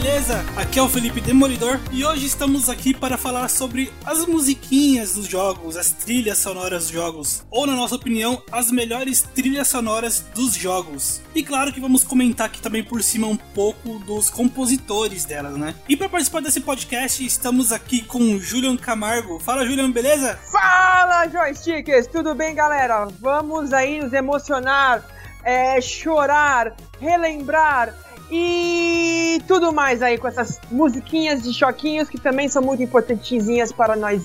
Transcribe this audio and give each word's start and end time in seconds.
Beleza? 0.00 0.44
Aqui 0.56 0.78
é 0.78 0.82
o 0.82 0.88
Felipe 0.88 1.20
Demolidor 1.20 1.80
e 1.90 2.04
hoje 2.04 2.24
estamos 2.24 2.68
aqui 2.68 2.94
para 2.94 3.18
falar 3.18 3.48
sobre 3.48 3.92
as 4.06 4.26
musiquinhas 4.26 5.14
dos 5.14 5.26
jogos, 5.26 5.76
as 5.76 5.90
trilhas 5.90 6.38
sonoras 6.38 6.84
dos 6.84 6.92
jogos, 6.92 7.44
ou 7.50 7.66
na 7.66 7.74
nossa 7.74 7.96
opinião, 7.96 8.40
as 8.52 8.70
melhores 8.70 9.22
trilhas 9.22 9.66
sonoras 9.66 10.20
dos 10.32 10.54
jogos. 10.54 11.20
E 11.34 11.42
claro 11.42 11.72
que 11.72 11.80
vamos 11.80 12.04
comentar 12.04 12.46
aqui 12.46 12.62
também 12.62 12.84
por 12.84 13.02
cima 13.02 13.26
um 13.26 13.36
pouco 13.36 13.98
dos 13.98 14.30
compositores 14.30 15.24
delas, 15.24 15.56
né? 15.56 15.74
E 15.88 15.96
para 15.96 16.08
participar 16.08 16.42
desse 16.42 16.60
podcast, 16.60 17.26
estamos 17.26 17.72
aqui 17.72 18.00
com 18.00 18.20
o 18.20 18.38
Julian 18.38 18.76
Camargo. 18.76 19.40
Fala, 19.40 19.66
Julian, 19.66 19.90
beleza? 19.90 20.38
Fala, 20.52 21.26
joysticks! 21.26 22.06
Tudo 22.06 22.36
bem, 22.36 22.54
galera? 22.54 23.08
Vamos 23.20 23.72
aí 23.72 24.00
nos 24.00 24.12
emocionar, 24.12 25.04
é, 25.42 25.80
chorar, 25.80 26.76
relembrar 27.00 27.92
e 28.30 29.40
tudo 29.46 29.72
mais 29.72 30.02
aí 30.02 30.18
com 30.18 30.28
essas 30.28 30.60
musiquinhas 30.70 31.42
de 31.42 31.52
choquinhos 31.54 32.08
que 32.08 32.18
também 32.18 32.48
são 32.48 32.62
muito 32.62 32.82
importantezinhas 32.82 33.72
para 33.72 33.96
nós. 33.96 34.18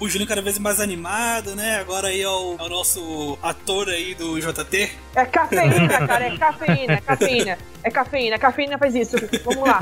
O 0.00 0.08
Julinho 0.08 0.28
cada 0.28 0.42
vez 0.42 0.58
mais 0.58 0.80
animado, 0.80 1.54
né? 1.54 1.78
Agora 1.78 2.08
aí 2.08 2.20
é 2.20 2.28
o, 2.28 2.56
é 2.58 2.62
o 2.62 2.68
nosso 2.68 3.38
ator 3.42 3.88
aí 3.88 4.14
do 4.14 4.38
JT. 4.40 4.90
É 5.14 5.24
cafeína, 5.24 6.06
cara, 6.06 6.24
é 6.26 6.36
cafeína, 6.36 6.92
é 6.92 7.00
cafeína. 7.00 7.58
É 7.82 7.90
cafeína, 7.90 8.38
cafeína 8.38 8.78
faz 8.78 8.94
isso. 8.94 9.16
Vamos 9.44 9.66
lá. 9.68 9.80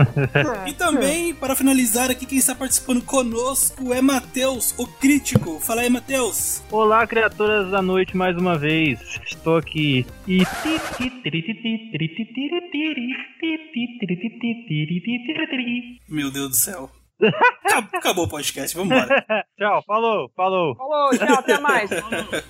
e 0.66 0.72
também, 0.72 1.34
para 1.34 1.56
finalizar 1.56 2.11
aqui, 2.11 2.25
quem 2.25 2.39
está 2.39 2.55
participando 2.55 3.02
conosco 3.02 3.92
é 3.92 4.00
Matheus, 4.00 4.75
o 4.78 4.86
crítico. 4.86 5.58
Fala 5.61 5.83
aí, 5.83 5.91
Matheus. 5.91 6.62
Olá, 6.70 7.06
criaturas 7.06 7.70
da 7.70 7.83
noite, 7.83 8.17
mais 8.17 8.36
uma 8.36 8.56
vez. 8.56 9.00
Estou 9.27 9.56
aqui. 9.56 10.06
E. 10.27 10.44
Meu 16.08 16.30
Deus 16.30 16.50
do 16.50 16.56
céu. 16.56 16.91
Acabou 17.92 18.27
o 18.27 18.28
podcast, 18.28 18.77
vambora. 18.77 19.24
tchau, 19.58 19.83
falou, 19.86 20.30
falou. 20.36 20.77
Falou, 20.77 21.11
tchau, 21.11 21.34
até 21.34 21.58
mais. 21.61 21.91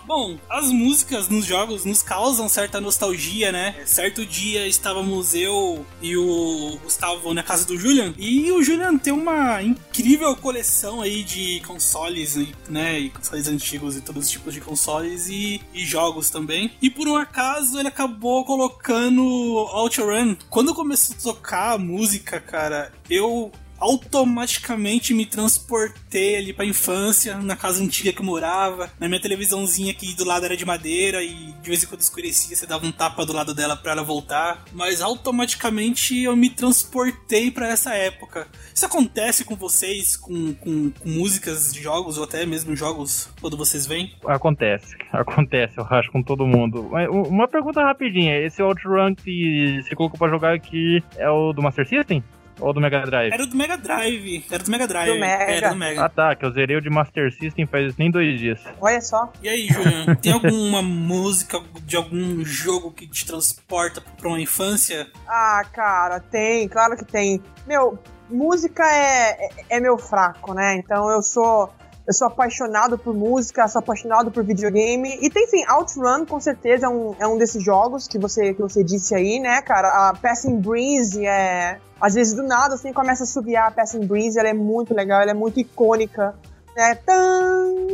Bom, 0.06 0.38
as 0.48 0.70
músicas 0.70 1.28
nos 1.28 1.46
jogos 1.46 1.84
nos 1.84 2.02
causam 2.02 2.48
certa 2.48 2.80
nostalgia, 2.80 3.50
né? 3.50 3.74
Certo 3.86 4.26
dia 4.26 4.66
estávamos 4.66 5.34
eu 5.34 5.84
e 6.02 6.16
o 6.16 6.78
Gustavo 6.82 7.32
na 7.32 7.42
casa 7.42 7.66
do 7.66 7.78
Julian, 7.78 8.12
e 8.18 8.50
o 8.52 8.62
Julian 8.62 8.98
tem 8.98 9.12
uma 9.12 9.62
incrível 9.62 10.36
coleção 10.36 11.00
aí 11.00 11.22
de 11.22 11.60
consoles, 11.66 12.36
né? 12.68 12.98
E 12.98 13.10
consoles 13.10 13.48
antigos 13.48 13.96
e 13.96 14.02
todos 14.02 14.26
os 14.26 14.30
tipos 14.30 14.52
de 14.52 14.60
consoles 14.60 15.28
e, 15.28 15.62
e 15.72 15.84
jogos 15.84 16.28
também. 16.30 16.72
E 16.82 16.90
por 16.90 17.08
um 17.08 17.16
acaso 17.16 17.78
ele 17.78 17.88
acabou 17.88 18.44
colocando 18.44 19.22
OutRun. 19.22 20.36
Quando 20.50 20.74
começou 20.74 21.16
a 21.16 21.34
tocar 21.34 21.72
a 21.72 21.78
música, 21.78 22.40
cara, 22.40 22.92
eu 23.08 23.50
automaticamente 23.78 25.14
me 25.14 25.24
transportei 25.24 26.36
ali 26.36 26.52
pra 26.52 26.64
infância, 26.64 27.38
na 27.38 27.56
casa 27.56 27.82
antiga 27.82 28.12
que 28.12 28.20
eu 28.20 28.24
morava, 28.24 28.90
na 28.98 29.08
minha 29.08 29.20
televisãozinha 29.20 29.94
que 29.94 30.14
do 30.14 30.24
lado 30.24 30.44
era 30.44 30.56
de 30.56 30.64
madeira 30.64 31.22
e 31.22 31.52
de 31.62 31.68
vez 31.68 31.82
em 31.82 31.86
quando 31.86 32.00
escurecia, 32.00 32.56
você 32.56 32.66
dava 32.66 32.86
um 32.86 32.92
tapa 32.92 33.24
do 33.24 33.32
lado 33.32 33.54
dela 33.54 33.76
para 33.76 33.92
ela 33.92 34.02
voltar, 34.02 34.64
mas 34.72 35.00
automaticamente 35.00 36.22
eu 36.22 36.36
me 36.36 36.50
transportei 36.50 37.50
para 37.50 37.68
essa 37.68 37.94
época. 37.94 38.46
Isso 38.74 38.86
acontece 38.86 39.44
com 39.44 39.54
vocês, 39.54 40.16
com, 40.16 40.54
com, 40.54 40.90
com, 40.90 41.08
músicas 41.08 41.72
de 41.72 41.82
jogos 41.82 42.18
ou 42.18 42.24
até 42.24 42.44
mesmo 42.46 42.76
jogos 42.76 43.28
quando 43.40 43.56
vocês 43.56 43.86
vêm? 43.86 44.14
Acontece, 44.26 44.96
acontece, 45.12 45.78
eu 45.78 45.86
acho 45.90 46.10
com 46.10 46.22
todo 46.22 46.46
mundo. 46.46 46.90
Uma 47.28 47.48
pergunta 47.48 47.82
rapidinha, 47.82 48.38
esse 48.38 48.62
OutRun 48.62 49.14
que 49.14 49.80
você 49.82 49.94
colocou 49.94 50.18
pra 50.18 50.28
jogar 50.28 50.54
aqui 50.54 51.02
é 51.16 51.28
o 51.28 51.52
do 51.52 51.62
Master 51.62 51.88
System? 51.88 52.22
Ou 52.60 52.72
do 52.72 52.80
Mega 52.80 53.00
Drive? 53.06 53.32
Era 53.32 53.46
do 53.46 53.56
Mega 53.56 53.76
Drive. 53.76 54.44
Era 54.50 54.62
do 54.62 54.70
Mega 54.70 54.86
Drive. 54.86 55.12
Do 55.12 55.20
Mega. 55.20 55.52
Era 55.52 55.68
do 55.70 55.76
Mega. 55.76 56.04
Ah 56.04 56.08
tá, 56.08 56.34
que 56.34 56.44
eu 56.44 56.50
zerei 56.50 56.76
o 56.76 56.80
de 56.80 56.90
Master 56.90 57.32
System 57.32 57.66
faz 57.66 57.96
nem 57.96 58.10
dois 58.10 58.38
dias. 58.38 58.60
Olha 58.80 59.00
só. 59.00 59.32
E 59.42 59.48
aí, 59.48 59.68
Julian, 59.68 60.14
tem 60.16 60.32
alguma 60.32 60.82
música 60.82 61.60
de 61.84 61.96
algum 61.96 62.44
jogo 62.44 62.90
que 62.92 63.06
te 63.06 63.24
transporta 63.26 64.00
pra 64.00 64.28
uma 64.28 64.40
infância? 64.40 65.06
Ah, 65.26 65.64
cara, 65.72 66.20
tem, 66.20 66.68
claro 66.68 66.96
que 66.96 67.04
tem. 67.04 67.40
Meu, 67.66 67.98
música 68.28 68.84
é, 68.84 69.30
é, 69.30 69.50
é 69.70 69.80
meu 69.80 69.98
fraco, 69.98 70.54
né? 70.54 70.76
Então 70.76 71.10
eu 71.10 71.22
sou 71.22 71.72
eu 72.08 72.14
sou 72.14 72.26
apaixonado 72.26 72.96
por 72.96 73.14
música, 73.14 73.68
sou 73.68 73.80
apaixonado 73.80 74.30
por 74.30 74.42
videogame. 74.42 75.18
E 75.20 75.28
tem 75.28 75.46
sim, 75.46 75.62
Outrun 75.68 76.24
com 76.24 76.40
certeza 76.40 76.86
é 76.86 76.88
um, 76.88 77.14
é 77.20 77.28
um 77.28 77.36
desses 77.36 77.62
jogos 77.62 78.08
que 78.08 78.18
você, 78.18 78.54
que 78.54 78.62
você 78.62 78.82
disse 78.82 79.14
aí, 79.14 79.38
né, 79.38 79.60
cara? 79.60 79.88
A 79.88 80.14
Passing 80.14 80.58
Breeze 80.58 81.26
é. 81.26 81.78
Às 82.00 82.14
vezes 82.14 82.32
do 82.32 82.42
nada 82.42 82.76
assim 82.76 82.94
começa 82.94 83.24
a 83.24 83.26
subiar 83.26 83.68
a 83.68 83.70
Passing 83.70 84.06
Breeze, 84.06 84.38
ela 84.38 84.48
é 84.48 84.54
muito 84.54 84.94
legal, 84.94 85.20
ela 85.20 85.32
é 85.32 85.34
muito 85.34 85.60
icônica. 85.60 86.34
Né? 86.74 86.94
Tan, 86.94 87.88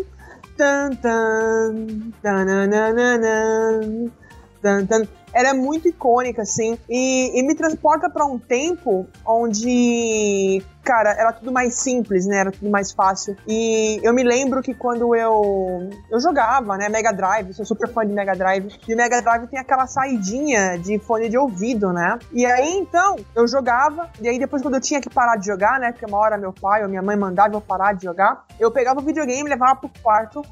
tan, 0.56 0.90
tan, 0.94 1.76
tan, 2.22 2.70
tan, 2.70 2.94
tan, 3.20 4.86
tan, 4.86 4.86
tan 4.86 5.08
ela 5.34 5.50
é 5.50 5.52
muito 5.52 5.88
icônica, 5.88 6.42
assim, 6.42 6.78
e, 6.88 7.38
e 7.38 7.42
me 7.42 7.54
transporta 7.54 8.08
para 8.08 8.24
um 8.24 8.38
tempo 8.38 9.06
onde, 9.26 10.62
cara, 10.82 11.10
era 11.10 11.32
tudo 11.32 11.50
mais 11.50 11.74
simples, 11.74 12.24
né? 12.26 12.38
Era 12.38 12.52
tudo 12.52 12.70
mais 12.70 12.92
fácil. 12.92 13.36
E 13.46 13.98
eu 14.02 14.14
me 14.14 14.22
lembro 14.22 14.62
que 14.62 14.72
quando 14.72 15.14
eu, 15.14 15.90
eu 16.10 16.20
jogava, 16.20 16.76
né, 16.76 16.88
Mega 16.88 17.12
Drive, 17.12 17.52
sou 17.52 17.64
super 17.64 17.88
fã 17.88 18.06
de 18.06 18.12
Mega 18.12 18.34
Drive, 18.34 18.68
e 18.88 18.94
Mega 18.94 19.20
Drive 19.20 19.48
tem 19.48 19.58
aquela 19.58 19.86
saidinha 19.86 20.78
de 20.78 20.98
fone 21.00 21.28
de 21.28 21.36
ouvido, 21.36 21.92
né? 21.92 22.18
E 22.32 22.46
aí, 22.46 22.72
então, 22.78 23.16
eu 23.34 23.48
jogava, 23.48 24.08
e 24.20 24.28
aí 24.28 24.38
depois 24.38 24.62
quando 24.62 24.74
eu 24.74 24.80
tinha 24.80 25.00
que 25.00 25.10
parar 25.10 25.36
de 25.36 25.46
jogar, 25.46 25.80
né, 25.80 25.90
porque 25.90 26.06
uma 26.06 26.18
hora 26.18 26.38
meu 26.38 26.52
pai 26.52 26.82
ou 26.82 26.88
minha 26.88 27.02
mãe 27.02 27.16
mandava 27.16 27.54
eu 27.54 27.60
parar 27.60 27.92
de 27.92 28.04
jogar, 28.04 28.44
eu 28.60 28.70
pegava 28.70 29.00
o 29.00 29.02
videogame, 29.02 29.48
levava 29.48 29.76
pro 29.76 29.90
quarto, 30.02 30.42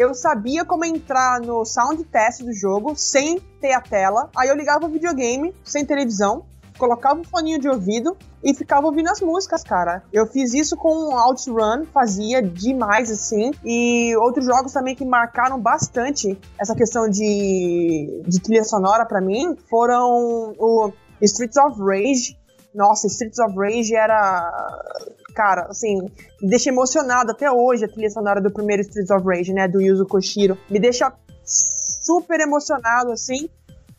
eu 0.00 0.14
sabia 0.14 0.64
como 0.64 0.82
entrar 0.82 1.42
no 1.42 1.62
sound 1.66 2.02
test 2.04 2.42
do 2.42 2.54
jogo 2.54 2.94
sem 2.96 3.38
ter 3.60 3.74
a 3.74 3.82
tela. 3.82 4.30
Aí 4.34 4.48
eu 4.48 4.56
ligava 4.56 4.86
o 4.86 4.88
videogame 4.88 5.54
sem 5.62 5.84
televisão, 5.84 6.46
colocava 6.78 7.20
o 7.20 7.24
foninho 7.24 7.60
de 7.60 7.68
ouvido 7.68 8.16
e 8.42 8.54
ficava 8.54 8.86
ouvindo 8.86 9.10
as 9.10 9.20
músicas, 9.20 9.62
cara. 9.62 10.02
Eu 10.10 10.26
fiz 10.26 10.54
isso 10.54 10.74
com 10.74 11.14
Outrun, 11.14 11.84
fazia 11.92 12.42
demais 12.42 13.10
assim. 13.10 13.50
E 13.62 14.16
outros 14.16 14.46
jogos 14.46 14.72
também 14.72 14.96
que 14.96 15.04
marcaram 15.04 15.60
bastante 15.60 16.38
essa 16.58 16.74
questão 16.74 17.06
de, 17.06 18.22
de 18.26 18.40
trilha 18.40 18.64
sonora 18.64 19.04
para 19.04 19.20
mim 19.20 19.54
foram 19.68 20.54
o 20.58 20.90
Streets 21.20 21.58
of 21.58 21.78
Rage. 21.78 22.38
Nossa, 22.74 23.06
Streets 23.06 23.38
of 23.38 23.54
Rage 23.54 23.94
era 23.94 24.50
cara, 25.30 25.66
assim, 25.68 26.02
me 26.40 26.48
deixa 26.48 26.70
emocionado 26.70 27.30
até 27.32 27.50
hoje 27.50 27.84
a 27.84 27.88
trilha 27.88 28.10
sonora 28.10 28.40
do 28.40 28.50
primeiro 28.50 28.82
Streets 28.82 29.10
of 29.10 29.26
Rage, 29.26 29.52
né, 29.52 29.66
do 29.68 29.80
Yuzo 29.80 30.06
Koshiro. 30.06 30.58
Me 30.68 30.78
deixa 30.78 31.12
super 31.44 32.40
emocionado, 32.40 33.12
assim, 33.12 33.48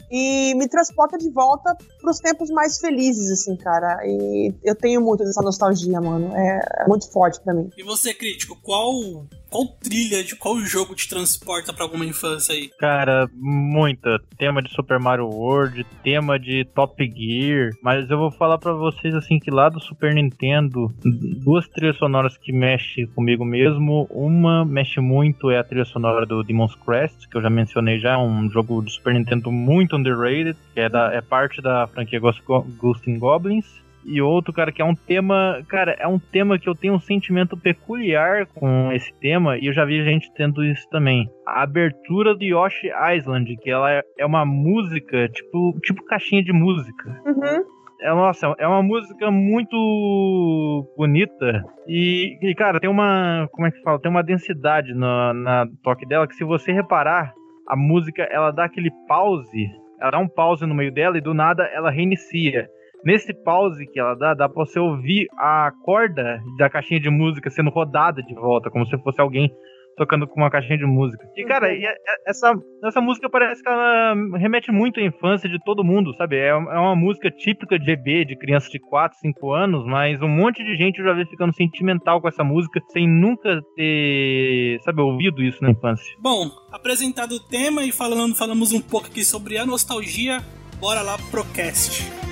e 0.10 0.54
me 0.56 0.68
transporta 0.68 1.18
de 1.18 1.30
volta 1.30 1.76
pros 2.02 2.20
tempos 2.20 2.50
mais 2.50 2.80
felizes, 2.80 3.32
assim, 3.32 3.56
cara. 3.56 4.00
E 4.04 4.54
eu 4.64 4.76
tenho 4.76 5.02
muito 5.02 5.24
dessa 5.24 5.42
nostalgia, 5.42 6.02
mano. 6.02 6.36
É, 6.36 6.84
é 6.84 6.88
muito 6.88 7.10
forte 7.12 7.40
para 7.42 7.54
mim. 7.54 7.70
E 7.78 7.84
você, 7.84 8.14
crítico, 8.14 8.58
qual 8.62 9.26
qual 9.52 9.68
trilha 9.68 10.24
de 10.24 10.34
qual 10.38 10.58
jogo 10.62 10.96
te 10.96 11.10
transporta 11.10 11.74
para 11.74 11.84
alguma 11.84 12.06
infância 12.06 12.56
aí? 12.56 12.70
Cara, 12.80 13.30
muita. 13.34 14.18
Tema 14.38 14.62
de 14.62 14.74
Super 14.74 14.98
Mario 14.98 15.28
World, 15.28 15.86
tema 16.02 16.40
de 16.40 16.64
Top 16.74 16.96
Gear. 17.04 17.72
Mas 17.84 18.10
eu 18.10 18.18
vou 18.18 18.32
falar 18.32 18.58
para 18.58 18.72
vocês 18.72 19.14
assim 19.14 19.40
que 19.40 19.52
lá 19.52 19.68
do 19.68 19.82
Super 19.82 20.16
Nintendo, 20.16 20.90
duas 21.44 21.68
trilhas 21.68 21.98
sonoras 21.98 22.38
que 22.38 22.54
mexem 22.54 23.06
comigo 23.08 23.44
mesmo. 23.44 24.08
Uma 24.10 24.64
mexe 24.64 25.02
muito 25.02 25.52
é 25.52 25.60
a 25.60 25.64
trilha 25.66 25.84
sonora 25.84 26.26
do 26.26 26.44
Demon's 26.44 26.76
Crest, 26.76 27.28
que 27.28 27.36
eu 27.36 27.42
já 27.42 27.50
mencionei 27.50 28.00
já, 28.00 28.18
um 28.18 28.50
jogo 28.50 28.82
de 28.82 28.94
Super 28.94 29.14
Nintendo 29.14 29.52
muito 29.52 29.98
underrated, 29.98 30.58
que 30.74 30.80
é, 30.80 30.88
da, 30.88 31.14
é 31.14 31.20
parte 31.20 31.62
da 31.62 31.88
franquia 31.92 32.20
Ghost, 32.20 32.42
Ghost 32.78 33.18
Goblins 33.18 33.82
e 34.04 34.22
outro, 34.22 34.52
cara, 34.52 34.72
que 34.72 34.82
é 34.82 34.86
um 34.86 34.96
tema. 34.96 35.62
Cara, 35.68 35.96
é 36.00 36.08
um 36.08 36.20
tema 36.20 36.58
que 36.58 36.68
eu 36.68 36.76
tenho 36.76 36.96
um 36.96 37.00
sentimento 37.00 37.56
peculiar 37.56 38.48
com 38.48 38.92
esse 38.92 39.14
tema, 39.20 39.58
e 39.58 39.68
eu 39.68 39.74
já 39.74 39.86
vi 39.86 40.04
gente 40.04 40.32
tendo 40.34 40.64
isso 40.64 40.88
também. 40.90 41.30
A 41.46 41.64
abertura 41.64 42.36
do 42.36 42.44
Yoshi 42.44 42.90
Island, 43.16 43.56
que 43.58 43.70
ela 43.70 43.92
é, 43.92 44.02
é 44.18 44.26
uma 44.26 44.46
música, 44.46 45.28
tipo, 45.30 45.80
tipo 45.84 46.04
caixinha 46.06 46.44
de 46.44 46.52
música. 46.52 47.22
Uhum. 47.26 47.64
É, 48.02 48.10
nossa, 48.10 48.56
é 48.58 48.68
uma 48.68 48.82
música 48.82 49.30
muito 49.30 50.88
bonita. 50.98 51.64
E, 51.88 52.38
e, 52.42 52.56
cara, 52.56 52.80
tem 52.80 52.90
uma. 52.90 53.48
Como 53.52 53.68
é 53.68 53.72
que 53.72 53.82
fala? 53.84 54.00
Tem 54.00 54.10
uma 54.10 54.24
densidade 54.24 54.94
na, 54.96 55.34
na 55.34 55.68
toque 55.84 56.08
dela 56.08 56.28
que 56.28 56.36
se 56.36 56.44
você 56.44 56.72
reparar, 56.72 57.32
a 57.68 57.76
música 57.76 58.24
ela 58.24 58.50
dá 58.50 58.66
aquele 58.66 58.90
pause. 59.08 59.70
Ela 60.02 60.12
dá 60.12 60.20
um 60.20 60.28
pause 60.28 60.66
no 60.66 60.74
meio 60.74 60.92
dela 60.92 61.18
e 61.18 61.22
do 61.22 61.34
nada 61.34 61.64
ela 61.74 61.92
reinicia. 61.92 62.68
Nesse 63.04 63.34
pause 63.34 63.86
que 63.88 64.00
ela 64.00 64.16
dá, 64.16 64.34
dá 64.34 64.50
pra 64.50 64.66
você 64.66 64.80
ouvir 64.80 65.28
a 65.38 65.72
corda 65.84 66.42
da 66.58 66.70
caixinha 66.70 67.00
de 67.00 67.10
música 67.10 67.50
sendo 67.50 67.70
rodada 67.70 68.22
de 68.22 68.34
volta, 68.34 68.70
como 68.70 68.86
se 68.86 68.98
fosse 69.00 69.22
alguém 69.22 69.52
tocando 69.98 70.28
com 70.28 70.40
uma 70.40 70.50
caixinha 70.50 70.78
de 70.78 70.86
música. 70.86 71.24
E, 71.36 71.46
cara, 71.46 71.68
uhum. 71.68 71.82
essa, 72.28 72.54
essa 72.86 73.02
música 73.02 73.30
parece 73.30 73.62
que 73.62 73.70
ela 73.70 74.14
remete 74.38 74.72
muito 74.72 75.00
à 75.00 75.04
infância 75.04 75.50
de 75.50 75.58
todo 75.64 75.84
mundo, 75.84 76.16
sabe? 76.16 76.38
É, 76.38 76.50
é 76.50 76.56
uma 76.56 76.96
música 76.96 77.30
típica 77.30 77.78
de 77.78 77.92
EB, 77.92 78.26
de 78.26 78.38
criança 78.38 78.70
de 78.70 78.80
4, 78.80 79.18
5 79.20 79.54
anos, 79.54 79.86
mas 79.86 80.22
um 80.22 80.28
monte 80.28 80.64
de 80.64 80.76
gente 80.76 81.00
eu 81.00 81.06
já 81.06 81.14
vi 81.14 81.26
ficando 81.26 81.54
sentimental 81.54 82.22
com 82.22 82.28
essa 82.28 82.44
música 82.44 82.80
sem 82.92 83.08
nunca 83.08 83.62
ter, 83.76 84.80
sabe, 84.84 85.02
ouvido 85.02 85.44
isso 85.44 85.64
na 85.64 85.72
infância. 85.72 86.16
Bom, 86.20 86.50
apresentado 86.72 87.34
o 87.34 87.40
tema 87.40 87.84
e 87.84 87.92
falando, 87.92 88.36
falamos 88.36 88.72
um 88.72 88.82
pouco 88.82 89.08
aqui 89.08 89.24
sobre 89.24 89.58
a 89.58 89.66
nostalgia, 89.66 90.40
bora 90.80 91.02
lá 91.02 91.18
pro 91.30 91.46
cast. 91.54 92.31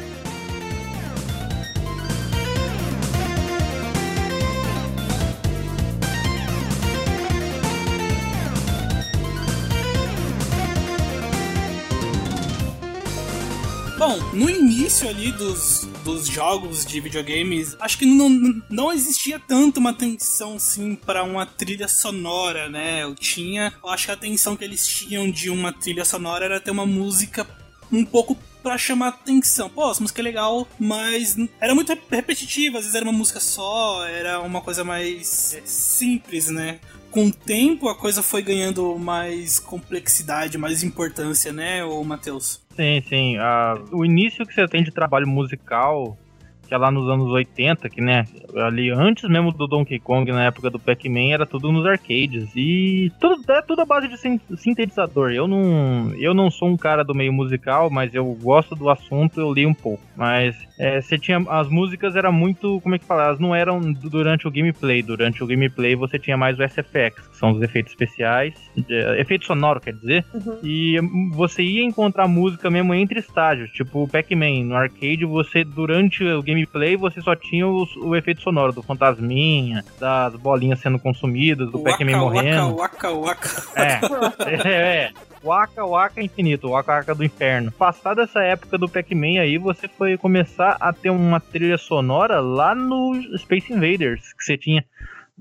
Bom, 13.99 14.17
no 14.33 14.49
início 14.49 15.09
ali 15.09 15.29
dos, 15.29 15.85
dos 16.05 16.25
jogos 16.25 16.85
de 16.85 17.01
videogames, 17.01 17.75
acho 17.81 17.97
que 17.97 18.05
não, 18.05 18.29
não 18.69 18.93
existia 18.93 19.37
tanto 19.37 19.81
uma 19.81 19.89
atenção 19.89 20.55
assim 20.55 20.95
para 20.95 21.21
uma 21.21 21.45
trilha 21.45 21.85
sonora, 21.85 22.69
né? 22.69 23.03
Eu 23.03 23.13
tinha, 23.13 23.73
eu 23.83 23.89
acho 23.89 24.05
que 24.05 24.11
a 24.11 24.13
atenção 24.13 24.55
que 24.55 24.63
eles 24.63 24.87
tinham 24.87 25.29
de 25.29 25.49
uma 25.49 25.73
trilha 25.73 26.05
sonora 26.05 26.45
era 26.45 26.61
ter 26.61 26.71
uma 26.71 26.85
música 26.85 27.45
um 27.91 28.05
pouco 28.05 28.37
para 28.63 28.77
chamar 28.77 29.09
atenção. 29.09 29.69
Pô, 29.69 29.91
essa 29.91 30.01
música 30.01 30.21
é 30.21 30.23
legal, 30.23 30.65
mas 30.79 31.35
era 31.59 31.75
muito 31.75 31.93
repetitiva, 32.09 32.77
às 32.77 32.85
vezes 32.85 32.95
era 32.95 33.03
uma 33.03 33.11
música 33.11 33.41
só, 33.41 34.05
era 34.05 34.39
uma 34.39 34.61
coisa 34.61 34.81
mais 34.81 35.53
é, 35.53 35.61
simples, 35.65 36.47
né? 36.47 36.79
Com 37.11 37.27
o 37.27 37.33
tempo 37.33 37.89
a 37.89 37.95
coisa 37.95 38.23
foi 38.23 38.41
ganhando 38.41 38.97
mais 38.97 39.59
complexidade, 39.59 40.57
mais 40.57 40.83
importância, 40.83 41.51
né, 41.51 41.83
Matheus? 42.05 42.61
Sim, 42.79 43.01
sim. 43.01 43.37
Uh, 43.37 43.97
o 43.97 44.05
início 44.05 44.45
que 44.45 44.53
você 44.53 44.65
tem 44.65 44.81
de 44.81 44.89
trabalho 44.89 45.27
musical 45.27 46.17
que 46.65 46.73
é 46.75 46.77
lá 46.77 46.91
nos 46.91 47.09
anos 47.09 47.31
80, 47.31 47.89
que 47.89 47.99
né, 47.99 48.25
ali 48.55 48.91
antes 48.91 49.27
mesmo 49.27 49.51
do 49.51 49.67
Donkey 49.67 49.99
Kong, 49.99 50.31
na 50.31 50.45
época 50.45 50.69
do 50.69 50.79
Pac-Man, 50.79 51.33
era 51.33 51.43
tudo 51.43 51.71
nos 51.71 51.83
arcades. 51.83 52.51
E 52.55 53.11
tudo, 53.19 53.41
é 53.51 53.61
tudo 53.63 53.81
a 53.81 53.85
base 53.85 54.07
de 54.07 54.15
sintetizador. 54.55 55.31
Eu 55.31 55.47
não, 55.47 56.13
eu 56.15 56.31
não 56.31 56.51
sou 56.51 56.69
um 56.69 56.77
cara 56.77 57.03
do 57.03 57.15
meio 57.15 57.33
musical, 57.33 57.89
mas 57.89 58.13
eu 58.13 58.23
gosto 58.39 58.75
do 58.75 58.87
assunto, 58.87 59.41
eu 59.41 59.51
li 59.51 59.65
um 59.65 59.73
pouco. 59.73 60.03
Mas 60.15 60.55
é, 60.79 61.01
você 61.01 61.17
tinha. 61.17 61.43
As 61.49 61.67
músicas 61.67 62.15
era 62.15 62.31
muito. 62.31 62.79
Como 62.81 62.95
é 62.95 62.99
que 62.99 63.05
fala? 63.05 63.25
Elas 63.25 63.39
não 63.39 63.55
eram 63.55 63.81
durante 63.91 64.47
o 64.47 64.51
gameplay. 64.51 65.01
Durante 65.01 65.43
o 65.43 65.47
gameplay 65.47 65.95
você 65.95 66.19
tinha 66.19 66.37
mais 66.37 66.57
o 66.59 66.63
SFX, 66.63 67.27
que 67.29 67.37
são 67.37 67.51
os 67.51 67.61
efeitos 67.61 67.91
especiais. 67.91 68.53
É, 68.89 69.19
efeito 69.19 69.45
sonoro, 69.45 69.81
quer 69.81 69.93
dizer. 69.93 70.23
Uhum. 70.33 70.59
E 70.63 70.97
você 71.31 71.63
ia 71.63 71.83
encontrar 71.83 72.27
música 72.27 72.69
mesmo 72.69 72.93
entre 72.93 73.19
estágios. 73.19 73.71
Tipo 73.71 74.03
o 74.03 74.07
Pac-Man. 74.07 74.65
No 74.65 74.75
arcade, 74.75 75.25
você, 75.25 75.63
durante 75.63 76.23
o 76.23 76.43
game 76.43 76.59
gameplay 76.59 76.95
você 76.95 77.21
só 77.21 77.35
tinha 77.35 77.67
o, 77.67 77.85
o 78.03 78.15
efeito 78.15 78.41
sonoro 78.41 78.73
do 78.73 78.83
fantasminha, 78.83 79.83
das 79.99 80.35
bolinhas 80.35 80.79
sendo 80.79 80.99
consumidas, 80.99 81.71
do 81.71 81.79
Pac-Man 81.79 82.17
morrendo. 82.17 82.75
Waka, 82.75 83.11
waka, 83.11 83.49
É, 83.75 83.99
é, 84.67 85.03
é. 85.05 85.11
Waka 85.43 85.85
Waka 85.85 86.21
Infinito, 86.21 86.69
Waka 86.69 86.93
Waka 86.93 87.15
do 87.15 87.23
Inferno. 87.23 87.71
Passada 87.71 88.23
essa 88.23 88.41
época 88.41 88.77
do 88.77 88.89
Pac-Man 88.89 89.39
aí, 89.41 89.57
você 89.57 89.87
foi 89.87 90.17
começar 90.17 90.77
a 90.79 90.93
ter 90.93 91.09
uma 91.09 91.39
trilha 91.39 91.77
sonora 91.77 92.39
lá 92.39 92.75
no 92.75 93.13
Space 93.37 93.71
Invaders, 93.71 94.33
que 94.33 94.43
você 94.43 94.57
tinha 94.57 94.83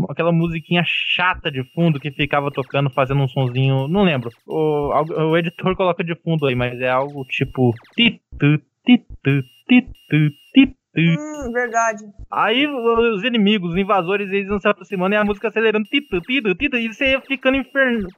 aquela 0.08 0.30
musiquinha 0.30 0.82
chata 0.86 1.50
de 1.50 1.64
fundo 1.74 1.98
que 1.98 2.10
ficava 2.10 2.50
tocando, 2.50 2.90
fazendo 2.90 3.22
um 3.22 3.28
sonzinho, 3.28 3.88
não 3.88 4.04
lembro. 4.04 4.30
O, 4.46 4.92
o 5.30 5.36
editor 5.36 5.74
coloca 5.74 6.04
de 6.04 6.14
fundo 6.14 6.46
aí, 6.46 6.54
mas 6.54 6.80
é 6.80 6.88
algo 6.88 7.24
tipo 7.24 7.72
titu, 7.96 8.62
titu, 8.84 9.42
titu, 9.66 10.30
titu, 10.54 10.78
Hum, 10.96 11.52
verdade. 11.52 12.04
Aí 12.30 12.66
os 12.66 13.22
inimigos, 13.22 13.70
os 13.70 13.76
invasores, 13.76 14.28
eles 14.30 14.48
vão 14.48 14.58
se 14.58 14.66
aproximando 14.66 15.14
e 15.14 15.16
a 15.16 15.24
música 15.24 15.48
acelerando, 15.48 15.86
e 15.92 16.88
você 16.88 17.12
ia 17.12 17.20
ficando 17.20 17.56
inferno, 17.56 18.08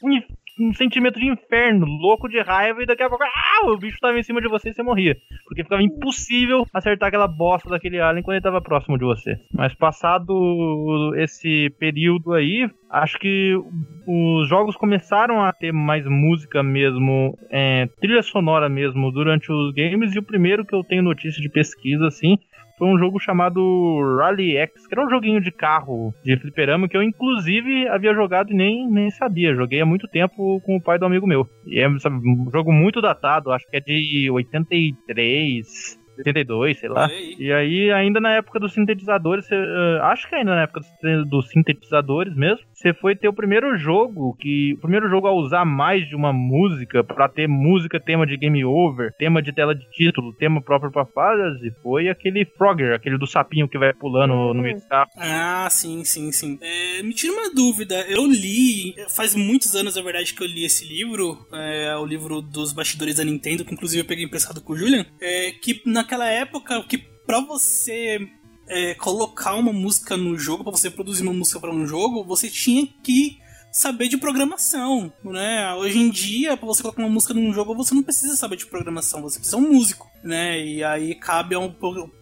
um 0.60 0.74
sentimento 0.74 1.18
de 1.18 1.26
inferno, 1.26 1.86
louco 1.86 2.28
de 2.28 2.40
raiva, 2.40 2.82
e 2.82 2.86
daqui 2.86 3.02
a 3.02 3.08
pouco, 3.08 3.24
ah, 3.24 3.70
o 3.70 3.78
bicho 3.78 3.98
tava 4.00 4.18
em 4.18 4.22
cima 4.22 4.40
de 4.40 4.48
você 4.48 4.70
e 4.70 4.74
você 4.74 4.82
morria. 4.82 5.16
Porque 5.44 5.62
ficava 5.62 5.82
impossível 5.82 6.66
acertar 6.72 7.08
aquela 7.08 7.26
bosta 7.26 7.70
daquele 7.70 8.00
alien 8.00 8.22
quando 8.22 8.36
ele 8.36 8.42
tava 8.42 8.60
próximo 8.60 8.98
de 8.98 9.04
você. 9.04 9.36
Mas 9.52 9.74
passado 9.74 11.14
esse 11.16 11.70
período 11.78 12.34
aí, 12.34 12.68
acho 12.90 13.18
que 13.18 13.54
os 14.06 14.48
jogos 14.48 14.76
começaram 14.76 15.42
a 15.42 15.52
ter 15.52 15.72
mais 15.72 16.04
música 16.06 16.62
mesmo, 16.62 17.38
é, 17.50 17.88
trilha 18.00 18.22
sonora 18.22 18.68
mesmo, 18.68 19.10
durante 19.10 19.50
os 19.50 19.72
games, 19.72 20.14
e 20.14 20.18
o 20.18 20.22
primeiro 20.22 20.64
que 20.64 20.74
eu 20.74 20.84
tenho 20.84 21.02
notícia 21.02 21.40
de 21.40 21.48
pesquisa, 21.48 22.06
assim, 22.06 22.36
foi 22.80 22.88
um 22.88 22.98
jogo 22.98 23.20
chamado 23.20 23.60
Rally 24.18 24.56
X, 24.56 24.86
que 24.86 24.94
era 24.94 25.04
um 25.04 25.10
joguinho 25.10 25.38
de 25.38 25.52
carro 25.52 26.14
de 26.24 26.34
fliperama 26.38 26.88
que 26.88 26.96
eu, 26.96 27.02
inclusive, 27.02 27.86
havia 27.88 28.14
jogado 28.14 28.50
e 28.50 28.56
nem, 28.56 28.90
nem 28.90 29.10
sabia. 29.10 29.54
Joguei 29.54 29.82
há 29.82 29.86
muito 29.86 30.08
tempo 30.08 30.58
com 30.62 30.76
o 30.76 30.82
pai 30.82 30.98
do 30.98 31.04
amigo 31.04 31.26
meu. 31.26 31.46
E 31.66 31.78
é 31.78 31.98
sabe, 31.98 32.16
um 32.16 32.50
jogo 32.50 32.72
muito 32.72 33.02
datado, 33.02 33.52
acho 33.52 33.66
que 33.68 33.76
é 33.76 33.80
de 33.80 34.30
83. 34.30 35.99
82, 36.26 36.78
sei 36.78 36.88
lá. 36.88 37.08
E 37.38 37.52
aí, 37.52 37.90
ainda 37.90 38.20
na 38.20 38.32
época 38.32 38.58
dos 38.58 38.72
sintetizadores, 38.72 39.46
uh, 39.50 40.02
acho 40.02 40.28
que 40.28 40.34
ainda 40.34 40.54
na 40.54 40.62
época 40.62 40.80
dos 41.26 41.48
sintetizadores 41.48 42.34
mesmo, 42.34 42.64
você 42.72 42.94
foi 42.94 43.14
ter 43.14 43.28
o 43.28 43.32
primeiro 43.32 43.76
jogo 43.76 44.36
que. 44.38 44.74
O 44.74 44.80
primeiro 44.80 45.08
jogo 45.08 45.26
a 45.26 45.32
usar 45.32 45.64
mais 45.64 46.08
de 46.08 46.16
uma 46.16 46.32
música 46.32 47.04
para 47.04 47.28
ter 47.28 47.46
música, 47.46 48.00
tema 48.00 48.26
de 48.26 48.36
game 48.36 48.64
over, 48.64 49.12
tema 49.18 49.42
de 49.42 49.52
tela 49.52 49.74
de 49.74 49.88
título, 49.90 50.32
tema 50.32 50.62
próprio 50.62 50.90
pra 50.90 51.04
fase, 51.04 51.72
foi 51.82 52.08
aquele 52.08 52.44
Frogger, 52.44 52.94
aquele 52.94 53.18
do 53.18 53.26
sapinho 53.26 53.68
que 53.68 53.78
vai 53.78 53.92
pulando 53.92 54.32
hum. 54.32 54.54
no 54.54 54.62
meio 54.62 54.76
do 54.76 54.88
carro. 54.88 55.10
Ah, 55.16 55.68
sim, 55.70 56.04
sim, 56.04 56.32
sim. 56.32 56.58
É, 56.62 57.02
me 57.02 57.12
tira 57.12 57.32
uma 57.32 57.54
dúvida, 57.54 57.94
eu 58.08 58.26
li, 58.26 58.94
faz 59.14 59.34
muitos 59.34 59.74
anos, 59.74 59.96
na 59.96 60.02
verdade, 60.02 60.32
que 60.32 60.42
eu 60.42 60.46
li 60.46 60.64
esse 60.64 60.86
livro, 60.86 61.46
é, 61.52 61.94
o 61.96 62.06
livro 62.06 62.40
dos 62.40 62.72
bastidores 62.72 63.16
da 63.16 63.24
Nintendo, 63.24 63.64
que 63.64 63.74
inclusive 63.74 64.02
eu 64.02 64.06
peguei 64.06 64.24
emprestado 64.24 64.60
com 64.62 64.72
o 64.72 64.76
Julian, 64.76 65.04
é, 65.20 65.52
que 65.52 65.82
naquela 66.10 66.26
época, 66.26 66.82
que 66.82 66.98
pra 66.98 67.40
você 67.40 68.28
é, 68.68 68.94
colocar 68.94 69.54
uma 69.54 69.72
música 69.72 70.16
no 70.16 70.36
jogo, 70.36 70.64
para 70.64 70.72
você 70.72 70.90
produzir 70.90 71.22
uma 71.22 71.32
música 71.32 71.60
para 71.60 71.70
um 71.70 71.86
jogo, 71.86 72.24
você 72.24 72.50
tinha 72.50 72.84
que 73.00 73.38
saber 73.72 74.08
de 74.08 74.16
programação, 74.16 75.12
né? 75.22 75.72
Hoje 75.74 75.98
em 76.00 76.10
dia, 76.10 76.56
para 76.56 76.66
você 76.66 76.82
colocar 76.82 77.00
uma 77.00 77.08
música 77.08 77.32
num 77.32 77.52
jogo, 77.52 77.76
você 77.76 77.94
não 77.94 78.02
precisa 78.02 78.34
saber 78.34 78.56
de 78.56 78.66
programação, 78.66 79.22
você 79.22 79.38
precisa 79.38 79.56
ser 79.56 79.62
um 79.62 79.72
músico 79.72 80.09
né? 80.22 80.60
E 80.60 80.82
aí 80.84 81.14
cabe 81.14 81.54
a 81.54 81.58
um, 81.58 81.74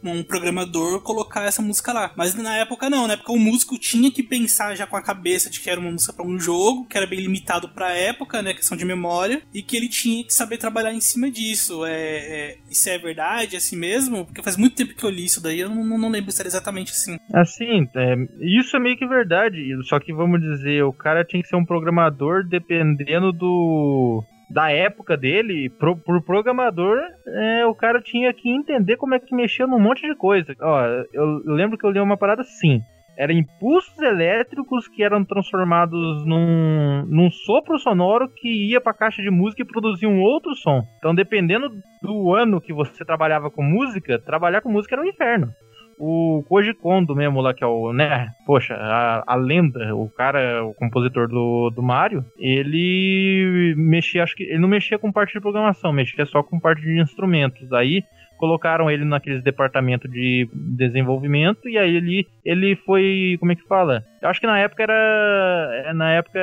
um, 0.05 0.23
programador 0.23 1.03
colocar 1.03 1.45
essa 1.45 1.63
música 1.63 1.93
lá. 1.93 2.13
Mas 2.17 2.35
na 2.35 2.57
época 2.57 2.89
não, 2.89 3.07
na 3.07 3.15
época 3.15 3.33
o 3.33 3.39
músico 3.39 3.79
tinha 3.79 4.11
que 4.11 4.23
pensar 4.23 4.75
já 4.75 4.87
com 4.87 4.97
a 4.97 5.03
cabeça 5.03 5.51
de 5.51 5.61
que 5.61 5.71
era 5.71 5.81
uma 5.81 5.91
música 5.91 6.13
para 6.13 6.27
um 6.27 6.39
jogo, 6.39 6.87
que 6.87 6.97
era 6.97 7.07
bem 7.07 7.21
limitado 7.21 7.69
para 7.69 7.97
época, 7.97 8.43
né? 8.43 8.55
Questão 8.55 8.77
de 8.77 8.85
memória, 8.85 9.43
e 9.53 9.63
que 9.63 9.77
ele 9.77 9.89
tinha 9.89 10.25
que 10.25 10.33
saber 10.33 10.59
trabalhar 10.59 10.93
em 10.93 11.01
cima 11.01 11.31
disso. 11.31 11.85
É, 11.85 11.93
é 11.93 12.59
isso 12.71 12.89
é 12.89 12.99
verdade, 12.99 13.55
é 13.55 13.59
assim 13.59 13.77
mesmo? 13.77 14.25
Porque 14.25 14.43
faz 14.43 14.57
muito 14.57 14.77
tempo 14.77 14.95
que 14.95 15.05
eu 15.05 15.11
li 15.11 15.25
isso 15.25 15.43
daí, 15.43 15.61
eu 15.61 15.69
não, 15.69 15.99
não 15.99 16.09
lembro 16.09 16.33
se 16.33 16.41
era 16.41 16.49
exatamente 16.49 16.93
assim. 16.93 17.19
Assim, 17.33 17.89
é, 17.95 18.17
isso 18.41 18.77
é 18.77 18.81
meio 18.81 18.97
que 18.97 19.07
verdade. 19.07 19.59
Só 19.85 19.99
que 19.99 20.13
vamos 20.13 20.41
dizer, 20.41 20.85
o 20.85 20.93
cara 20.93 21.25
tinha 21.25 21.43
que 21.43 21.49
ser 21.49 21.57
um 21.57 21.65
programador 21.65 22.45
dependendo 22.47 23.33
do 23.33 24.25
da 24.51 24.71
época 24.71 25.17
dele, 25.17 25.69
pro, 25.79 25.97
pro 25.97 26.23
programador, 26.23 26.99
é, 27.27 27.67
o 27.67 27.75
cara 27.75 28.01
tinha 28.01 28.33
que 28.33 28.49
entender 28.49 28.97
como 28.97 29.15
é 29.15 29.19
que 29.19 29.35
mexia 29.35 29.67
num 29.67 29.79
monte 29.79 30.07
de 30.07 30.15
coisa. 30.15 30.55
Ó, 30.61 30.81
eu, 31.13 31.43
lembro 31.45 31.77
que 31.77 31.85
eu 31.85 31.91
li 31.91 32.01
uma 32.01 32.17
parada 32.17 32.43
assim. 32.43 32.81
Era 33.17 33.33
impulsos 33.33 33.99
elétricos 33.99 34.87
que 34.87 35.03
eram 35.03 35.25
transformados 35.25 36.25
num, 36.25 37.05
num 37.07 37.31
sopro 37.31 37.77
sonoro 37.79 38.29
que 38.29 38.71
ia 38.71 38.81
pra 38.81 38.95
caixa 38.95 39.21
de 39.21 39.31
música 39.31 39.63
e 39.63 39.67
produzia 39.67 40.09
um 40.09 40.21
outro 40.21 40.55
som. 40.55 40.83
Então, 40.99 41.13
dependendo 41.13 41.69
do 42.01 42.33
ano 42.33 42.61
que 42.61 42.73
você 42.73 43.05
trabalhava 43.05 43.51
com 43.51 43.63
música, 43.63 44.21
trabalhar 44.21 44.61
com 44.61 44.71
música 44.71 44.95
era 44.95 45.03
um 45.03 45.09
inferno 45.09 45.53
o 45.99 46.45
Koji 46.49 46.75
Kondo 46.75 47.15
mesmo 47.15 47.41
lá, 47.41 47.53
que 47.53 47.65
é 47.65 47.67
o, 47.67 47.93
né, 47.93 48.29
poxa, 48.47 48.75
a, 48.75 49.25
a 49.27 49.35
lenda, 49.35 49.95
o 49.95 50.09
cara, 50.09 50.65
o 50.65 50.75
compositor 50.75 51.29
do, 51.29 51.71
do 51.71 51.83
Mario, 51.83 52.25
ele 52.39 53.75
mexia, 53.77 54.23
acho 54.23 54.37
que, 54.37 54.45
ele 54.45 54.59
não 54.59 54.69
mexia 54.69 54.99
com 54.99 55.13
parte 55.13 55.33
de 55.33 55.41
programação, 55.41 55.93
mexia 55.93 56.25
só 56.25 56.43
com 56.43 56.61
parte 56.61 56.83
de 56.83 57.01
instrumentos. 57.01 57.73
Aí 57.73 58.03
colocaram 58.39 58.89
ele 58.89 59.05
naqueles 59.05 59.43
departamento 59.43 60.09
de 60.09 60.49
desenvolvimento 60.55 61.69
e 61.69 61.77
aí 61.77 61.97
ele, 61.97 62.27
ele 62.45 62.77
foi, 62.77 63.37
como 63.41 63.51
é 63.51 63.57
que 63.57 63.67
fala? 63.67 64.05
Eu 64.23 64.29
acho 64.29 64.41
que 64.41 64.47
na 64.47 64.59
época 64.61 64.85
era 64.85 65.93
na 65.93 66.13
época 66.13 66.39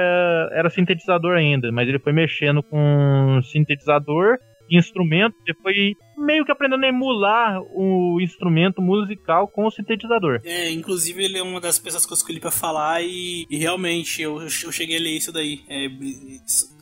era 0.52 0.70
sintetizador 0.70 1.38
ainda, 1.38 1.72
mas 1.72 1.88
ele 1.88 2.00
foi 2.00 2.12
mexendo 2.12 2.62
com 2.62 3.40
sintetizador 3.44 4.38
instrumento, 4.70 5.36
depois 5.46 5.76
meio 6.18 6.46
que 6.46 6.52
aprendendo 6.52 6.84
a 6.84 6.88
emular 6.88 7.62
o 7.74 8.20
instrumento 8.22 8.82
musical 8.82 9.48
com 9.48 9.66
o 9.66 9.72
sintetizador. 9.72 10.42
É, 10.44 10.72
inclusive 10.72 11.24
ele 11.24 11.38
é 11.38 11.44
uma 11.44 11.60
das 11.60 11.80
pessoas 11.80 12.06
que 12.06 12.14
eu 12.14 12.16
escolhi 12.16 12.40
pra 12.40 12.52
falar 12.52 13.02
e, 13.04 13.46
e 13.50 13.58
realmente 13.58 14.22
eu, 14.22 14.42
eu 14.42 14.72
cheguei 14.72 14.98
a 14.98 15.02
ler 15.02 15.18
isso 15.18 15.32
daí. 15.32 15.62
É 15.70 15.88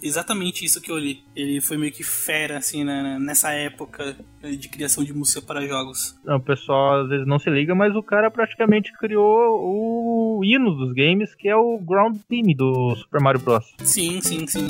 exatamente 0.01 0.65
isso 0.65 0.81
que 0.81 0.91
eu 0.91 0.97
li. 0.97 1.23
Ele 1.35 1.61
foi 1.61 1.77
meio 1.77 1.91
que 1.91 2.03
fera, 2.03 2.57
assim, 2.57 2.83
né, 2.83 3.17
nessa 3.19 3.51
época 3.51 4.15
de 4.41 4.69
criação 4.69 5.03
de 5.03 5.13
música 5.13 5.41
para 5.41 5.65
jogos. 5.65 6.19
O 6.25 6.39
pessoal 6.39 7.01
às 7.01 7.09
vezes 7.09 7.25
não 7.25 7.39
se 7.39 7.49
liga, 7.49 7.73
mas 7.73 7.95
o 7.95 8.03
cara 8.03 8.29
praticamente 8.29 8.91
criou 8.97 9.23
o 9.23 10.41
hino 10.43 10.71
dos 10.75 10.93
games, 10.93 11.33
que 11.35 11.47
é 11.47 11.55
o 11.55 11.79
Ground 11.79 12.17
Team 12.27 12.53
do 12.55 12.95
Super 12.95 13.21
Mario 13.21 13.41
Bros. 13.41 13.73
Sim, 13.83 14.19
sim, 14.21 14.45
sim. 14.47 14.67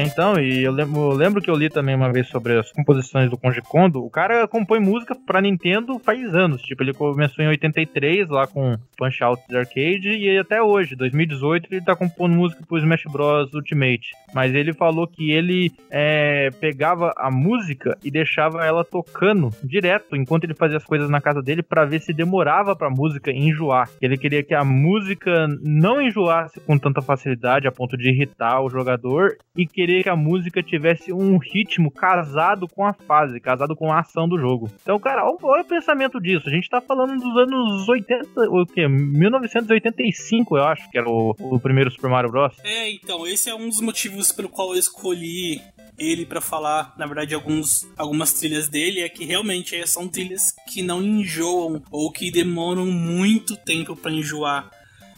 É, 0.00 0.02
então, 0.02 0.40
e 0.40 0.62
eu 0.62 0.72
lembro, 0.72 0.98
eu 0.98 1.12
lembro, 1.12 1.42
que 1.42 1.50
eu 1.50 1.54
li 1.54 1.68
também 1.68 1.94
uma 1.94 2.10
vez 2.10 2.26
sobre 2.28 2.58
as 2.58 2.72
composições 2.72 3.28
do 3.28 3.36
Konji 3.36 3.60
Kondo. 3.60 4.02
O 4.02 4.08
cara 4.08 4.48
compõe 4.48 4.80
música 4.80 5.14
pra 5.14 5.42
Nintendo 5.42 5.98
faz 5.98 6.34
anos. 6.34 6.62
Tipo, 6.62 6.82
ele 6.82 6.94
começou 6.94 7.44
em 7.44 7.48
83 7.48 8.30
lá 8.30 8.46
com 8.46 8.76
Punch 8.96 9.22
Out 9.22 9.42
Arcade 9.54 10.08
e 10.08 10.38
até 10.38 10.62
hoje, 10.62 10.96
2018, 10.96 11.68
ele 11.70 11.84
tá 11.84 11.94
compondo 11.94 12.34
música 12.34 12.64
pro 12.66 12.78
Smash 12.78 13.02
Bros 13.12 13.52
Ultimate. 13.52 14.12
Mas 14.32 14.54
ele 14.54 14.72
falou 14.72 15.06
que 15.06 15.32
ele 15.32 15.70
é, 15.90 16.48
pegava 16.58 17.12
a 17.18 17.30
música 17.30 17.98
e 18.02 18.10
deixava 18.10 18.64
ela 18.64 18.82
tocando 18.82 19.50
direto 19.62 20.16
enquanto 20.16 20.44
ele 20.44 20.54
fazia 20.54 20.78
as 20.78 20.84
coisas 20.84 21.10
na 21.10 21.20
casa 21.20 21.42
dele 21.42 21.62
para 21.62 21.84
ver 21.84 22.00
se 22.00 22.14
demorava 22.14 22.74
pra 22.74 22.88
música 22.88 23.30
enjoar. 23.30 23.90
Ele 24.00 24.16
queria 24.16 24.42
que 24.42 24.54
a 24.54 24.64
música 24.64 25.46
não 25.62 26.00
enjoasse 26.00 26.58
com 26.60 26.78
tanta 26.78 27.02
facilidade 27.02 27.68
a 27.68 27.72
ponto 27.72 27.98
de 27.98 28.08
irritar 28.08 28.62
o 28.62 28.70
jogador 28.70 29.36
e 29.54 29.66
que 29.66 29.89
querer 29.90 30.02
que 30.04 30.08
a 30.08 30.16
música 30.16 30.62
tivesse 30.62 31.12
um 31.12 31.36
ritmo 31.36 31.90
casado 31.90 32.68
com 32.68 32.84
a 32.84 32.92
fase, 32.92 33.40
casado 33.40 33.74
com 33.74 33.92
a 33.92 34.00
ação 34.00 34.28
do 34.28 34.38
jogo. 34.38 34.70
Então, 34.82 34.98
cara, 34.98 35.24
olha 35.24 35.62
o 35.62 35.66
pensamento 35.66 36.20
disso. 36.20 36.48
A 36.48 36.52
gente 36.52 36.70
tá 36.70 36.80
falando 36.80 37.20
dos 37.20 37.36
anos 37.36 37.88
80, 37.88 38.40
o 38.48 38.66
quê? 38.66 38.86
1985, 38.86 40.56
eu 40.56 40.64
acho 40.64 40.88
que 40.90 40.98
era 40.98 41.08
o, 41.08 41.34
o 41.38 41.58
primeiro 41.58 41.90
Super 41.90 42.10
Mario 42.10 42.30
Bros. 42.30 42.56
É, 42.62 42.90
então, 42.90 43.26
esse 43.26 43.50
é 43.50 43.54
um 43.54 43.68
dos 43.68 43.80
motivos 43.80 44.30
pelo 44.30 44.48
qual 44.48 44.72
eu 44.72 44.78
escolhi 44.78 45.60
ele 45.98 46.24
para 46.24 46.40
falar, 46.40 46.94
na 46.96 47.06
verdade, 47.06 47.34
alguns, 47.34 47.86
algumas 47.96 48.32
trilhas 48.32 48.68
dele, 48.68 49.00
é 49.00 49.08
que 49.08 49.24
realmente 49.24 49.86
são 49.86 50.08
trilhas 50.08 50.54
que 50.68 50.82
não 50.82 51.02
enjoam 51.02 51.82
ou 51.90 52.10
que 52.10 52.30
demoram 52.30 52.86
muito 52.86 53.56
tempo 53.56 53.96
para 53.96 54.12
enjoar. 54.12 54.70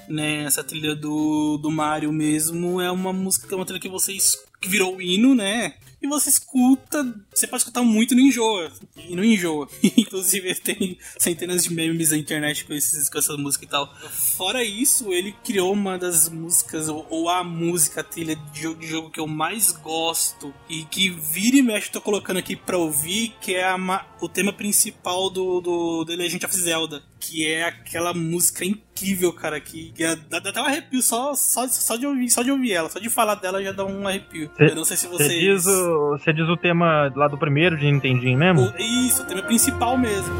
Né, 0.09 0.43
essa 0.45 0.65
trilha 0.65 0.97
do, 0.97 1.57
do 1.59 1.71
Mario 1.71 2.13
mesmo 2.13 2.81
é 2.81 2.91
uma 2.91 3.13
música, 3.13 3.55
é 3.55 3.57
uma 3.57 3.65
trilha 3.65 3.81
que 3.81 3.89
vocês 3.89 4.37
que 4.63 4.69
virou 4.69 4.97
o 4.97 5.03
hino, 5.03 5.35
né? 5.35 5.75
E 6.03 6.09
você 6.09 6.31
escuta, 6.31 7.15
você 7.33 7.47
pode 7.47 7.63
escutar 7.63 7.83
muito 7.83 8.13
não 8.13 8.23
enjoa. 8.23 8.73
E 8.97 9.15
não 9.15 9.23
enjoa. 9.23 9.69
Inclusive, 9.97 10.53
tem 10.57 10.99
centenas 11.17 11.63
de 11.63 11.73
memes 11.73 12.11
na 12.11 12.17
internet 12.17 12.65
com, 12.65 12.73
esses, 12.73 13.09
com 13.09 13.19
essa 13.19 13.37
música 13.37 13.65
e 13.65 13.69
tal. 13.69 13.95
Fora 14.37 14.65
isso, 14.65 15.13
ele 15.13 15.33
criou 15.45 15.73
uma 15.73 15.97
das 15.97 16.29
músicas, 16.29 16.89
ou, 16.89 17.07
ou 17.09 17.29
a 17.29 17.45
música, 17.45 18.01
a 18.01 18.05
trilha 18.05 18.35
de 18.35 18.63
jogo, 18.63 18.81
de 18.81 18.87
jogo 18.89 19.11
que 19.11 19.21
eu 19.21 19.29
mais 19.29 19.71
gosto. 19.71 20.53
E 20.69 20.83
que 20.87 21.09
vira 21.09 21.59
e 21.59 21.63
mexe, 21.63 21.93
tô 21.93 22.01
colocando 22.01 22.39
aqui 22.39 22.57
pra 22.57 22.77
ouvir, 22.77 23.37
que 23.41 23.55
é 23.55 23.63
a, 23.63 24.07
o 24.21 24.29
tema 24.29 24.53
principal 24.53 25.31
do, 25.31 25.61
do 25.61 26.05
The 26.05 26.17
Legend 26.17 26.47
of 26.47 26.57
Zelda. 26.57 27.12
Que 27.25 27.47
é 27.47 27.65
aquela 27.65 28.13
música 28.13 28.65
incrível, 28.65 29.33
cara, 29.33 29.61
que, 29.61 29.95
dá, 30.29 30.41
dá, 30.41 30.51
até 30.51 30.61
um 30.61 30.65
arrepio 30.65 31.01
só, 31.01 31.35
só, 31.35 31.69
só, 31.69 31.97
de 31.97 32.05
ouvir, 32.05 32.29
só 32.31 32.43
de 32.43 32.51
ouvir 32.51 32.73
ela. 32.73 32.91
Só 32.91 32.99
de 32.99 33.09
falar 33.09 33.37
dela 33.37 33.63
já 33.63 33.71
dá 33.71 33.85
um 33.85 34.09
arrepio. 34.09 34.51
Cê, 34.57 34.65
eu 34.65 34.75
não 34.75 34.85
sei 34.85 34.97
se 34.97 35.07
vocês... 35.07 35.31
Diz 35.31 35.65
o, 35.67 36.11
você 36.11 36.33
diz 36.33 36.49
o 36.49 36.57
tema 36.57 37.13
lá 37.15 37.29
do 37.29 37.39
primeiro 37.39 37.79
de 37.79 37.91
Nintendinho 37.91 38.37
mesmo? 38.37 38.63
O, 38.63 38.77
isso, 38.77 39.23
o 39.23 39.27
tema 39.27 39.43
principal 39.43 39.97
mesmo. 39.97 40.35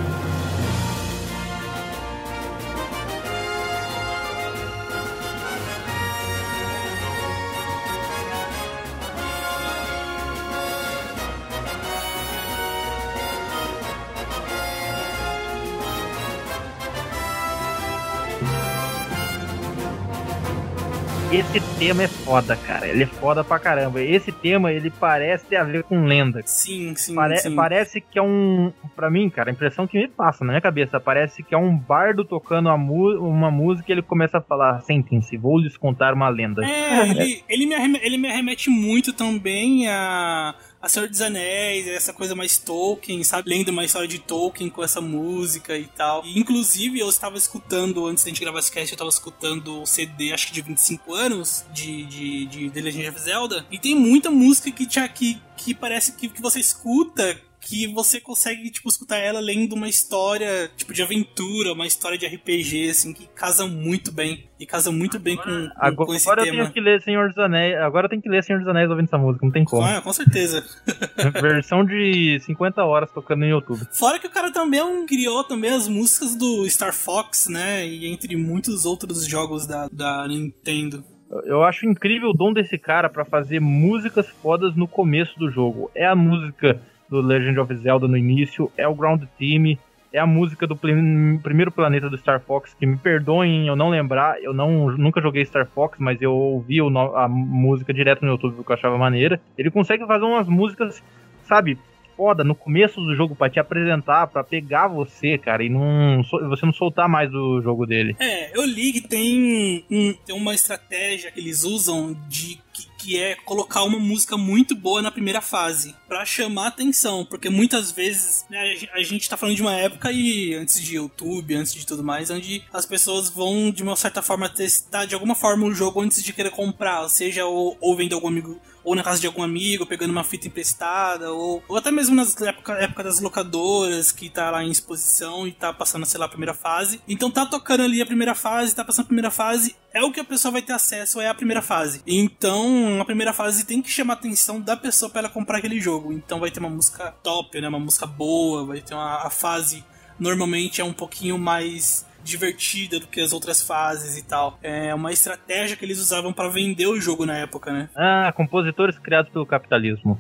Esse 21.55 21.61
tema 21.79 22.05
é 22.05 22.09
foda, 22.09 22.57
cara. 22.57 22.89
Ele 22.89 23.03
é 23.03 23.07
foda 23.07 23.45
pra 23.45 23.59
caramba. 23.59 24.01
Esse 24.01 24.33
tema, 24.33 24.73
ele 24.73 24.91
parece 24.91 25.45
ter 25.45 25.57
a 25.57 25.65
ver 25.65 25.83
com 25.83 26.07
lenda. 26.07 26.41
Sim, 26.47 26.95
sim, 26.97 27.15
Pare 27.15 27.37
sim. 27.37 27.55
Parece 27.55 28.01
que 28.01 28.19
é 28.19 28.23
um. 28.23 28.73
Pra 28.97 29.11
mim, 29.11 29.29
cara, 29.29 29.51
a 29.51 29.53
impressão 29.53 29.87
que 29.87 29.99
me 29.99 30.09
passa 30.09 30.45
na 30.45 30.53
minha 30.53 30.63
cabeça, 30.63 30.99
parece 30.99 31.43
que 31.43 31.55
é 31.55 31.59
um 31.59 31.77
bardo 31.77 32.25
tocando 32.25 32.71
uma 32.71 33.51
música 33.51 33.91
e 33.91 33.93
ele 33.93 34.03
começa 34.03 34.39
a 34.39 34.41
falar: 34.41 34.81
sentem-se, 34.81 35.37
vou 35.37 35.59
lhes 35.59 35.77
contar 35.77 36.15
uma 36.15 36.31
lenda. 36.31 36.65
É, 36.65 37.11
ele, 37.11 37.45
ele, 37.47 37.67
me 37.67 37.75
arremete, 37.75 38.07
ele 38.07 38.17
me 38.17 38.29
arremete 38.31 38.71
muito 38.71 39.13
também 39.13 39.89
a 39.89 40.55
a 40.83 40.89
Senhor 40.89 41.09
dos 41.09 41.21
Anéis, 41.21 41.87
essa 41.87 42.13
coisa 42.13 42.35
mais 42.35 42.59
Tolkien, 42.59 43.23
sabe? 43.23 43.49
Lendo 43.49 43.69
uma 43.69 43.85
história 43.85 44.09
de 44.09 44.19
Tolkien 44.19 44.69
com 44.69 44.83
essa 44.83 45.01
música 45.01 45.79
e 45.79 45.85
tal. 45.87 46.25
E, 46.27 46.37
inclusive, 46.37 46.99
eu 46.99 47.09
estava 47.09 47.39
escutando, 47.39 48.05
antes 48.05 48.25
da 48.25 48.31
gente 48.31 48.41
gravar 48.41 48.59
esse 48.59 48.73
cast, 48.73 48.91
eu 48.91 48.97
estava 48.97 49.09
escutando 49.09 49.83
o 49.83 49.87
CD, 49.87 50.33
acho 50.33 50.49
que 50.49 50.53
de 50.53 50.61
25 50.61 51.15
anos, 51.15 51.65
de, 51.73 52.05
de, 52.07 52.47
de 52.47 52.71
The 52.71 52.81
Legend 52.81 53.09
of 53.11 53.21
Zelda. 53.21 53.65
E 53.71 53.79
tem 53.79 53.95
muita 53.95 54.29
música 54.29 54.73
que, 54.73 54.85
que, 54.87 55.41
que 55.57 55.75
parece 55.75 56.13
que, 56.13 56.29
que 56.29 56.43
você 56.43 56.59
escuta 56.59 57.41
que 57.63 57.87
você 57.87 58.21
consegue, 58.21 58.71
tipo, 58.71 58.89
escutar 58.89 59.19
ela 59.19 59.41
lendo 59.41 59.75
uma 59.75 59.89
história, 59.89 60.69
tipo, 60.77 60.93
de 60.93 61.01
aventura, 61.01 61.73
uma 61.73 61.87
história 61.87 62.19
de 62.19 62.27
RPG, 62.27 62.91
assim, 62.91 63.13
que 63.13 63.27
casa 63.29 63.67
muito 63.67 64.11
bem. 64.11 64.51
E 64.59 64.67
casa 64.67 64.93
muito 64.93 65.19
bem 65.19 65.37
com, 65.37 65.45
com, 65.45 65.71
agora, 65.77 66.07
com 66.07 66.15
esse 66.15 66.29
agora 66.29 66.45
tema. 66.45 66.57
eu 66.57 66.63
tenho 66.63 66.75
que 66.75 66.81
ler 66.81 67.03
Senhor 67.03 67.29
dos 67.29 67.39
Anéis. 67.39 67.77
Agora 67.81 68.07
eu 68.07 68.11
tenho 68.11 68.23
que 68.23 68.29
ler 68.29 68.45
Senhor 68.45 68.59
dos 68.59 68.69
Anéis 68.69 68.91
ouvindo 68.91 69.07
essa 69.07 69.19
música, 69.19 69.45
não 69.45 69.53
tem 69.53 69.65
como. 69.65 69.83
Ah, 69.83 70.01
com 70.01 70.13
certeza. 70.13 70.65
Versão 71.41 71.85
de 71.85 72.39
50 72.41 72.85
horas 72.85 73.11
tocando 73.11 73.41
no 73.41 73.47
YouTube. 73.47 73.87
Fora 73.93 74.19
que 74.19 74.27
o 74.27 74.31
cara 74.31 74.53
também 74.53 74.81
é 74.81 75.07
criou 75.07 75.45
também 75.45 75.71
as 75.71 75.89
músicas 75.89 76.37
do 76.37 76.69
Star 76.69 76.93
Fox, 76.93 77.49
né? 77.49 77.87
E 77.87 78.07
entre 78.07 78.37
muitos 78.37 78.85
outros 78.85 79.27
jogos 79.27 79.67
da, 79.67 79.89
da 79.89 80.27
Nintendo. 80.29 81.05
Eu 81.45 81.65
acho 81.65 81.87
incrível 81.87 82.29
o 82.29 82.35
dom 82.35 82.53
desse 82.53 82.77
cara 82.77 83.09
para 83.09 83.25
fazer 83.25 83.59
músicas 83.59 84.29
fodas 84.29 84.77
no 84.77 84.87
começo 84.87 85.39
do 85.39 85.51
jogo. 85.51 85.91
É 85.95 86.07
a 86.07 86.15
música 86.15 86.81
do 87.13 87.21
Legend 87.21 87.61
of 87.61 87.75
Zelda 87.77 88.09
no 88.09 88.17
início, 88.17 88.73
é 88.77 88.89
o 88.89 88.95
Ground 88.95 89.23
Team, 89.39 89.77
é 90.13 90.19
a 90.19 90.27
música 90.27 90.67
do 90.67 90.75
primeiro 90.77 91.71
planeta 91.71 92.09
do 92.09 92.17
Star 92.17 92.41
Fox, 92.41 92.75
que 92.75 92.87
me 92.87 92.97
perdoem 92.97 93.69
eu 93.69 93.77
não 93.77 93.91
lembrar, 93.91 94.43
eu 94.43 94.53
não, 94.53 94.91
nunca 94.91 95.21
joguei 95.21 95.45
Star 95.45 95.67
Fox, 95.67 95.99
mas 95.99 96.21
eu 96.21 96.33
ouvi 96.33 96.81
o, 96.81 96.89
a 97.17 97.29
música 97.29 97.93
direto 97.93 98.23
no 98.23 98.33
YouTube 98.33 98.57
porque 98.57 98.73
eu 98.73 98.77
achava 98.77 98.99
maneira. 98.99 99.41
Ele 99.57 99.71
consegue 99.71 100.07
fazer 100.07 100.25
umas 100.25 100.49
músicas, 100.49 101.03
sabe, 101.45 101.79
foda 102.17 102.45
no 102.45 102.55
começo 102.55 103.01
do 103.01 103.15
jogo 103.15 103.35
para 103.35 103.51
te 103.51 103.59
apresentar, 103.59 104.27
para 104.27 104.45
pegar 104.45 104.89
você, 104.89 105.39
cara, 105.39 105.65
e 105.65 105.69
não 105.69 106.23
você 106.49 106.65
não 106.65 106.73
soltar 106.73 107.09
mais 107.09 107.31
do 107.31 107.61
jogo 107.63 107.87
dele. 107.87 108.15
É, 108.21 108.57
eu 108.57 108.65
li 108.65 108.93
que 108.93 109.01
tem, 109.01 109.85
tem 110.25 110.37
uma 110.37 110.55
estratégia 110.55 111.31
que 111.31 111.41
eles 111.41 111.65
usam 111.65 112.15
de 112.29 112.59
que, 112.73 112.87
que 113.03 113.19
é 113.19 113.35
colocar 113.35 113.83
uma 113.83 113.99
música 113.99 114.37
muito 114.37 114.77
boa 114.77 115.03
na 115.03 115.11
primeira 115.11 115.41
fase 115.41 115.95
para 116.07 116.25
chamar 116.25 116.69
atenção, 116.69 117.25
porque 117.25 117.51
muitas 117.51 117.91
vezes 117.91 118.45
né, 118.49 118.77
a 118.93 119.03
gente 119.03 119.29
tá 119.29 119.37
falando 119.37 119.57
de 119.57 119.63
uma 119.63 119.75
época 119.75 120.13
e 120.13 120.55
antes 120.55 120.81
de 120.81 120.97
YouTube, 120.97 121.55
antes 121.55 121.75
de 121.75 121.85
tudo 121.85 122.05
mais, 122.05 122.31
onde 122.31 122.63
as 122.73 122.87
pessoas 122.87 123.29
vão 123.29 123.73
de 123.73 123.83
uma 123.83 123.97
certa 123.97 124.23
forma 124.23 124.49
testar 124.49 125.05
de 125.05 125.15
alguma 125.15 125.35
forma 125.35 125.67
o 125.67 125.75
jogo 125.75 126.01
antes 126.01 126.23
de 126.23 126.33
querer 126.33 126.51
comprar, 126.51 127.09
seja 127.09 127.45
ou, 127.45 127.77
ou 127.81 127.97
vendo 127.97 128.15
algum 128.15 128.29
amigo 128.29 128.61
ou 128.85 128.95
na 128.95 129.03
casa 129.03 129.21
de 129.21 129.27
algum 129.27 129.43
amigo, 129.43 129.87
pegando 129.87 130.11
uma 130.11 130.25
fita 130.25 130.49
emprestada, 130.49 131.33
ou, 131.33 131.63
ou 131.69 131.77
até 131.77 131.91
mesmo 131.91 132.15
nas 132.15 132.39
época, 132.41 132.73
época 132.75 133.05
das 133.05 133.21
locadoras, 133.21 134.11
que 134.11 134.29
tá 134.29 134.51
lá 134.51 134.63
em 134.65 134.71
exposição 134.71 135.47
e 135.47 135.53
tá 135.53 135.73
passando, 135.73 136.07
sei 136.07 136.19
lá, 136.19 136.27
a 136.27 136.29
primeira 136.29 136.55
fase. 136.55 137.01
Então 137.09 137.31
tá 137.31 137.47
tocando 137.47 137.83
ali 137.83 138.03
a 138.03 138.07
primeira 138.07 138.35
fase, 138.35 138.75
tá 138.75 138.85
passando 138.85 139.05
a 139.05 139.09
primeira 139.09 139.31
fase, 139.31 139.77
é 139.93 140.03
o 140.03 140.11
que 140.11 140.21
a 140.21 140.25
pessoa 140.25 140.53
vai 140.53 140.63
ter 140.63 140.73
acesso, 140.73 141.21
é 141.21 141.29
a 141.29 141.35
primeira 141.35 141.63
fase. 141.63 142.03
Então, 142.07 143.01
a 143.01 143.05
primeira 143.05 143.33
fase 143.33 143.65
tem 143.65 143.83
que 143.83 143.91
chamar 143.91 144.15
a 144.15 144.17
atenção 144.17 144.61
da 144.61 144.77
pessoa 144.77 145.11
para 145.11 145.21
ela 145.21 145.29
comprar 145.29 145.59
aquele 145.59 145.81
jogo. 145.81 146.13
Então 146.13 146.41
vai 146.41 146.51
ter 146.51 146.61
uma 146.61 146.71
música 146.71 147.13
top, 147.23 147.61
né? 147.61 147.69
Uma 147.69 147.81
música 147.81 148.07
boa, 148.07 148.65
vai 148.65 148.81
ter 148.81 148.95
uma 148.95 149.27
a 149.27 149.31
fase 149.31 149.85
normalmente 150.19 150.81
é 150.81 150.85
um 150.85 150.93
pouquinho 150.93 151.39
mais 151.39 152.07
divertida 152.23 153.01
do 153.01 153.07
que 153.07 153.21
as 153.21 153.33
outras 153.33 153.63
fases 153.63 154.17
e 154.17 154.23
tal. 154.23 154.59
É 154.63 154.95
uma 154.95 155.13
estratégia 155.13 155.77
que 155.77 155.85
eles 155.85 155.99
usavam 155.99 156.33
para 156.33 156.49
vender 156.49 156.87
o 156.87 157.01
jogo 157.01 157.27
na 157.27 157.37
época, 157.37 157.73
né? 157.73 157.89
Ah, 157.97 158.33
compositores 158.35 158.99
criados 158.99 159.31
pelo 159.31 159.47
capitalismo. 159.47 160.19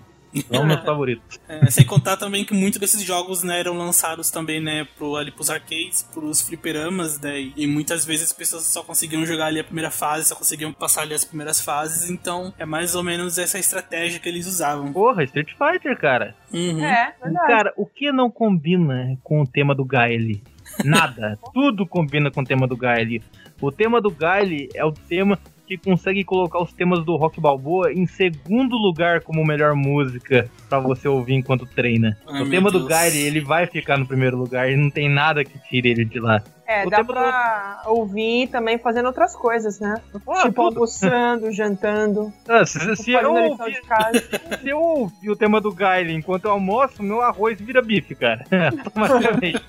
São 0.50 0.64
meus 0.64 0.80
favoritos. 0.84 1.38
É, 1.48 1.70
sem 1.70 1.84
contar 1.84 2.16
também 2.16 2.44
que 2.44 2.54
muitos 2.54 2.80
desses 2.80 3.02
jogos 3.02 3.42
né, 3.42 3.60
eram 3.60 3.76
lançados 3.76 4.30
também 4.30 4.60
né, 4.60 4.86
pro, 4.96 5.16
ali 5.16 5.30
pros 5.30 5.50
arcades, 5.50 6.02
pros 6.14 6.40
fliperamas, 6.40 7.20
né, 7.20 7.52
e 7.54 7.66
muitas 7.66 8.04
vezes 8.04 8.26
as 8.26 8.32
pessoas 8.32 8.64
só 8.64 8.82
conseguiam 8.82 9.26
jogar 9.26 9.46
ali 9.46 9.60
a 9.60 9.64
primeira 9.64 9.90
fase, 9.90 10.28
só 10.28 10.34
conseguiam 10.34 10.72
passar 10.72 11.02
ali 11.02 11.14
as 11.14 11.24
primeiras 11.24 11.60
fases, 11.60 12.08
então 12.08 12.54
é 12.58 12.64
mais 12.64 12.94
ou 12.94 13.02
menos 13.02 13.36
essa 13.36 13.58
estratégia 13.58 14.18
que 14.18 14.28
eles 14.28 14.46
usavam. 14.46 14.92
Porra, 14.92 15.24
Street 15.24 15.50
Fighter, 15.50 15.98
cara. 15.98 16.34
Uhum. 16.52 16.82
É, 16.82 17.14
verdade. 17.22 17.46
Cara, 17.46 17.74
o 17.76 17.86
que 17.86 18.10
não 18.10 18.30
combina 18.30 19.18
com 19.22 19.42
o 19.42 19.46
tema 19.46 19.74
do 19.74 19.84
Gaile? 19.84 20.42
Nada. 20.84 21.38
Tudo 21.52 21.86
combina 21.86 22.30
com 22.30 22.40
o 22.40 22.44
tema 22.44 22.66
do 22.66 22.76
Gaile. 22.76 23.22
O 23.60 23.70
tema 23.70 24.00
do 24.00 24.10
Gaile 24.10 24.68
é 24.74 24.84
o 24.84 24.92
tema 24.92 25.38
que 25.76 25.90
consegue 25.90 26.24
colocar 26.24 26.60
os 26.62 26.72
temas 26.72 27.04
do 27.04 27.16
Rock 27.16 27.40
Balboa 27.40 27.92
em 27.92 28.06
segundo 28.06 28.76
lugar 28.76 29.20
como 29.22 29.44
melhor 29.44 29.74
música 29.74 30.48
pra 30.68 30.78
você 30.78 31.08
ouvir 31.08 31.34
enquanto 31.34 31.66
treina. 31.66 32.16
Ai, 32.28 32.42
o 32.42 32.50
tema 32.50 32.70
do 32.70 32.78
Deus. 32.80 32.88
Gaile, 32.90 33.18
ele 33.26 33.40
vai 33.40 33.66
ficar 33.66 33.96
no 33.98 34.06
primeiro 34.06 34.36
lugar 34.36 34.70
e 34.70 34.76
não 34.76 34.90
tem 34.90 35.08
nada 35.08 35.44
que 35.44 35.58
tire 35.68 35.88
ele 35.90 36.04
de 36.04 36.20
lá. 36.20 36.42
É, 36.66 36.86
O 36.86 36.90
dá 36.90 36.98
tema 36.98 37.08
do- 37.08 37.12
pra 37.14 37.82
ouvir 37.86 38.46
também 38.48 38.78
fazendo 38.78 39.06
outras 39.06 39.34
coisas, 39.36 39.78
né? 39.80 39.94
Ah, 40.26 40.42
tipo, 40.44 40.52
tudo. 40.54 40.76
almoçando, 40.76 41.50
jantando, 41.52 42.32
Ah, 42.48 42.64
se, 42.64 42.96
se 42.96 43.12
eu 43.12 43.34
ouvir, 43.34 43.72
de 43.74 43.80
casa. 43.82 44.22
se 44.62 44.68
eu 44.68 44.78
ouvir 44.78 45.30
o 45.30 45.36
tema 45.36 45.60
do 45.60 45.72
Gaile 45.72 46.14
enquanto 46.14 46.46
eu 46.46 46.52
almoço, 46.52 47.02
meu 47.02 47.20
arroz 47.20 47.60
vira 47.60 47.82
bife, 47.82 48.14
cara. 48.14 48.44
Automaticamente. 48.84 49.60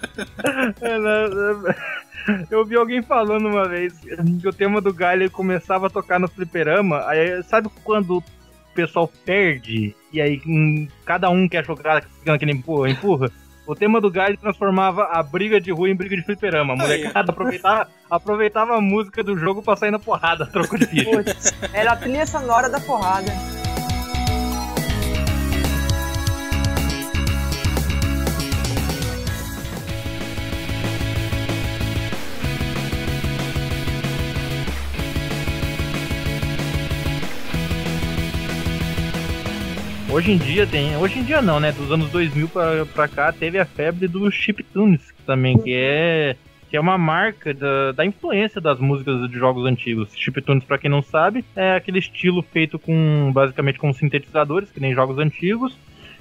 Eu 2.49 2.65
vi 2.65 2.75
alguém 2.75 3.01
falando 3.01 3.47
uma 3.47 3.67
vez 3.67 3.93
que 4.39 4.47
o 4.47 4.53
tema 4.53 4.79
do 4.79 4.93
Gaile 4.93 5.29
começava 5.29 5.87
a 5.87 5.89
tocar 5.89 6.19
no 6.19 6.27
fliperama, 6.27 7.05
aí 7.07 7.41
sabe 7.43 7.69
quando 7.83 8.17
o 8.17 8.23
pessoal 8.73 9.09
perde 9.25 9.95
e 10.11 10.21
aí 10.21 10.41
hum, 10.45 10.87
cada 11.05 11.29
um 11.29 11.47
quer 11.47 11.65
jogar, 11.65 12.03
naquele 12.25 12.51
empurra, 12.51 12.89
empurra? 12.89 13.31
O 13.65 13.75
tema 13.75 14.01
do 14.01 14.11
Gaile 14.11 14.35
transformava 14.35 15.05
a 15.05 15.23
briga 15.23 15.59
de 15.59 15.71
rua 15.71 15.89
em 15.89 15.95
briga 15.95 16.17
de 16.17 16.23
fliperama. 16.23 16.73
A 16.73 16.77
molecada 16.77 17.31
aproveitava, 17.31 17.87
aproveitava 18.09 18.75
a 18.75 18.81
música 18.81 19.23
do 19.23 19.37
jogo 19.37 19.61
pra 19.63 19.77
sair 19.77 19.91
na 19.91 19.99
porrada, 19.99 20.45
troco 20.45 20.77
de 20.77 20.85
ficha. 20.87 21.09
Putz, 21.09 21.53
era 21.71 21.93
a 21.93 21.95
trilha 21.95 22.25
sonora 22.25 22.69
da 22.69 22.81
porrada. 22.81 23.31
Hoje 40.13 40.31
em 40.31 40.37
dia 40.37 40.67
tem. 40.67 40.95
Hoje 40.95 41.17
em 41.17 41.23
dia 41.23 41.41
não, 41.41 41.59
né? 41.59 41.71
Dos 41.71 41.91
anos 41.91 42.11
2000 42.11 42.47
pra, 42.47 42.85
pra 42.85 43.07
cá 43.07 43.31
teve 43.31 43.57
a 43.57 43.65
febre 43.65 44.07
do 44.07 44.29
chiptunes 44.29 45.01
também, 45.25 45.57
que 45.57 45.73
é. 45.73 46.35
Que 46.69 46.77
é 46.77 46.79
uma 46.79 46.99
marca 46.99 47.51
da, 47.51 47.93
da 47.93 48.05
influência 48.05 48.61
das 48.61 48.79
músicas 48.79 49.27
de 49.27 49.39
jogos 49.39 49.65
antigos. 49.65 50.15
Chiptunes, 50.15 50.63
pra 50.63 50.77
quem 50.77 50.87
não 50.87 51.01
sabe, 51.01 51.43
é 51.55 51.75
aquele 51.75 51.97
estilo 51.97 52.43
feito 52.43 52.77
com 52.77 53.31
basicamente 53.33 53.79
com 53.79 53.91
sintetizadores, 53.91 54.69
que 54.69 54.79
nem 54.79 54.93
jogos 54.93 55.17
antigos. 55.17 55.75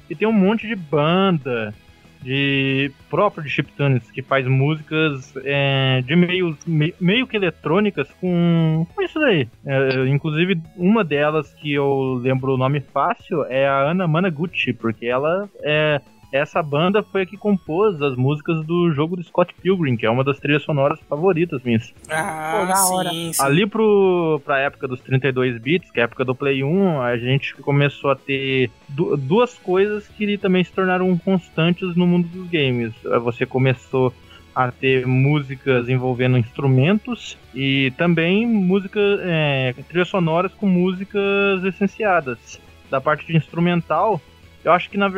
E 0.09 0.15
tem 0.15 0.27
um 0.27 0.33
monte 0.33 0.67
de 0.67 0.75
banda 0.75 1.75
de 2.23 2.91
próprio 3.11 3.43
de 3.45 3.51
chiptunes 3.51 4.11
que 4.11 4.23
faz 4.23 4.47
músicas 4.47 5.35
é, 5.45 6.03
de 6.07 6.15
meio, 6.17 6.57
me- 6.67 6.95
meio 7.01 7.27
que 7.27 7.37
eletrônicas 7.37 8.09
com, 8.21 8.87
com 8.95 9.03
isso 9.03 9.19
daí. 9.19 9.49
É, 9.67 10.07
inclusive, 10.07 10.61
uma 10.77 11.03
delas 11.05 11.53
que 11.55 11.73
eu 11.73 12.21
lembro 12.23 12.55
o 12.55 12.59
nome 12.59 12.81
fácil 12.81 13.45
é 13.47 13.67
a 13.67 13.91
Ana 13.91 14.07
Managuchi, 14.07 14.73
porque 14.73 15.07
ela 15.07 15.49
é. 15.63 16.01
Essa 16.33 16.63
banda 16.63 17.03
foi 17.03 17.23
a 17.23 17.27
que 17.27 17.37
compôs 17.37 18.01
as 18.01 18.17
músicas 18.17 18.65
do 18.65 18.91
jogo 18.93 19.17
do 19.17 19.23
Scott 19.23 19.55
Pilgrim, 19.63 19.97
que 19.97 20.07
é 20.07 20.11
uma 20.11 20.25
das 20.25 20.39
trilhas 20.41 20.63
sonoras 20.63 20.99
favoritas 21.09 21.63
minhas. 21.63 21.93
Ah, 22.11 22.57
Pô, 22.59 22.67
da 22.67 22.87
hora. 22.87 23.11
sim, 23.11 23.33
sim. 23.35 23.43
Ali 23.43 23.67
pro, 23.67 24.41
pra 24.45 24.59
época 24.61 24.89
dos 24.89 25.01
32 25.03 25.61
bits, 25.61 25.91
que 25.91 26.01
é 26.01 26.03
a 26.03 26.07
época 26.07 26.25
do 26.25 26.35
Play 26.35 26.65
1, 26.65 27.03
a 27.03 27.17
gente 27.19 27.55
começou 27.57 28.11
a 28.11 28.17
ter 28.17 28.71
du- 28.89 29.15
duas 29.17 29.59
coisas 29.59 30.09
que 30.09 30.39
também 30.39 30.65
se 30.65 30.73
tornaram 30.73 31.17
constantes 31.19 31.95
no 31.95 32.07
mundo 32.07 32.27
dos 32.29 32.49
games. 32.49 32.95
Eh, 33.05 33.19
Você 33.19 33.45
começou 33.45 34.13
a 34.55 34.71
ter 34.71 35.07
músicas 35.07 35.89
envolvendo 35.89 36.37
instrumentos 36.39 37.39
e 37.55 37.91
também 37.97 38.47
músicas, 38.47 39.21
é, 39.23 39.75
trilhas 39.89 40.09
sonoras 40.09 40.53
com 40.55 40.67
músicas 40.67 41.63
licenciadas. 41.63 42.61
Da 42.91 43.01
parte 43.01 43.27
de 43.27 43.35
instrumental, 43.37 44.21
eu 44.65 44.73
acho 44.73 44.89
que 44.89 44.97
na 44.97 45.11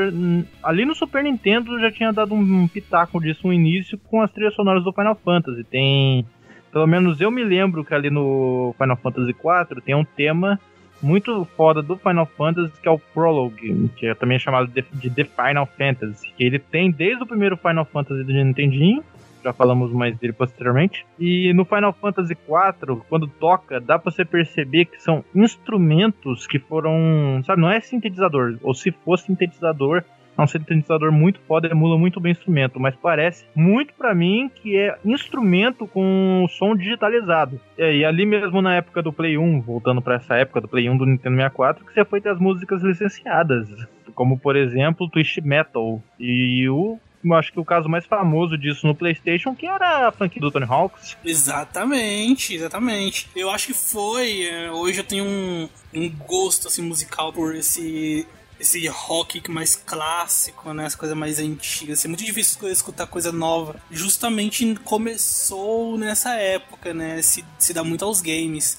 ali 0.62 0.84
no 0.84 0.94
Super 0.94 1.22
Nintendo 1.22 1.78
já 1.78 1.90
tinha 1.90 2.12
dado 2.12 2.34
um 2.34 2.66
pitaco 2.66 3.20
disso 3.20 3.46
no 3.46 3.52
início 3.52 3.98
com 3.98 4.22
as 4.22 4.32
trilhas 4.32 4.54
sonoras 4.54 4.82
do 4.82 4.92
Final 4.92 5.14
Fantasy. 5.16 5.64
Tem 5.64 6.26
pelo 6.72 6.86
menos 6.86 7.20
eu 7.20 7.30
me 7.30 7.44
lembro 7.44 7.84
que 7.84 7.94
ali 7.94 8.10
no 8.10 8.74
Final 8.78 8.96
Fantasy 8.96 9.30
IV 9.30 9.80
tem 9.82 9.94
um 9.94 10.04
tema 10.04 10.58
muito 11.02 11.46
foda 11.56 11.82
do 11.82 11.96
Final 11.96 12.26
Fantasy, 12.26 12.72
que 12.80 12.88
é 12.88 12.90
o 12.90 12.98
Prologue, 12.98 13.90
que 13.96 14.06
é 14.06 14.14
também 14.14 14.38
chamado 14.38 14.66
de, 14.68 14.82
de 14.94 15.10
The 15.10 15.24
Final 15.24 15.66
Fantasy. 15.66 16.32
Que 16.36 16.44
ele 16.44 16.58
tem 16.58 16.90
desde 16.90 17.22
o 17.22 17.26
primeiro 17.26 17.56
Final 17.58 17.84
Fantasy 17.84 18.24
do 18.24 18.32
Nintendinho, 18.32 19.04
já 19.44 19.52
falamos 19.52 19.92
mais 19.92 20.16
dele 20.16 20.32
posteriormente. 20.32 21.06
E 21.18 21.52
no 21.52 21.64
Final 21.64 21.92
Fantasy 21.92 22.32
IV, 22.32 23.02
quando 23.08 23.28
toca, 23.28 23.78
dá 23.78 23.98
pra 23.98 24.10
você 24.10 24.24
perceber 24.24 24.86
que 24.86 25.00
são 25.00 25.22
instrumentos 25.34 26.46
que 26.46 26.58
foram. 26.58 27.42
Sabe, 27.44 27.60
não 27.60 27.70
é 27.70 27.80
sintetizador, 27.80 28.58
ou 28.62 28.74
se 28.74 28.90
fosse 28.90 29.26
sintetizador, 29.26 30.02
é 30.36 30.42
um 30.42 30.46
sintetizador 30.46 31.12
muito 31.12 31.38
foda, 31.46 31.68
emula 31.68 31.96
muito 31.96 32.18
bem 32.18 32.32
o 32.32 32.36
instrumento, 32.36 32.80
mas 32.80 32.96
parece 32.96 33.44
muito 33.54 33.94
pra 33.94 34.14
mim 34.14 34.50
que 34.52 34.76
é 34.76 34.98
instrumento 35.04 35.86
com 35.86 36.44
som 36.48 36.74
digitalizado. 36.74 37.60
É, 37.78 37.94
e 37.94 38.04
ali 38.04 38.26
mesmo 38.26 38.60
na 38.60 38.74
época 38.74 39.00
do 39.00 39.12
Play 39.12 39.38
1, 39.38 39.60
voltando 39.60 40.02
pra 40.02 40.16
essa 40.16 40.34
época 40.34 40.60
do 40.60 40.68
Play 40.68 40.88
1 40.88 40.96
do 40.96 41.06
Nintendo 41.06 41.36
64, 41.36 41.84
que 41.84 41.92
você 41.92 42.04
foi 42.04 42.20
ter 42.20 42.30
as 42.30 42.38
músicas 42.38 42.82
licenciadas, 42.82 43.68
como 44.14 44.38
por 44.38 44.56
exemplo 44.56 45.08
Twist 45.08 45.40
Metal 45.40 46.02
e 46.18 46.68
o 46.68 46.98
acho 47.32 47.52
que 47.52 47.60
o 47.60 47.64
caso 47.64 47.88
mais 47.88 48.04
famoso 48.04 48.58
disso 48.58 48.86
no 48.86 48.94
PlayStation, 48.94 49.54
que 49.54 49.66
era 49.66 50.08
a 50.08 50.12
franquia 50.12 50.42
do 50.42 50.50
Tony 50.50 50.66
Hawks. 50.68 51.16
Exatamente, 51.24 52.54
exatamente. 52.54 53.28
Eu 53.34 53.50
acho 53.50 53.68
que 53.68 53.74
foi. 53.74 54.42
é, 54.42 54.70
hoje 54.70 55.00
eu 55.00 55.04
tenho 55.04 55.24
um, 55.24 55.68
um 55.94 56.10
gosto 56.10 56.68
assim 56.68 56.82
musical 56.82 57.32
por 57.32 57.54
esse 57.54 58.26
esse 58.58 58.86
rock 58.88 59.50
mais 59.50 59.74
clássico, 59.74 60.72
né? 60.72 60.86
As 60.86 60.94
coisas 60.94 61.16
mais 61.16 61.38
antigas. 61.38 61.98
Assim, 61.98 62.08
é 62.08 62.10
muito 62.10 62.24
difícil 62.24 62.68
escutar 62.68 63.06
coisa 63.06 63.32
nova. 63.32 63.76
Justamente 63.90 64.74
começou 64.84 65.98
nessa 65.98 66.34
época, 66.34 66.94
né? 66.94 67.20
Se, 67.22 67.44
se 67.58 67.72
dá 67.72 67.82
muito 67.84 68.04
aos 68.04 68.20
games. 68.20 68.78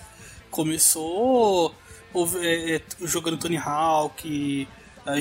Começou 0.49 1.75
é, 2.41 2.75
é, 2.75 2.81
jogando 3.01 3.37
Tony 3.37 3.57
Hawk, 3.57 4.67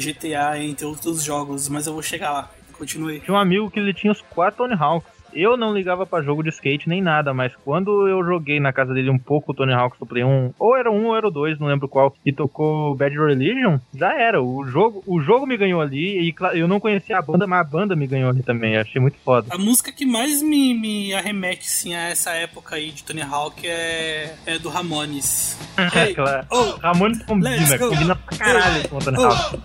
GTA, 0.00 0.58
entre 0.62 0.86
outros 0.86 1.22
jogos. 1.22 1.68
Mas 1.68 1.86
eu 1.86 1.92
vou 1.92 2.02
chegar 2.02 2.32
lá. 2.32 2.50
Continue. 2.76 3.20
Tinha 3.20 3.34
um 3.34 3.38
amigo 3.38 3.70
que 3.70 3.78
ele 3.78 3.94
tinha 3.94 4.12
os 4.12 4.20
quatro 4.20 4.58
Tony 4.58 4.74
Hawks. 4.74 5.14
Eu 5.34 5.56
não 5.56 5.74
ligava 5.74 6.06
pra 6.06 6.22
jogo 6.22 6.44
de 6.44 6.50
skate 6.50 6.88
nem 6.88 7.02
nada, 7.02 7.34
mas 7.34 7.52
quando 7.64 8.06
eu 8.06 8.24
joguei 8.24 8.60
na 8.60 8.72
casa 8.72 8.94
dele 8.94 9.10
um 9.10 9.18
pouco 9.18 9.50
o 9.50 9.54
Tony 9.54 9.72
Hawk's 9.72 9.98
do 9.98 10.06
Play 10.06 10.22
1, 10.22 10.54
ou 10.58 10.76
era 10.76 10.90
um 10.90 11.06
ou 11.06 11.16
era 11.16 11.26
o 11.26 11.30
2, 11.30 11.58
não 11.58 11.66
lembro 11.66 11.88
qual, 11.88 12.14
e 12.24 12.32
tocou 12.32 12.94
Bad 12.94 13.16
Religion, 13.18 13.78
já 13.92 14.16
era. 14.16 14.40
O 14.40 14.64
jogo, 14.64 15.02
o 15.06 15.20
jogo 15.20 15.44
me 15.44 15.56
ganhou 15.56 15.80
ali, 15.80 16.28
e 16.28 16.34
eu 16.52 16.68
não 16.68 16.78
conhecia 16.78 17.18
a 17.18 17.22
banda, 17.22 17.48
mas 17.48 17.60
a 17.60 17.64
banda 17.64 17.96
me 17.96 18.06
ganhou 18.06 18.30
ali 18.30 18.44
também. 18.44 18.76
Achei 18.76 19.00
muito 19.00 19.18
foda. 19.24 19.48
A 19.50 19.58
música 19.58 19.90
que 19.90 20.06
mais 20.06 20.40
me, 20.40 20.72
me 20.72 21.12
arremete 21.12 21.66
assim, 21.66 21.94
a 21.96 22.10
essa 22.10 22.30
época 22.30 22.76
aí 22.76 22.92
de 22.92 23.02
Tony 23.02 23.22
Hawk 23.22 23.66
é, 23.66 24.36
é 24.46 24.58
do 24.58 24.68
Ramones. 24.68 25.58
É 25.76 26.04
Hey, 26.04 26.14
claro. 26.14 26.46
oh, 26.50 26.76
Ramones 26.80 27.22
combina, 27.24 27.78
combina 27.78 28.16
pra 28.16 28.38
caralho 28.38 28.88
com 28.88 28.96
o 28.96 29.00
Tony 29.00 29.18
oh. 29.18 29.24
Hawk. 29.26 29.60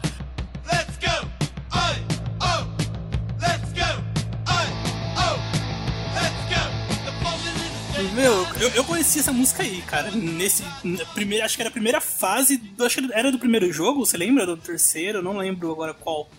Let's 0.66 0.98
go! 0.98 1.28
Oi! 1.76 2.19
Meu, 8.14 8.46
eu, 8.62 8.70
eu 8.76 8.84
conheci 8.84 9.20
essa 9.20 9.32
música 9.32 9.64
aí, 9.64 9.82
cara. 9.82 10.12
Nesse. 10.12 10.64
na 10.84 11.06
Primeira, 11.06 11.46
acho 11.46 11.56
que 11.56 11.62
era 11.62 11.70
a 11.70 11.74
primeira 11.74 12.00
fase. 12.00 12.62
Acho 12.80 13.02
que 13.02 13.14
era 13.14 13.32
do 13.32 13.40
primeiro 13.40 13.72
jogo, 13.72 14.06
você 14.06 14.18
lembra? 14.18 14.46
Do 14.46 14.58
terceiro? 14.58 15.20
Eu 15.20 15.24
não 15.24 15.38
lembro 15.38 15.72
agora 15.72 15.94
qual. 15.94 16.30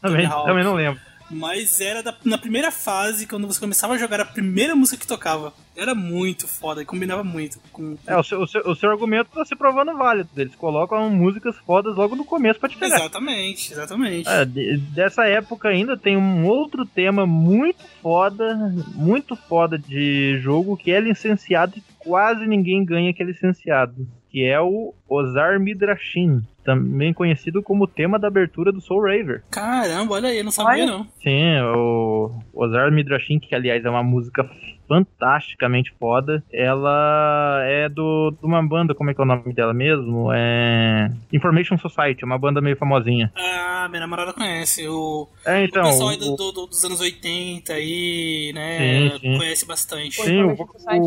Também, 0.00 0.26
Hawk. 0.26 0.46
também 0.46 0.64
não 0.64 0.74
lembro. 0.74 1.00
Mas 1.30 1.80
era 1.80 2.02
da- 2.02 2.14
na 2.24 2.38
primeira 2.38 2.70
fase, 2.70 3.26
quando 3.26 3.46
você 3.46 3.58
começava 3.58 3.94
a 3.94 3.98
jogar 3.98 4.20
a 4.20 4.24
primeira 4.24 4.76
música 4.76 4.96
que 4.98 5.06
tocava. 5.06 5.52
Era 5.76 5.94
muito 5.94 6.46
foda, 6.48 6.84
combinava 6.84 7.22
muito 7.22 7.58
com. 7.72 7.98
É, 8.06 8.16
o 8.16 8.22
seu, 8.22 8.40
o 8.40 8.46
seu, 8.46 8.62
o 8.62 8.74
seu 8.74 8.90
argumento 8.90 9.30
tá 9.34 9.44
se 9.44 9.54
provando 9.54 9.94
válido. 9.96 10.28
Eles 10.36 10.54
colocam 10.54 11.10
músicas 11.10 11.54
fodas 11.66 11.96
logo 11.96 12.16
no 12.16 12.24
começo 12.24 12.58
pra 12.60 12.68
te 12.68 12.78
pegar. 12.78 12.96
Exatamente, 12.96 13.72
exatamente. 13.72 14.28
É, 14.28 14.44
de- 14.44 14.78
dessa 14.78 15.26
época 15.26 15.68
ainda 15.68 15.96
tem 15.96 16.16
um 16.16 16.46
outro 16.46 16.86
tema 16.86 17.26
muito 17.26 17.84
foda, 18.00 18.54
muito 18.94 19.36
foda 19.36 19.78
de 19.78 20.38
jogo 20.40 20.76
que 20.76 20.90
é 20.92 21.00
licenciado 21.00 21.74
e 21.76 21.82
quase 21.98 22.46
ninguém 22.46 22.84
ganha 22.84 23.12
que 23.12 23.22
é 23.22 23.26
licenciado, 23.26 24.06
que 24.30 24.44
é 24.44 24.60
o 24.60 24.94
Ozar 25.08 25.58
Midrashin, 25.60 26.42
também 26.64 27.12
conhecido 27.12 27.62
como 27.62 27.86
tema 27.86 28.18
da 28.18 28.28
abertura 28.28 28.72
do 28.72 28.80
Soul 28.80 29.02
Raver. 29.04 29.42
Caramba, 29.50 30.14
olha 30.14 30.28
aí, 30.28 30.42
não 30.42 30.50
sabia 30.50 30.84
Olha. 30.84 30.86
não. 30.86 31.06
Sim, 31.22 31.60
o 31.74 32.32
Ozar 32.52 32.90
Midrashin, 32.90 33.38
que 33.38 33.54
aliás 33.54 33.84
é 33.84 33.90
uma 33.90 34.02
música 34.02 34.48
fantasticamente 34.86 35.92
foda. 35.98 36.42
Ela 36.52 37.60
é 37.64 37.88
do, 37.88 38.30
de 38.38 38.46
uma 38.46 38.62
banda, 38.66 38.94
como 38.94 39.10
é 39.10 39.14
que 39.14 39.20
é 39.20 39.24
o 39.24 39.26
nome 39.26 39.52
dela 39.52 39.72
mesmo? 39.74 40.30
É 40.32 41.10
Information 41.32 41.76
Society, 41.78 42.24
uma 42.24 42.38
banda 42.38 42.60
meio 42.60 42.76
famosinha. 42.76 43.32
Ah, 43.36 43.86
minha 43.88 44.00
namorada 44.00 44.32
conhece. 44.32 44.86
O, 44.88 45.28
É, 45.44 45.64
então. 45.64 45.82
o 45.84 45.86
pessoal 45.86 46.08
aí 46.10 46.16
o- 46.16 46.20
do, 46.20 46.36
do- 46.36 46.52
do- 46.52 46.66
dos 46.66 46.84
anos 46.84 47.00
80 47.00 47.72
aí, 47.74 48.52
né? 48.54 48.78
Sim, 49.10 49.18
sim. 49.20 49.36
Conhece 49.38 49.66
bastante. 49.66 50.22
Sim, 50.22 50.42
o, 50.42 50.46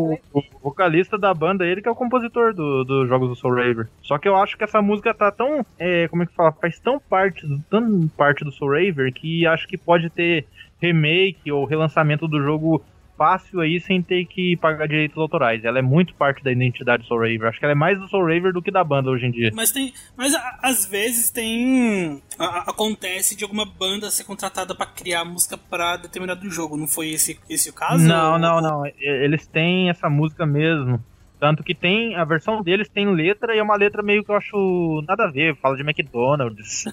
né? 0.08 0.18
o- 0.32 0.38
o 0.38 0.42
vocalista 0.62 1.18
da 1.18 1.32
banda, 1.34 1.66
ele 1.66 1.82
que 1.82 1.88
é 1.88 1.90
o 1.90 1.94
compositor 1.96 2.54
do- 2.54 2.84
dos 2.84 3.08
jogos 3.08 3.28
do 3.28 3.36
Soul 3.36 3.54
Raver. 3.56 3.88
Só 4.02 4.18
que 4.18 4.28
eu 4.28 4.36
acho 4.36 4.56
que 4.56 4.64
essa 4.64 4.80
música 4.82 5.12
tá 5.14 5.30
tão. 5.30 5.64
é, 5.78 6.08
como 6.08 6.22
é 6.22 6.26
que 6.26 6.34
fala? 6.34 6.52
Faz 6.52 6.78
tão 6.78 6.98
parte, 7.00 7.46
tão 7.70 8.08
parte 8.16 8.44
do 8.44 8.52
Soul 8.52 8.72
Raver 8.72 9.12
que 9.12 9.46
acho 9.46 9.66
que 9.66 9.76
pode 9.78 10.10
ter 10.10 10.46
remake 10.80 11.50
ou 11.52 11.64
relançamento 11.64 12.26
do 12.26 12.42
jogo 12.42 12.82
fácil 13.20 13.60
aí 13.60 13.78
sem 13.78 14.00
ter 14.00 14.24
que 14.24 14.56
pagar 14.56 14.88
direitos 14.88 15.18
autorais. 15.18 15.62
Ela 15.62 15.78
é 15.78 15.82
muito 15.82 16.14
parte 16.14 16.42
da 16.42 16.50
identidade 16.50 17.02
do 17.02 17.06
Soul 17.06 17.20
Raver. 17.20 17.48
Acho 17.48 17.58
que 17.58 17.64
ela 17.66 17.72
é 17.72 17.74
mais 17.74 17.98
do 18.00 18.08
Soul 18.08 18.24
Raver 18.26 18.50
do 18.50 18.62
que 18.62 18.70
da 18.70 18.82
banda 18.82 19.10
hoje 19.10 19.26
em 19.26 19.30
dia. 19.30 19.50
Mas 19.54 19.70
tem. 19.70 19.92
Mas 20.16 20.34
a- 20.34 20.58
às 20.62 20.86
vezes 20.86 21.30
tem. 21.30 22.22
a- 22.38 22.70
acontece 22.70 23.36
de 23.36 23.44
alguma 23.44 23.66
banda 23.66 24.10
ser 24.10 24.24
contratada 24.24 24.74
pra 24.74 24.86
criar 24.86 25.26
música 25.26 25.58
pra 25.58 25.98
determinado 25.98 26.48
jogo. 26.50 26.78
Não 26.78 26.88
foi 26.88 27.10
esse, 27.10 27.38
esse 27.50 27.68
o 27.68 27.74
caso? 27.74 28.02
Não, 28.08 28.38
não, 28.38 28.62
não. 28.62 28.86
E- 28.86 28.94
Eles 29.00 29.46
têm 29.46 29.90
essa 29.90 30.08
música 30.08 30.46
mesmo. 30.46 30.98
Tanto 31.40 31.64
que 31.64 31.74
tem. 31.74 32.14
A 32.14 32.24
versão 32.24 32.62
deles 32.62 32.88
tem 32.88 33.10
letra 33.12 33.54
e 33.54 33.58
é 33.58 33.62
uma 33.62 33.76
letra 33.76 34.02
meio 34.02 34.22
que 34.22 34.30
eu 34.30 34.36
acho 34.36 35.02
nada 35.08 35.24
a 35.24 35.30
ver. 35.30 35.56
Fala 35.56 35.74
de 35.76 35.82
McDonald's. 35.82 36.84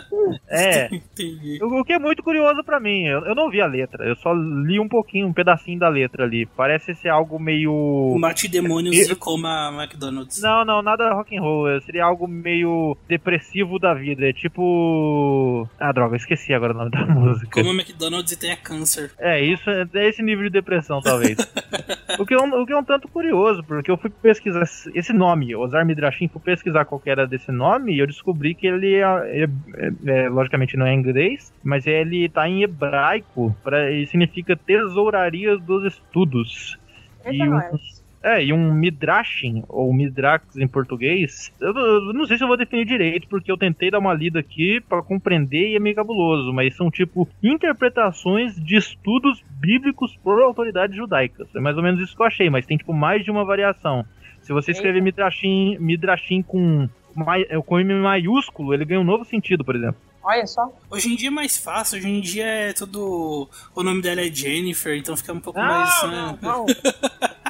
é. 0.48 0.86
Entendi. 0.94 1.58
O 1.62 1.80
o 1.80 1.84
que 1.84 1.92
é 1.92 1.98
muito 1.98 2.22
curioso 2.22 2.62
pra 2.64 2.78
mim. 2.80 3.04
Eu, 3.04 3.24
eu 3.24 3.34
não 3.34 3.50
vi 3.50 3.60
a 3.60 3.66
letra. 3.66 4.04
Eu 4.06 4.16
só 4.16 4.32
li 4.32 4.78
um 4.80 4.88
pouquinho, 4.88 5.26
um 5.28 5.32
pedacinho 5.32 5.78
da 5.78 5.88
letra 5.88 6.24
ali. 6.24 6.46
Parece 6.46 6.94
ser 6.94 7.08
algo 7.08 7.38
meio. 7.38 8.16
Mate 8.18 8.48
demônios 8.48 8.96
E- 8.96 9.12
e 9.12 9.14
coma 9.16 9.70
McDonald's. 9.72 10.40
Não, 10.42 10.64
não, 10.64 10.82
nada 10.82 11.12
rock 11.14 11.36
and 11.36 11.40
roll. 11.40 11.80
Seria 11.82 12.04
algo 12.04 12.26
meio 12.28 12.96
depressivo 13.08 13.78
da 13.78 13.94
vida. 13.94 14.28
É 14.28 14.32
tipo. 14.32 15.68
Ah, 15.78 15.92
droga, 15.92 16.16
esqueci 16.16 16.52
agora 16.52 16.72
o 16.74 16.76
nome 16.76 16.90
da 16.90 17.04
música. 17.06 17.62
Coma 17.62 17.72
McDonald's 17.74 18.32
e 18.32 18.38
tenha 18.38 18.56
câncer. 18.56 19.12
É, 19.18 19.40
isso 19.42 19.68
é 19.70 19.86
é 19.94 20.08
esse 20.08 20.22
nível 20.22 20.44
de 20.44 20.50
depressão, 20.50 21.00
talvez. 21.00 21.36
o, 22.18 22.24
que 22.26 22.34
é 22.34 22.38
um, 22.38 22.60
o 22.62 22.66
que 22.66 22.72
é 22.72 22.76
um 22.76 22.84
tanto 22.84 23.08
curioso, 23.08 23.62
porque 23.64 23.90
eu 23.90 23.96
fui 23.96 24.10
pesquisar 24.10 24.62
esse- 24.62 25.12
nome, 25.12 25.54
Ozar 25.56 25.84
Midrashim, 25.84 26.28
fui 26.28 26.40
pesquisar 26.40 26.84
qual 26.84 27.00
era 27.06 27.26
desse 27.26 27.50
nome 27.50 27.94
e 27.94 27.98
eu 27.98 28.06
descobri 28.06 28.54
que 28.54 28.66
ele, 28.66 28.94
é, 28.94 29.02
é- 29.44 29.48
é- 29.76 30.24
é, 30.24 30.28
logicamente 30.28 30.76
não 30.76 30.86
é 30.86 30.92
inglês, 30.94 31.52
mas 31.62 31.86
ele 31.86 32.28
tá 32.28 32.48
em 32.48 32.62
hebraico 32.62 33.54
pra, 33.62 33.90
e 33.90 34.06
significa 34.06 34.56
tesouraria 34.56 35.56
dos 35.58 35.84
estudos. 35.84 36.78
Eita, 37.24 37.44
E 37.44 37.48
um- 37.48 37.52
nós. 37.52 37.95
É, 38.22 38.42
e 38.44 38.52
um 38.52 38.72
midrashin, 38.74 39.62
ou 39.68 39.92
midrax 39.92 40.56
em 40.56 40.66
português, 40.66 41.52
eu, 41.60 41.72
não- 41.72 41.82
eu 42.08 42.12
não 42.12 42.26
sei 42.26 42.36
se 42.36 42.42
eu 42.42 42.48
vou 42.48 42.56
definir 42.56 42.84
direito, 42.84 43.28
porque 43.28 43.52
eu 43.52 43.56
tentei 43.56 43.88
dar 43.90 44.00
uma 44.00 44.12
lida 44.12 44.40
aqui 44.40 44.80
pra 44.88 45.00
compreender 45.02 45.68
e 45.70 45.76
é 45.76 45.78
meio 45.78 45.94
cabuloso, 45.94 46.52
mas 46.52 46.74
são 46.74 46.90
tipo 46.90 47.28
interpretações 47.42 48.56
de 48.56 48.76
estudos 48.76 49.44
bíblicos 49.60 50.16
por 50.24 50.42
autoridades 50.42 50.96
judaicas. 50.96 51.46
É 51.54 51.60
mais 51.60 51.76
ou 51.76 51.82
menos 51.82 52.00
isso 52.00 52.16
que 52.16 52.22
eu 52.22 52.26
achei, 52.26 52.50
mas 52.50 52.66
tem 52.66 52.76
tipo 52.76 52.92
mais 52.92 53.24
de 53.24 53.30
uma 53.30 53.44
variação. 53.44 54.04
Se 54.42 54.52
você 54.52 54.70
escrever 54.72 55.00
midrashin, 55.02 55.76
midrashin 55.78 56.42
com, 56.42 56.88
mai- 57.14 57.44
com 57.64 57.78
M 57.80 57.94
maiúsculo, 57.94 58.72
ele 58.74 58.84
ganha 58.84 59.00
um 59.00 59.04
novo 59.04 59.24
sentido, 59.24 59.64
por 59.64 59.76
exemplo. 59.76 60.00
Olha 60.22 60.46
só. 60.46 60.68
Hoje 60.90 61.12
em 61.12 61.16
dia 61.16 61.28
é 61.28 61.30
mais 61.30 61.56
fácil, 61.56 61.98
hoje 61.98 62.08
em 62.08 62.20
dia 62.20 62.44
é 62.44 62.72
tudo. 62.72 63.48
O 63.74 63.82
nome 63.84 64.02
dela 64.02 64.20
é 64.20 64.24
Jennifer, 64.30 64.96
então 64.98 65.16
fica 65.16 65.32
um 65.32 65.38
pouco 65.40 65.58
Não, 65.60 65.66
mais. 65.66 66.02
não, 66.02 66.32
né? 66.32 66.38
não. 66.42 66.66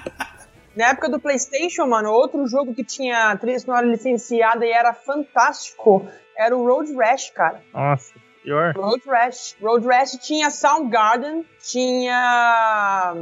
Na 0.76 0.90
época 0.90 1.08
do 1.08 1.18
PlayStation, 1.18 1.86
mano, 1.86 2.10
outro 2.10 2.46
jogo 2.46 2.74
que 2.74 2.84
tinha 2.84 3.34
trilha 3.36 3.58
sonora 3.58 3.86
licenciada 3.86 4.64
e 4.66 4.70
era 4.70 4.92
fantástico 4.92 6.06
era 6.36 6.56
o 6.56 6.66
Road 6.66 6.94
Rash, 6.94 7.30
cara. 7.30 7.62
Nossa, 7.72 8.12
pior. 8.42 8.74
Road 8.76 9.02
Rash. 9.06 9.56
Road 9.60 9.86
Rash 9.86 10.12
tinha 10.20 10.50
Soundgarden, 10.50 11.44
tinha. 11.60 13.14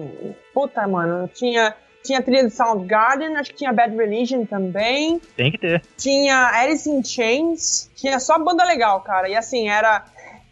Puta, 0.53 0.87
mano, 0.89 1.29
tinha. 1.29 1.75
Tinha 2.03 2.21
trilha 2.21 2.45
de 2.45 2.51
Soundgarden, 2.51 3.35
acho 3.39 3.51
que 3.53 3.57
tinha 3.57 3.73
Bad 3.73 3.97
Religion 3.97 4.45
também. 4.45 5.19
Tem 5.35 5.51
que 5.51 5.57
ter. 5.57 5.81
Tinha 5.97 6.51
Alice 6.53 6.91
in 6.91 7.03
Chains, 7.03 7.91
tinha 7.95 8.21
só 8.21 8.39
banda 8.39 8.63
legal, 8.63 9.01
cara. 9.01 9.27
E 9.27 9.35
assim, 9.35 9.71
era. 9.71 10.05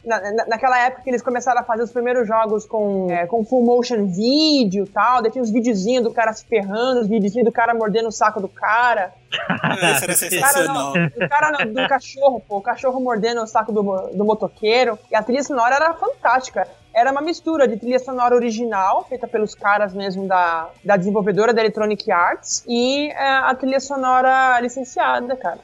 Na- 0.04 0.20
na- 0.32 0.46
naquela 0.46 0.78
época 0.78 1.02
que 1.02 1.10
eles 1.10 1.22
começaram 1.22 1.60
a 1.60 1.64
fazer 1.64 1.82
os 1.82 1.92
primeiros 1.92 2.26
jogos 2.26 2.66
com, 2.66 3.06
é, 3.10 3.26
com 3.26 3.44
full 3.44 3.64
motion 3.64 4.06
vídeo 4.06 4.84
e 4.84 4.88
tal, 4.88 5.22
daí 5.22 5.30
tinha 5.30 5.42
os 5.42 5.50
videozinhos 5.50 6.02
do 6.04 6.12
cara 6.12 6.32
se 6.32 6.44
ferrando, 6.46 7.00
os 7.00 7.08
videozinhos 7.08 7.44
do 7.46 7.52
cara 7.52 7.72
mordendo 7.74 8.08
o 8.08 8.12
saco 8.12 8.40
do 8.40 8.48
cara. 8.48 9.12
Essa 9.80 10.04
era 10.04 10.04
O 10.04 10.06
cara 10.06 10.14
sensacional. 10.14 10.92
não, 10.94 11.06
o 11.26 11.28
cara 11.28 11.50
não, 11.52 11.72
do 11.72 11.88
cachorro, 11.88 12.42
pô, 12.46 12.56
o 12.58 12.62
cachorro 12.62 13.00
mordendo 13.00 13.42
o 13.42 13.46
saco 13.46 13.72
do, 13.72 13.82
do 13.82 14.24
motoqueiro. 14.24 14.98
E 15.10 15.16
a 15.16 15.22
trilha 15.22 15.42
sonora 15.42 15.74
era 15.76 15.94
fantástica. 15.94 16.66
Era 16.94 17.10
uma 17.10 17.22
mistura 17.22 17.66
de 17.66 17.78
trilha 17.78 17.98
sonora 17.98 18.34
original, 18.34 19.06
feita 19.08 19.26
pelos 19.26 19.54
caras 19.54 19.94
mesmo 19.94 20.28
da, 20.28 20.68
da 20.84 20.96
desenvolvedora 20.98 21.54
da 21.54 21.62
Electronic 21.62 22.10
Arts, 22.12 22.62
e 22.68 23.08
é, 23.08 23.28
a 23.38 23.54
trilha 23.54 23.80
sonora 23.80 24.60
licenciada, 24.60 25.34
cara. 25.36 25.58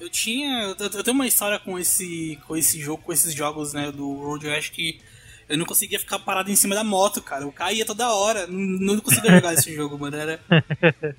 Eu 0.00 0.08
tinha. 0.08 0.74
Eu, 0.78 1.04
tenho 1.04 1.14
uma 1.14 1.26
história 1.26 1.58
com 1.58 1.78
esse, 1.78 2.38
com 2.46 2.56
esse 2.56 2.80
jogo, 2.80 3.02
com 3.02 3.12
esses 3.12 3.34
jogos, 3.34 3.72
né, 3.72 3.90
do 3.90 4.12
Road 4.14 4.48
Rash 4.48 4.68
que 4.68 5.00
eu 5.48 5.56
não 5.56 5.64
conseguia 5.64 5.98
ficar 5.98 6.18
parado 6.18 6.50
em 6.50 6.56
cima 6.56 6.74
da 6.74 6.84
moto, 6.84 7.22
cara. 7.22 7.44
Eu 7.44 7.50
caía 7.50 7.86
toda 7.86 8.12
hora. 8.12 8.46
Não, 8.46 8.94
não 8.94 9.00
conseguia 9.00 9.30
jogar 9.30 9.54
esse 9.54 9.74
jogo, 9.74 9.98
mano. 9.98 10.16
Era, 10.16 10.38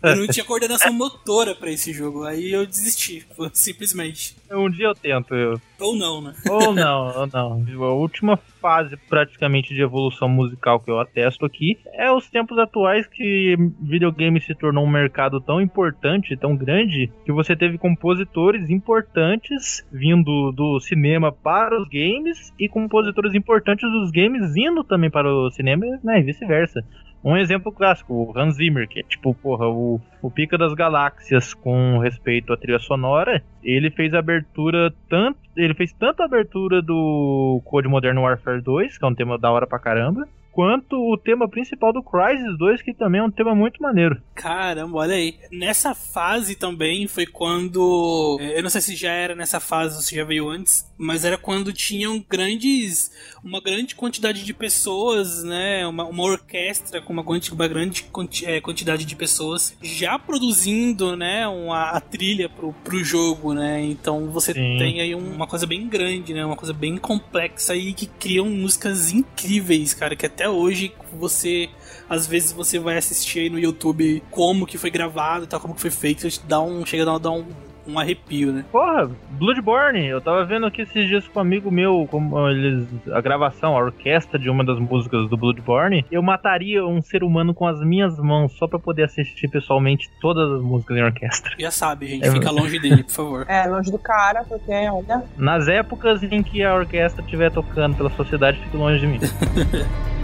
eu 0.04 0.15
não 0.15 0.28
tinha 0.28 0.46
coordenação 0.46 0.94
motora 0.94 1.56
pra 1.56 1.72
esse 1.72 1.92
jogo. 1.92 2.24
Aí 2.24 2.52
eu 2.52 2.65
desisti, 2.65 3.26
simplesmente. 3.54 4.36
Um 4.52 4.70
dia 4.70 4.86
eu 4.86 4.96
tento, 4.96 5.34
eu. 5.34 5.60
Ou 5.80 5.96
não, 5.96 6.22
né? 6.22 6.34
Ou 6.50 6.74
não, 6.74 7.20
ou 7.20 7.28
não. 7.28 7.65
A 7.89 7.94
última 7.94 8.38
fase 8.38 8.98
praticamente 9.10 9.74
de 9.74 9.82
evolução 9.82 10.28
musical 10.28 10.80
que 10.80 10.92
eu 10.92 11.00
atesto 11.00 11.46
aqui 11.46 11.78
é 11.94 12.12
os 12.12 12.30
tempos 12.30 12.58
atuais 12.58 13.08
que 13.08 13.56
videogame 13.82 14.42
se 14.42 14.54
tornou 14.54 14.84
um 14.84 14.89
mercado 14.89 15.39
tão 15.39 15.62
importante, 15.62 16.36
tão 16.36 16.56
grande, 16.56 17.12
que 17.26 17.32
você 17.32 17.56
teve 17.56 17.78
compositores 17.78 18.70
importantes 18.70 19.86
vindo 19.92 20.52
do 20.52 20.80
cinema 20.80 21.32
para 21.32 21.80
os 21.80 21.88
games 21.88 22.54
e 22.60 22.68
compositores 22.68 23.34
importantes 23.34 23.89
dos 23.89 24.12
games 24.12 24.56
indo 24.56 24.84
também 24.84 25.10
para 25.10 25.32
o 25.34 25.50
cinema 25.52 25.86
né, 26.04 26.20
e 26.20 26.24
vice-versa. 26.24 26.84
Um 27.24 27.36
exemplo 27.36 27.72
clássico, 27.72 28.14
o 28.14 28.38
Hans 28.38 28.56
Zimmer, 28.56 28.88
que 28.88 29.02
é 29.02 29.04
tipo, 29.04 29.34
porra, 29.34 29.68
o, 29.68 30.00
o 30.22 30.32
pica 30.32 30.58
das 30.58 30.74
galáxias 30.74 31.54
com 31.54 32.00
respeito 32.00 32.54
à 32.54 32.58
trilha 32.58 32.80
sonora, 32.80 33.44
ele 33.62 33.92
fez 33.92 34.14
abertura 34.14 34.94
tanto. 35.10 35.38
Ele 35.56 35.74
fez 35.74 35.92
tanto 35.92 36.24
abertura 36.24 36.82
do 36.82 37.62
Code 37.66 37.90
Modern 37.90 38.18
Warfare 38.18 38.62
2, 38.62 38.98
que 38.98 39.04
é 39.04 39.08
um 39.08 39.14
tema 39.14 39.38
da 39.38 39.52
hora 39.52 39.68
pra 39.68 39.80
caramba, 39.80 40.28
quanto 40.52 40.96
o 40.96 41.18
tema 41.18 41.48
principal 41.48 41.94
do 41.94 42.04
Crysis 42.04 42.58
2, 42.58 42.82
que 42.82 42.94
também 42.94 43.22
é 43.22 43.24
um 43.24 43.32
tema 43.32 43.54
muito 43.56 43.82
maneiro. 43.82 44.22
Caramba, 44.36 44.98
olha 45.00 45.16
aí. 45.16 45.36
Nessa 45.52 45.94
fase 45.96 46.56
também 46.56 47.08
foi 47.08 47.26
quando. 47.26 48.38
Eu 48.40 48.64
não 48.64 48.70
sei 48.70 48.82
se 48.82 48.96
já 48.96 49.12
era 49.12 49.36
nessa 49.36 49.60
fase 49.60 49.96
ou 49.96 50.02
se 50.02 50.16
já 50.16 50.24
veio 50.24 50.50
antes, 50.50 50.90
mas 50.98 51.24
era 51.26 51.38
quando 51.38 51.72
tinham 51.74 52.24
grandes. 52.30 53.12
Uma 53.44 53.62
grande 53.62 53.96
quantidade 53.96 54.44
de 54.44 54.54
pessoas, 54.54 55.44
né? 55.44 55.86
Uma, 55.88 56.04
uma 56.06 56.24
orquestra 56.24 57.02
com 57.02 57.14
uma, 57.14 57.24
uma 57.24 57.68
grande 57.68 58.04
quanti- 58.04 58.46
eh, 58.46 58.60
quantidade 58.60 59.06
de 59.06 59.16
pessoas 59.16 59.78
já 59.82 60.20
produzindo, 60.20 61.16
né? 61.16 61.48
Uma, 61.48 61.92
a 61.92 62.02
trilha 62.02 62.50
pro, 62.50 62.74
pro 62.84 63.04
jogo, 63.04 63.54
né? 63.54 63.82
Então 63.86 64.30
você 64.32 64.54
Sim. 64.54 64.78
tem 64.78 65.00
aí 65.02 65.16
um- 65.16 65.34
uma 65.34 65.48
coisa 65.48 65.66
bem 65.66 65.88
grande, 65.88 66.34
né? 66.34 66.46
Uma 66.46 66.56
coisa 66.58 66.74
bem 66.74 66.98
complexa 66.98 67.76
e 67.76 67.94
que 67.94 68.08
criam 68.08 68.46
músicas 68.50 69.12
incríveis, 69.12 69.94
cara. 69.94 70.16
Que 70.16 70.26
até 70.26 70.49
hoje 70.50 70.92
você 71.14 71.70
às 72.10 72.26
vezes 72.26 72.52
você 72.52 72.80
vai 72.80 72.98
assistir 72.98 73.40
aí 73.40 73.50
no 73.50 73.60
YouTube 73.60 74.24
como 74.32 74.66
que 74.66 74.78
foi 74.78 74.90
gravado 74.90 75.44
e 75.44 75.48
tal, 75.48 75.60
como 75.60 75.76
que 75.76 75.82
foi 75.82 75.92
feito, 75.92 76.28
dá 76.48 76.60
um, 76.60 76.84
chega 76.86 77.04
a 77.12 77.18
dar, 77.20 77.32
um, 77.32 77.46
um 77.88 77.98
arrepio, 78.00 78.52
né? 78.52 78.66
Porra, 78.72 79.10
Bloodborne, 79.32 80.06
eu 80.08 80.20
tava 80.22 80.44
vendo 80.46 80.66
aqui 80.66 80.82
esses 80.84 81.08
dias 81.08 81.28
com 81.28 81.40
um 81.40 81.42
amigo 81.42 81.72
meu, 81.72 82.08
como 82.10 82.48
eles. 82.50 82.88
a 83.12 83.22
gravação, 83.22 83.76
a 83.76 83.80
orquestra 83.84 84.38
de 84.40 84.50
uma 84.50 84.64
das 84.64 84.78
músicas 84.80 85.28
do 85.30 85.36
Bloodborne. 85.38 86.06
Eu 86.12 86.22
mataria 86.22 86.86
um 86.86 87.02
ser 87.02 87.24
humano 87.24 87.54
com 87.54 87.66
as 87.68 87.80
minhas 87.82 88.18
mãos 88.20 88.54
só 88.58 88.68
pra 88.68 88.78
poder 88.80 89.04
assistir 89.04 89.48
pessoalmente 89.48 90.10
todas 90.22 90.52
as 90.52 90.62
músicas 90.62 90.98
em 90.98 91.04
orquestra. 91.04 91.56
Já 91.60 91.72
sabe, 91.72 92.08
gente, 92.08 92.28
É. 92.28 92.32
fica 92.32 92.52
longe 92.52 92.78
dele, 92.80 93.04
por 93.04 93.12
favor. 93.14 93.46
É, 93.50 93.66
longe 93.68 93.92
do 93.92 93.98
cara, 94.00 94.44
porque, 94.44 94.72
olha. 94.72 95.24
Nas 95.38 95.68
épocas 95.68 96.22
em 96.24 96.42
que 96.44 96.64
a 96.64 96.74
orquestra 96.76 97.24
estiver 97.24 97.52
tocando 97.52 97.96
pela 97.96 98.10
sociedade, 98.12 98.60
fique 98.60 98.78
longe 98.78 99.00
de 99.00 99.08
mim. 99.08 99.20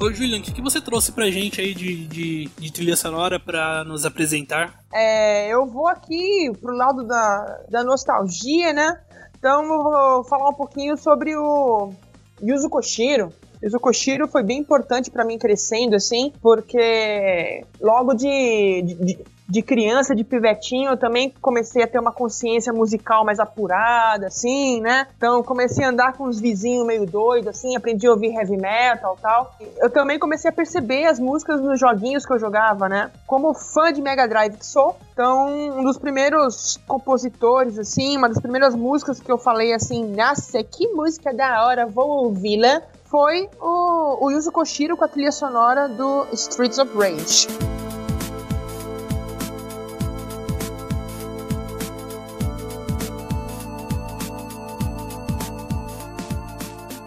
Ô, 0.00 0.12
Julian, 0.12 0.38
o 0.38 0.42
que, 0.42 0.52
que 0.52 0.62
você 0.62 0.80
trouxe 0.80 1.10
pra 1.10 1.28
gente 1.28 1.60
aí 1.60 1.74
de, 1.74 2.06
de, 2.06 2.44
de 2.56 2.72
trilha 2.72 2.94
sonora 2.94 3.40
pra 3.40 3.82
nos 3.82 4.06
apresentar? 4.06 4.80
É, 4.92 5.52
eu 5.52 5.66
vou 5.66 5.88
aqui 5.88 6.52
pro 6.60 6.76
lado 6.76 7.04
da, 7.04 7.60
da 7.68 7.82
nostalgia, 7.82 8.72
né? 8.72 9.00
Então 9.36 9.62
eu 9.64 9.82
vou 9.82 10.24
falar 10.24 10.50
um 10.50 10.54
pouquinho 10.54 10.96
sobre 10.96 11.36
o 11.36 11.92
Yuzo 12.40 12.70
Koshiro. 12.70 13.32
Yuzo 13.60 13.80
Koshiro 13.80 14.28
foi 14.28 14.44
bem 14.44 14.58
importante 14.58 15.10
pra 15.10 15.24
mim 15.24 15.36
crescendo, 15.36 15.96
assim, 15.96 16.32
porque 16.40 17.64
logo 17.80 18.14
de, 18.14 18.82
de, 18.82 19.18
de 19.48 19.62
criança, 19.62 20.14
de 20.14 20.22
pivetinho, 20.22 20.90
eu 20.90 20.96
também 20.96 21.32
comecei 21.40 21.82
a 21.82 21.86
ter 21.86 21.98
uma 21.98 22.12
consciência 22.12 22.70
musical 22.70 23.24
mais 23.24 23.40
apurada, 23.40 24.26
assim, 24.26 24.80
né? 24.82 25.06
Então 25.16 25.42
comecei 25.42 25.84
a 25.84 25.88
andar 25.88 26.12
com 26.12 26.24
uns 26.24 26.38
vizinhos 26.38 26.86
meio 26.86 27.06
doidos, 27.06 27.48
assim, 27.48 27.74
aprendi 27.74 28.06
a 28.06 28.10
ouvir 28.10 28.34
heavy 28.34 28.58
metal 28.58 29.16
tal. 29.20 29.54
Eu 29.78 29.88
também 29.88 30.18
comecei 30.18 30.50
a 30.50 30.52
perceber 30.52 31.06
as 31.06 31.18
músicas 31.18 31.62
nos 31.62 31.80
joguinhos 31.80 32.26
que 32.26 32.32
eu 32.32 32.38
jogava, 32.38 32.88
né? 32.90 33.10
Como 33.26 33.54
fã 33.54 33.90
de 33.90 34.02
Mega 34.02 34.28
Drive 34.28 34.58
que 34.58 34.66
sou, 34.66 34.96
então 35.14 35.48
um 35.48 35.82
dos 35.82 35.96
primeiros 35.96 36.78
compositores, 36.86 37.78
assim, 37.78 38.18
uma 38.18 38.28
das 38.28 38.40
primeiras 38.40 38.74
músicas 38.74 39.18
que 39.18 39.32
eu 39.32 39.38
falei 39.38 39.72
assim, 39.72 40.14
nossa, 40.14 40.62
que 40.62 40.88
música 40.88 41.32
da 41.32 41.64
hora, 41.64 41.86
vou 41.86 42.24
ouvi-la, 42.24 42.82
foi 43.06 43.48
o, 43.58 44.26
o 44.26 44.30
Yuzo 44.30 44.52
Koshiro 44.52 44.94
com 44.94 45.04
a 45.04 45.08
trilha 45.08 45.32
sonora 45.32 45.88
do 45.88 46.26
Streets 46.32 46.78
of 46.78 46.92
Rage. 46.94 47.48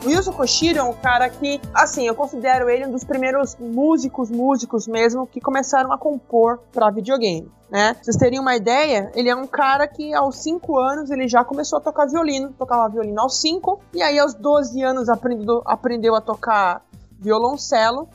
Yuzo 0.03 0.33
Koshiro 0.33 0.79
é 0.79 0.83
um 0.83 0.93
cara 0.93 1.29
que, 1.29 1.61
assim, 1.73 2.07
eu 2.07 2.15
considero 2.15 2.69
ele 2.69 2.87
um 2.87 2.91
dos 2.91 3.03
primeiros 3.03 3.55
músicos, 3.59 4.31
músicos 4.31 4.87
mesmo, 4.87 5.27
que 5.27 5.39
começaram 5.39 5.91
a 5.91 5.97
compor 5.97 6.59
para 6.73 6.89
videogame. 6.89 7.51
Né? 7.69 7.93
Pra 7.93 8.03
vocês 8.03 8.17
terem 8.17 8.39
uma 8.39 8.55
ideia, 8.55 9.11
ele 9.13 9.29
é 9.29 9.35
um 9.35 9.45
cara 9.45 9.87
que 9.87 10.13
aos 10.13 10.37
5 10.37 10.77
anos 10.77 11.11
ele 11.11 11.27
já 11.27 11.43
começou 11.43 11.77
a 11.77 11.81
tocar 11.81 12.07
violino, 12.07 12.51
tocava 12.57 12.89
violino 12.89 13.21
aos 13.21 13.39
5, 13.39 13.79
e 13.93 14.01
aí 14.01 14.17
aos 14.17 14.33
12 14.33 14.81
anos 14.81 15.07
aprendeu, 15.07 15.61
aprendeu 15.65 16.15
a 16.15 16.21
tocar 16.21 16.83
violoncelo. 17.19 18.09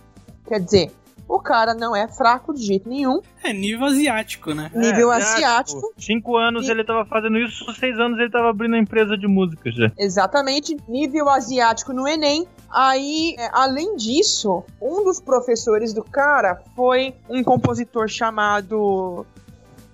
Quer 0.46 0.60
dizer, 0.60 0.92
o 1.28 1.40
cara 1.40 1.74
não 1.74 1.94
é 1.94 2.06
fraco 2.08 2.54
de 2.54 2.62
jeito 2.64 2.88
nenhum, 2.88 3.20
É 3.42 3.52
nível 3.52 3.86
asiático, 3.86 4.54
né? 4.54 4.70
nível 4.74 5.12
É, 5.12 5.16
asiático. 5.16 5.92
Cinco 5.98 6.36
anos 6.36 6.66
E- 6.66 6.70
ele 6.70 6.84
tava 6.84 7.04
fazendo 7.04 7.38
isso, 7.38 7.64
seis 7.74 7.98
anos 7.98 8.18
ele 8.18 8.30
tava 8.30 8.50
abrindo 8.50 8.72
uma 8.74 8.80
empresa 8.82 9.16
de 9.16 9.26
música 9.26 9.70
já. 9.70 9.90
Exatamente, 9.98 10.76
nível 10.88 11.28
asiático 11.28 11.92
no 11.92 12.06
Enem. 12.06 12.46
Aí, 12.70 13.34
é, 13.38 13.48
além 13.52 13.96
disso, 13.96 14.62
um 14.80 15.04
dos 15.04 15.20
professores 15.20 15.92
do 15.92 16.02
cara 16.04 16.62
foi 16.74 17.14
um 17.28 17.42
compositor 17.42 18.08
chamado 18.08 19.24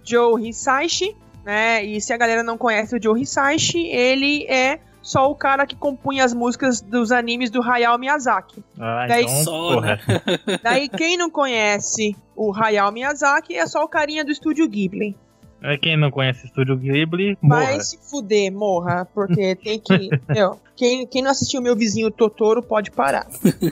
Joe 0.05 0.49
Hisaishi, 0.49 1.17
né? 1.45 1.85
E 1.85 2.01
se 2.01 2.13
a 2.13 2.17
galera 2.17 2.43
não 2.43 2.57
conhece 2.59 2.97
o 2.97 3.03
Joe 3.03 3.21
Hisaishi, 3.21 3.87
ele 3.87 4.45
é 4.49 4.81
só 5.03 5.31
o 5.31 5.35
cara 5.35 5.67
que 5.67 5.75
compunha 5.77 6.25
as 6.25 6.33
músicas 6.33 6.81
dos 6.81 7.11
animes 7.13 7.51
do 7.51 7.63
Hayao 7.63 7.99
Miyazaki. 7.99 8.63
Ah, 8.79 9.07
Daí 9.09 9.25
então, 9.25 9.45
só, 9.45 9.75
porra. 9.75 10.01
Daí, 10.63 10.89
quem 10.89 11.17
não 11.17 11.29
conhece 11.29 12.17
o 12.37 12.55
Hayao 12.55 12.93
Miyazaki 12.93 13.55
é 13.57 13.67
só 13.67 13.83
o 13.85 13.89
carinha 13.89 14.25
do 14.25 14.31
estúdio 14.31 14.69
Ghibli. 14.69 15.17
É, 15.65 15.79
Quem 15.79 15.97
não 15.97 16.11
conhece 16.11 16.45
Estúdio 16.47 16.77
Ghibli, 16.77 17.39
Vai 17.41 17.75
morra. 17.75 17.81
se 17.85 17.97
fuder, 18.11 18.51
morra, 18.51 19.07
porque 19.15 19.55
tem 19.55 19.79
que. 19.79 20.11
meu, 20.29 20.59
quem, 20.75 21.07
quem 21.07 21.23
não 21.23 21.31
assistiu 21.31 21.63
meu 21.63 21.77
vizinho 21.77 22.11
Totoro 22.11 22.61
pode 22.61 22.91
parar. 22.91 23.29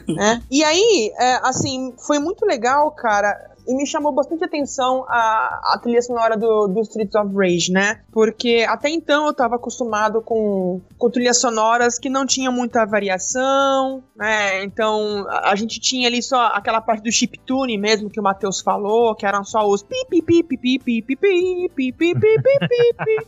né? 0.06 0.40
E 0.48 0.62
aí, 0.62 1.12
é, 1.18 1.40
assim, 1.42 1.92
foi 1.98 2.20
muito 2.20 2.46
legal, 2.46 2.92
cara. 2.92 3.49
E 3.66 3.74
me 3.74 3.86
chamou 3.86 4.12
bastante 4.12 4.44
atenção 4.44 5.04
a, 5.08 5.74
a 5.74 5.78
trilha 5.82 6.02
sonora 6.02 6.36
do, 6.36 6.66
do 6.68 6.80
Streets 6.80 7.14
of 7.14 7.34
Rage, 7.34 7.72
né? 7.72 8.00
Porque 8.12 8.66
até 8.68 8.88
então 8.88 9.26
eu 9.26 9.34
tava 9.34 9.56
acostumado 9.56 10.20
com, 10.22 10.80
com 10.98 11.10
trilhas 11.10 11.38
sonoras 11.38 11.98
que 11.98 12.08
não 12.08 12.26
tinham 12.26 12.52
muita 12.52 12.84
variação, 12.84 14.02
né? 14.16 14.64
Então 14.64 15.26
a, 15.28 15.50
a 15.50 15.54
gente 15.54 15.80
tinha 15.80 16.08
ali 16.08 16.22
só 16.22 16.46
aquela 16.46 16.80
parte 16.80 17.02
do 17.02 17.12
chiptune 17.12 17.78
mesmo 17.78 18.10
que 18.10 18.20
o 18.20 18.22
Matheus 18.22 18.60
falou, 18.60 19.14
que 19.14 19.26
eram 19.26 19.44
só 19.44 19.66
os 19.66 19.82
pi 19.82 20.04
pi 20.08 20.22
pi 20.22 20.42
pi 20.42 20.56
pi 20.56 20.78
pi 20.78 21.02
pi 21.02 21.16
pi 21.16 21.68
pi 21.68 22.14
pi 22.14 22.14
pi 22.14 22.94
pi 23.04 23.20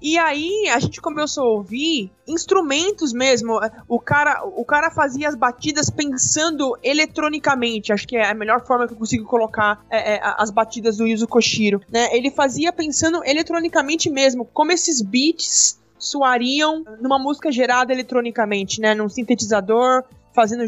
e 0.00 0.18
aí 0.18 0.68
a 0.72 0.78
gente 0.78 1.00
começou 1.00 1.44
a 1.44 1.50
ouvir 1.50 2.10
instrumentos 2.26 3.12
mesmo. 3.12 3.58
O 3.88 3.98
cara, 3.98 4.44
o 4.44 4.64
cara 4.64 4.90
fazia 4.90 5.28
as 5.28 5.34
batidas 5.34 5.90
pensando 5.90 6.76
eletronicamente. 6.82 7.92
Acho 7.92 8.06
que 8.06 8.16
é 8.16 8.30
a 8.30 8.34
melhor 8.34 8.64
forma 8.66 8.86
que 8.86 8.92
eu 8.92 8.98
consigo 8.98 9.24
colocar 9.24 9.57
é, 9.90 10.14
é, 10.14 10.20
as 10.38 10.50
batidas 10.50 10.96
do 10.96 11.06
Yuzo 11.06 11.26
Koshiro. 11.26 11.80
Né? 11.90 12.08
Ele 12.16 12.30
fazia 12.30 12.72
pensando 12.72 13.22
eletronicamente 13.24 14.10
mesmo, 14.10 14.44
como 14.44 14.72
esses 14.72 15.02
beats 15.02 15.78
soariam 15.98 16.84
numa 17.00 17.18
música 17.18 17.50
gerada 17.50 17.92
eletronicamente, 17.92 18.80
né? 18.80 18.94
Num 18.94 19.08
sintetizador, 19.08 20.04
fazendo 20.32 20.64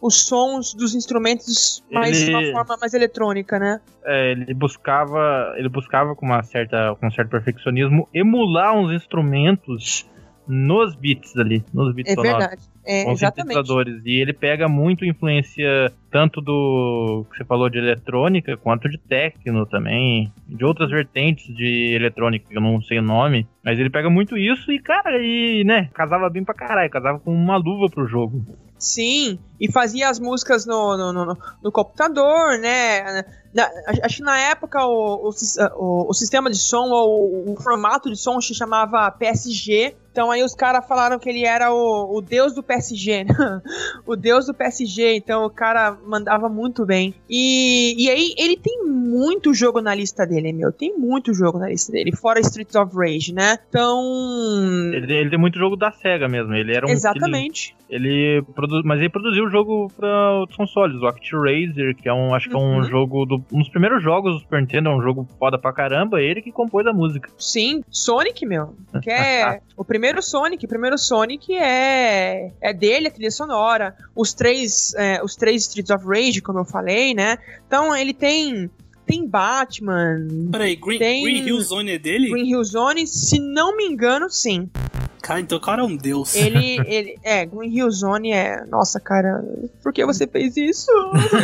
os 0.00 0.26
sons 0.26 0.74
dos 0.74 0.94
instrumentos 0.94 1.82
mais 1.90 2.16
de 2.18 2.30
uma 2.30 2.42
Ele- 2.42 2.52
forma 2.52 2.76
mais 2.80 2.94
eletrônica, 2.94 3.58
né? 3.58 3.80
É, 4.04 4.32
ele 4.32 4.54
buscava, 4.54 5.54
ele 5.56 5.68
buscava 5.68 6.14
com 6.14 6.26
uma 6.26 6.42
certa, 6.42 6.94
com 7.00 7.06
um 7.06 7.10
certo 7.10 7.30
perfeccionismo 7.30 8.08
emular 8.12 8.74
uns 8.74 8.92
instrumentos 8.92 10.06
nos 10.46 10.94
beats 10.94 11.36
ali, 11.36 11.64
nos 11.72 11.94
beats 11.94 12.12
É 12.12 12.14
sonoros, 12.14 12.38
verdade. 12.38 12.62
É, 12.86 13.04
com 13.04 13.16
sintetizadores. 13.16 14.02
E 14.04 14.20
ele 14.20 14.32
pega 14.32 14.68
muito 14.68 15.04
influência 15.04 15.92
tanto 16.10 16.40
do 16.40 17.26
que 17.30 17.38
você 17.38 17.44
falou 17.44 17.68
de 17.68 17.78
eletrônica 17.78 18.56
quanto 18.56 18.88
de 18.88 18.98
techno 18.98 19.66
também, 19.66 20.32
de 20.46 20.64
outras 20.64 20.90
vertentes 20.90 21.46
de 21.54 21.94
eletrônica 21.94 22.46
que 22.48 22.56
eu 22.56 22.62
não 22.62 22.80
sei 22.82 22.98
o 22.98 23.02
nome, 23.02 23.46
mas 23.64 23.78
ele 23.78 23.90
pega 23.90 24.08
muito 24.08 24.36
isso 24.36 24.70
e 24.70 24.78
cara, 24.78 25.18
e 25.20 25.64
né, 25.64 25.88
casava 25.92 26.30
bem 26.30 26.44
pra 26.44 26.54
caralho, 26.54 26.90
casava 26.90 27.18
com 27.18 27.34
uma 27.34 27.56
luva 27.56 27.88
pro 27.88 28.06
jogo. 28.06 28.44
Sim, 28.78 29.38
e 29.60 29.72
fazia 29.72 30.08
as 30.08 30.20
músicas 30.20 30.66
no, 30.66 30.96
no, 30.96 31.12
no, 31.12 31.38
no 31.62 31.72
computador, 31.72 32.58
né? 32.58 33.24
Na- 33.54 33.70
acho 34.02 34.16
que 34.16 34.22
na 34.22 34.38
época 34.38 34.84
o, 34.84 35.30
o, 35.30 36.08
o, 36.10 36.12
sistema 36.12 36.50
de 36.50 36.58
som, 36.58 36.90
ou 36.90 37.52
o, 37.52 37.56
formato 37.62 38.10
de 38.10 38.16
som 38.16 38.40
se 38.40 38.54
chamava 38.54 39.10
PSG. 39.12 39.94
Então 40.10 40.30
aí 40.30 40.42
os 40.44 40.54
caras 40.54 40.86
falaram 40.86 41.18
que 41.18 41.28
ele 41.28 41.44
era 41.44 41.72
o, 41.72 42.16
o 42.16 42.20
deus 42.20 42.52
do 42.54 42.62
PSG, 42.62 43.24
né? 43.24 43.34
o 44.06 44.14
deus 44.16 44.46
do 44.46 44.54
PSG. 44.54 45.16
Então 45.16 45.44
o 45.44 45.50
cara 45.50 45.96
mandava 46.06 46.48
muito 46.48 46.84
bem. 46.84 47.14
E, 47.28 47.94
e 48.04 48.10
aí 48.10 48.34
ele 48.38 48.56
tem 48.56 48.84
muito 48.84 49.54
jogo 49.54 49.80
na 49.80 49.94
lista 49.94 50.26
dele, 50.26 50.52
meu. 50.52 50.72
Tem 50.72 50.96
muito 50.96 51.32
jogo 51.32 51.58
na 51.58 51.68
lista 51.68 51.92
dele, 51.92 52.14
fora 52.14 52.40
Streets 52.40 52.74
of 52.74 52.94
Rage, 52.96 53.32
né? 53.32 53.58
Então. 53.68 54.00
Ele, 54.92 55.12
ele 55.12 55.30
tem 55.30 55.38
muito 55.38 55.58
jogo 55.58 55.76
da 55.76 55.90
SEGA 55.92 56.28
mesmo, 56.28 56.54
ele 56.54 56.74
era 56.74 56.86
um 56.86 56.90
Exatamente. 56.90 57.74
Ele 57.88 58.42
produ... 58.54 58.82
Mas 58.84 58.98
ele 58.98 59.10
produziu 59.10 59.44
o 59.44 59.50
jogo 59.50 59.90
para 59.96 60.32
outros 60.40 60.56
consoles, 60.56 61.00
o 61.00 61.06
ActRaiser, 61.06 61.94
que 61.96 62.08
é 62.08 62.12
um, 62.12 62.34
acho 62.34 62.48
que 62.48 62.54
é 62.54 62.58
um 62.58 62.78
Uhum. 62.78 62.84
jogo 62.84 63.26
do, 63.26 63.43
um 63.52 63.58
dos 63.58 63.68
primeiros 63.68 64.02
jogos 64.02 64.34
do 64.34 64.40
Super 64.40 64.60
Nintendo, 64.60 64.88
é 64.90 64.96
um 64.96 65.02
jogo 65.02 65.28
foda 65.38 65.58
pra 65.58 65.72
caramba, 65.72 66.20
ele 66.20 66.42
que 66.42 66.52
compôs 66.52 66.86
a 66.86 66.92
música. 66.92 67.30
Sim, 67.38 67.82
Sonic, 67.90 68.44
meu. 68.46 68.74
Que 69.02 69.10
é 69.10 69.60
o 69.76 69.84
primeiro 69.84 70.22
Sonic, 70.22 70.64
o 70.64 70.68
primeiro 70.68 70.96
Sonic 70.98 71.54
é 71.56 72.52
é 72.60 72.72
dele 72.72 73.08
a 73.08 73.10
trilha 73.10 73.30
sonora. 73.30 73.94
Os 74.14 74.32
três, 74.34 74.94
é, 74.94 75.22
os 75.22 75.36
três 75.36 75.62
Streets 75.62 75.90
of 75.90 76.04
Rage, 76.06 76.40
como 76.40 76.58
eu 76.60 76.64
falei, 76.64 77.14
né? 77.14 77.38
Então 77.66 77.94
ele 77.94 78.12
tem 78.12 78.70
tem 79.06 79.26
Batman, 79.28 80.26
Peraí, 80.50 80.76
Green, 80.76 80.98
Tem- 80.98 81.22
Green 81.22 81.46
Hill 81.46 81.60
Zone 81.60 81.90
é 81.92 81.98
dele? 81.98 82.30
Green 82.30 82.48
Hill 82.50 82.64
Zone, 82.64 83.06
se 83.06 83.38
não 83.38 83.76
me 83.76 83.84
engano, 83.84 84.30
sim. 84.30 84.70
Cara, 85.24 85.40
então 85.40 85.56
o 85.56 85.60
cara 85.60 85.80
é 85.80 85.84
um 85.86 85.96
deus. 85.96 86.34
Ele, 86.34 86.78
ele, 86.86 87.18
é, 87.22 87.46
Green 87.46 87.74
Hill 87.74 87.90
Zone 87.90 88.30
é, 88.30 88.62
nossa, 88.66 89.00
cara, 89.00 89.42
por 89.82 89.90
que 89.90 90.04
você 90.04 90.26
fez 90.26 90.54
isso? 90.54 90.90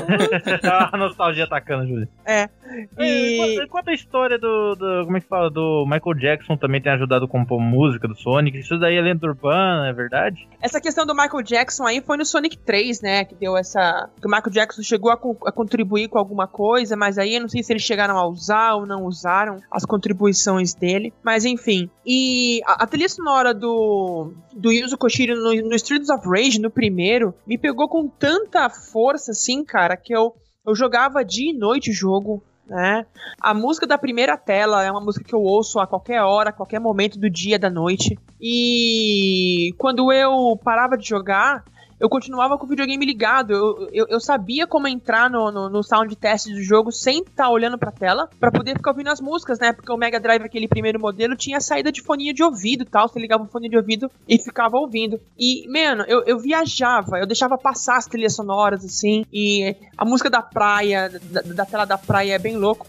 a 0.93 0.95
nostalgia 0.99 1.45
atacando, 1.45 1.89
Júlio. 1.89 2.09
É, 2.27 2.51
E... 2.99 3.39
e 3.63 3.67
Conta 3.69 3.91
a 3.91 3.95
história 3.95 4.39
do, 4.39 4.75
do- 4.75 5.05
Como 5.05 5.17
é 5.17 5.21
que 5.21 5.27
fala? 5.27 5.51
Do 5.51 5.85
Michael 5.87 6.15
Jackson 6.19 6.57
também 6.57 6.81
tem 6.81 6.93
ajudado 6.93 7.25
a 7.25 7.29
compor 7.29 7.61
música 7.61 8.07
do 8.09 8.15
Sonic. 8.17 8.59
Isso 8.59 8.79
daí 8.79 8.97
é 8.97 9.01
lenda 9.01 9.27
urbana, 9.27 9.89
é 9.89 9.93
verdade? 9.93 10.49
essa 10.61 10.81
questão 10.81 11.07
do 11.07 11.15
Michael 11.15 11.43
Jackson 11.43 11.85
aí 11.87 12.01
foi 12.03 12.17
no 12.17 12.25
Sonic 12.25 12.59
3, 12.59 13.01
né, 13.01 13.25
que 13.25 13.35
deu 13.35 13.57
essa, 13.57 14.11
que 14.21 14.27
o 14.27 14.31
Michael 14.31 14.51
Jackson 14.53 14.83
chegou 14.83 15.11
a, 15.11 15.17
co- 15.17 15.37
a 15.47 15.51
contribuir 15.53 16.09
com 16.09 16.19
alguma 16.19 16.47
coisa, 16.47 16.97
mas 16.97 17.17
aí 17.19 17.35
eu 17.35 17.41
não 17.41 17.49
sei 17.49 17.63
se 17.63 17.73
eles 17.73 17.83
chegaram 17.83 18.19
a 18.19 18.27
usar 18.27 18.75
ou 18.75 18.85
não 18.87 19.05
usaram 19.05 19.57
as 19.71 19.85
contribuições 19.87 20.75
dele, 20.75 21.13
mas 21.25 21.45
enfim. 21.47 21.89
E 22.07 22.61
a, 22.67 22.85
a 22.85 22.87
trilha 22.87 23.09
sonora 23.09 23.55
do 23.55 24.33
do 24.53 24.71
Yuzo 24.71 24.99
Koshiro 24.99 25.35
no, 25.37 25.55
no 25.69 25.75
Streets 25.77 26.11
of 26.11 26.29
Rage, 26.29 26.61
no 26.61 26.71
primeiro, 26.71 27.35
me 27.47 27.57
pegou 27.57 27.89
com 27.89 28.07
tanta 28.09 28.69
força 28.69 29.31
assim, 29.31 29.65
cara, 29.65 29.97
que 29.97 30.15
eu 30.15 30.35
eu 30.67 30.75
jogava 30.75 31.25
dia 31.25 31.51
e 31.53 31.57
noite 31.57 31.91
o 31.91 31.95
jogo, 31.95 32.43
né? 32.71 33.05
A 33.41 33.53
música 33.53 33.85
da 33.85 33.99
primeira 33.99 34.37
tela 34.37 34.85
é 34.85 34.91
uma 34.91 35.01
música 35.01 35.25
que 35.25 35.35
eu 35.35 35.43
ouço 35.43 35.81
a 35.81 35.89
qualquer 35.89 36.23
hora, 36.23 36.51
a 36.51 36.53
qualquer 36.53 36.79
momento 36.79 37.19
do 37.19 37.29
dia, 37.29 37.59
da 37.59 37.69
noite. 37.69 38.17
E 38.41 39.75
quando 39.77 40.13
eu 40.13 40.57
parava 40.63 40.97
de 40.97 41.07
jogar, 41.07 41.65
eu 42.01 42.09
continuava 42.09 42.57
com 42.57 42.65
o 42.65 42.69
videogame 42.69 43.05
ligado. 43.05 43.53
Eu, 43.53 43.89
eu, 43.93 44.07
eu 44.09 44.21
sabia 44.21 44.67
como 44.67 44.89
entrar 44.89 45.29
no, 45.29 45.53
no, 45.53 45.69
no 45.69 45.83
sound 45.83 46.17
test 46.17 46.49
do 46.49 46.63
jogo 46.63 46.91
sem 46.91 47.21
estar 47.21 47.51
olhando 47.51 47.79
pra 47.79 47.93
tela, 47.93 48.29
pra 48.41 48.51
poder 48.51 48.75
ficar 48.77 48.91
ouvindo 48.91 49.11
as 49.11 49.21
músicas, 49.21 49.59
né? 49.59 49.73
Porque 49.73 49.93
o 49.93 49.97
Mega 49.97 50.19
Drive, 50.19 50.43
aquele 50.43 50.67
primeiro 50.67 50.99
modelo, 50.99 51.37
tinha 51.37 51.61
saída 51.61 51.93
de 51.93 52.03
foninha 52.03 52.33
de 52.33 52.43
ouvido 52.43 52.83
e 52.83 52.87
tal. 52.87 53.09
Você 53.09 53.21
ligava 53.21 53.43
o 53.43 53.47
fone 53.47 53.69
de 53.69 53.77
ouvido 53.77 54.11
e 54.27 54.39
ficava 54.39 54.79
ouvindo. 54.79 55.21
E, 55.39 55.69
mano, 55.69 56.05
eu, 56.09 56.23
eu 56.25 56.39
viajava, 56.39 57.19
eu 57.19 57.27
deixava 57.27 57.59
passar 57.59 57.97
as 57.97 58.07
trilhas 58.07 58.35
sonoras, 58.35 58.85
assim, 58.85 59.25
e 59.33 59.77
a 59.97 60.05
música 60.05 60.31
da 60.31 60.41
praia, 60.41 61.09
da, 61.09 61.43
da 61.43 61.67
tela 61.67 61.85
da 61.85 61.99
praia 61.99 62.35
é 62.35 62.39
bem 62.39 62.57
louco. 62.57 62.87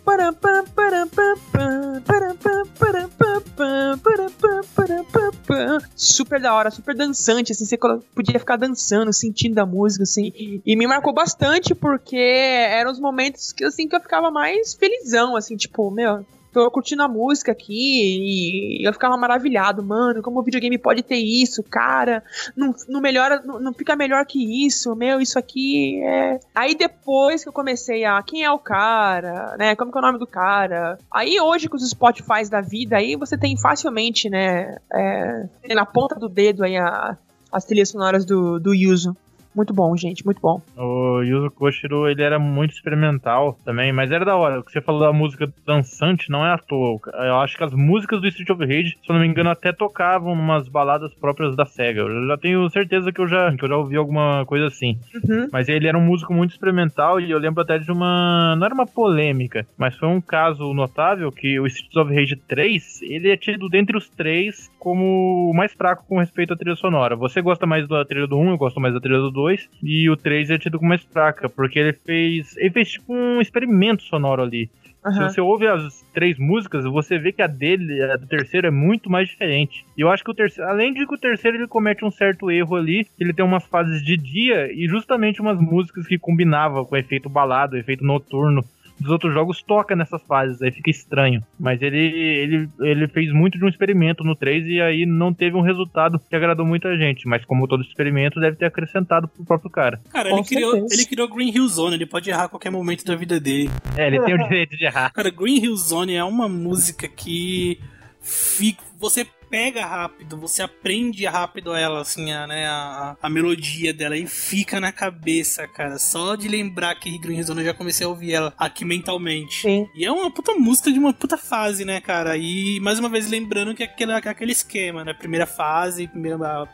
Super 5.95 6.39
da 6.39 6.53
hora, 6.53 6.71
super 6.71 6.95
dançante, 6.95 7.51
assim, 7.51 7.65
você 7.65 7.77
podia 8.15 8.39
ficar 8.39 8.55
dançando, 8.55 9.00
sentindo 9.11 9.57
a 9.59 9.65
música, 9.65 10.03
assim. 10.03 10.31
E 10.65 10.75
me 10.75 10.85
marcou 10.85 11.13
bastante 11.13 11.73
porque 11.73 12.15
eram 12.17 12.91
os 12.91 12.99
momentos 12.99 13.51
que, 13.51 13.63
assim, 13.63 13.87
que 13.87 13.95
eu 13.95 14.01
ficava 14.01 14.29
mais 14.29 14.73
felizão, 14.73 15.35
assim, 15.35 15.55
tipo, 15.55 15.89
meu, 15.89 16.25
tô 16.53 16.69
curtindo 16.69 17.01
a 17.01 17.07
música 17.07 17.53
aqui 17.53 18.79
e 18.81 18.85
eu 18.85 18.91
ficava 18.91 19.15
maravilhado, 19.15 19.81
mano, 19.81 20.21
como 20.21 20.39
o 20.39 20.43
videogame 20.43 20.77
pode 20.77 21.01
ter 21.01 21.15
isso, 21.15 21.63
cara, 21.63 22.21
não, 22.57 22.75
não 22.89 22.99
melhora, 22.99 23.41
não, 23.45 23.57
não 23.59 23.73
fica 23.73 23.95
melhor 23.95 24.25
que 24.25 24.65
isso, 24.65 24.93
meu, 24.95 25.21
isso 25.21 25.39
aqui 25.39 26.01
é... 26.03 26.39
Aí 26.53 26.75
depois 26.75 27.41
que 27.43 27.47
eu 27.47 27.53
comecei 27.53 28.03
a, 28.03 28.21
quem 28.21 28.43
é 28.43 28.51
o 28.51 28.59
cara, 28.59 29.55
né, 29.57 29.75
como 29.77 29.91
que 29.93 29.97
é 29.97 30.01
o 30.01 30.05
nome 30.05 30.19
do 30.19 30.27
cara, 30.27 30.97
aí 31.09 31.39
hoje 31.39 31.69
com 31.69 31.77
os 31.77 31.89
Spotifys 31.89 32.49
da 32.49 32.59
vida, 32.59 32.97
aí 32.97 33.15
você 33.15 33.37
tem 33.37 33.55
facilmente, 33.57 34.29
né, 34.29 34.77
é, 34.93 35.45
na 35.73 35.85
ponta 35.85 36.15
do 36.15 36.27
dedo 36.27 36.65
aí 36.65 36.75
a- 36.75 37.17
as 37.51 37.65
trilhas 37.65 37.89
sonoras 37.89 38.25
do, 38.25 38.59
do 38.59 38.73
Yuzo. 38.73 39.15
Muito 39.55 39.73
bom, 39.73 39.95
gente, 39.97 40.25
muito 40.25 40.39
bom. 40.41 40.61
O 40.77 41.21
Yuzo 41.21 41.51
Koshiro, 41.51 42.07
ele 42.07 42.23
era 42.23 42.39
muito 42.39 42.73
experimental 42.73 43.57
também, 43.65 43.91
mas 43.91 44.11
era 44.11 44.23
da 44.23 44.35
hora. 44.35 44.59
O 44.59 44.63
que 44.63 44.71
você 44.71 44.81
falou 44.81 45.01
da 45.01 45.13
música 45.13 45.51
dançante 45.65 46.29
não 46.29 46.45
é 46.45 46.53
à 46.53 46.57
toa. 46.57 46.99
Eu 47.13 47.39
acho 47.39 47.57
que 47.57 47.63
as 47.63 47.73
músicas 47.73 48.21
do 48.21 48.27
Street 48.27 48.49
of 48.49 48.63
Rage, 48.63 48.97
se 49.03 49.09
eu 49.09 49.13
não 49.13 49.21
me 49.21 49.27
engano, 49.27 49.49
até 49.49 49.71
tocavam 49.71 50.33
umas 50.33 50.67
baladas 50.67 51.13
próprias 51.13 51.55
da 51.55 51.65
SEGA. 51.65 52.01
Eu 52.01 52.27
já 52.27 52.37
tenho 52.37 52.69
certeza 52.69 53.11
que 53.11 53.19
eu 53.19 53.27
já, 53.27 53.55
que 53.55 53.63
eu 53.63 53.69
já 53.69 53.77
ouvi 53.77 53.95
alguma 53.97 54.45
coisa 54.45 54.67
assim. 54.67 54.97
Uhum. 55.13 55.49
Mas 55.51 55.67
ele 55.67 55.87
era 55.87 55.97
um 55.97 56.05
músico 56.05 56.33
muito 56.33 56.51
experimental 56.51 57.19
e 57.19 57.29
eu 57.29 57.39
lembro 57.39 57.61
até 57.61 57.77
de 57.77 57.91
uma. 57.91 58.55
Não 58.55 58.65
era 58.65 58.73
uma 58.73 58.87
polêmica, 58.87 59.65
mas 59.77 59.95
foi 59.95 60.07
um 60.07 60.21
caso 60.21 60.73
notável 60.73 61.31
que 61.31 61.59
o 61.59 61.67
Streets 61.67 61.97
of 61.97 62.13
Rage 62.13 62.35
3 62.35 63.01
ele 63.01 63.29
é 63.29 63.37
tido 63.37 63.69
dentre 63.69 63.97
os 63.97 64.09
três 64.09 64.69
como 64.79 65.49
o 65.49 65.53
mais 65.53 65.73
fraco 65.73 66.05
com 66.07 66.19
respeito 66.19 66.53
à 66.53 66.57
trilha 66.57 66.75
sonora. 66.75 67.15
Você 67.15 67.41
gosta 67.41 67.65
mais 67.65 67.87
da 67.87 68.05
trilha 68.05 68.27
do 68.27 68.37
1, 68.37 68.51
eu 68.51 68.57
gosto 68.57 68.79
mais 68.79 68.93
da 68.93 68.99
trilha 68.99 69.19
do 69.19 69.40
2, 69.41 69.69
e 69.81 70.09
o 70.09 70.15
3 70.15 70.51
é 70.51 70.57
tido 70.57 70.77
como 70.77 70.89
mais 70.89 71.03
fraca, 71.03 71.49
porque 71.49 71.79
ele 71.79 71.93
fez. 71.93 72.55
Ele 72.57 72.69
fez 72.69 72.91
tipo 72.91 73.13
um 73.13 73.41
experimento 73.41 74.03
sonoro 74.03 74.43
ali. 74.43 74.69
Se 75.01 75.07
Aham. 75.07 75.29
você 75.29 75.41
ouve 75.41 75.65
as 75.65 76.05
três 76.13 76.37
músicas, 76.37 76.85
você 76.85 77.17
vê 77.17 77.31
que 77.31 77.41
a 77.41 77.47
dele, 77.47 78.03
a 78.03 78.17
do 78.17 78.27
terceiro, 78.27 78.67
é 78.67 78.71
muito 78.71 79.09
mais 79.09 79.27
diferente. 79.27 79.83
E 79.97 80.01
eu 80.01 80.11
acho 80.11 80.23
que 80.23 80.29
o 80.29 80.33
terceiro, 80.33 80.69
além 80.69 80.93
de 80.93 81.07
que 81.07 81.15
o 81.15 81.17
terceiro 81.17 81.57
ele 81.57 81.67
comete 81.67 82.05
um 82.05 82.11
certo 82.11 82.51
erro 82.51 82.75
ali, 82.75 83.07
ele 83.19 83.33
tem 83.33 83.43
umas 83.43 83.65
fases 83.65 84.03
de 84.03 84.15
dia 84.15 84.71
e 84.71 84.87
justamente 84.87 85.41
umas 85.41 85.59
músicas 85.59 86.05
que 86.05 86.19
combinavam 86.19 86.85
com 86.85 86.93
o 86.93 86.97
efeito 86.97 87.27
balado, 87.27 87.75
o 87.75 87.79
efeito 87.79 88.05
noturno 88.05 88.63
dos 89.01 89.11
outros 89.11 89.33
jogos 89.33 89.61
toca 89.63 89.95
nessas 89.95 90.21
fases, 90.23 90.61
aí 90.61 90.71
fica 90.71 90.89
estranho. 90.89 91.43
Mas 91.59 91.81
ele, 91.81 91.97
ele, 91.97 92.69
ele 92.81 93.07
fez 93.07 93.33
muito 93.33 93.57
de 93.57 93.65
um 93.65 93.67
experimento 93.67 94.23
no 94.23 94.35
3 94.35 94.67
e 94.67 94.81
aí 94.81 95.05
não 95.05 95.33
teve 95.33 95.57
um 95.57 95.61
resultado 95.61 96.19
que 96.29 96.35
agradou 96.35 96.65
muita 96.65 96.95
gente. 96.97 97.27
Mas 97.27 97.43
como 97.43 97.67
todo 97.67 97.83
experimento, 97.83 98.39
deve 98.39 98.57
ter 98.57 98.65
acrescentado 98.65 99.27
pro 99.27 99.43
próprio 99.43 99.69
cara. 99.69 99.99
Cara, 100.09 100.29
Com 100.29 100.37
ele 100.37 100.45
criou, 100.45 100.71
certeza. 100.71 100.93
ele 100.93 101.05
criou 101.05 101.27
Green 101.27 101.51
Hill 101.53 101.67
Zone, 101.67 101.95
ele 101.95 102.05
pode 102.05 102.29
errar 102.29 102.45
a 102.45 102.49
qualquer 102.49 102.69
momento 102.69 103.03
da 103.03 103.15
vida 103.15 103.39
dele. 103.39 103.69
É, 103.97 104.07
ele 104.07 104.21
tem 104.21 104.35
o 104.35 104.37
direito 104.37 104.77
de 104.77 104.85
errar. 104.85 105.11
Cara, 105.11 105.29
Green 105.29 105.63
Hill 105.63 105.75
Zone 105.75 106.13
é 106.13 106.23
uma 106.23 106.47
música 106.47 107.07
que 107.07 107.79
fica, 108.21 108.83
você 108.99 109.25
pega 109.51 109.85
rápido, 109.85 110.37
você 110.37 110.63
aprende 110.63 111.25
rápido 111.25 111.75
ela, 111.75 111.99
assim, 111.99 112.31
a, 112.31 112.47
né, 112.47 112.65
a, 112.67 113.17
a 113.21 113.29
melodia 113.29 113.93
dela 113.93 114.15
e 114.15 114.25
fica 114.25 114.79
na 114.79 114.93
cabeça, 114.93 115.67
cara. 115.67 115.99
Só 115.99 116.35
de 116.35 116.47
lembrar 116.47 116.95
que 116.95 117.19
Green 117.19 117.43
Zone 117.43 117.59
eu 117.59 117.65
já 117.65 117.73
comecei 117.73 118.05
a 118.07 118.09
ouvir 118.09 118.33
ela 118.33 118.53
aqui 118.57 118.85
mentalmente. 118.85 119.61
Sim. 119.61 119.87
E 119.93 120.05
é 120.05 120.11
uma 120.11 120.31
puta 120.31 120.53
música 120.53 120.89
de 120.89 120.97
uma 120.97 121.13
puta 121.13 121.37
fase, 121.37 121.83
né, 121.83 121.99
cara? 121.99 122.37
E 122.37 122.79
mais 122.79 122.97
uma 122.97 123.09
vez 123.09 123.29
lembrando 123.29 123.75
que 123.75 123.83
é 123.83 123.85
aquele, 123.85 124.13
aquele 124.13 124.53
esquema, 124.53 125.03
né? 125.03 125.13
Primeira 125.13 125.45
fase, 125.45 126.07
primeira, 126.07 126.63
a 126.63 126.67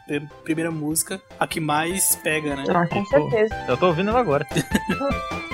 primeira 0.44 0.70
música, 0.70 1.20
a 1.40 1.48
que 1.48 1.60
mais 1.60 2.16
pega, 2.18 2.56
né? 2.56 2.64
Ah, 2.70 2.86
com 2.86 3.04
certeza. 3.06 3.66
Eu 3.68 3.76
tô 3.76 3.88
ouvindo 3.88 4.12
ela 4.12 4.20
agora. 4.20 4.46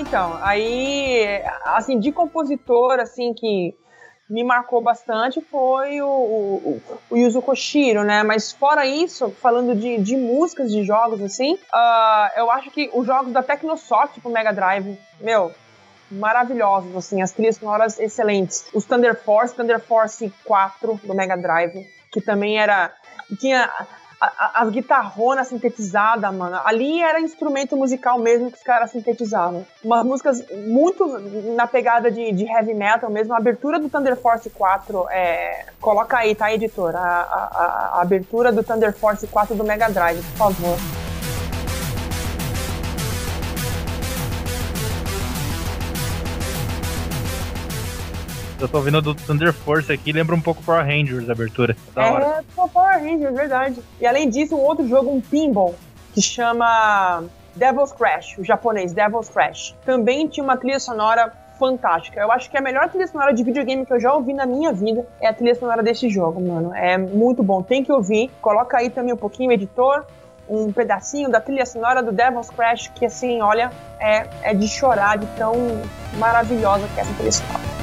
então, 0.00 0.38
aí, 0.42 1.42
assim, 1.64 1.98
de 1.98 2.10
compositor, 2.10 2.98
assim, 2.98 3.34
que 3.34 3.74
me 4.28 4.42
marcou 4.44 4.80
bastante 4.80 5.40
foi 5.40 6.00
o, 6.00 6.06
o, 6.06 6.82
o 7.10 7.16
Yuzo 7.16 7.42
Koshiro, 7.42 8.04
né? 8.04 8.22
Mas 8.22 8.52
fora 8.52 8.86
isso, 8.86 9.30
falando 9.42 9.74
de, 9.74 9.98
de 9.98 10.16
músicas 10.16 10.70
de 10.70 10.84
jogos, 10.84 11.20
assim, 11.20 11.58
ah, 11.72 12.32
eu 12.36 12.50
acho 12.50 12.70
que 12.70 12.88
os 12.94 13.06
jogos 13.06 13.32
da 13.32 13.42
Tecnosoft 13.42 14.20
pro 14.20 14.30
Mega 14.30 14.52
Drive, 14.52 14.98
meu, 15.20 15.52
maravilhosos, 16.10 16.96
assim, 16.96 17.20
as 17.20 17.32
trilhas 17.32 17.56
sonoras 17.56 17.98
excelentes. 17.98 18.68
Os 18.72 18.84
Thunder 18.84 19.20
Force, 19.20 19.54
Thunder 19.54 19.80
Force 19.80 20.32
4 20.44 21.00
do 21.04 21.14
Mega 21.14 21.36
Drive, 21.36 21.86
que 22.12 22.20
também 22.20 22.58
era... 22.58 22.92
Tinha 23.38 23.70
as 24.20 24.68
guitarronas 24.70 25.48
sintetizadas, 25.48 26.34
mano. 26.34 26.60
Ali 26.64 27.00
era 27.02 27.20
instrumento 27.20 27.76
musical 27.76 28.18
mesmo 28.18 28.50
que 28.50 28.58
os 28.58 28.62
caras 28.62 28.90
sintetizavam. 28.90 29.66
Umas 29.82 30.04
músicas 30.04 30.44
muito 30.66 31.06
na 31.56 31.66
pegada 31.66 32.10
de, 32.10 32.30
de 32.32 32.44
heavy 32.44 32.74
metal 32.74 33.08
mesmo. 33.10 33.32
A 33.32 33.38
abertura 33.38 33.78
do 33.78 33.88
Thunder 33.88 34.16
Force 34.16 34.50
4 34.50 35.06
é. 35.10 35.64
Coloca 35.80 36.18
aí, 36.18 36.34
tá, 36.34 36.52
editor? 36.52 36.94
A, 36.94 37.00
a- 37.00 37.50
a- 37.52 37.90
a 37.98 38.02
abertura 38.02 38.52
do 38.52 38.62
Thunder 38.62 38.92
Force 38.92 39.26
4 39.26 39.54
do 39.54 39.64
Mega 39.64 39.88
Drive, 39.88 40.22
por 40.36 40.36
favor. 40.52 41.09
Eu 48.60 48.68
tô 48.68 48.76
ouvindo 48.76 49.00
do 49.00 49.14
Thunder 49.14 49.54
Force 49.54 49.90
aqui, 49.90 50.12
lembra 50.12 50.36
um 50.36 50.40
pouco 50.40 50.62
Power 50.62 50.84
Rangers 50.84 51.30
a 51.30 51.32
abertura. 51.32 51.74
Da 51.94 52.12
hora. 52.12 52.24
É, 52.26 52.42
pô, 52.54 52.68
Power 52.68 53.02
Rangers, 53.02 53.34
verdade. 53.34 53.80
E 53.98 54.06
além 54.06 54.28
disso, 54.28 54.54
um 54.54 54.60
outro 54.60 54.86
jogo, 54.86 55.10
um 55.10 55.18
pinball, 55.18 55.74
que 56.12 56.20
chama 56.20 57.24
Devil's 57.56 57.92
Crash, 57.92 58.36
o 58.36 58.44
japonês 58.44 58.92
Devil's 58.92 59.30
Crash. 59.30 59.74
Também 59.84 60.28
tinha 60.28 60.44
uma 60.44 60.58
trilha 60.58 60.78
sonora 60.78 61.32
fantástica. 61.58 62.20
Eu 62.20 62.30
acho 62.30 62.50
que 62.50 62.56
a 62.58 62.60
melhor 62.60 62.90
trilha 62.90 63.06
sonora 63.06 63.32
de 63.32 63.42
videogame 63.42 63.86
que 63.86 63.92
eu 63.94 64.00
já 64.00 64.12
ouvi 64.12 64.34
na 64.34 64.44
minha 64.44 64.72
vida 64.72 65.06
é 65.20 65.28
a 65.28 65.32
trilha 65.32 65.54
sonora 65.54 65.82
desse 65.82 66.10
jogo, 66.10 66.38
mano. 66.38 66.74
É 66.74 66.98
muito 66.98 67.42
bom, 67.42 67.62
tem 67.62 67.82
que 67.82 67.90
ouvir. 67.90 68.30
Coloca 68.42 68.76
aí 68.76 68.90
também 68.90 69.14
um 69.14 69.16
pouquinho, 69.16 69.52
editor, 69.52 70.04
um 70.46 70.70
pedacinho 70.70 71.30
da 71.30 71.40
trilha 71.40 71.64
sonora 71.64 72.02
do 72.02 72.12
Devil's 72.12 72.50
Crash, 72.50 72.88
que 72.94 73.06
assim, 73.06 73.40
olha, 73.40 73.70
é, 73.98 74.26
é 74.42 74.54
de 74.54 74.68
chorar 74.68 75.16
de 75.16 75.26
tão 75.38 75.54
maravilhosa 76.18 76.86
que 76.88 77.00
é 77.00 77.02
essa 77.02 77.14
trilha 77.14 77.32
sonora. 77.32 77.79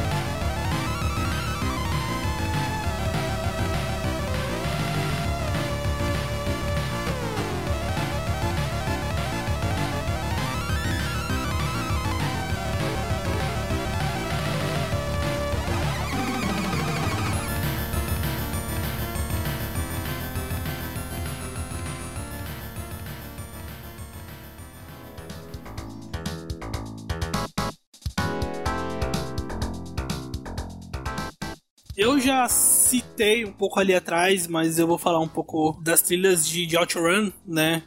Eu 31.98 32.20
já 32.20 32.48
citei 32.48 33.44
um 33.44 33.52
pouco 33.52 33.80
ali 33.80 33.94
atrás, 33.96 34.46
mas 34.48 34.78
eu 34.78 34.86
vou 34.86 34.98
falar 35.00 35.20
um 35.20 35.28
pouco 35.28 35.80
das 35.82 36.02
trilhas 36.02 36.48
de, 36.48 36.66
de 36.68 36.78
OutRun, 36.78 37.32
né? 37.46 37.82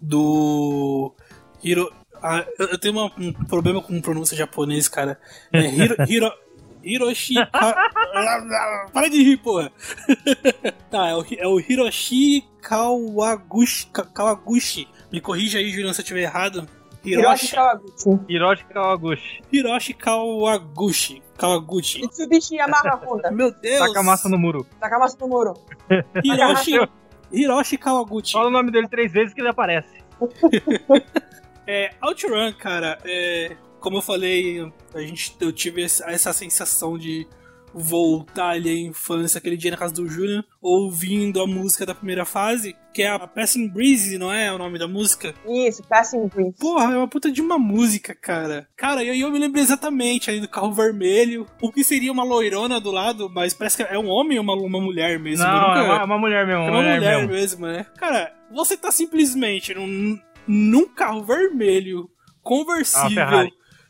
Do 0.00 1.12
Hiro. 1.62 1.92
Ah, 2.22 2.46
eu, 2.58 2.78
tenho 2.78 2.94
uma- 2.94 3.12
um 3.18 3.32
problema 3.32 3.82
com 3.82 4.00
pronúncia 4.00 4.36
japonês, 4.36 4.86
cara. 4.88 5.20
É 5.52 5.66
Hiro. 5.68 5.96
Hiro 6.08 6.32
Hiroshi. 6.84 7.34
Para 8.92 9.08
de 9.10 9.22
rir, 9.22 9.36
porra. 9.38 9.72
tá, 10.88 11.08
é 11.08 11.16
o, 11.16 11.24
é 11.36 11.46
o 11.48 11.58
Hiroshi 11.58 12.44
Kawaguchi. 12.62 13.86
Ka- 13.88 14.04
Kawaguchi. 14.06 14.86
Me 15.12 15.20
corrija 15.20 15.58
aí, 15.58 15.70
Juliano, 15.70 15.92
se 15.92 16.00
eu 16.00 16.04
estiver 16.04 16.22
errado. 16.22 16.68
Hiroshi 17.16 17.54
Kawaguchi. 17.54 18.20
Hiroshi 18.28 18.64
Kawaguchi. 18.72 19.42
Hiroshi 19.52 19.94
Kawaguchi. 19.94 21.22
Kawaguchi. 21.38 22.00
Mitsubishi 22.02 22.56
Yamaha 22.56 22.96
Honda. 23.04 23.30
Meu 23.30 23.50
Deus! 23.52 23.78
Taca 23.78 24.02
massa 24.02 24.28
no 24.28 24.38
muro. 24.38 24.66
Takamasa 24.80 25.16
no 25.20 25.28
muro. 25.28 25.54
Hiroshi, 26.24 26.88
Hiroshi 27.32 27.78
Kawaguchi. 27.78 28.32
Fala 28.32 28.48
o 28.48 28.50
nome 28.50 28.70
dele 28.70 28.88
três 28.88 29.12
vezes 29.12 29.32
que 29.32 29.40
ele 29.40 29.48
aparece. 29.48 29.88
É, 31.70 31.90
OutRun, 32.02 32.50
cara, 32.54 32.98
é, 33.04 33.54
como 33.78 33.98
eu 33.98 34.00
falei, 34.00 34.72
a 34.94 35.00
gente, 35.02 35.36
eu 35.38 35.52
tive 35.52 35.82
essa 35.82 36.32
sensação 36.32 36.96
de 36.96 37.28
voltar 37.74 38.50
ali 38.50 38.68
à 38.70 38.88
infância, 38.88 39.38
aquele 39.38 39.56
dia 39.56 39.70
na 39.70 39.76
casa 39.76 39.94
do 39.94 40.08
Julian, 40.08 40.42
ouvindo 40.60 41.40
a 41.40 41.46
música 41.46 41.84
da 41.86 41.94
primeira 41.94 42.24
fase, 42.24 42.76
que 42.92 43.02
é 43.02 43.08
a 43.10 43.18
Passing 43.26 43.68
Breeze, 43.68 44.18
não 44.18 44.32
é 44.32 44.52
o 44.52 44.58
nome 44.58 44.78
da 44.78 44.88
música? 44.88 45.34
Isso, 45.46 45.82
Passing 45.88 46.26
Breeze. 46.28 46.56
Porra, 46.58 46.94
é 46.94 46.96
uma 46.96 47.08
puta 47.08 47.30
de 47.30 47.40
uma 47.40 47.58
música, 47.58 48.14
cara. 48.14 48.68
Cara, 48.76 49.02
e 49.04 49.10
aí 49.10 49.20
eu 49.20 49.30
me 49.30 49.38
lembro 49.38 49.60
exatamente 49.60 50.30
ali 50.30 50.40
do 50.40 50.48
carro 50.48 50.72
vermelho, 50.72 51.46
o 51.62 51.70
que 51.70 51.84
seria 51.84 52.10
uma 52.12 52.24
loirona 52.24 52.80
do 52.80 52.90
lado, 52.90 53.30
mas 53.32 53.54
parece 53.54 53.76
que 53.76 53.82
é 53.82 53.98
um 53.98 54.08
homem 54.08 54.38
ou 54.38 54.44
uma, 54.44 54.54
uma 54.54 54.80
mulher 54.80 55.18
mesmo. 55.18 55.44
eu 55.44 55.48
Não, 55.50 55.68
nunca- 55.68 55.80
é 55.80 55.82
uma, 55.82 56.04
uma 56.04 56.18
mulher 56.18 56.46
mesmo. 56.46 56.62
é 56.62 56.70
uma 56.70 56.82
mulher 56.82 57.00
mesmo. 57.00 57.28
mesmo, 57.28 57.66
né? 57.66 57.86
Cara, 57.98 58.32
você 58.52 58.76
tá 58.76 58.90
simplesmente 58.90 59.74
num, 59.74 60.18
num 60.46 60.88
carro 60.88 61.22
vermelho, 61.24 62.08
conversível. 62.42 63.48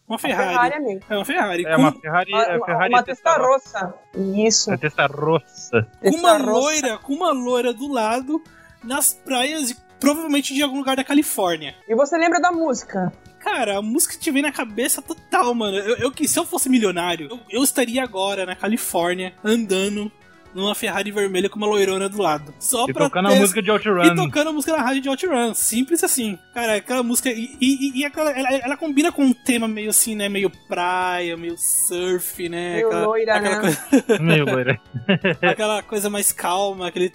É 0.09 0.13
uma 0.13 0.19
Ferrari. 0.19 0.51
Uma 0.51 0.63
Ferrari. 0.65 1.03
É 1.11 1.17
uma 1.17 1.25
Ferrari. 1.25 1.67
É 1.67 1.75
com, 1.75 1.83
uma 1.83 1.93
Ferrari. 1.93 2.33
Uma, 2.33 2.43
é 2.43 2.57
uma, 2.57 2.67
Ferrari 2.67 2.95
uma 2.95 3.03
Testarossa. 3.03 3.95
Isso. 4.15 4.73
É 4.73 4.77
Testarossa. 4.79 5.87
com 6.01 6.17
uma 6.17 6.37
loira, 6.39 6.99
com 6.99 7.13
uma 7.13 7.31
loira 7.31 7.75
do 7.75 7.93
lado, 7.93 8.43
nas 8.83 9.13
praias, 9.13 9.73
provavelmente 10.01 10.55
de 10.55 10.63
algum 10.63 10.79
lugar 10.79 10.97
da 10.97 11.05
Califórnia. 11.05 11.75
E 11.87 11.95
você 11.95 12.17
lembra 12.17 12.41
da 12.41 12.51
música? 12.51 13.13
Cara, 13.39 13.79
a 13.79 13.83
música 13.83 14.17
te 14.19 14.31
vem 14.31 14.43
na 14.43 14.51
cabeça 14.51 15.03
total, 15.03 15.55
mano. 15.55 15.77
Eu, 15.77 15.97
eu 15.97 16.11
que 16.11 16.27
se 16.27 16.39
eu 16.39 16.47
fosse 16.47 16.71
milionário, 16.71 17.29
eu, 17.31 17.41
eu 17.51 17.63
estaria 17.63 18.03
agora 18.03 18.47
na 18.47 18.57
Califórnia, 18.57 19.35
andando 19.45 20.11
numa 20.55 20.75
Ferrari 20.75 21.11
vermelha 21.11 21.49
com 21.49 21.57
uma 21.57 21.67
loirona 21.67 22.09
do 22.09 22.21
lado. 22.21 22.53
Só 22.59 22.87
E 22.89 22.93
pra 22.93 23.05
tocando 23.05 23.27
a 23.29 23.33
ter- 23.33 23.41
música 23.41 23.63
de 23.63 23.69
E 23.69 23.73
OutRun. 23.73 24.15
tocando 24.15 24.49
a 24.51 24.53
música 24.53 24.77
na 24.77 24.83
rádio 24.83 25.03
de 25.03 25.09
OutRun. 25.09 25.55
Simples 25.55 26.03
assim. 26.05 26.39
Cara, 26.55 26.77
aquela 26.77 27.03
música. 27.03 27.31
E, 27.31 27.57
e, 27.61 28.01
e 28.01 28.05
aquela, 28.05 28.31
ela, 28.31 28.49
ela 28.53 28.77
combina 28.77 29.11
com 29.13 29.23
um 29.25 29.33
tema 29.33 29.67
meio 29.69 29.91
assim, 29.91 30.15
né? 30.17 30.29
Meio 30.29 30.51
praia, 30.69 31.37
meio 31.37 31.57
surf, 31.57 32.49
né? 32.49 32.75
Meio 32.77 32.87
aquela, 32.89 33.07
loira, 33.07 33.35
aquela, 33.35 33.55
né? 33.57 33.61
coisa, 33.61 34.19
Meio 34.23 34.45
loira. 34.45 34.81
aquela 35.43 35.83
coisa 35.83 36.09
mais 36.11 36.33
calma, 36.33 36.89
aquele. 36.89 37.13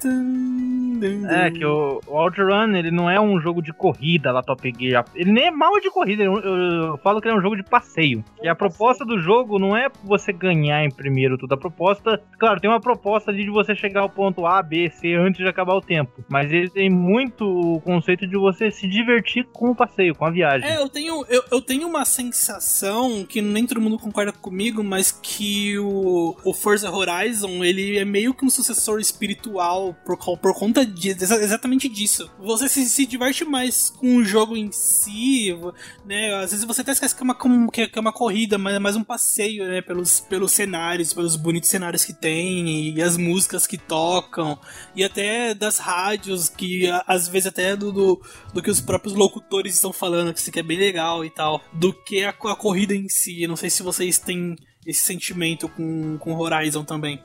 É, 1.30 1.52
que 1.52 1.66
o, 1.66 2.00
o 2.08 2.16
OutRun, 2.18 2.76
ele 2.76 2.92
não 2.92 3.10
é 3.10 3.20
um 3.20 3.40
jogo 3.40 3.62
de 3.62 3.74
corrida 3.74 4.32
lá, 4.32 4.42
Top 4.42 4.62
Gear. 4.80 5.06
Ele 5.16 5.32
nem 5.32 5.48
é 5.48 5.52
mal 5.52 5.80
de 5.80 5.90
corrida, 5.90 6.24
eu, 6.24 6.34
eu- 6.40 6.84
eu 6.94 6.98
falo 6.98 7.20
que 7.22 7.28
ele 7.28 7.36
é 7.36 7.38
um 7.38 7.42
jogo 7.42 7.56
de 7.56 7.64
passeio. 7.64 8.24
E 8.42 8.48
a 8.48 8.56
proposta 8.56 9.04
do 9.06 9.20
jogo 9.20 9.60
não 9.60 9.76
é 9.76 9.88
você 10.04 10.32
ganhar 10.32 10.84
em 10.84 10.90
primeiro 10.90 11.38
tudo. 11.38 11.54
A 11.54 11.58
proposta, 11.58 12.22
claro, 12.40 12.60
tem 12.60 12.70
uma 12.70 12.80
proposta 12.80 13.23
ali 13.30 13.44
de 13.44 13.50
você 13.50 13.76
chegar 13.76 14.02
ao 14.02 14.10
ponto 14.10 14.46
A, 14.46 14.62
B, 14.62 14.90
C 14.90 15.14
antes 15.14 15.40
de 15.42 15.48
acabar 15.48 15.76
o 15.76 15.82
tempo. 15.82 16.24
Mas 16.30 16.52
ele 16.52 16.70
tem 16.70 16.90
muito 16.90 17.46
o 17.46 17.82
conceito 17.82 18.26
de 18.28 18.38
você 18.38 18.72
se 18.72 18.88
divertir 18.88 19.46
com 19.52 19.72
o 19.72 19.76
passeio, 19.76 20.16
com 20.16 20.26
a 20.26 20.32
viagem. 20.32 20.68
É, 20.70 20.78
eu 20.78 20.90
tenho, 20.90 21.26
eu, 21.30 21.44
eu 21.52 21.62
tenho 21.62 21.88
uma 21.88 22.06
sensação 22.06 23.26
que 23.26 23.42
nem 23.42 23.66
todo 23.66 23.82
mundo 23.82 23.98
concorda 23.98 24.32
comigo, 24.32 24.84
mas 24.84 25.12
que 25.12 25.78
o, 25.80 26.36
o 26.44 26.54
Forza 26.54 26.92
Horizon 26.92 27.64
ele 27.64 27.98
é 27.98 28.06
meio 28.06 28.34
que 28.34 28.46
um 28.46 28.50
sucessor 28.50 29.00
espiritual 29.00 29.96
por, 30.06 30.18
por 30.38 30.54
conta 30.58 30.86
de, 30.86 31.10
exa- 31.10 31.42
exatamente 31.42 31.88
disso. 31.90 32.30
Você 32.40 32.68
se, 32.68 32.86
se 32.86 33.06
diverte 33.06 33.46
mais 33.46 33.90
com 33.90 34.18
o 34.18 34.24
jogo 34.24 34.56
em 34.58 34.72
si, 34.72 35.56
né? 36.06 36.34
Às 36.36 36.52
vezes 36.52 36.66
você 36.66 36.82
até 36.82 36.92
esquece 36.92 37.16
que 37.16 37.22
é 37.22 37.24
uma, 37.24 37.38
é 37.78 37.88
que 37.88 37.98
é 37.98 38.02
uma 38.02 38.14
corrida, 38.14 38.58
mas 38.58 38.76
é 38.76 38.80
mais 38.80 38.96
um 38.96 39.04
passeio, 39.04 39.66
né? 39.66 39.82
Pelos, 39.82 40.20
pelos 40.20 40.52
cenários, 40.52 41.14
pelos 41.14 41.36
bonitos 41.36 41.70
cenários 41.70 42.04
que 42.06 42.14
tem 42.14 42.94
e 42.96 43.02
as 43.02 43.13
músicas 43.18 43.68
que 43.68 43.78
tocam 43.78 44.58
e 44.96 45.04
até 45.04 45.54
das 45.54 45.78
rádios 45.78 46.50
que 46.50 46.90
às 47.08 47.28
vezes 47.28 47.48
até 47.48 47.76
do, 47.76 47.92
do, 47.92 48.22
do 48.54 48.62
que 48.62 48.70
os 48.70 48.82
próprios 48.82 49.16
locutores 49.16 49.76
estão 49.76 49.94
falando, 49.94 50.34
que 50.34 50.40
isso 50.40 50.50
aqui 50.50 50.60
é 50.60 50.64
bem 50.64 50.78
legal 50.78 51.24
e 51.24 51.30
tal, 51.30 51.62
do 51.74 51.94
que 51.94 52.24
a, 52.24 52.30
a 52.30 52.56
corrida 52.56 52.96
em 52.96 53.10
si. 53.10 53.42
Eu 53.42 53.50
não 53.50 53.56
sei 53.56 53.70
se 53.70 53.84
vocês 53.84 54.20
têm 54.20 54.56
esse 54.86 55.02
sentimento 55.02 55.68
com, 55.70 56.18
com 56.18 56.36
Horizon 56.36 56.84
também. 56.84 57.22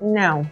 Não. 0.00 0.50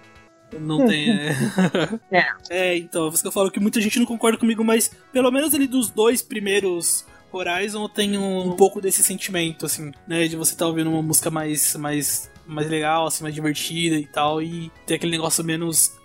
Não 0.59 0.87
tem. 0.87 1.09
É... 2.11 2.27
é, 2.51 2.77
então, 2.77 3.09
por 3.09 3.15
isso 3.15 3.23
que 3.23 3.29
eu 3.29 3.33
falo 3.33 3.51
que 3.51 3.61
muita 3.61 3.81
gente 3.81 3.99
não 3.99 4.07
concorda 4.07 4.37
comigo, 4.37 4.65
mas 4.65 4.91
pelo 5.13 5.31
menos 5.31 5.55
ali 5.55 5.67
dos 5.67 5.91
dois 5.91 6.23
primeiros 6.23 7.07
Horizon 7.33 7.85
eu 7.85 7.89
tenho 7.89 8.21
um 8.21 8.57
pouco 8.57 8.81
desse 8.81 9.03
sentimento, 9.03 9.67
assim, 9.67 9.93
né? 10.07 10.27
De 10.27 10.37
você 10.37 10.53
estar 10.53 10.67
ouvindo 10.67 10.91
uma 10.91 11.03
música 11.03 11.31
mais, 11.31 11.77
mais, 11.77 12.31
mais 12.51 12.69
legal, 12.69 13.07
assim, 13.07 13.23
mais 13.23 13.35
divertida 13.35 13.97
e 13.97 14.07
tal, 14.07 14.43
e 14.43 14.71
ter 14.87 14.95
aquele 14.95 15.13
negócio 15.13 15.45
menos. 15.45 16.00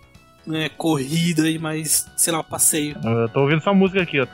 Né, 0.46 0.70
corrida 0.70 1.50
e 1.50 1.58
mais, 1.58 2.06
sei 2.16 2.32
lá, 2.32 2.43
passeio. 2.43 2.96
Eu 3.04 3.28
tô 3.30 3.41
ouvindo 3.41 3.62
só 3.64 3.74
música 3.74 4.04
aqui, 4.04 4.20
ó. 4.20 4.28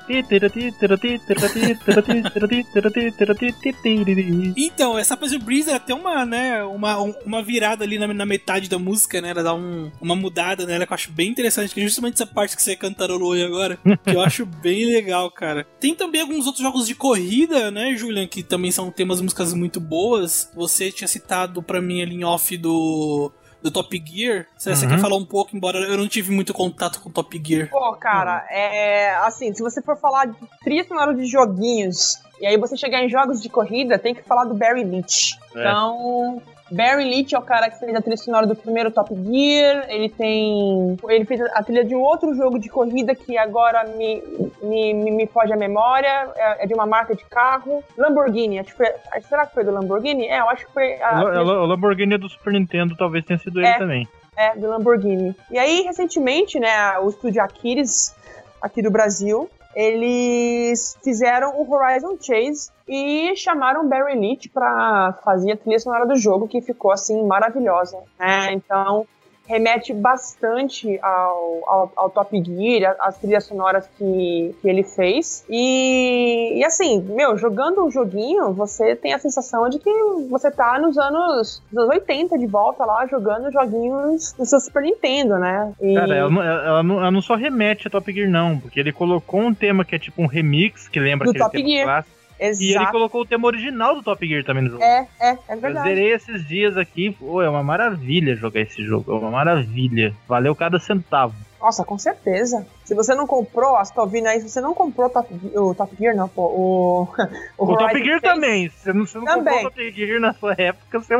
Então, 4.57 4.97
essa 4.97 5.15
Pleasure 5.15 5.41
Breeze 5.41 5.69
ela 5.69 5.79
tem 5.79 5.95
uma, 5.95 6.25
né, 6.25 6.61
uma, 6.65 7.01
um- 7.01 7.13
uma 7.25 7.41
virada 7.41 7.85
ali 7.85 7.97
na, 7.97 8.07
na 8.13 8.25
metade 8.25 8.69
da 8.69 8.77
música, 8.77 9.21
né? 9.21 9.29
Ela 9.29 9.41
dá 9.41 9.53
um- 9.53 9.89
uma 10.01 10.15
mudada 10.15 10.65
nela 10.65 10.85
que 10.85 10.91
eu 10.91 10.95
acho 10.95 11.11
bem 11.13 11.29
interessante, 11.29 11.73
que 11.73 11.79
é 11.79 11.83
justamente 11.83 12.15
essa 12.15 12.25
parte 12.25 12.57
que 12.57 12.61
você 12.61 12.75
cantarolou 12.75 13.31
aí 13.31 13.43
agora, 13.43 13.77
que 14.03 14.13
eu 14.13 14.19
acho 14.21 14.45
bem 14.45 14.85
legal, 14.85 15.31
cara. 15.31 15.65
Tem 15.79 15.95
também 15.95 16.19
alguns 16.21 16.45
outros 16.45 16.61
jogos 16.63 16.85
de 16.87 16.93
corrida, 16.95 17.71
né, 17.71 17.95
Julian, 17.95 18.27
que 18.27 18.43
também 18.43 18.69
são 18.71 18.91
temas 18.91 19.21
músicas 19.21 19.53
muito 19.53 19.79
boas. 19.79 20.51
Você 20.55 20.91
tinha 20.91 21.07
citado 21.07 21.63
pra 21.63 21.81
mim 21.81 22.01
ali 22.01 22.15
em 22.15 22.23
off 22.25 22.57
do 22.57 23.31
do 23.61 23.69
Top 23.71 24.03
Gear. 24.05 24.45
Você, 24.57 24.75
você 24.75 24.85
Uhum. 24.85 24.91
quer 24.91 24.99
falar 24.99 25.15
um 25.17 25.25
pouco, 25.25 25.55
embora 25.55 25.77
eu 25.79 25.97
não 25.97 26.07
tive 26.07 26.31
muito 26.31 26.53
contato 26.53 26.99
com 27.01 27.09
o 27.09 27.11
Top 27.11 27.41
Gear. 27.43 27.69
Pô, 27.69 27.93
cara, 27.93 28.45
é. 28.49 29.11
Assim, 29.25 29.53
se 29.53 29.61
você 29.61 29.81
for 29.81 29.97
falar 29.97 30.25
de 30.25 30.35
trilha 30.63 30.83
sonora 30.87 31.13
de 31.13 31.25
joguinhos, 31.25 32.19
e 32.39 32.45
aí 32.47 32.57
você 32.57 32.75
chegar 32.75 33.03
em 33.03 33.09
jogos 33.09 33.41
de 33.41 33.49
corrida, 33.49 33.99
tem 33.99 34.15
que 34.15 34.23
falar 34.23 34.45
do 34.45 34.53
Barry 34.55 34.83
Leach. 34.83 35.37
É. 35.55 35.59
Então. 35.59 36.41
Barry 36.71 37.03
Leach 37.03 37.35
é 37.35 37.39
o 37.39 37.41
cara 37.41 37.69
que 37.69 37.77
fez 37.79 37.93
a 37.95 38.01
trilha 38.01 38.17
sonora 38.17 38.47
do 38.47 38.55
primeiro 38.55 38.91
Top 38.91 39.13
Gear. 39.13 39.85
Ele 39.89 40.09
tem. 40.09 40.97
Ele 41.09 41.25
fez 41.25 41.41
a 41.41 41.61
trilha 41.63 41.83
de 41.83 41.95
um 41.95 41.99
outro 42.01 42.33
jogo 42.35 42.57
de 42.59 42.69
corrida 42.69 43.13
que 43.13 43.37
agora 43.37 43.83
me, 43.97 44.23
me, 44.61 44.93
me, 44.93 45.11
me 45.11 45.27
foge 45.27 45.51
a 45.53 45.57
memória. 45.57 46.29
É, 46.35 46.63
é 46.63 46.67
de 46.67 46.73
uma 46.73 46.85
marca 46.85 47.15
de 47.15 47.25
carro. 47.25 47.83
Lamborghini. 47.97 48.59
Acho 48.59 48.71
que 48.71 48.77
foi, 48.77 48.87
será 49.27 49.45
que 49.45 49.53
foi 49.53 49.63
do 49.63 49.71
Lamborghini? 49.71 50.27
É, 50.27 50.39
eu 50.39 50.49
acho 50.49 50.65
que 50.65 50.73
foi. 50.73 51.01
A, 51.01 51.21
O 51.21 51.65
Lamborghini 51.65 52.17
do 52.17 52.29
Super 52.29 52.53
Nintendo 52.53 52.95
talvez 52.97 53.25
tenha 53.25 53.37
sido 53.39 53.59
ele 53.59 53.67
É. 53.67 53.77
também. 53.77 54.07
é, 54.37 54.55
do 54.55 54.67
Lamborghini. 54.67 55.35
E 55.51 55.59
aí, 55.59 55.81
recentemente, 55.81 56.59
né, 56.59 56.97
o 56.99 57.09
estúdio 57.09 57.43
Aquiles, 57.43 58.15
aqui 58.61 58.81
do 58.81 58.89
Brasil, 58.89 59.49
eles 59.75 60.97
fizeram 61.03 61.59
o 61.59 61.71
Horizon 61.71 62.17
Chase 62.19 62.69
e 62.87 63.35
chamaram 63.35 63.87
Barry 63.87 64.19
Leach 64.19 64.49
pra 64.49 65.17
fazer 65.23 65.53
a 65.53 65.57
trilha 65.57 65.79
sonora 65.79 66.05
do 66.05 66.15
jogo, 66.15 66.47
que 66.47 66.61
ficou, 66.61 66.91
assim, 66.91 67.25
maravilhosa. 67.25 67.97
né? 68.19 68.51
Então, 68.53 69.05
remete 69.51 69.93
bastante 69.93 70.97
ao, 71.01 71.61
ao, 71.67 71.93
ao 71.95 72.09
Top 72.09 72.41
Gear, 72.43 72.95
as 73.01 73.17
trilhas 73.17 73.43
sonoras 73.43 73.85
que, 73.97 74.55
que 74.61 74.69
ele 74.69 74.81
fez. 74.83 75.43
E, 75.49 76.57
e 76.57 76.63
assim, 76.63 77.01
meu, 77.01 77.37
jogando 77.37 77.83
o 77.85 77.91
joguinho, 77.91 78.53
você 78.53 78.95
tem 78.95 79.13
a 79.13 79.19
sensação 79.19 79.67
de 79.69 79.77
que 79.77 79.91
você 80.29 80.49
tá 80.49 80.79
nos 80.79 80.97
anos, 80.97 81.61
nos 81.71 81.83
anos 81.83 81.95
80 81.95 82.37
de 82.39 82.47
volta 82.47 82.85
lá, 82.85 83.05
jogando 83.07 83.51
joguinhos 83.51 84.33
no 84.39 84.45
seu 84.45 84.59
Super 84.59 84.83
Nintendo, 84.83 85.37
né? 85.37 85.73
E- 85.81 85.93
Cara, 85.95 86.15
ela 86.15 86.29
não, 86.29 86.41
ela, 86.43 86.83
não, 86.83 86.99
ela 86.99 87.11
não 87.11 87.21
só 87.21 87.35
remete 87.35 87.87
a 87.87 87.91
Top 87.91 88.11
Gear, 88.11 88.29
não, 88.29 88.57
porque 88.57 88.79
ele 88.79 88.93
colocou 88.93 89.41
um 89.41 89.53
tema 89.53 89.83
que 89.83 89.95
é 89.95 89.99
tipo 89.99 90.21
um 90.21 90.27
remix, 90.27 90.87
que 90.87 90.99
lembra 90.99 91.25
Do 91.25 91.31
aquele 91.31 91.43
Top 91.43 91.57
tema 91.57 91.69
Gear. 91.69 91.85
clássico. 91.85 92.20
E 92.41 92.45
ele 92.45 92.71
Exato. 92.73 92.91
colocou 92.91 93.21
o 93.21 93.25
tema 93.25 93.45
original 93.47 93.93
do 93.93 94.01
Top 94.01 94.27
Gear 94.27 94.43
também 94.43 94.63
no 94.63 94.71
jogo. 94.71 94.83
É, 94.83 95.07
é, 95.19 95.29
é 95.47 95.55
Eu 95.55 95.59
verdade. 95.61 95.87
zerei 95.87 96.11
esses 96.13 96.47
dias 96.47 96.75
aqui, 96.75 97.11
pô, 97.11 97.41
é 97.41 97.49
uma 97.49 97.61
maravilha 97.61 98.35
jogar 98.35 98.61
esse 98.61 98.83
jogo, 98.83 99.11
é 99.11 99.15
uma 99.15 99.29
maravilha. 99.29 100.13
Valeu 100.27 100.55
cada 100.55 100.79
centavo. 100.79 101.35
Nossa, 101.61 101.85
com 101.85 101.95
certeza. 101.99 102.65
Se 102.83 102.95
você 102.95 103.13
não 103.13 103.27
comprou, 103.27 103.73
ó, 103.73 103.85
você 103.85 103.93
tá 103.93 104.01
ouvindo 104.01 104.25
aí, 104.25 104.41
se 104.41 104.49
você 104.49 104.59
não 104.59 104.73
comprou 104.73 105.05
o 105.05 105.09
Top, 105.11 105.31
o 105.55 105.75
Top 105.75 105.95
Gear, 105.95 106.15
não, 106.15 106.27
pô, 106.27 106.41
o. 106.41 107.07
O, 107.55 107.67
Top 107.67 107.83
Horizon 107.83 108.03
Gear 108.03 108.19
Chase, 108.19 108.33
também, 108.33 108.69
se 108.69 108.91
você 108.91 109.17
não, 109.19 109.25
não 109.25 109.33
Também. 109.35 109.53
comprou 109.63 109.71
o 109.71 109.75
Top 109.75 109.91
Gear 109.91 110.19
na 110.19 110.33
sua 110.33 110.55
época, 110.57 110.99
você 110.99 111.13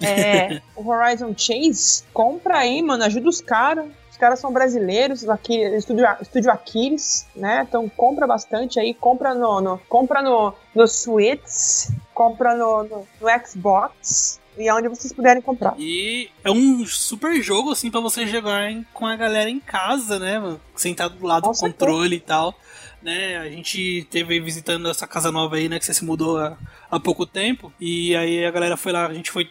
É, 0.00 0.62
o 0.74 0.88
Horizon 0.88 1.34
Chase, 1.36 2.04
compra 2.14 2.58
aí, 2.58 2.82
mano, 2.82 3.04
ajuda 3.04 3.28
os 3.28 3.42
caras. 3.42 3.84
Os 4.22 4.24
caras 4.24 4.38
são 4.38 4.52
brasileiros, 4.52 5.28
aqui, 5.28 5.60
estúdio, 5.74 6.06
estúdio 6.20 6.48
Aquiles, 6.52 7.26
né? 7.34 7.66
Então 7.68 7.88
compra 7.88 8.24
bastante 8.24 8.78
aí, 8.78 8.94
compra 8.94 9.34
no, 9.34 9.60
no 9.60 9.78
compra 9.88 10.22
no, 10.22 10.54
no 10.72 10.86
Switch, 10.86 11.90
compra 12.14 12.54
no, 12.54 12.84
no, 12.84 13.08
no 13.20 13.28
Xbox 13.44 14.40
e 14.56 14.68
aonde 14.68 14.86
vocês 14.86 15.12
puderem 15.12 15.42
comprar. 15.42 15.74
E 15.76 16.30
é 16.44 16.52
um 16.52 16.86
super 16.86 17.42
jogo, 17.42 17.72
assim, 17.72 17.90
pra 17.90 17.98
você 18.00 18.24
jogar 18.24 18.70
em- 18.70 18.86
com 18.94 19.06
a 19.08 19.16
galera 19.16 19.50
em 19.50 19.58
casa, 19.58 20.20
né? 20.20 20.38
mano? 20.38 20.60
Sentado 20.76 21.16
do 21.16 21.26
lado 21.26 21.42
Com 21.42 21.50
do 21.50 21.58
controle 21.58 22.14
e 22.14 22.20
tal. 22.20 22.54
Né? 23.02 23.36
A 23.38 23.48
gente 23.48 24.06
teve 24.10 24.38
visitando 24.40 24.88
essa 24.88 25.06
casa 25.06 25.32
nova 25.32 25.56
aí, 25.56 25.68
né? 25.68 25.78
Que 25.78 25.84
você 25.84 25.92
se 25.94 26.04
mudou 26.04 26.38
há, 26.38 26.56
há 26.90 27.00
pouco 27.00 27.26
tempo. 27.26 27.72
E 27.80 28.14
aí 28.14 28.44
a 28.44 28.50
galera 28.50 28.76
foi 28.76 28.92
lá, 28.92 29.06
a 29.06 29.14
gente 29.14 29.30
foi. 29.30 29.48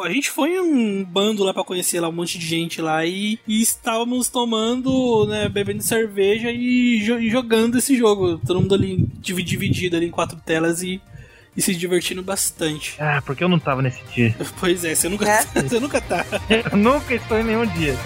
A 0.00 0.08
gente 0.10 0.30
foi 0.30 0.50
em 0.54 0.60
um 0.60 1.04
bando 1.04 1.42
lá 1.42 1.52
pra 1.52 1.64
conhecer 1.64 1.98
lá 2.00 2.08
um 2.08 2.12
monte 2.12 2.38
de 2.38 2.46
gente 2.46 2.80
lá 2.80 3.04
e, 3.04 3.38
e 3.46 3.60
estávamos 3.60 4.28
tomando, 4.28 5.26
né, 5.26 5.48
bebendo 5.48 5.82
cerveja 5.82 6.50
e, 6.50 7.00
jo- 7.04 7.18
e 7.18 7.28
jogando 7.30 7.78
esse 7.78 7.96
jogo. 7.96 8.38
Todo 8.38 8.60
mundo 8.60 8.74
ali 8.74 9.06
divi- 9.18 9.42
dividido 9.42 9.96
ali 9.96 10.06
em 10.06 10.10
quatro 10.10 10.36
telas 10.44 10.82
e, 10.82 11.00
e 11.56 11.60
se 11.62 11.74
divertindo 11.74 12.22
bastante. 12.22 12.94
Ah, 13.00 13.20
porque 13.24 13.42
eu 13.42 13.48
não 13.48 13.58
tava 13.58 13.82
nesse 13.82 14.02
dia. 14.14 14.34
Pois 14.60 14.84
é, 14.84 14.94
você 14.94 15.08
nunca, 15.08 15.28
É? 15.28 15.42
você 15.62 15.80
nunca 15.80 16.00
tá. 16.00 16.24
Eu 16.70 16.76
nunca 16.76 17.14
estou 17.14 17.38
em 17.38 17.44
nenhum 17.44 17.66
dia. 17.66 17.96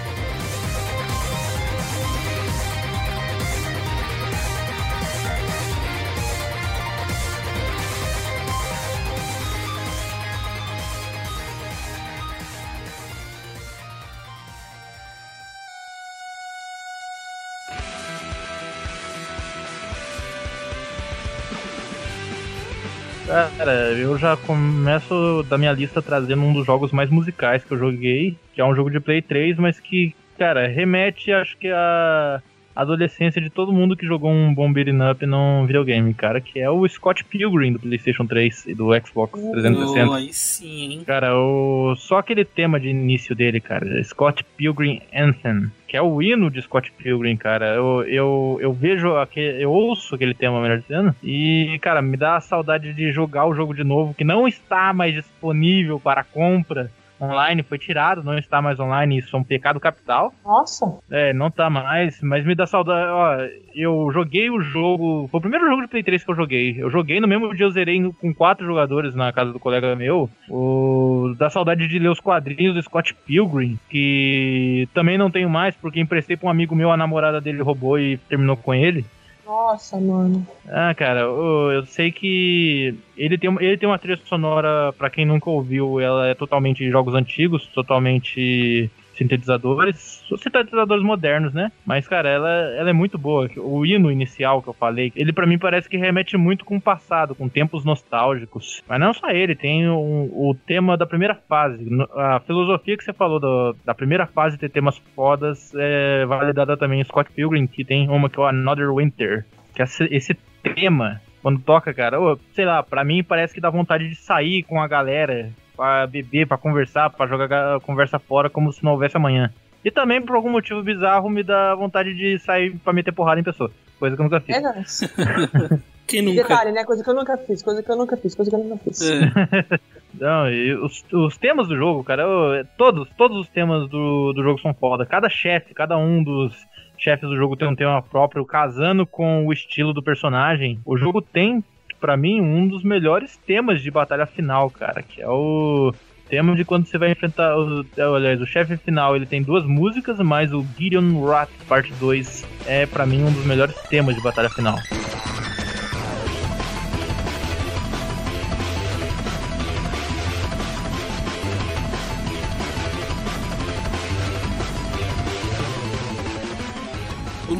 Cara, 23.67 23.91
eu 23.97 24.17
já 24.17 24.37
começo 24.37 25.43
da 25.49 25.57
minha 25.57 25.73
lista 25.73 26.01
trazendo 26.01 26.41
um 26.41 26.53
dos 26.53 26.65
jogos 26.65 26.93
mais 26.93 27.09
musicais 27.09 27.65
que 27.65 27.73
eu 27.73 27.77
joguei, 27.77 28.37
que 28.53 28.61
é 28.61 28.65
um 28.65 28.73
jogo 28.73 28.89
de 28.89 29.01
Play 29.01 29.21
3, 29.21 29.57
mas 29.57 29.77
que, 29.77 30.15
cara, 30.37 30.69
remete, 30.69 31.33
acho 31.33 31.57
que 31.57 31.67
a 31.67 32.41
adolescência 32.77 33.41
de 33.41 33.49
todo 33.49 33.73
mundo 33.73 33.97
que 33.97 34.05
jogou 34.05 34.29
um 34.29 34.53
bom 34.53 34.71
beat'em 34.71 34.99
up 35.09 35.25
num 35.25 35.65
videogame, 35.65 36.13
cara, 36.13 36.39
que 36.39 36.59
é 36.59 36.69
o 36.69 36.87
Scott 36.87 37.23
Pilgrim 37.25 37.73
do 37.73 37.79
PlayStation 37.79 38.25
3 38.25 38.67
e 38.67 38.75
do 38.75 38.89
Xbox 39.03 39.41
360. 39.41 40.09
Oh, 40.09 40.13
aí 40.13 40.31
sim, 40.31 40.91
hein? 40.91 41.03
Cara, 41.03 41.35
o... 41.35 41.95
só 41.97 42.19
aquele 42.19 42.45
tema 42.45 42.79
de 42.79 42.89
início 42.89 43.35
dele, 43.35 43.59
cara, 43.59 44.03
Scott 44.03 44.45
Pilgrim 44.55 45.01
Anthem, 45.11 45.71
que 45.87 45.97
é 45.97 46.01
o 46.01 46.21
hino 46.21 46.51
de 46.51 46.61
Scott 46.61 46.91
Pilgrim, 46.91 47.35
cara. 47.35 47.73
Eu, 47.73 48.03
eu, 48.03 48.59
eu 48.61 48.73
vejo, 48.73 49.15
aquele, 49.15 49.63
eu 49.63 49.71
ouço 49.71 50.13
aquele 50.13 50.35
tema, 50.35 50.61
melhor 50.61 50.79
dizendo, 50.79 51.15
e, 51.23 51.79
cara, 51.81 52.01
me 52.01 52.15
dá 52.15 52.35
a 52.35 52.41
saudade 52.41 52.93
de 52.93 53.11
jogar 53.11 53.47
o 53.47 53.55
jogo 53.55 53.73
de 53.73 53.83
novo, 53.83 54.13
que 54.13 54.23
não 54.23 54.47
está 54.47 54.93
mais 54.93 55.15
disponível 55.15 55.99
para 55.99 56.23
compra 56.23 56.91
online, 57.19 57.63
foi 57.63 57.77
tirado, 57.77 58.23
não 58.23 58.37
está 58.37 58.61
mais 58.61 58.79
online, 58.79 59.17
isso 59.17 59.35
é 59.35 59.39
um 59.39 59.43
pecado 59.43 59.79
capital. 59.79 60.33
Nossa, 60.45 60.97
É, 61.09 61.33
não 61.33 61.49
tá 61.49 61.69
mais, 61.69 62.21
mas 62.21 62.45
me 62.45 62.55
dá 62.55 62.65
saudade. 62.65 63.09
Ó, 63.09 63.37
eu 63.75 64.09
joguei 64.11 64.49
o 64.49 64.61
jogo. 64.61 65.27
Foi 65.29 65.39
o 65.39 65.41
primeiro 65.41 65.67
jogo 65.67 65.81
de 65.81 65.87
Play 65.87 66.03
3 66.03 66.23
que 66.23 66.31
eu 66.31 66.35
joguei. 66.35 66.75
Eu 66.77 66.89
joguei 66.89 67.19
no 67.19 67.27
mesmo 67.27 67.53
dia, 67.55 67.65
eu 67.65 67.71
zerei 67.71 68.01
com 68.19 68.33
quatro 68.33 68.65
jogadores 68.65 69.15
na 69.15 69.31
casa 69.31 69.51
do 69.51 69.59
colega 69.59 69.95
meu. 69.95 70.29
O, 70.49 71.33
dá 71.37 71.49
saudade 71.49 71.87
de 71.87 71.99
ler 71.99 72.09
os 72.09 72.19
quadrinhos 72.19 72.75
do 72.75 72.81
Scott 72.81 73.13
Pilgrim, 73.25 73.77
que 73.89 74.87
também 74.93 75.17
não 75.17 75.31
tenho 75.31 75.49
mais, 75.49 75.75
porque 75.75 75.99
emprestei 75.99 76.37
pra 76.37 76.47
um 76.47 76.51
amigo 76.51 76.75
meu, 76.75 76.91
a 76.91 76.97
namorada 76.97 77.41
dele 77.41 77.61
roubou 77.61 77.99
e 77.99 78.17
terminou 78.29 78.57
com 78.57 78.73
ele. 78.73 79.05
Nossa, 79.47 79.97
mano. 79.99 80.45
Ah, 80.67 80.93
cara, 80.93 81.21
eu, 81.21 81.85
sei 81.85 82.11
que 82.11 82.93
ele 83.15 83.37
tem, 83.37 83.49
ele 83.61 83.77
tem 83.77 83.87
uma 83.87 83.97
trilha 83.97 84.19
sonora, 84.25 84.93
pra 84.93 85.09
quem 85.09 85.25
nunca 85.25 85.49
ouviu, 85.49 85.99
ela 85.99 86.27
é 86.27 86.35
totalmente 86.35 86.83
de 86.83 86.91
jogos 86.91 87.15
antigos, 87.15 87.65
totalmente 87.67 88.91
sintetizadores, 89.17 90.23
sintetizadores 90.37 91.03
modernos, 91.03 91.53
né? 91.53 91.71
Mas, 91.85 92.07
cara, 92.07 92.29
ela, 92.29 92.49
ela 92.75 92.89
é 92.89 92.93
muito 92.93 93.17
boa. 93.17 93.49
O 93.57 93.85
hino 93.85 94.11
inicial 94.11 94.61
que 94.61 94.69
eu 94.69 94.73
falei, 94.73 95.11
ele 95.15 95.33
pra 95.33 95.47
mim 95.47 95.57
parece 95.57 95.89
que 95.89 95.97
remete 95.97 96.37
muito 96.37 96.63
com 96.65 96.77
o 96.77 96.81
passado, 96.81 97.35
com 97.35 97.49
tempos 97.49 97.83
nostálgicos. 97.83 98.81
Mas 98.87 98.99
não 98.99 99.13
só 99.13 99.29
ele, 99.29 99.55
tem 99.55 99.87
o, 99.89 99.95
o 99.97 100.55
tema 100.65 100.97
da 100.97 101.05
primeira 101.05 101.35
fase. 101.35 101.85
A 102.15 102.39
filosofia 102.41 102.97
que 102.97 103.03
você 103.03 103.13
falou 103.13 103.39
do- 103.39 103.75
da 103.85 103.93
primeira 103.93 104.25
fase 104.27 104.57
ter 104.57 104.69
temas 104.69 104.97
fodas 105.15 105.71
é 105.75 106.25
validada 106.25 106.77
também 106.77 107.01
em 107.01 107.03
Scott 107.03 107.31
Pilgrim, 107.31 107.67
que 107.67 107.83
tem 107.83 108.09
uma 108.09 108.29
que 108.29 108.39
é 108.39 108.41
o 108.43 108.45
Another 108.47 108.93
Winter. 108.93 109.45
Que 109.75 109.81
esse, 109.83 110.03
esse 110.11 110.33
tema, 110.63 111.21
quando 111.41 111.59
toca, 111.61 111.93
cara, 111.93 112.17
sei 112.53 112.65
lá, 112.65 112.81
pra 112.83 113.03
mim 113.03 113.23
parece 113.23 113.53
que 113.53 113.61
dá 113.61 113.69
vontade 113.69 114.09
de 114.09 114.15
sair 114.15 114.63
com 114.63 114.81
a 114.81 114.87
galera, 114.87 115.49
pra 115.77 116.05
beber, 116.07 116.47
pra 116.47 116.57
conversar, 116.57 117.09
pra 117.11 117.27
jogar 117.27 117.47
ga- 117.47 117.79
conversa 117.81 118.19
fora 118.19 118.49
como 118.49 118.73
se 118.73 118.83
não 118.83 118.91
houvesse 118.93 119.15
amanhã. 119.15 119.53
E 119.85 119.91
também, 119.91 120.21
por 120.21 120.35
algum 120.35 120.49
motivo 120.49 120.81
bizarro, 120.83 121.29
me 121.29 121.43
dá 121.43 121.73
vontade 121.75 122.13
de 122.13 122.37
sair 122.39 122.75
pra 122.79 122.91
meter 122.91 123.13
porrada 123.13 123.39
em 123.39 123.43
pessoa. 123.43 123.71
Coisa 123.99 124.15
que 124.15 124.21
eu 124.21 124.23
nunca 124.25 124.41
fiz. 124.41 124.55
É, 124.55 124.59
nossa. 124.59 125.09
Quem 126.07 126.21
nunca? 126.21 126.41
Detalhe, 126.41 126.71
né? 126.71 126.83
Coisa 126.83 127.03
que 127.03 127.09
eu 127.09 127.13
nunca 127.13 127.37
fiz, 127.37 127.61
coisa 127.61 127.83
que 127.83 127.91
eu 127.91 127.95
nunca 127.95 128.17
fiz, 128.17 128.33
coisa 128.33 128.49
que 128.49 128.55
eu 128.55 128.63
nunca 128.63 128.77
fiz. 128.83 129.01
É. 129.01 129.79
Não, 130.19 130.49
e 130.49 130.73
os, 130.73 131.05
os 131.13 131.37
temas 131.37 131.67
do 131.67 131.75
jogo, 131.77 132.03
cara, 132.03 132.23
eu- 132.23 132.65
todos, 132.77 133.07
todos 133.17 133.37
os 133.37 133.47
temas 133.49 133.87
do, 133.89 134.33
do 134.33 134.41
jogo 134.41 134.59
são 134.59 134.73
foda. 134.73 135.05
Cada 135.05 135.29
chefe, 135.29 135.73
cada 135.73 135.97
um 135.97 136.23
dos 136.23 136.55
chefes 136.97 137.29
do 137.29 137.35
jogo 137.35 137.55
tem 137.55 137.67
um 137.67 137.75
tema 137.75 138.01
próprio, 138.01 138.43
casando 138.45 139.05
com 139.05 139.45
o 139.45 139.53
estilo 139.53 139.93
do 139.93 140.01
personagem. 140.01 140.79
O 140.85 140.97
jogo 140.97 141.21
tem, 141.21 141.63
pra 141.99 142.17
mim, 142.17 142.41
um 142.41 142.67
dos 142.67 142.83
melhores 142.83 143.37
temas 143.37 143.81
de 143.81 143.91
batalha 143.91 144.25
final, 144.25 144.69
cara, 144.69 145.01
que 145.01 145.21
é 145.21 145.27
o 145.27 145.93
tema 146.29 146.55
de 146.55 146.65
quando 146.65 146.85
você 146.85 146.97
vai 146.97 147.11
enfrentar. 147.11 147.57
O, 147.57 147.85
é, 147.95 148.01
aliás, 148.01 148.41
o 148.41 148.45
chefe 148.45 148.77
final 148.77 149.15
ele 149.15 149.25
tem 149.25 149.41
duas 149.41 149.65
músicas, 149.65 150.19
mas 150.19 150.53
o 150.53 150.65
Gideon 150.77 151.25
Rat 151.25 151.49
Parte 151.67 151.91
2 151.93 152.45
é, 152.65 152.85
pra 152.85 153.05
mim, 153.05 153.23
um 153.23 153.31
dos 153.31 153.45
melhores 153.45 153.75
temas 153.89 154.15
de 154.15 154.21
batalha 154.21 154.49
final. 154.49 154.77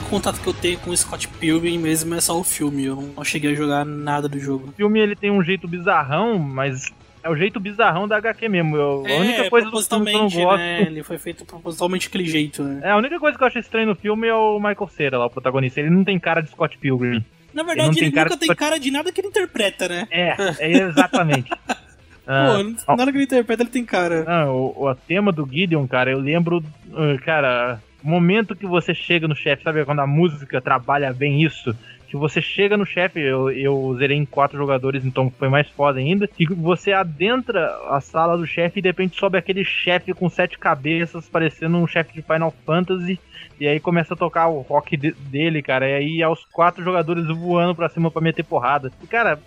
Contato 0.08 0.40
que 0.42 0.48
eu 0.48 0.54
tenho 0.54 0.80
com 0.80 0.90
o 0.92 0.98
Scott 0.98 1.28
Pilgrim 1.28 1.78
mesmo 1.78 2.14
é 2.16 2.22
só 2.22 2.38
o 2.40 2.44
filme. 2.44 2.86
Eu 2.86 3.14
não 3.16 3.24
cheguei 3.24 3.52
a 3.52 3.56
jogar 3.56 3.86
nada 3.86 4.28
do 4.28 4.40
jogo. 4.40 4.70
O 4.70 4.72
filme 4.72 5.00
ele 5.00 5.16
tem 5.16 5.32
um 5.32 5.44
jeito 5.44 5.68
bizarrão, 5.68 6.38
mas 6.40 6.92
é 7.24 7.30
o 7.30 7.36
jeito 7.36 7.60
bizarrão 7.60 8.08
da 8.08 8.18
HQ 8.18 8.48
mesmo. 8.50 8.76
Eu, 8.78 9.04
a 9.06 9.20
única 9.20 9.50
coisa 9.50 9.70
do 9.70 9.82
filme 9.82 10.06
que 10.06 10.12
eu 10.16 10.20
não 10.20 10.30
gosto. 10.30 10.58
né? 10.58 10.82
Ele 10.84 11.04
foi 11.04 11.18
feito 11.18 11.46
propositalmente 11.46 12.08
daquele 12.08 12.26
jeito, 12.26 12.64
né? 12.64 12.82
É, 12.84 12.92
a 12.92 12.98
única 12.98 13.20
coisa 13.20 13.38
que 13.38 13.44
eu 13.44 13.48
acho 13.48 13.60
estranho 13.60 13.88
no 13.88 13.96
filme 13.96 14.28
é 14.28 14.34
o 14.34 14.58
Michael 14.60 14.90
Cera 14.96 15.18
lá, 15.18 15.26
o 15.26 15.30
protagonista. 15.30 15.80
Ele 15.80 15.90
não 15.90 16.04
tem 16.04 16.18
cara 16.20 16.42
de 16.42 16.50
Scott 16.50 16.78
Pilgrim. 16.78 17.24
Na 17.54 17.62
Ele 17.64 17.68
verdade, 17.68 17.78
não 17.90 17.92
ele, 17.94 18.00
tem 18.00 18.12
cara 18.12 18.30
nunca 18.30 18.40
de- 18.40 18.48
tem 18.48 18.56
cara 18.56 18.80
de 18.80 18.92
nada 18.92 19.12
que 19.12 19.22
ele 19.22 19.28
interpreta, 19.30 19.88
né? 19.88 20.08
É, 20.12 20.36
é 20.60 20.72
exatamente. 20.72 21.50
Ah, 22.30 22.58
Pô, 22.86 22.96
nada 22.98 23.10
que 23.10 23.18
ele 23.20 23.24
interpreta, 23.24 23.64
ele 23.64 23.70
tem 23.70 23.86
cara. 23.86 24.26
Ah, 24.28 24.52
o, 24.52 24.86
o 24.86 24.94
tema 24.96 25.32
do 25.32 25.48
Gideon, 25.50 25.88
cara, 25.88 26.12
eu 26.12 26.20
lembro, 26.20 26.58
uh, 26.58 27.18
cara, 27.24 27.82
momento 28.08 28.56
que 28.56 28.66
você 28.66 28.94
chega 28.94 29.28
no 29.28 29.36
chefe, 29.36 29.64
sabe 29.64 29.84
quando 29.86 30.00
a 30.00 30.08
música 30.08 30.62
trabalha 30.62 31.14
bem 31.14 31.42
isso? 31.44 31.76
Que 32.08 32.16
você 32.16 32.42
chega 32.42 32.78
no 32.78 32.86
chefe, 32.86 33.20
eu, 33.20 33.52
eu 33.52 33.94
zerei 34.00 34.16
em 34.18 34.26
quatro 34.26 34.58
jogadores, 34.58 35.04
então 35.04 35.30
foi 35.38 35.50
mais 35.50 35.68
foda 35.70 36.00
ainda. 36.00 36.30
E 36.40 36.46
você 36.46 36.94
adentra 36.94 37.68
a 37.90 38.00
sala 38.00 38.38
do 38.38 38.48
chefe 38.48 38.80
e 38.80 38.82
de 38.82 38.88
repente 38.88 39.20
sobe 39.20 39.38
aquele 39.38 39.66
chefe 39.66 40.14
com 40.14 40.30
sete 40.30 40.58
cabeças, 40.58 41.28
parecendo 41.28 41.78
um 41.78 41.86
chefe 41.86 42.14
de 42.14 42.22
Final 42.22 42.54
Fantasy. 42.66 43.20
E 43.60 43.68
aí 43.68 43.80
começa 43.80 44.14
a 44.14 44.18
tocar 44.18 44.48
o 44.48 44.62
rock 44.62 44.96
de- 44.96 45.12
dele, 45.12 45.62
cara. 45.62 45.90
E 45.90 45.94
aí 45.96 46.24
aos 46.24 46.46
quatro 46.46 46.82
jogadores 46.84 47.28
voando 47.28 47.76
pra 47.76 47.90
cima 47.90 48.10
pra 48.10 48.22
meter 48.22 48.44
porrada. 48.44 48.90
E, 49.04 49.08
cara, 49.08 49.38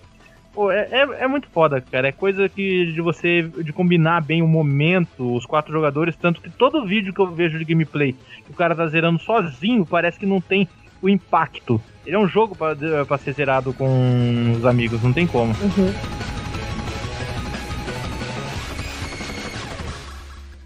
Pô, 0.53 0.71
é, 0.71 0.89
é, 0.91 1.25
é 1.25 1.29
muito 1.29 1.49
foda, 1.49 1.81
cara. 1.81 2.09
É 2.09 2.13
coisa 2.13 2.49
que 2.49 2.93
de 2.93 3.01
você 3.01 3.43
de 3.43 3.73
combinar 3.73 4.21
bem 4.21 4.43
o 4.43 4.49
momento, 4.49 5.35
os 5.35 5.47
quatro 5.47 5.73
jogadores, 5.73 6.17
tanto 6.17 6.41
que 6.41 6.51
todo 6.51 6.85
vídeo 6.85 7.15
que 7.15 7.21
eu 7.21 7.27
vejo 7.27 7.59
de 7.59 7.65
gameplay, 7.65 8.13
que 8.13 8.51
o 8.51 8.55
cara 8.55 8.75
tá 8.75 8.87
zerando 8.89 9.21
sozinho, 9.21 9.87
parece 9.87 10.19
que 10.19 10.27
não 10.27 10.41
tem 10.41 10.69
o 11.01 11.09
impacto. 11.09 11.81
Ele 12.05 12.17
é 12.17 12.19
um 12.19 12.27
jogo 12.27 12.57
pra, 12.57 12.75
pra 13.07 13.19
ser 13.19 13.33
zerado 13.33 13.73
com 13.73 14.55
os 14.57 14.67
amigos, 14.67 15.03
não 15.03 15.13
tem 15.13 15.27
como. 15.27 15.53
Uhum. 15.53 15.95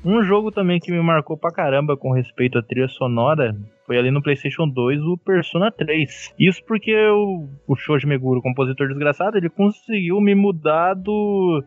Um 0.04 0.22
jogo 0.22 0.50
também 0.50 0.78
que 0.78 0.92
me 0.92 1.00
marcou 1.00 1.36
pra 1.36 1.50
caramba 1.50 1.96
com 1.96 2.12
respeito 2.12 2.58
à 2.58 2.62
trilha 2.62 2.88
sonora 2.88 3.56
foi 3.86 3.98
ali 3.98 4.10
no 4.10 4.22
PlayStation 4.22 4.68
2 4.68 5.00
o 5.02 5.16
Persona 5.18 5.70
3. 5.70 6.34
Isso 6.38 6.62
porque 6.66 6.94
o, 7.08 7.76
Shoji 7.76 8.06
Meguro, 8.06 8.42
compositor 8.42 8.88
desgraçado, 8.88 9.36
ele 9.36 9.50
conseguiu 9.50 10.20
me 10.20 10.34
mudar 10.34 10.94
do 10.94 11.62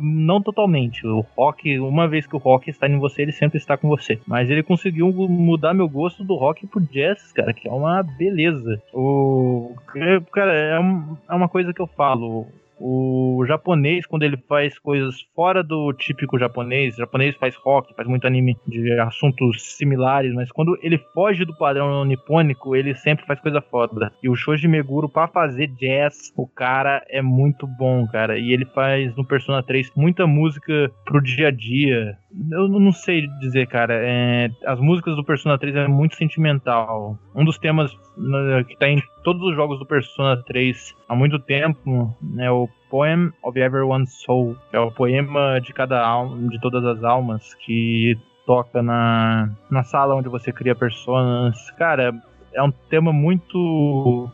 não 0.00 0.42
totalmente. 0.42 1.06
O 1.06 1.24
rock, 1.36 1.78
uma 1.78 2.08
vez 2.08 2.26
que 2.26 2.34
o 2.34 2.38
rock 2.38 2.68
está 2.68 2.88
em 2.88 2.98
você, 2.98 3.22
ele 3.22 3.32
sempre 3.32 3.58
está 3.58 3.76
com 3.76 3.88
você. 3.88 4.18
Mas 4.26 4.50
ele 4.50 4.62
conseguiu 4.62 5.12
mudar 5.12 5.72
meu 5.72 5.88
gosto 5.88 6.24
do 6.24 6.34
rock 6.34 6.66
pro 6.66 6.80
jazz, 6.80 7.32
cara, 7.32 7.52
que 7.52 7.68
é 7.68 7.70
uma 7.70 8.02
beleza. 8.02 8.82
O 8.92 9.74
é, 9.94 10.20
cara, 10.32 10.52
é, 10.52 10.80
é 11.28 11.34
uma 11.34 11.48
coisa 11.48 11.72
que 11.72 11.80
eu 11.80 11.86
falo. 11.86 12.46
O 12.80 13.44
japonês, 13.46 14.06
quando 14.06 14.22
ele 14.22 14.36
faz 14.48 14.78
coisas 14.78 15.16
fora 15.34 15.62
do 15.62 15.92
típico 15.92 16.38
japonês, 16.38 16.94
o 16.94 16.98
japonês 16.98 17.36
faz 17.36 17.54
rock, 17.56 17.94
faz 17.94 18.08
muito 18.08 18.26
anime 18.26 18.56
de 18.66 18.92
assuntos 19.00 19.76
similares, 19.76 20.32
mas 20.34 20.50
quando 20.50 20.78
ele 20.82 20.98
foge 21.12 21.44
do 21.44 21.56
padrão 21.56 22.04
nipônico, 22.04 22.76
ele 22.76 22.94
sempre 22.94 23.26
faz 23.26 23.40
coisa 23.40 23.60
foda. 23.60 24.12
E 24.22 24.28
o 24.28 24.36
Shoji 24.36 24.68
Meguro, 24.68 25.08
pra 25.08 25.28
fazer 25.28 25.68
jazz, 25.68 26.32
o 26.36 26.46
cara 26.46 27.04
é 27.08 27.22
muito 27.22 27.66
bom, 27.66 28.06
cara. 28.06 28.38
E 28.38 28.52
ele 28.52 28.64
faz 28.66 29.14
no 29.16 29.24
Persona 29.24 29.62
3 29.62 29.92
muita 29.96 30.26
música 30.26 30.90
pro 31.04 31.22
dia 31.22 31.48
a 31.48 31.50
dia. 31.50 32.16
Eu 32.50 32.68
não 32.68 32.92
sei 32.92 33.26
dizer, 33.40 33.66
cara. 33.66 33.94
é, 33.94 34.50
as 34.66 34.78
músicas 34.80 35.16
do 35.16 35.24
Persona 35.24 35.58
3 35.58 35.76
é 35.76 35.88
muito 35.88 36.16
sentimental. 36.16 37.18
Um 37.34 37.44
dos 37.44 37.58
temas 37.58 37.92
né, 38.16 38.64
que 38.64 38.76
tá 38.76 38.88
em 38.88 39.02
todos 39.28 39.42
os 39.42 39.54
jogos 39.54 39.78
do 39.78 39.84
Persona 39.84 40.42
3 40.42 40.94
há 41.06 41.14
muito 41.14 41.38
tempo 41.38 42.16
é 42.38 42.50
o 42.50 42.66
Poem 42.88 43.30
of 43.42 43.60
Everyone's 43.60 44.22
Soul, 44.22 44.56
que 44.70 44.76
é 44.76 44.80
o 44.80 44.90
poema 44.90 45.60
de 45.60 45.70
cada 45.74 46.02
alma, 46.02 46.48
de 46.48 46.58
todas 46.58 46.82
as 46.82 47.04
almas, 47.04 47.52
que 47.52 48.18
toca 48.46 48.82
na, 48.82 49.50
na 49.70 49.82
sala 49.82 50.14
onde 50.14 50.30
você 50.30 50.50
cria 50.50 50.74
personas. 50.74 51.70
Cara, 51.72 52.14
é 52.54 52.62
um 52.62 52.70
tema 52.70 53.12
muito. 53.12 54.30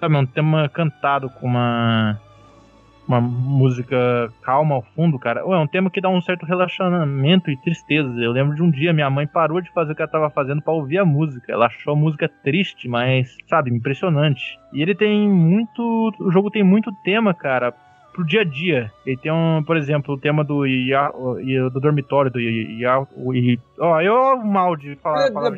Sabe, 0.00 0.16
é 0.16 0.18
um 0.18 0.26
tema 0.26 0.68
cantado 0.70 1.30
com 1.30 1.46
uma. 1.46 2.20
Uma 3.06 3.20
música 3.20 3.96
calma 4.42 4.74
ao 4.74 4.82
fundo, 4.82 5.18
cara. 5.18 5.40
É 5.40 5.44
um 5.58 5.66
tema 5.66 5.88
que 5.90 6.00
dá 6.00 6.08
um 6.08 6.20
certo 6.20 6.44
relaxamento 6.44 7.50
e 7.50 7.56
tristeza. 7.56 8.08
Eu 8.18 8.32
lembro 8.32 8.54
de 8.56 8.62
um 8.62 8.70
dia 8.70 8.92
minha 8.92 9.08
mãe 9.08 9.26
parou 9.26 9.60
de 9.60 9.70
fazer 9.72 9.92
o 9.92 9.94
que 9.94 10.02
ela 10.02 10.10
tava 10.10 10.28
fazendo 10.30 10.60
pra 10.60 10.72
ouvir 10.74 10.98
a 10.98 11.04
música. 11.04 11.52
Ela 11.52 11.66
achou 11.66 11.92
a 11.92 11.96
música 11.96 12.28
triste, 12.42 12.88
mas, 12.88 13.36
sabe, 13.48 13.70
impressionante. 13.72 14.58
E 14.72 14.82
ele 14.82 14.94
tem 14.94 15.28
muito. 15.28 16.12
O 16.18 16.30
jogo 16.32 16.50
tem 16.50 16.64
muito 16.64 16.90
tema, 17.04 17.32
cara, 17.32 17.72
pro 18.12 18.26
dia 18.26 18.40
a 18.40 18.44
dia. 18.44 18.90
Ele 19.06 19.16
tem 19.16 19.30
um, 19.30 19.62
por 19.64 19.76
exemplo, 19.76 20.14
o 20.14 20.18
tema 20.18 20.42
do, 20.42 20.66
Ia- 20.66 21.12
do 21.72 21.78
dormitório, 21.80 22.30
do 22.30 22.40
Ia- 22.40 23.06
Ó, 23.78 24.00
eu 24.00 24.36
mal 24.44 24.74
de 24.74 24.96
falar, 24.96 25.26
falar. 25.32 25.50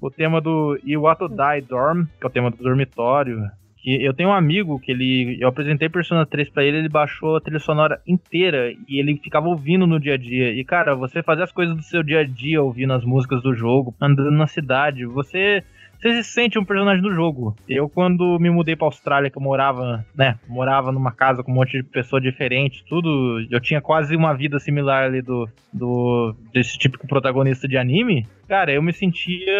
O 0.00 0.10
tema 0.10 0.38
do 0.40 0.78
Iwato 0.84 1.28
Dai 1.28 1.62
Dorm, 1.62 2.04
que 2.20 2.24
é 2.24 2.26
o 2.26 2.30
tema 2.30 2.50
do 2.50 2.58
dormitório. 2.58 3.40
Que 3.82 4.02
eu 4.04 4.14
tenho 4.14 4.28
um 4.28 4.32
amigo 4.32 4.78
que 4.78 4.92
ele. 4.92 5.36
Eu 5.40 5.48
apresentei 5.48 5.88
Persona 5.88 6.24
3 6.24 6.48
pra 6.50 6.62
ele, 6.62 6.78
ele 6.78 6.88
baixou 6.88 7.36
a 7.36 7.40
trilha 7.40 7.58
sonora 7.58 8.00
inteira 8.06 8.72
e 8.88 9.00
ele 9.00 9.16
ficava 9.16 9.48
ouvindo 9.48 9.88
no 9.88 9.98
dia 9.98 10.14
a 10.14 10.16
dia. 10.16 10.52
E, 10.52 10.64
cara, 10.64 10.94
você 10.94 11.20
fazer 11.20 11.42
as 11.42 11.50
coisas 11.50 11.74
do 11.74 11.82
seu 11.82 12.00
dia 12.00 12.20
a 12.20 12.24
dia 12.24 12.62
ouvindo 12.62 12.92
as 12.92 13.04
músicas 13.04 13.42
do 13.42 13.52
jogo, 13.52 13.92
andando 14.00 14.30
na 14.30 14.46
cidade, 14.46 15.04
você. 15.04 15.64
Você 16.00 16.20
se 16.24 16.32
sente 16.32 16.58
um 16.58 16.64
personagem 16.64 17.00
do 17.00 17.14
jogo. 17.14 17.56
Eu, 17.68 17.88
quando 17.88 18.36
me 18.40 18.50
mudei 18.50 18.74
pra 18.74 18.88
Austrália, 18.88 19.30
que 19.30 19.38
eu 19.38 19.42
morava, 19.42 20.04
né? 20.12 20.36
Morava 20.48 20.90
numa 20.90 21.12
casa 21.12 21.44
com 21.44 21.52
um 21.52 21.54
monte 21.54 21.80
de 21.80 21.84
pessoa 21.84 22.20
diferente, 22.20 22.84
tudo. 22.88 23.46
Eu 23.48 23.60
tinha 23.60 23.80
quase 23.80 24.16
uma 24.16 24.34
vida 24.34 24.58
similar 24.58 25.04
ali 25.04 25.22
do. 25.22 25.48
do 25.72 26.34
desse 26.52 26.76
típico 26.76 27.06
protagonista 27.06 27.68
de 27.68 27.76
anime. 27.76 28.26
Cara, 28.48 28.72
eu 28.72 28.82
me 28.82 28.92
sentia. 28.92 29.52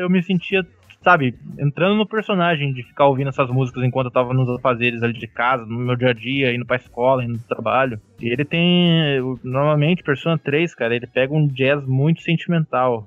Eu 0.00 0.10
me 0.10 0.20
sentia 0.20 0.66
sabe, 1.04 1.34
entrando 1.58 1.96
no 1.96 2.06
personagem 2.06 2.72
de 2.72 2.82
ficar 2.82 3.06
ouvindo 3.06 3.28
essas 3.28 3.50
músicas 3.50 3.84
enquanto 3.84 4.06
eu 4.06 4.10
tava 4.10 4.32
nos 4.32 4.48
afazeres 4.48 5.02
ali 5.02 5.12
de 5.12 5.26
casa, 5.26 5.64
no 5.66 5.78
meu 5.78 5.94
dia 5.94 6.08
a 6.08 6.12
dia, 6.14 6.54
indo 6.54 6.64
pra 6.64 6.76
escola, 6.76 7.22
indo 7.22 7.38
pro 7.38 7.48
trabalho. 7.48 8.00
E 8.20 8.28
ele 8.28 8.44
tem, 8.44 9.20
normalmente, 9.44 10.02
Persona 10.02 10.38
3, 10.38 10.74
cara, 10.74 10.96
ele 10.96 11.06
pega 11.06 11.34
um 11.34 11.46
jazz 11.46 11.84
muito 11.86 12.22
sentimental. 12.22 13.06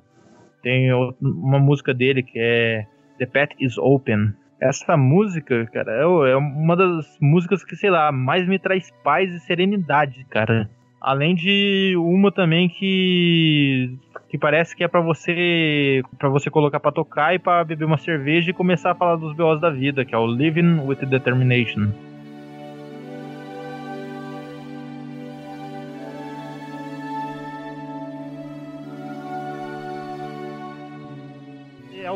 Tem 0.61 0.93
uma 1.19 1.59
música 1.59 1.93
dele 1.93 2.21
que 2.21 2.37
é 2.39 2.85
The 3.17 3.25
Path 3.25 3.55
is 3.59 3.77
Open. 3.79 4.31
Essa 4.61 4.95
música, 4.95 5.65
cara, 5.67 5.91
é 5.93 6.31
é 6.31 6.35
uma 6.35 6.75
das 6.75 7.17
músicas 7.19 7.63
que, 7.63 7.75
sei 7.75 7.89
lá, 7.89 8.11
mais 8.11 8.47
me 8.47 8.59
traz 8.59 8.91
paz 9.03 9.33
e 9.33 9.39
serenidade, 9.39 10.23
cara. 10.29 10.69
Além 11.01 11.35
de 11.35 11.95
uma 11.97 12.31
também 12.31 12.67
que 12.67 13.97
que 14.29 14.37
parece 14.37 14.75
que 14.75 14.83
é 14.83 14.87
pra 14.87 15.01
você 15.01 16.01
para 16.17 16.29
você 16.29 16.49
colocar 16.49 16.79
pra 16.79 16.91
tocar 16.91 17.33
e 17.33 17.39
pra 17.39 17.63
beber 17.63 17.85
uma 17.85 17.97
cerveja 17.97 18.51
e 18.51 18.53
começar 18.53 18.91
a 18.91 18.95
falar 18.95 19.15
dos 19.15 19.35
BOs 19.35 19.61
da 19.61 19.69
vida, 19.69 20.03
que 20.03 20.13
é 20.13 20.17
o 20.17 20.27
Living 20.27 20.81
with 20.85 21.05
Determination. 21.05 21.91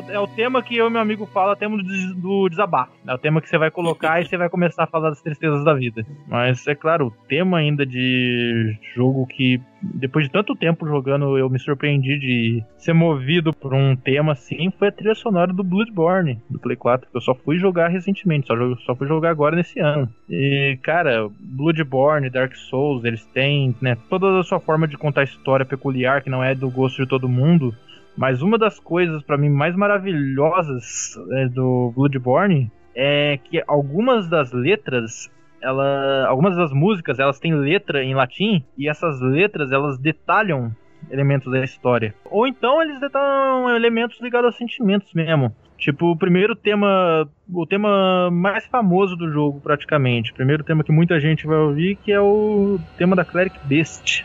É 0.10 0.20
o 0.20 0.28
tema 0.28 0.62
que 0.62 0.76
eu 0.76 0.88
e 0.88 0.90
meu 0.90 1.02
amigo 1.02 1.26
fala, 1.26 1.56
tema 1.56 1.78
do, 1.78 2.16
do 2.16 2.50
desabafo. 2.50 2.92
É 3.08 3.14
o 3.14 3.18
tema 3.18 3.42
que 3.42 3.50
você 3.50 3.58
vai 3.58 3.72
colocar 3.72 4.22
e 4.22 4.26
você 4.26 4.38
vai 4.38 4.50
começar 4.50 4.84
a 4.84 4.88
falar 4.88 5.10
das 5.10 5.22
tristezas 5.22 5.64
da 5.64 5.74
vida. 5.74 6.06
Mas 6.28 6.66
é 6.68 6.76
claro, 6.76 7.08
o 7.08 7.28
tema 7.28 7.58
ainda 7.58 7.86
de 7.86 8.78
jogo 8.96 9.26
que, 9.28 9.60
depois 9.82 10.26
de 10.26 10.32
tanto 10.32 10.56
tempo 10.56 10.88
jogando, 10.88 11.38
eu 11.38 11.50
me 11.50 11.60
surpreendi 11.60 12.18
de 12.20 12.64
ser 12.78 12.94
movido 12.94 13.54
por 13.54 13.74
um 13.74 13.96
tema 13.96 14.34
assim, 14.34 14.72
foi 14.78 14.90
a 14.90 14.92
trilha 14.92 15.16
sonora 15.16 15.54
do 15.54 15.64
Bloodborne, 15.64 16.42
do 16.50 16.60
Play 16.60 16.76
4. 16.76 17.10
que 17.10 17.18
Eu 17.18 17.22
só 17.22 17.34
fui 17.34 17.58
jogar 17.58 17.90
recentemente, 17.90 18.48
só, 18.48 18.56
só 18.86 18.96
fui 18.96 19.08
jogar 19.08 19.32
agora 19.32 19.56
nesse 19.56 19.80
ano. 19.80 20.10
E, 20.30 20.78
cara, 20.82 21.30
Bloodborne, 21.40 22.30
Dark 22.30 22.56
Souls, 22.56 23.04
eles 23.04 23.26
têm 23.28 23.76
né, 23.82 23.98
toda 24.10 24.40
a 24.40 24.44
sua 24.44 24.60
forma 24.60 24.88
de 24.88 24.98
contar 24.98 25.24
história 25.24 25.66
peculiar, 25.66 26.22
que 26.22 26.30
não 26.30 26.44
é 26.44 26.56
do 26.56 26.70
gosto 26.70 27.02
de 27.02 27.08
todo 27.08 27.30
mundo. 27.30 27.76
Mas 28.16 28.42
uma 28.42 28.58
das 28.58 28.80
coisas 28.80 29.24
pra 29.24 29.38
mim 29.38 29.50
mais 29.50 29.76
maravilhosas 29.76 31.16
é, 31.32 31.48
do 31.48 31.92
Bloodborne 31.96 32.72
é 32.96 33.40
que 33.44 33.64
algumas 33.68 34.28
das 34.28 34.52
letras, 34.52 35.32
ela, 35.62 36.28
algumas 36.28 36.56
das 36.56 36.72
músicas, 36.72 37.20
elas 37.20 37.40
têm 37.40 37.54
letra 37.56 38.04
em 38.04 38.14
latim 38.14 38.64
e 38.78 38.90
essas 38.90 39.20
letras 39.22 39.72
elas 39.72 39.98
detalham 39.98 40.76
elementos 41.10 41.52
da 41.52 41.64
história. 41.64 42.14
Ou 42.26 42.46
então 42.46 42.82
eles 42.82 43.00
detalham 43.00 43.74
elementos 43.76 44.20
ligados 44.22 44.54
a 44.54 44.58
sentimentos 44.58 45.14
mesmo. 45.14 45.56
Tipo, 45.78 46.12
o 46.12 46.16
primeiro 46.16 46.56
tema, 46.56 47.28
o 47.52 47.66
tema 47.66 48.30
mais 48.30 48.68
famoso 48.68 49.16
do 49.16 49.32
jogo 49.32 49.60
praticamente, 49.60 50.32
o 50.32 50.36
primeiro 50.36 50.64
tema 50.64 50.84
que 50.84 50.92
muita 50.92 51.20
gente 51.20 51.48
vai 51.48 51.58
ouvir, 51.58 51.96
que 51.96 52.12
é 52.12 52.22
o 52.22 52.80
tema 53.00 53.16
da 53.16 53.26
Cleric 53.26 53.58
Beast. 53.66 54.24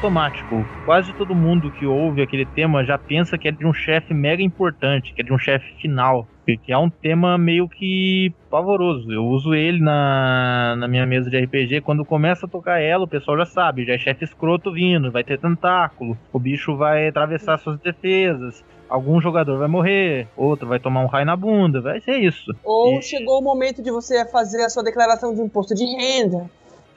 Automático. 0.00 0.66
Quase 0.84 1.12
todo 1.12 1.34
mundo 1.34 1.70
que 1.70 1.86
ouve 1.86 2.22
aquele 2.22 2.46
tema 2.46 2.82
já 2.84 2.96
pensa 2.98 3.36
que 3.36 3.48
é 3.48 3.52
de 3.52 3.66
um 3.66 3.72
chefe 3.72 4.14
mega 4.14 4.42
importante, 4.42 5.12
que 5.14 5.20
é 5.20 5.24
de 5.24 5.32
um 5.32 5.38
chefe 5.38 5.66
final. 5.80 6.26
Que 6.64 6.72
é 6.72 6.76
um 6.78 6.90
tema 6.90 7.38
meio 7.38 7.68
que 7.68 8.32
pavoroso. 8.50 9.12
Eu 9.12 9.24
uso 9.24 9.54
ele 9.54 9.78
na, 9.80 10.74
na 10.76 10.88
minha 10.88 11.06
mesa 11.06 11.30
de 11.30 11.38
RPG. 11.38 11.80
Quando 11.82 12.04
começa 12.04 12.44
a 12.44 12.48
tocar 12.48 12.80
ela, 12.80 13.04
o 13.04 13.08
pessoal 13.08 13.38
já 13.38 13.46
sabe, 13.46 13.84
já 13.84 13.94
é 13.94 13.98
chefe 13.98 14.24
escroto 14.24 14.72
vindo, 14.72 15.12
vai 15.12 15.22
ter 15.22 15.38
tentáculo, 15.38 16.18
o 16.32 16.40
bicho 16.40 16.76
vai 16.76 17.06
atravessar 17.06 17.56
suas 17.58 17.78
defesas. 17.78 18.64
Algum 18.88 19.20
jogador 19.20 19.56
vai 19.58 19.68
morrer, 19.68 20.26
outro 20.36 20.66
vai 20.66 20.80
tomar 20.80 21.04
um 21.04 21.06
raio 21.06 21.24
na 21.24 21.36
bunda, 21.36 21.80
vai 21.80 22.00
ser 22.00 22.16
isso. 22.16 22.52
Ou 22.64 22.98
E- 22.98 23.02
chegou 23.02 23.38
o 23.38 23.44
momento 23.44 23.80
de 23.80 23.92
você 23.92 24.28
fazer 24.28 24.64
a 24.64 24.68
sua 24.68 24.82
declaração 24.82 25.32
de 25.32 25.40
imposto 25.40 25.72
de 25.72 25.84
renda. 25.84 26.50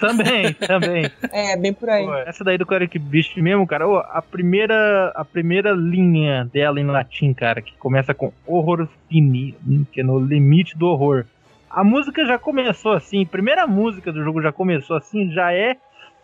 Também, 0.03 0.53
também. 0.53 1.11
É, 1.31 1.55
bem 1.55 1.73
por 1.73 1.89
aí. 1.89 2.05
Pô, 2.05 2.13
essa 2.15 2.43
daí 2.43 2.57
do 2.57 2.65
Cleric 2.65 2.99
Beast 2.99 3.37
mesmo, 3.37 3.65
cara, 3.65 3.87
ô, 3.87 3.97
a 3.97 4.21
primeira 4.21 5.13
a 5.15 5.23
primeira 5.23 5.71
linha 5.71 6.49
dela 6.51 6.79
em 6.79 6.85
latim, 6.85 7.33
cara, 7.33 7.61
que 7.61 7.73
começa 7.77 8.13
com 8.13 8.33
horror 8.45 8.87
fini, 9.09 9.55
hum, 9.65 9.85
que 9.91 10.01
é 10.01 10.03
no 10.03 10.19
limite 10.19 10.77
do 10.77 10.87
horror. 10.87 11.25
A 11.69 11.83
música 11.83 12.25
já 12.25 12.37
começou 12.37 12.91
assim, 12.91 13.25
primeira 13.25 13.65
música 13.65 14.11
do 14.11 14.23
jogo 14.23 14.41
já 14.41 14.51
começou 14.51 14.97
assim, 14.97 15.31
já 15.31 15.51
é 15.53 15.77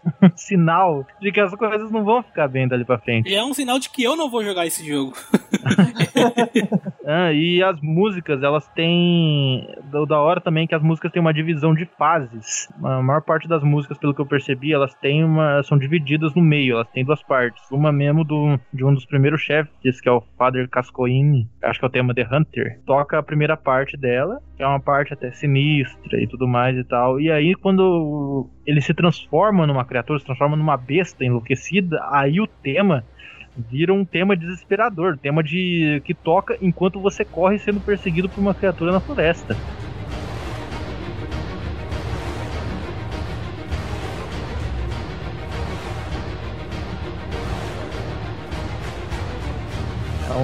sinal 0.35 1.05
de 1.21 1.31
que 1.31 1.39
as 1.39 1.53
coisas 1.55 1.91
não 1.91 2.03
vão 2.03 2.23
ficar 2.23 2.47
bem 2.47 2.67
dali 2.67 2.85
pra 2.85 2.97
frente. 2.97 3.29
E 3.29 3.35
é 3.35 3.43
um 3.43 3.53
sinal 3.53 3.79
de 3.79 3.89
que 3.89 4.03
eu 4.03 4.15
não 4.15 4.29
vou 4.29 4.43
jogar 4.43 4.65
esse 4.65 4.87
jogo. 4.87 5.13
Ah, 7.11 7.33
e 7.33 7.63
as 7.63 7.81
músicas, 7.81 8.43
elas 8.43 8.67
têm. 8.67 9.67
Da 10.07 10.19
hora 10.19 10.39
também 10.39 10.67
que 10.67 10.75
as 10.75 10.83
músicas 10.83 11.11
têm 11.11 11.19
uma 11.19 11.33
divisão 11.33 11.73
de 11.73 11.85
fases. 11.97 12.67
A 12.83 13.01
maior 13.01 13.21
parte 13.23 13.47
das 13.47 13.63
músicas, 13.63 13.97
pelo 13.97 14.13
que 14.13 14.21
eu 14.21 14.27
percebi, 14.27 14.73
elas 14.73 14.93
têm 14.93 15.23
uma. 15.23 15.63
são 15.63 15.75
divididas 15.75 16.35
no 16.35 16.41
meio, 16.43 16.75
elas 16.75 16.87
têm 16.89 17.03
duas 17.03 17.23
partes. 17.23 17.63
Uma 17.71 17.91
mesmo 17.91 18.23
do, 18.23 18.59
de 18.71 18.85
um 18.85 18.93
dos 18.93 19.05
primeiros 19.05 19.41
chefes, 19.41 19.99
que 19.99 20.07
é 20.07 20.11
o 20.11 20.21
Father 20.37 20.69
Cascoini, 20.69 21.49
acho 21.63 21.79
que 21.79 21.85
é 21.85 21.87
o 21.87 21.91
tema 21.91 22.13
The 22.13 22.27
Hunter. 22.31 22.79
Toca 22.85 23.17
a 23.17 23.23
primeira 23.23 23.57
parte 23.57 23.97
dela, 23.97 24.39
é 24.59 24.67
uma 24.67 24.79
parte 24.79 25.13
até 25.13 25.31
sinistra 25.31 26.21
e 26.21 26.27
tudo 26.27 26.47
mais 26.47 26.77
e 26.77 26.83
tal. 26.83 27.19
E 27.19 27.31
aí, 27.31 27.55
quando 27.55 28.47
ele 28.65 28.81
se 28.81 28.93
transforma 28.93 29.65
numa 29.65 29.85
criatura, 29.85 30.19
se 30.19 30.25
transforma 30.25 30.57
numa 30.57 30.75
besta 30.75 31.23
enlouquecida, 31.23 31.99
aí 32.11 32.41
o 32.41 32.45
tema 32.45 33.03
vira 33.57 33.93
um 33.93 34.05
tema 34.05 34.35
desesperador, 34.35 35.17
tema 35.17 35.41
de 35.41 36.01
que 36.05 36.13
toca 36.13 36.57
enquanto 36.61 37.01
você 37.01 37.25
corre 37.25 37.57
sendo 37.57 37.79
perseguido 37.79 38.29
por 38.29 38.41
uma 38.41 38.53
criatura 38.53 38.91
na 38.91 38.99
floresta. 38.99 39.55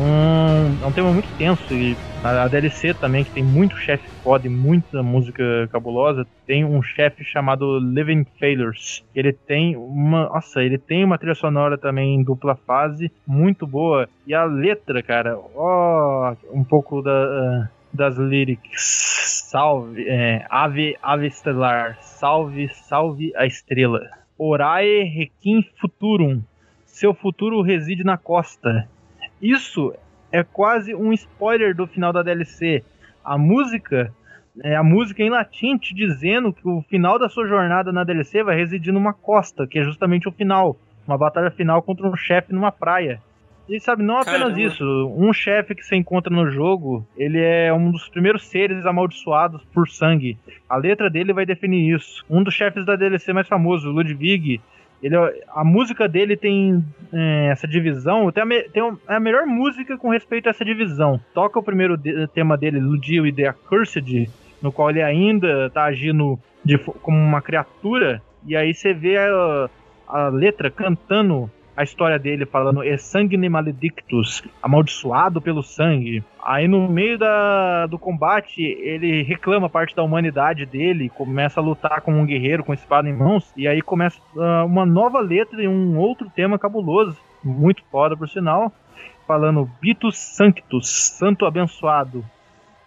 Um, 0.06 0.84
é 0.84 0.88
um 0.88 0.92
tema 0.92 1.12
muito 1.12 1.30
tenso 1.38 1.74
e 1.74 1.98
a, 2.24 2.48
DLC 2.48 2.94
também, 2.96 3.24
que 3.24 3.32
tem 3.32 3.44
muito 3.44 3.76
chefe 3.78 4.04
foda 4.24 4.48
e 4.48 4.50
muita 4.50 5.04
música 5.04 5.68
cabulosa, 5.72 6.26
tem 6.48 6.66
um 6.66 6.82
chefe 6.82 7.24
chamado 7.24 7.78
Living 7.80 8.26
Failures. 8.40 9.04
Ele 9.16 9.32
tem 9.32 9.76
uma. 9.76 10.30
Nossa, 10.30 10.64
ele 10.64 10.78
tem 10.78 11.04
uma 11.04 11.18
trilha 11.20 11.36
sonora 11.36 11.78
também 11.78 12.16
em 12.16 12.24
dupla 12.24 12.56
fase, 12.56 13.12
muito 13.28 13.68
boa. 13.68 14.10
E 14.26 14.34
a 14.34 14.44
letra, 14.44 15.04
cara, 15.04 15.38
ó, 15.56 16.36
um 16.52 16.64
pouco 16.64 17.02
da, 17.04 17.70
das 17.94 18.18
lyrics. 18.18 19.44
Salve, 19.52 20.04
é, 20.08 20.46
ave, 20.50 20.98
ave 21.02 21.28
estelar, 21.28 21.98
salve, 22.02 22.68
salve 22.70 23.32
a 23.36 23.46
estrela. 23.46 24.02
Orae 24.38 25.04
requiem 25.04 25.64
futurum, 25.80 26.42
seu 26.86 27.14
futuro 27.14 27.62
reside 27.62 28.04
na 28.04 28.18
costa. 28.18 28.90
Isso 29.46 29.94
é 30.32 30.44
quase 30.44 30.96
um 30.96 31.14
spoiler 31.14 31.76
do 31.76 31.86
final 31.86 32.12
da 32.12 32.24
DLC. 32.24 32.84
A 33.24 33.38
música 33.38 34.12
é 34.64 34.76
a 34.76 34.82
música 34.84 35.22
em 35.22 35.30
latim 35.30 35.78
te 35.78 35.94
dizendo 35.94 36.52
que 36.52 36.68
o 36.68 36.82
final 36.90 37.20
da 37.20 37.30
sua 37.30 37.46
jornada 37.46 37.92
na 37.92 38.04
DLC 38.04 38.42
vai 38.42 38.56
residir 38.56 38.92
numa 38.92 39.14
costa, 39.14 39.68
que 39.68 39.78
é 39.78 39.84
justamente 39.84 40.28
o 40.28 40.32
final, 40.32 40.76
uma 41.08 41.16
batalha 41.16 41.52
final 41.52 41.80
contra 41.84 42.08
um 42.08 42.16
chefe 42.16 42.54
numa 42.54 42.72
praia. 42.72 43.22
E 43.70 43.80
sabe, 43.80 44.02
não 44.02 44.18
apenas 44.18 44.40
Caramba. 44.40 44.62
isso, 44.62 45.14
um 45.16 45.32
chefe 45.32 45.76
que 45.76 45.86
você 45.86 45.96
encontra 45.96 46.34
no 46.34 46.50
jogo, 46.50 47.06
ele 47.16 47.40
é 47.40 47.72
um 47.72 47.92
dos 47.92 48.10
primeiros 48.10 48.48
seres 48.48 48.84
amaldiçoados 48.84 49.64
por 49.74 49.88
sangue. 49.88 50.40
A 50.68 50.76
letra 50.76 51.08
dele 51.08 51.34
vai 51.34 51.46
definir 51.46 51.96
isso. 51.96 52.26
Um 52.28 52.42
dos 52.42 52.54
chefes 52.54 52.84
da 52.84 52.96
DLC 52.96 53.32
mais 53.32 53.48
famoso, 53.48 53.92
Ludwig, 53.92 54.60
ele, 55.06 55.16
a 55.54 55.64
música 55.64 56.08
dele 56.08 56.36
tem 56.36 56.84
é, 57.14 57.50
essa 57.52 57.68
divisão, 57.68 58.32
tem, 58.32 58.42
a, 58.44 58.48
tem 58.70 58.84
é 59.08 59.16
a 59.16 59.20
melhor 59.20 59.46
música 59.46 59.98
com 59.98 60.10
respeito 60.10 60.48
a 60.48 60.50
essa 60.50 60.66
divisão. 60.66 61.22
Toca 61.32 61.60
o 61.60 61.64
primeiro 61.64 61.96
de- 61.96 62.28
tema 62.30 62.58
dele, 62.58 62.80
Ludio 62.80 63.28
e 63.28 63.32
The 63.32 63.48
Accursed, 63.50 64.28
no 64.62 64.72
qual 64.72 64.90
ele 64.90 65.04
ainda 65.04 65.70
tá 65.70 65.84
agindo 65.84 66.40
de 66.64 66.80
como 66.80 67.18
uma 67.18 67.40
criatura, 67.40 68.20
e 68.48 68.56
aí 68.56 68.74
você 68.74 68.94
vê 68.96 69.18
a, 69.18 69.70
a 70.08 70.28
letra 70.30 70.72
cantando 70.72 71.52
a 71.76 71.84
história 71.84 72.18
dele, 72.18 72.46
falando 72.46 72.84
E 72.84 72.98
sangue 72.98 73.38
maledictus, 73.50 74.44
amaldiçoado 74.62 75.42
pelo 75.42 75.62
sangue. 75.62 76.24
Aí 76.44 76.68
no 76.68 76.88
meio 76.88 77.18
da, 77.18 77.86
do 77.88 78.00
combate, 78.00 78.62
ele 78.62 79.24
reclama 79.24 79.70
parte 79.70 79.96
da 79.96 80.04
humanidade 80.04 80.66
dele, 80.66 81.10
começa 81.10 81.60
a 81.60 81.64
lutar 81.64 82.02
como 82.02 82.18
um 82.18 82.26
guerreiro 82.26 82.64
com 82.64 82.74
espada 82.74 83.10
em 83.10 83.14
mãos, 83.14 83.52
e 83.58 83.68
aí 83.68 83.82
começa 83.82 84.20
ah, 84.38 84.64
uma 84.64 84.86
nova 84.86 85.20
letra 85.20 85.62
e 85.62 85.68
um 85.68 85.98
outro 85.98 86.30
tema 86.30 86.58
cabuloso, 86.58 87.18
muito 87.44 87.84
foda 87.92 88.16
por 88.16 88.30
sinal, 88.30 88.72
falando 89.28 89.70
Bitus 89.82 90.18
Sanctus, 90.18 90.88
santo 90.88 91.46
abençoado, 91.46 92.24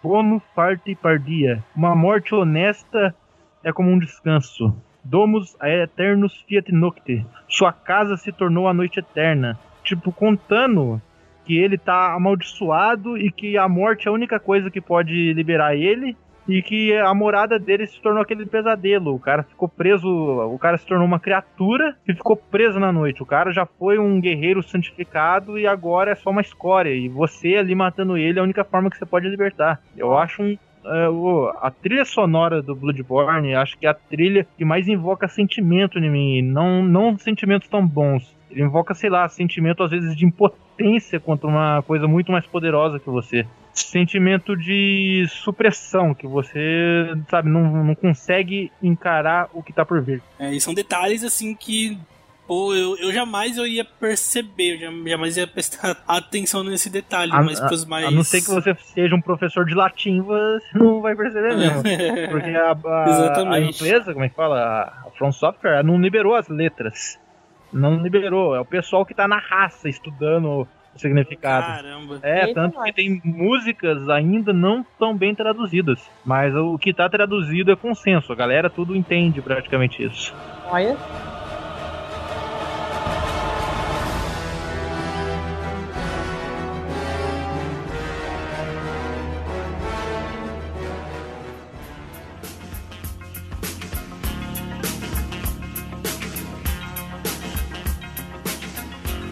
Bono 0.01 0.41
parte 0.55 0.95
pardia, 0.95 1.61
uma 1.75 1.93
morte 1.93 2.33
honesta 2.33 3.13
é 3.61 3.73
como 3.73 3.91
um 3.91 3.99
descanso. 3.99 4.73
Domus 5.03 5.55
aeternus 5.59 6.43
fiat 6.47 6.71
nocte, 6.71 7.25
sua 7.47 7.71
casa 7.71 8.17
se 8.17 8.31
tornou 8.31 8.67
a 8.67 8.73
noite 8.73 8.99
eterna. 8.99 9.57
Tipo, 9.83 10.11
contando 10.11 11.01
que 11.45 11.57
ele 11.57 11.77
tá 11.77 12.13
amaldiçoado 12.13 13.17
e 13.17 13.31
que 13.31 13.57
a 13.57 13.67
morte 13.67 14.07
é 14.07 14.11
a 14.11 14.13
única 14.13 14.39
coisa 14.39 14.69
que 14.69 14.79
pode 14.79 15.33
liberar 15.33 15.75
ele 15.75 16.15
e 16.47 16.63
que 16.63 16.95
a 16.97 17.13
morada 17.13 17.59
dele 17.59 17.85
se 17.85 18.01
tornou 18.01 18.21
aquele 18.21 18.45
pesadelo. 18.45 19.13
O 19.13 19.19
cara 19.19 19.43
ficou 19.43 19.69
preso, 19.69 20.07
o 20.07 20.57
cara 20.57 20.77
se 20.77 20.85
tornou 20.85 21.05
uma 21.05 21.19
criatura 21.19 21.95
que 22.03 22.13
ficou 22.13 22.35
preso 22.35 22.79
na 22.79 22.91
noite. 22.91 23.21
O 23.21 23.25
cara 23.25 23.51
já 23.51 23.65
foi 23.65 23.99
um 23.99 24.19
guerreiro 24.19 24.63
santificado 24.63 25.59
e 25.59 25.67
agora 25.67 26.11
é 26.11 26.15
só 26.15 26.31
uma 26.31 26.41
escória. 26.41 26.89
E 26.89 27.07
você 27.07 27.55
ali 27.55 27.75
matando 27.75 28.17
ele 28.17 28.39
é 28.39 28.41
a 28.41 28.43
única 28.43 28.63
forma 28.63 28.89
que 28.89 28.97
você 28.97 29.05
pode 29.05 29.29
libertar. 29.29 29.79
Eu 29.95 30.17
acho 30.17 30.41
um 30.41 30.57
é, 30.89 31.09
o- 31.09 31.51
a 31.61 31.69
trilha 31.71 32.05
sonora 32.05 32.61
do 32.61 32.75
Bloodborne, 32.75 33.55
acho 33.55 33.77
que 33.77 33.85
é 33.85 33.89
a 33.89 33.93
trilha 33.93 34.45
que 34.57 34.65
mais 34.65 34.87
invoca 34.87 35.27
sentimento 35.27 35.97
em 35.99 36.09
mim, 36.09 36.41
não, 36.41 36.83
não 36.83 37.17
sentimentos 37.17 37.67
tão 37.67 37.85
bons. 37.85 38.35
Ele 38.51 38.63
invoca, 38.63 38.93
sei 38.95 39.09
lá, 39.09 39.29
sentimento 39.29 39.83
às 39.83 39.91
vezes 39.91 40.15
de 40.15 40.25
impotência 40.25 41.19
contra 41.19 41.47
uma 41.47 41.83
coisa 41.83 42.07
muito 42.07 42.31
mais 42.31 42.45
poderosa 42.47 42.99
que 42.99 43.09
você. 43.09 43.45
Sentimento 43.73 44.57
de 44.57 45.25
supressão, 45.29 46.13
que 46.13 46.27
você, 46.27 47.13
sabe, 47.29 47.49
não, 47.49 47.83
não 47.83 47.95
consegue 47.95 48.71
encarar 48.81 49.49
o 49.53 49.61
que 49.63 49.71
tá 49.71 49.85
por 49.85 50.01
vir. 50.01 50.21
É, 50.39 50.51
e 50.53 50.59
são 50.59 50.73
detalhes 50.73 51.23
assim 51.23 51.55
que. 51.55 51.97
Pô, 52.49 52.73
eu, 52.73 52.97
eu 52.97 53.13
jamais 53.13 53.57
eu 53.59 53.67
ia 53.67 53.85
perceber, 53.85 54.73
eu 54.73 54.79
jam- 54.79 55.07
jamais 55.07 55.37
ia 55.37 55.45
prestar 55.45 55.95
atenção 56.07 56.63
nesse 56.63 56.89
detalhe, 56.89 57.31
A, 57.31 57.43
mas 57.43 57.59
pros 57.59 57.85
mais. 57.85 58.07
a 58.07 58.09
não 58.09 58.23
ser 58.23 58.41
que 58.41 58.47
você 58.49 58.73
seja 58.75 59.15
um 59.15 59.21
professor 59.21 59.63
de 59.65 59.75
latim, 59.75 60.19
você 60.19 60.65
não 60.73 60.99
vai 60.99 61.15
perceber 61.15 61.55
mesmo. 61.55 61.83
Porque 62.31 62.49
a, 62.49 62.71
a- 62.71 63.53
a 63.53 63.59
empresa, 63.61 64.13
como 64.13 64.25
é 64.25 64.29
que 64.29 64.35
fala? 64.35 64.91
A 65.05 65.11
From 65.15 65.31
Software 65.31 65.83
não 65.83 66.01
liberou 66.01 66.33
as 66.35 66.47
letras. 66.49 67.19
Não 67.71 68.01
liberou. 68.01 68.55
É 68.55 68.59
o 68.59 68.65
pessoal 68.65 69.05
que 69.05 69.13
tá 69.13 69.27
na 69.27 69.37
raça 69.37 69.87
estudando 69.87 70.67
o 70.95 70.97
significado. 70.99 71.67
Caramba. 71.67 72.19
É, 72.23 72.47
Eita, 72.47 72.53
tanto 72.55 72.81
que 72.81 72.91
tem 72.93 73.21
músicas 73.23 74.09
ainda 74.09 74.51
não 74.51 74.83
tão 74.97 75.15
bem 75.15 75.35
traduzidas. 75.35 75.99
Mas 76.25 76.55
o 76.55 76.79
que 76.79 76.91
tá 76.95 77.07
traduzido 77.07 77.71
é 77.71 77.75
consenso. 77.75 78.33
A 78.33 78.35
galera 78.35 78.71
tudo 78.71 78.95
entende 78.95 79.39
praticamente 79.39 80.03
isso. 80.03 80.33
Olha. 80.65 80.97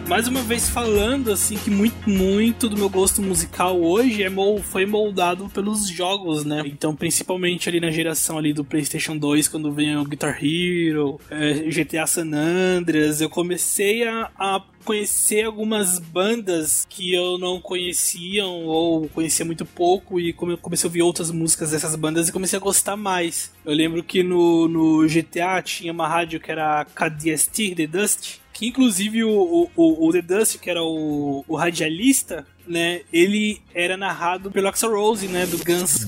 Mais 0.08 0.26
uma 0.26 0.40
vez 0.40 0.70
falando 0.70 1.30
assim 1.30 1.58
que 1.58 1.68
muito, 1.68 2.08
muito 2.08 2.66
do 2.66 2.78
meu 2.78 2.88
gosto 2.88 3.20
musical 3.20 3.78
hoje 3.78 4.22
é 4.22 4.30
foi 4.62 4.86
moldado 4.86 5.50
pelos 5.50 5.86
jogos, 5.86 6.46
né? 6.46 6.62
Então, 6.64 6.96
principalmente 6.96 7.68
ali 7.68 7.78
na 7.78 7.90
geração 7.90 8.38
ali 8.38 8.54
do 8.54 8.64
PlayStation 8.64 9.18
2, 9.18 9.48
quando 9.48 9.70
veio 9.70 10.00
o 10.00 10.06
Guitar 10.06 10.38
Hero, 10.42 11.20
é, 11.30 11.52
GTA 11.68 12.06
San 12.06 12.32
Andreas, 12.32 13.20
eu 13.20 13.28
comecei 13.28 14.08
a, 14.08 14.30
a 14.38 14.62
conhecer 14.82 15.44
algumas 15.44 15.98
bandas 15.98 16.86
que 16.88 17.12
eu 17.12 17.36
não 17.36 17.60
conhecia 17.60 18.46
ou 18.46 19.06
conhecia 19.10 19.44
muito 19.44 19.66
pouco 19.66 20.18
e 20.18 20.32
come- 20.32 20.56
comecei 20.56 20.86
a 20.86 20.88
ouvir 20.88 21.02
outras 21.02 21.30
músicas 21.30 21.72
dessas 21.72 21.94
bandas 21.94 22.28
e 22.28 22.32
comecei 22.32 22.58
a 22.58 22.62
gostar 22.62 22.96
mais. 22.96 23.52
Eu 23.62 23.74
lembro 23.74 24.02
que 24.02 24.22
no, 24.22 24.68
no 24.68 25.06
GTA 25.06 25.60
tinha 25.60 25.92
uma 25.92 26.08
rádio 26.08 26.40
que 26.40 26.50
era 26.50 26.86
KDST, 26.86 27.74
The 27.74 27.86
Dust, 27.86 28.38
que 28.58 28.66
inclusive 28.66 29.22
o, 29.24 29.70
o, 29.76 30.08
o- 30.08 30.12
The 30.12 30.22
Dust, 30.22 30.58
que 30.58 30.68
era 30.70 30.82
o, 30.82 31.44
o 31.46 31.56
radialista, 31.56 32.46
né, 32.66 33.02
ele 33.12 33.60
era 33.74 33.96
narrado 33.96 34.50
pelo 34.50 34.68
Axl 34.68 34.88
Rose, 34.88 35.26
né, 35.28 35.46
do 35.46 35.58
Guns. 35.64 36.06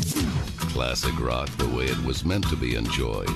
Classic 0.72 1.12
rock 1.20 1.50
the 1.58 1.64
way 1.76 1.86
it 1.86 1.98
was 2.04 2.22
meant 2.22 2.48
to 2.48 2.56
be 2.56 2.74
enjoyed. 2.76 3.30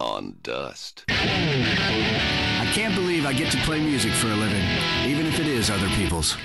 On 0.00 0.34
dust. 0.42 1.04
I 1.08 2.66
can't 2.74 2.94
believe 2.94 3.26
I 3.26 3.32
get 3.32 3.50
to 3.52 3.58
play 3.64 3.80
music 3.80 4.12
for 4.12 4.28
a 4.30 4.36
living, 4.36 4.64
even 5.08 5.26
if 5.26 5.38
it 5.40 5.46
is 5.46 5.70
other 5.70 5.88
people's. 5.96 6.36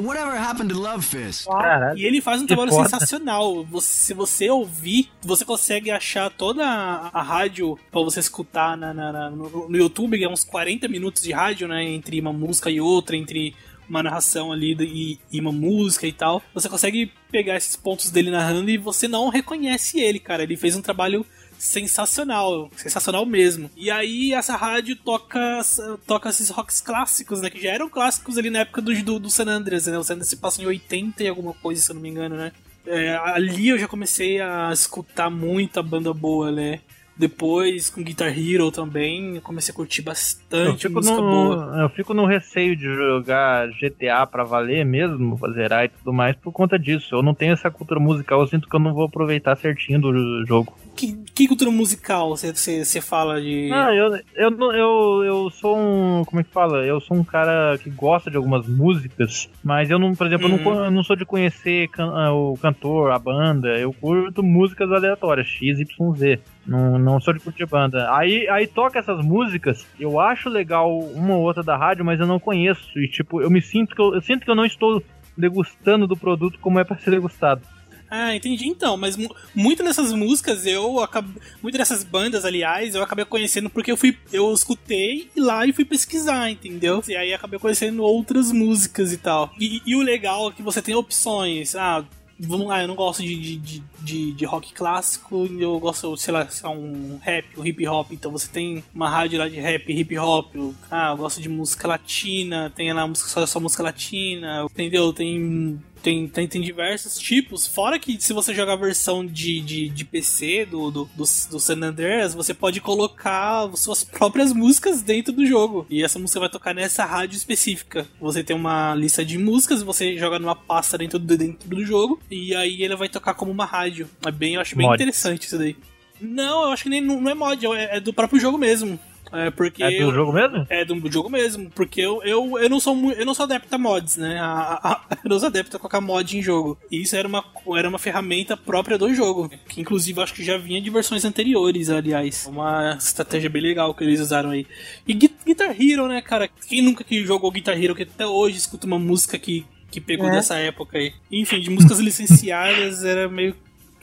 Whatever 0.00 0.36
happened 0.38 0.72
to 0.72 0.80
Love 0.80 1.04
Fist? 1.04 1.46
Caralho. 1.46 1.98
E 1.98 2.04
ele 2.04 2.20
faz 2.20 2.38
um 2.40 2.46
Que 2.46 2.48
trabalho 2.54 2.72
sensacional. 2.72 3.64
Você- 3.64 3.88
se 4.08 4.14
você 4.14 4.48
ouvir, 4.50 5.10
você 5.22 5.44
consegue 5.44 5.90
achar 5.90 6.30
toda 6.30 6.64
a, 6.66 7.08
a 7.12 7.22
rádio 7.22 7.78
pra 7.90 8.00
você 8.00 8.20
escutar 8.20 8.76
na, 8.76 8.92
na- 8.94 9.12
na- 9.12 9.30
no, 9.30 9.68
no 9.68 9.76
YouTube, 9.76 10.22
é 10.22 10.28
uns 10.28 10.44
40 10.44 10.88
minutos 10.88 11.22
de 11.22 11.32
rádio, 11.32 11.66
né? 11.68 11.84
Entre 11.84 12.20
uma 12.20 12.32
música 12.32 12.70
e 12.70 12.80
outra, 12.80 13.16
entre 13.16 13.54
uma 13.88 14.02
narração 14.02 14.52
ali 14.52 14.76
e, 14.80 15.18
e 15.32 15.40
uma 15.40 15.50
música 15.52 16.06
e 16.06 16.12
tal. 16.12 16.42
Você 16.52 16.68
consegue 16.68 17.10
pegar 17.30 17.56
esses 17.56 17.74
pontos 17.74 18.10
dele 18.10 18.30
narrando 18.30 18.70
e 18.70 18.76
você 18.76 19.08
não 19.08 19.28
reconhece 19.30 19.98
ele, 19.98 20.18
cara. 20.18 20.42
Ele 20.42 20.56
fez 20.58 20.76
um 20.76 20.82
trabalho 20.82 21.24
sensacional, 21.58 22.70
sensacional 22.76 23.26
mesmo. 23.26 23.70
E 23.76 23.90
aí 23.90 24.32
essa 24.32 24.56
rádio 24.56 24.96
toca, 24.96 25.60
toca 26.06 26.28
esses 26.28 26.48
rocks 26.48 26.80
clássicos, 26.80 27.40
né? 27.40 27.50
Que 27.50 27.60
já 27.60 27.70
eram 27.70 27.88
clássicos 27.88 28.38
ali 28.38 28.48
na 28.48 28.60
época 28.60 28.80
do, 28.80 28.94
do, 29.02 29.18
do 29.18 29.30
San 29.30 29.46
Andreas, 29.46 29.86
né? 29.86 29.98
O 29.98 30.04
San 30.04 30.14
Andreas 30.14 30.28
se 30.28 30.36
passa 30.36 30.62
em 30.62 30.66
80 30.66 31.22
e 31.22 31.28
alguma 31.28 31.52
coisa, 31.54 31.82
se 31.82 31.90
eu 31.90 31.94
não 31.94 32.02
me 32.02 32.08
engano, 32.08 32.36
né? 32.36 32.52
É, 32.86 33.16
ali 33.16 33.68
eu 33.68 33.78
já 33.78 33.86
comecei 33.86 34.40
a 34.40 34.70
escutar 34.72 35.28
muita 35.28 35.82
banda 35.82 36.14
boa, 36.14 36.50
né? 36.50 36.80
Depois, 37.18 37.90
com 37.90 38.02
Guitar 38.02 38.28
Hero 38.38 38.70
também, 38.70 39.34
eu 39.36 39.42
comecei 39.42 39.72
a 39.72 39.74
curtir 39.76 40.00
Eu 40.02 40.04
bastante 40.04 40.82
fico, 40.82 40.94
música 40.94 41.16
boa. 41.20 41.66
no, 41.76 41.82
eu 41.82 41.88
fico 41.88 42.14
no 42.14 42.24
receio 42.24 42.76
de 42.76 42.84
jogar 42.84 43.68
GTA 43.70 44.24
pra 44.26 44.44
valer 44.44 44.84
mesmo, 44.84 45.36
pra 45.36 45.50
zerar 45.52 45.84
e 45.84 45.88
tudo 45.88 46.12
mais, 46.12 46.36
por 46.36 46.52
conta 46.52 46.78
disso. 46.78 47.16
Eu 47.16 47.22
não 47.22 47.34
tenho 47.34 47.52
essa 47.52 47.70
cultura 47.70 47.98
musical, 47.98 48.40
eu 48.40 48.46
sinto 48.46 48.68
que 48.68 48.76
eu 48.76 48.80
não 48.80 48.94
vou 48.94 49.04
aproveitar 49.06 49.56
certinho 49.56 50.00
do 50.00 50.44
jogo. 50.46 50.72
Que, 50.94 51.12
que 51.34 51.46
cultura 51.48 51.70
musical 51.70 52.30
você- 52.30 53.00
fala 53.00 53.40
de. 53.40 53.70
Ah, 53.72 53.94
eu, 53.94 54.16
eu, 54.34 54.72
eu, 54.72 55.24
eu 55.24 55.50
sou 55.50 55.76
um. 55.78 56.24
Como 56.24 56.40
é 56.40 56.44
que 56.44 56.50
fala? 56.50 56.84
Eu 56.84 57.00
sou 57.00 57.16
um 57.16 57.22
cara 57.24 57.78
que 57.78 57.88
gosta 57.90 58.30
de 58.30 58.36
algumas 58.36 58.66
músicas, 58.66 59.48
mas 59.62 59.90
eu 59.90 59.98
não, 59.98 60.14
por 60.14 60.26
exemplo, 60.26 60.46
eu, 60.48 60.56
não, 60.58 60.58
Uhum. 60.72 60.84
eu 60.86 60.90
não 60.90 61.04
sou 61.04 61.14
de 61.16 61.24
conhecer 61.24 61.88
can- 61.88 62.12
ah, 62.12 62.32
o 62.32 62.56
cantor, 62.60 63.10
a 63.12 63.18
banda. 63.18 63.68
Eu 63.78 63.92
curto 63.92 64.42
músicas 64.42 64.90
aleatórias, 64.90 65.46
X, 65.46 65.78
Y, 65.80 66.14
Z. 66.16 66.40
Não, 66.68 66.98
não 66.98 67.18
sou 67.20 67.32
de 67.32 67.40
curtir 67.40 67.64
banda. 67.64 68.14
Aí, 68.14 68.46
aí 68.48 68.66
toca 68.66 68.98
essas 68.98 69.24
músicas, 69.24 69.86
eu 69.98 70.20
acho 70.20 70.50
legal 70.50 70.98
uma 70.98 71.34
ou 71.34 71.42
outra 71.42 71.62
da 71.62 71.76
rádio, 71.76 72.04
mas 72.04 72.20
eu 72.20 72.26
não 72.26 72.38
conheço. 72.38 72.98
E 72.98 73.08
tipo, 73.08 73.40
eu 73.40 73.50
me 73.50 73.62
sinto 73.62 73.94
que 73.96 74.00
eu, 74.02 74.14
eu 74.14 74.20
sinto 74.20 74.44
que 74.44 74.50
eu 74.50 74.54
não 74.54 74.66
estou 74.66 75.02
degustando 75.36 76.06
do 76.06 76.16
produto 76.16 76.58
como 76.60 76.78
é 76.78 76.84
pra 76.84 76.98
ser 76.98 77.10
degustado. 77.10 77.62
Ah, 78.10 78.34
entendi 78.34 78.66
então, 78.66 78.96
mas 78.96 79.16
mu- 79.18 79.34
muito 79.54 79.82
dessas 79.84 80.12
músicas 80.14 80.64
eu 80.66 80.98
acabei. 81.00 81.40
Muito 81.62 81.76
dessas 81.76 82.02
bandas, 82.02 82.44
aliás, 82.44 82.94
eu 82.94 83.02
acabei 83.02 83.24
conhecendo 83.24 83.68
porque 83.68 83.92
eu 83.92 83.96
fui. 83.98 84.16
Eu 84.32 84.50
escutei 84.52 85.28
lá 85.36 85.66
e 85.66 85.72
fui 85.74 85.84
pesquisar, 85.84 86.50
entendeu? 86.50 87.02
E 87.06 87.14
aí 87.14 87.34
acabei 87.34 87.58
conhecendo 87.58 88.02
outras 88.02 88.50
músicas 88.50 89.12
e 89.12 89.18
tal. 89.18 89.50
E, 89.60 89.82
e 89.86 89.94
o 89.94 90.00
legal 90.00 90.48
é 90.48 90.52
que 90.52 90.62
você 90.62 90.80
tem 90.80 90.94
opções. 90.94 91.74
Ah, 91.74 92.02
vamos 92.38 92.66
lá, 92.68 92.82
eu 92.82 92.88
não 92.88 92.94
gosto 92.94 93.22
de, 93.22 93.58
de, 93.58 93.82
de, 94.00 94.32
de- 94.32 94.44
rock 94.44 94.72
clássico, 94.72 95.46
eu 95.58 95.78
gosto, 95.78 96.16
sei 96.16 96.32
lá, 96.32 96.48
sei 96.48 96.68
lá, 96.68 96.74
um 96.74 97.18
rap, 97.20 97.46
um 97.58 97.66
hip 97.66 97.86
hop, 97.86 98.12
então 98.12 98.30
você 98.30 98.48
tem 98.48 98.82
uma 98.94 99.08
rádio 99.08 99.38
lá 99.38 99.48
de 99.48 99.56
rap, 99.60 99.92
hip 99.92 100.16
hop, 100.18 100.54
ah, 100.90 101.10
eu 101.10 101.16
gosto 101.16 101.40
de 101.40 101.48
música 101.48 101.88
latina, 101.88 102.72
tem 102.74 102.92
lá 102.92 103.06
música, 103.06 103.28
só, 103.28 103.44
só 103.46 103.60
música 103.60 103.82
latina, 103.82 104.64
entendeu? 104.70 105.12
Tem 105.12 105.78
tem, 106.02 106.28
tem, 106.28 106.46
tem 106.46 106.60
diversos 106.60 107.18
tipos. 107.18 107.66
Fora 107.66 107.98
que 107.98 108.20
se 108.20 108.32
você 108.32 108.54
jogar 108.54 108.74
a 108.74 108.76
versão 108.76 109.24
de, 109.24 109.60
de, 109.60 109.88
de 109.88 110.04
PC 110.04 110.66
do, 110.66 110.90
do, 110.90 111.04
do, 111.04 111.24
do 111.24 111.60
San 111.60 111.82
Andreas, 111.82 112.34
você 112.34 112.54
pode 112.54 112.80
colocar 112.80 113.68
suas 113.76 114.04
próprias 114.04 114.52
músicas 114.52 115.02
dentro 115.02 115.32
do 115.32 115.46
jogo. 115.46 115.86
E 115.90 116.02
essa 116.02 116.18
música 116.18 116.40
vai 116.40 116.48
tocar 116.48 116.74
nessa 116.74 117.04
rádio 117.04 117.36
específica. 117.36 118.06
Você 118.20 118.42
tem 118.42 118.56
uma 118.56 118.94
lista 118.94 119.24
de 119.24 119.38
músicas, 119.38 119.82
você 119.82 120.16
joga 120.16 120.38
numa 120.38 120.56
pasta 120.56 120.98
dentro 120.98 121.18
do, 121.18 121.36
dentro 121.36 121.68
do 121.68 121.84
jogo, 121.84 122.20
e 122.30 122.54
aí 122.54 122.82
ele 122.82 122.96
vai 122.96 123.08
tocar 123.08 123.34
como 123.34 123.50
uma 123.50 123.64
rádio. 123.64 124.08
É 124.24 124.30
bem, 124.30 124.54
eu 124.54 124.60
acho 124.60 124.76
bem 124.76 124.86
Mod. 124.86 124.94
interessante 124.94 125.46
isso 125.46 125.58
daí. 125.58 125.76
Não, 126.20 126.64
eu 126.64 126.72
acho 126.72 126.82
que 126.82 126.88
nem 126.88 127.00
não 127.00 127.20
não 127.20 127.30
é 127.30 127.34
mod, 127.34 127.66
é, 127.66 127.96
é 127.96 128.00
do 128.00 128.12
próprio 128.12 128.40
jogo 128.40 128.58
mesmo. 128.58 128.98
É 129.32 129.50
porque 129.50 129.82
É 129.82 129.88
do 129.90 129.94
eu- 129.94 130.12
jogo 130.14 130.32
mesmo? 130.32 130.66
é 130.70 130.84
do 130.84 131.12
jogo 131.12 131.28
mesmo, 131.30 131.70
porque 131.70 132.00
eu, 132.00 132.22
eu, 132.22 132.58
eu, 132.58 132.68
não, 132.70 132.80
sou, 132.80 132.96
eu 133.12 133.26
não 133.26 133.34
sou 133.34 133.44
adepto 133.44 133.74
a 133.74 133.78
mods, 133.78 134.16
né? 134.16 134.38
A- 134.40 134.80
a- 134.82 134.92
a- 135.10 135.18
eu 135.24 135.28
não 135.30 135.38
sou 135.38 135.48
adepto 135.48 135.76
a 135.76 135.80
colocar 135.80 136.00
mod 136.00 136.36
em 136.36 136.42
jogo. 136.42 136.78
E 136.90 137.02
isso 137.02 137.14
era 137.16 137.26
uma, 137.28 137.44
era 137.76 137.88
uma 137.88 137.98
ferramenta 137.98 138.56
própria 138.56 138.96
do 138.98 139.12
jogo, 139.14 139.48
que 139.68 139.80
inclusive 139.80 140.18
eu 140.18 140.22
acho 140.24 140.34
que 140.34 140.44
já 140.44 140.56
vinha 140.56 140.80
de 140.80 140.90
versões 140.90 141.24
anteriores, 141.24 141.90
aliás. 141.90 142.46
Uma 142.46 142.96
estratégia 142.98 143.50
bem 143.50 143.62
legal 143.62 143.94
que 143.94 144.04
eles 144.04 144.20
usaram 144.20 144.50
aí. 144.50 144.66
E 145.06 145.12
Gui- 145.14 145.30
Guitar 145.46 145.74
Hero, 145.80 146.06
né, 146.08 146.20
cara? 146.22 146.48
Quem 146.68 146.82
nunca 146.82 147.02
que 147.04 147.24
jogou 147.24 147.50
Guitar 147.50 147.82
Hero, 147.82 147.94
que 147.94 148.02
até 148.04 148.26
hoje 148.26 148.56
escuta 148.58 148.86
uma 148.86 148.98
música 148.98 149.38
que, 149.38 149.64
que 149.90 150.00
pegou 150.00 150.28
É. 150.28 150.32
dessa 150.32 150.56
época 150.56 150.98
aí. 150.98 151.12
Enfim, 151.30 151.60
de 151.60 151.70
músicas 151.70 151.98
licenciadas, 152.00 153.04
era 153.04 153.28
meio. 153.28 153.54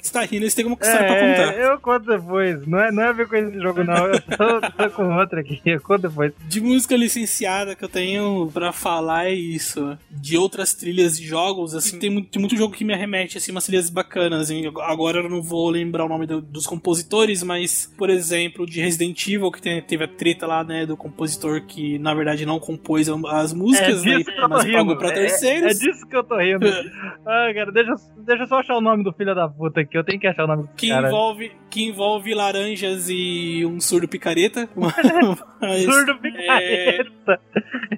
Você 0.05 0.13
tá 0.13 0.21
rindo, 0.23 0.47
você 0.49 0.55
tem 0.55 0.65
uma 0.65 0.77
história 0.79 1.07
pra 1.07 1.19
contar. 1.19 1.59
É, 1.59 1.67
eu 1.71 1.79
conto 1.79 2.05
depois. 2.05 2.67
Não 2.67 2.79
é, 2.79 2.91
não 2.91 3.01
é 3.03 3.07
a 3.07 3.11
ver 3.11 3.27
com 3.27 3.35
esse 3.35 3.59
jogo, 3.59 3.83
não. 3.83 4.05
Eu 4.05 4.21
tô, 4.21 4.61
tô 4.61 4.89
com 4.91 5.15
outra 5.17 5.39
aqui. 5.41 5.59
Eu 5.65 5.81
conto 5.81 6.03
depois. 6.03 6.31
De 6.47 6.61
música 6.61 6.95
licenciada 6.95 7.75
que 7.75 7.83
eu 7.83 7.89
tenho 7.89 8.49
pra 8.53 8.71
falar 8.71 9.25
é 9.25 9.33
isso. 9.33 9.97
De 10.11 10.37
outras 10.37 10.73
trilhas 10.75 11.17
de 11.17 11.25
jogos, 11.25 11.73
assim, 11.73 11.97
tem 11.97 12.09
muito, 12.11 12.29
tem 12.29 12.39
muito 12.39 12.55
jogo 12.55 12.73
que 12.73 12.83
me 12.83 12.93
arremete, 12.93 13.37
assim, 13.39 13.51
umas 13.51 13.65
trilhas 13.65 13.89
bacanas. 13.89 14.41
Assim. 14.41 14.63
Agora 14.83 15.19
eu 15.21 15.29
não 15.29 15.41
vou 15.41 15.69
lembrar 15.69 16.05
o 16.05 16.09
nome 16.09 16.27
do- 16.27 16.41
dos 16.41 16.67
compositores, 16.67 17.41
mas, 17.41 17.91
por 17.97 18.09
exemplo, 18.09 18.65
de 18.65 18.79
Resident 18.81 19.27
Evil, 19.27 19.51
que 19.51 19.61
tem- 19.61 19.81
teve 19.81 20.03
a 20.03 20.07
treta 20.07 20.45
lá, 20.45 20.63
né, 20.63 20.85
do 20.85 20.95
compositor 20.95 21.61
que, 21.65 21.97
na 21.97 22.13
verdade, 22.13 22.45
não 22.45 22.59
compôs 22.59 23.07
as 23.09 23.53
músicas, 23.53 24.03
né, 24.03 24.21
É 24.21 24.23
tô 24.23 24.47
mas 24.49 24.63
pagou 24.65 24.79
rindo. 24.81 24.97
pra 24.97 25.09
É- 25.09 25.13
terceiros. 25.13 25.71
É, 25.75 25.79
disso 25.85 26.05
que 26.07 26.15
eu 26.15 26.23
tô 26.23 26.37
rindo. 26.37 26.65
Ah, 27.27 27.51
cara, 27.55 27.71
deixa, 27.71 27.95
deixa 28.17 28.43
eu 28.43 28.47
só 28.47 28.59
achar 28.59 28.75
o 28.77 28.81
nome 28.81 29.03
do 29.03 29.11
filho 29.11 29.33
da 29.33 29.47
puta 29.49 29.81
aqui. 29.81 29.94
Eu 29.97 30.03
tenho 30.03 30.19
que 30.19 30.27
achar 30.27 30.43
o 30.43 30.47
nome 30.47 30.63
do 30.63 30.69
Que 30.75 30.89
cara. 30.89 31.07
envolve, 31.07 31.51
que 31.69 31.83
envolve 31.83 32.33
laranjas 32.33 33.07
e 33.09 33.65
um 33.65 33.79
surdo 33.79 34.07
picareta. 34.07 34.69
Mas- 34.75 35.83
Surdo 35.83 36.17
picareta. 36.19 37.39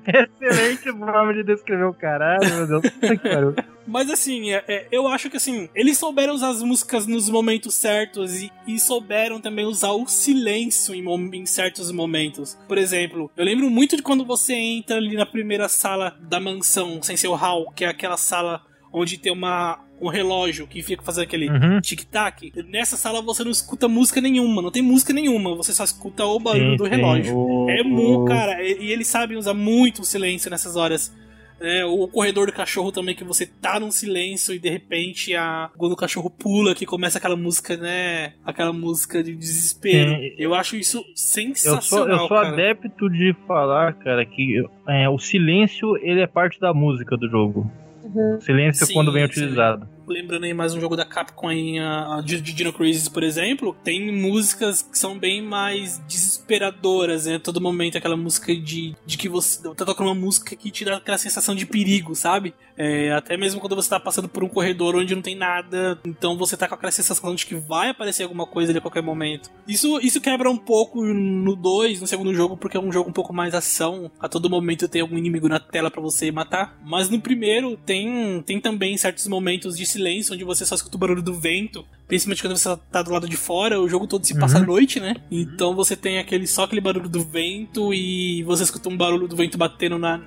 Excelente 0.05 0.91
forma 0.97 1.33
de 1.33 1.43
descrever 1.43 1.83
o 1.85 1.93
caralho, 1.93 2.47
meu 2.55 2.67
Deus. 2.67 2.81
Que 2.93 3.17
pariu. 3.29 3.55
Mas 3.85 4.09
assim, 4.09 4.51
é- 4.51 4.63
é, 4.67 4.87
eu 4.91 5.07
acho 5.07 5.29
que 5.29 5.37
assim, 5.37 5.69
eles 5.73 5.97
souberam 5.97 6.33
usar 6.33 6.49
as 6.49 6.61
músicas 6.61 7.05
nos 7.07 7.29
momentos 7.29 7.73
certos 7.75 8.41
e, 8.41 8.51
e 8.67 8.79
souberam 8.79 9.39
também 9.39 9.65
usar 9.65 9.91
o 9.91 10.07
silêncio 10.07 10.93
em, 10.93 11.03
em 11.35 11.45
certos 11.45 11.91
momentos. 11.91 12.57
Por 12.67 12.77
exemplo, 12.77 13.31
eu 13.35 13.45
lembro 13.45 13.69
muito 13.69 13.95
de 13.95 14.01
quando 14.03 14.25
você 14.25 14.53
entra 14.53 14.97
ali 14.97 15.15
na 15.15 15.25
primeira 15.25 15.67
sala 15.69 16.17
da 16.21 16.39
mansão, 16.39 17.01
sem 17.01 17.15
ser 17.15 17.27
o 17.27 17.35
hall, 17.35 17.71
que 17.71 17.85
é 17.85 17.87
aquela 17.87 18.17
sala 18.17 18.61
onde 18.91 19.17
tem 19.17 19.31
uma, 19.31 19.79
um 19.99 20.09
relógio 20.09 20.67
que 20.67 20.81
fica 20.83 21.01
fazendo 21.03 21.23
aquele 21.23 21.49
Uhum. 21.49 21.81
tic-tac. 21.81 22.51
Nessa 22.69 22.95
sala 22.97 23.21
você 23.21 23.43
não 23.43 23.51
escuta 23.51 23.87
música 23.87 24.21
nenhuma, 24.21 24.61
não 24.61 24.71
tem 24.71 24.81
música 24.81 25.11
nenhuma, 25.13 25.55
você 25.55 25.73
só 25.73 25.83
escuta 25.83 26.23
o 26.25 26.39
barulho 26.39 26.71
Sim, 26.71 26.77
do 26.77 26.83
sim, 26.85 26.89
relógio. 26.91 27.37
o- 27.37 27.69
É 27.69 27.83
muito, 27.83 28.21
o- 28.21 28.25
cara, 28.25 28.61
e, 28.63 28.91
eles 28.91 29.07
sabem 29.07 29.37
usar 29.37 29.53
muito 29.53 30.01
o 30.01 30.05
silêncio 30.05 30.49
nessas 30.51 30.75
horas. 30.75 31.11
É, 31.59 31.83
o 31.83 32.07
corredor 32.07 32.45
do 32.45 32.53
cachorro 32.53 32.91
também, 32.91 33.15
que 33.15 33.23
você 33.23 33.47
tá 33.47 33.79
num 33.79 33.89
silêncio 33.89 34.53
e 34.53 34.59
de 34.59 34.69
repente 34.69 35.33
a, 35.35 35.71
quando 35.75 35.93
o 35.93 35.95
cachorro 35.95 36.29
pula, 36.29 36.75
que 36.75 36.85
começa 36.85 37.17
aquela 37.17 37.35
música, 37.35 37.75
né? 37.75 38.33
Aquela 38.45 38.71
música 38.71 39.23
de 39.23 39.33
desespero. 39.33 40.11
Sim. 40.21 40.35
Eu 40.37 40.53
acho 40.53 40.75
isso 40.75 40.99
Eu 40.99 41.03
sensacional. 41.15 41.81
sou, 41.81 42.07
eu 42.07 42.27
sou 42.27 42.37
adepto 42.37 43.09
de 43.09 43.35
falar, 43.47 43.93
cara, 43.95 44.23
que 44.23 44.63
é, 44.87 45.09
o 45.09 45.17
silêncio 45.17 45.97
ele 46.03 46.21
é 46.21 46.27
parte 46.27 46.59
da 46.59 46.71
música 46.75 47.17
do 47.17 47.27
jogo. 47.27 47.71
Uhum. 48.07 48.39
Silêncio 48.39 48.85
Sim, 48.85 48.93
quando 48.93 49.11
bem 49.11 49.25
sim. 49.25 49.31
utilizado. 49.31 49.87
lembrando 50.07 50.45
aí 50.45 50.53
mais 50.53 50.73
um 50.73 50.79
jogo 50.79 50.95
da 50.95 51.03
Capcom 51.03 51.49
aí, 51.49 51.77
a, 51.79 52.21
de, 52.23 52.39
de 52.39 52.53
Dino 52.53 52.71
Crisis, 52.71 53.09
por 53.09 53.23
exemplo, 53.23 53.75
tem 53.83 54.11
músicas 54.11 54.81
que 54.81 54.97
são 54.97 55.19
bem 55.19 55.41
mais 55.41 55.99
desesperadoras, 56.07 57.25
né? 57.25 57.39
Todo 57.39 57.59
momento 57.59 57.97
aquela 57.97 58.15
música 58.15 58.55
de, 58.55 58.95
de 59.05 59.17
que 59.17 59.27
você 59.27 59.61
tá 59.75 59.85
tocando 59.85 60.07
uma 60.07 60.15
música 60.15 60.55
que 60.55 60.71
te 60.71 60.85
dá 60.85 60.97
aquela 60.97 61.17
sensação 61.17 61.53
de 61.53 61.65
perigo, 61.65 62.15
sabe? 62.15 62.53
É, 62.77 63.11
até 63.11 63.35
mesmo 63.35 63.59
quando 63.59 63.75
você 63.75 63.89
tá 63.89 63.99
passando 63.99 64.29
por 64.29 64.43
um 64.43 64.49
corredor 64.49 64.95
onde 64.95 65.15
não 65.15 65.21
tem 65.21 65.35
nada, 65.35 65.99
então 66.05 66.37
você 66.37 66.55
tá 66.55 66.67
com 66.67 66.75
aquela 66.75 66.91
sensação 66.91 67.33
de 67.33 67.45
que 67.45 67.55
vai 67.55 67.89
aparecer 67.89 68.23
alguma 68.23 68.45
coisa 68.45 68.71
ali 68.71 68.77
a 68.77 68.81
qualquer 68.81 69.01
momento. 69.01 69.49
Isso, 69.67 69.99
isso 69.99 70.21
quebra 70.21 70.49
um 70.49 70.57
pouco 70.57 71.03
no 71.03 71.55
2, 71.55 72.01
no 72.01 72.07
segundo 72.07 72.33
jogo, 72.33 72.55
porque 72.55 72.77
é 72.77 72.79
um 72.79 72.91
jogo 72.91 73.09
um 73.09 73.13
pouco 73.13 73.33
mais 73.33 73.55
ação. 73.55 74.11
A 74.19 74.29
todo 74.29 74.49
momento 74.49 74.87
tem 74.87 75.01
algum 75.01 75.17
inimigo 75.17 75.49
na 75.49 75.59
tela 75.59 75.89
pra 75.89 76.01
você 76.01 76.31
matar. 76.31 76.77
Mas 76.85 77.09
no 77.09 77.19
primeiro 77.19 77.75
tem, 77.77 78.41
tem 78.45 78.61
também 78.61 78.95
certos 78.97 79.27
momentos 79.27 79.75
de 79.75 79.85
silêncio 79.85 80.33
onde 80.33 80.43
você 80.43 80.65
só 80.65 80.75
escuta 80.75 80.95
o 80.95 80.99
barulho 80.99 81.23
do 81.23 81.33
vento. 81.33 81.85
Principalmente 82.07 82.41
quando 82.41 82.57
você 82.57 82.77
tá 82.91 83.01
do 83.01 83.11
lado 83.11 83.27
de 83.27 83.35
fora, 83.35 83.81
o 83.81 83.89
jogo 83.89 84.07
todo 84.07 84.25
se 84.25 84.37
passa 84.37 84.57
à 84.57 84.61
noite, 84.61 84.99
né? 84.99 85.15
Então 85.29 85.75
você 85.75 85.95
tem 85.95 86.19
aquele 86.19 86.47
só 86.47 86.63
aquele 86.63 86.81
barulho 86.81 87.09
do 87.09 87.23
vento 87.23 87.93
e 87.93 88.43
você 88.43 88.63
escuta 88.63 88.87
um 88.87 88.95
barulho 88.95 89.27
do 89.27 89.35
vento 89.35 89.57
batendo 89.57 89.97
na, 89.97 90.21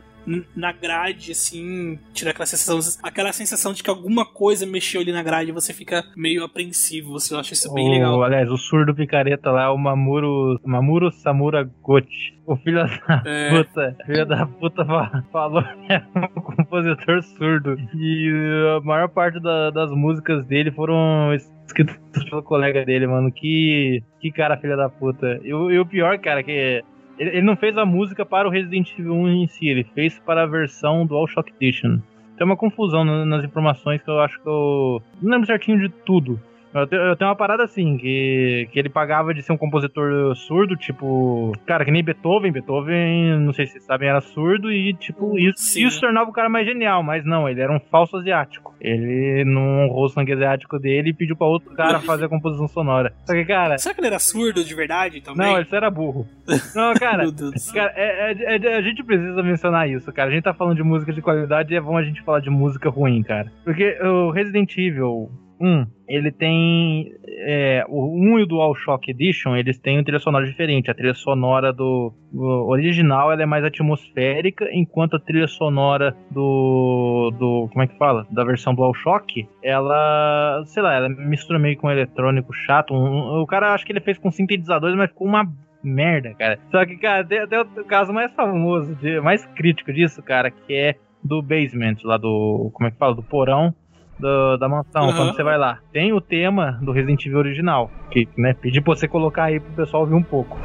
na 0.55 0.73
grade, 0.73 1.33
assim, 1.33 1.99
tira 2.13 2.31
aquela 2.31 2.47
sensação, 2.47 2.79
aquela 3.03 3.33
sensação 3.33 3.73
de 3.73 3.83
que 3.83 3.91
alguma 3.91 4.25
coisa 4.25 4.67
mexeu 4.67 5.01
ali 5.01 5.13
na 5.13 5.23
grade 5.23 5.51
e 5.51 5.53
você 5.55 5.73
fica 5.73 6.03
meio 6.17 6.45
apreensivo. 6.45 7.11
Você 7.13 7.35
acha 7.35 7.53
isso 7.55 7.73
bem 7.75 7.89
o, 7.89 7.93
legal. 7.93 8.23
Aliás, 8.23 8.51
o 8.51 8.57
surdo 8.57 8.95
picareta 8.95 9.51
lá 9.51 9.65
é 9.65 9.69
o 9.69 9.79
Mamuro, 9.79 10.61
Mamuro 10.65 11.11
Samura 11.11 11.69
Gochi. 11.83 12.39
O 12.47 12.57
filho 12.57 12.79
da 12.85 13.23
É. 13.27 13.51
puta, 13.51 13.97
filho 14.07 14.27
da 14.27 14.45
puta 14.47 14.85
fa- 14.85 15.25
falou 15.31 15.63
que 15.63 15.93
é 15.93 16.03
um 16.17 16.29
compositor 16.43 17.23
surdo. 17.23 17.77
E 17.95 18.31
a 18.77 18.81
maior 18.85 19.09
parte 19.09 19.41
da- 19.41 19.71
das 19.71 19.91
músicas 19.93 20.45
dele 20.47 20.71
foram 20.73 21.33
escritas 21.35 21.97
pelo 22.29 22.43
colega 22.43 22.85
dele, 22.85 23.07
mano. 23.07 23.31
Que, 23.31 24.03
que 24.21 24.33
cara 24.33 24.57
filha 24.57 24.77
da 24.77 24.89
puta. 24.89 25.41
E, 25.45 25.49
e 25.51 25.79
o 25.79 25.87
pior, 25.87 26.19
cara, 26.19 26.43
que 26.43 26.83
ele, 27.21 27.31
ele 27.31 27.43
não 27.43 27.55
fez 27.57 27.77
a 27.79 27.85
música 27.87 28.25
para 28.27 28.49
o 28.49 28.51
Resident 28.51 28.91
Evil 28.99 29.15
1 29.15 29.29
em 29.29 29.47
si, 29.47 29.69
ele 29.69 29.85
fez 29.85 30.19
para 30.19 30.43
a 30.43 30.47
versão 30.47 31.07
do 31.07 31.15
All 31.17 31.29
Shock 31.29 31.53
Edition. 31.61 31.99
Tem 32.37 32.45
uma 32.47 32.57
confusão 32.57 33.05
na- 33.05 33.25
nas 33.27 33.45
informações 33.45 34.03
que 34.03 34.11
eu 34.11 34.19
acho 34.21 34.41
que 34.41 34.49
eu. 34.49 35.03
Não 35.23 35.31
lembro 35.33 35.47
certinho 35.47 35.79
de 35.79 35.89
tudo. 35.91 36.41
Eu 36.73 36.87
tenho, 36.87 37.03
eu 37.03 37.17
tenho 37.17 37.29
uma 37.29 37.37
parada 37.37 37.65
assim, 37.65 37.97
que, 37.97 38.69
que 38.73 38.79
ele 38.79 38.89
pagava 38.89 39.35
de 39.35 39.43
ser 39.43 39.53
um 39.53 39.57
compositor 39.57 40.35
surdo, 40.37 40.77
tipo. 40.77 41.53
Cara, 41.67 41.85
que 41.85 41.91
nem 41.91 42.03
Beethoven. 42.05 42.53
Beethoven, 42.53 43.41
não 43.41 43.53
sei 43.53 43.67
se 43.67 43.73
vocês 43.73 43.85
sabem, 43.85 44.09
era 44.09 44.21
surdo 44.21 44.71
e, 44.71 44.95
tipo, 44.95 45.37
isso, 45.39 45.59
Sim. 45.59 45.87
isso 45.87 46.01
tornava 46.01 46.31
o 46.31 46.33
cara 46.33 46.49
mais 46.49 46.65
genial. 46.67 47.03
Mas 47.03 47.25
não, 47.25 47.49
ele 47.49 47.61
era 47.61 47.73
um 47.73 47.81
falso 47.81 48.17
asiático. 48.17 48.75
Ele 48.81 49.45
não 49.45 49.87
honrou 49.87 50.05
o 50.05 50.09
sangue 50.09 50.33
asiático 50.33 50.79
dele 50.79 51.11
e 51.11 51.15
pediu 51.15 51.37
pra 51.37 51.47
outro 51.49 51.75
cara 51.75 51.99
fazer 52.01 52.27
a 52.27 52.29
composição 52.29 52.69
sonora. 52.69 53.13
Só 53.27 53.33
que, 53.33 53.45
cara. 53.45 53.77
Será 53.79 53.95
que 53.95 54.01
ele 54.01 54.07
era 54.09 54.19
surdo 54.21 54.63
de 54.65 54.75
verdade 54.75 55.21
também? 55.21 55.47
Não, 55.49 55.57
ele 55.57 55.67
só 55.69 55.77
era 55.77 55.91
burro. 55.91 56.27
Não, 56.75 56.95
cara. 56.95 57.23
Meu 57.25 57.33
Deus. 57.33 57.71
Cara, 57.73 57.93
é- 57.97 58.33
é- 58.33 58.57
é- 58.57 58.77
a 58.77 58.83
gente 58.83 59.03
precisa 59.03 59.43
mencionar 59.43 59.89
isso, 59.91 60.13
cara. 60.13 60.31
A 60.31 60.33
gente 60.33 60.45
tá 60.45 60.55
falando 60.55 60.77
de 60.77 60.83
música 60.85 61.13
de 61.13 61.21
qualidade 61.21 61.73
e 61.73 61.77
é 61.77 61.81
bom 61.81 61.97
a 61.97 62.03
gente 62.03 62.23
falar 62.23 62.41
de 62.41 62.49
música 62.51 62.89
ruim, 62.89 63.23
cara. 63.23 63.51
Porque 63.65 63.99
o 64.03 64.31
Resident 64.31 64.77
Evil 64.79 65.31
1, 65.61 65.87
ele 66.09 66.31
tem. 66.33 67.13
é, 67.29 67.85
o 67.89 68.17
1 68.35 68.39
e 68.39 68.43
o 68.43 68.47
Dual 68.47 68.75
Shock 68.75 69.11
Edition, 69.11 69.55
eles 69.57 69.79
têm 69.79 69.99
um 69.99 70.03
trilha 70.05 70.19
sonora 70.19 70.47
diferente. 70.47 70.91
A 70.91 70.95
trilha 70.95 71.15
sonora 71.15 71.73
do, 71.73 72.13
do 72.33 72.67
original 72.69 73.31
ela 73.31 73.43
é 73.43 73.47
mais 73.47 73.65
atmosférica, 73.65 74.67
enquanto 74.73 75.17
a 75.17 75.21
trilha 75.21 75.47
sonora 75.47 76.17
do. 76.31 77.31
do. 77.39 77.69
como 77.73 77.83
é 77.83 77.87
que 77.87 77.99
fala? 77.99 78.27
Da 78.31 78.45
versão 78.45 78.75
Dual 78.75 78.95
Shock, 78.95 79.47
ela. 79.63 80.63
sei 80.67 80.83
lá, 80.83 80.95
ela 80.95 81.09
mistura 81.09 81.59
meio 81.59 81.77
com 81.77 81.89
um 81.89 81.91
eletrônico 81.91 82.53
chato. 82.53 82.95
Um- 82.95 83.41
o 83.43 83.47
cara 83.47 83.75
acho 83.75 83.85
que 83.85 83.93
ele 83.93 84.01
fez 84.01 84.19
com 84.19 84.31
sintetizadores, 84.31 84.97
mas 84.97 85.11
ficou 85.11 85.27
uma 85.27 85.45
merda, 85.83 86.35
cara. 86.35 86.59
Só 86.71 86.85
que, 86.85 86.97
cara, 86.97 87.25
tem 87.25 87.39
até 87.39 87.61
o 87.61 87.65
caso 87.85 88.13
mais 88.13 88.33
famoso, 88.35 88.95
de- 88.97 89.21
mais 89.21 89.45
crítico 89.47 89.93
disso, 89.93 90.23
cara, 90.23 90.51
que 90.51 90.73
é 90.75 90.95
do 91.23 91.43
basement, 91.43 91.97
lá 92.05 92.17
do. 92.17 92.71
Como 92.73 92.87
é 92.89 92.91
que 92.91 92.97
fala? 92.99 93.15
Do 93.15 93.23
porão 93.23 93.75
do- 94.21 94.57
da 94.59 94.69
mansão, 94.69 95.05
Aham. 95.05 95.17
quando 95.17 95.35
você 95.35 95.43
vai 95.43 95.59
lá. 95.59 95.79
Tem 95.93 96.13
o 96.13 96.21
tema 96.21 96.79
do 96.83 96.93
Resident 96.93 97.25
Evil 97.27 97.39
original, 97.39 97.91
que, 98.11 98.29
né, 98.37 98.55
pedi 98.55 98.81
pra 98.81 98.95
você 98.95 99.09
colocar 99.09 99.45
aí 99.45 99.59
pro 99.59 99.75
pessoal 99.75 100.03
ouvir 100.03 100.15
um 100.15 100.23
pouco. 100.23 100.57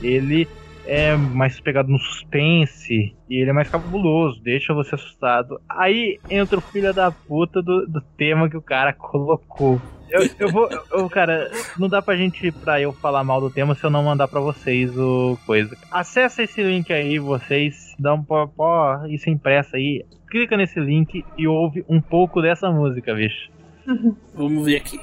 Ele 0.00 0.48
é 0.84 1.16
mais 1.16 1.60
pegado 1.60 1.88
no 1.88 1.98
suspense 1.98 3.14
e 3.28 3.40
ele 3.40 3.50
é 3.50 3.52
mais 3.52 3.68
cabuloso, 3.68 4.42
deixa 4.42 4.74
você 4.74 4.94
assustado. 4.96 5.60
Aí 5.68 6.18
entra 6.28 6.58
o 6.58 6.62
filho 6.72 6.92
da 6.92 7.12
puta 7.12 7.62
do, 7.62 7.86
do 7.86 8.00
tema 8.16 8.50
que 8.50 8.56
o 8.56 8.62
cara 8.62 8.92
colocou. 8.98 9.80
Eu, 10.12 10.28
eu 10.38 10.48
vou. 10.52 10.68
eu- 10.92 11.08
cara, 11.08 11.50
não 11.78 11.88
dá 11.88 12.02
pra 12.02 12.14
gente, 12.16 12.52
pra 12.52 12.80
eu 12.80 12.92
falar 12.92 13.24
mal 13.24 13.40
do 13.40 13.50
tema 13.50 13.74
se 13.74 13.82
eu 13.82 13.90
não 13.90 14.02
mandar 14.04 14.28
pra 14.28 14.40
vocês 14.40 14.96
o 14.96 15.38
coisa. 15.46 15.76
Acessa 15.90 16.42
esse 16.42 16.62
link 16.62 16.92
aí, 16.92 17.18
vocês, 17.18 17.94
dá 17.98 18.12
um 18.12 18.22
pó, 18.22 18.46
pó 18.46 19.04
isso 19.08 19.30
impressa 19.30 19.76
aí. 19.76 20.04
Clica 20.30 20.56
nesse 20.56 20.78
link 20.78 21.24
e 21.36 21.46
ouve 21.48 21.84
um 21.88 22.00
pouco 22.00 22.42
dessa 22.42 22.70
música, 22.70 23.14
bicho. 23.14 23.50
Vamos 24.34 24.64
ver 24.66 24.76
aqui. 24.76 25.00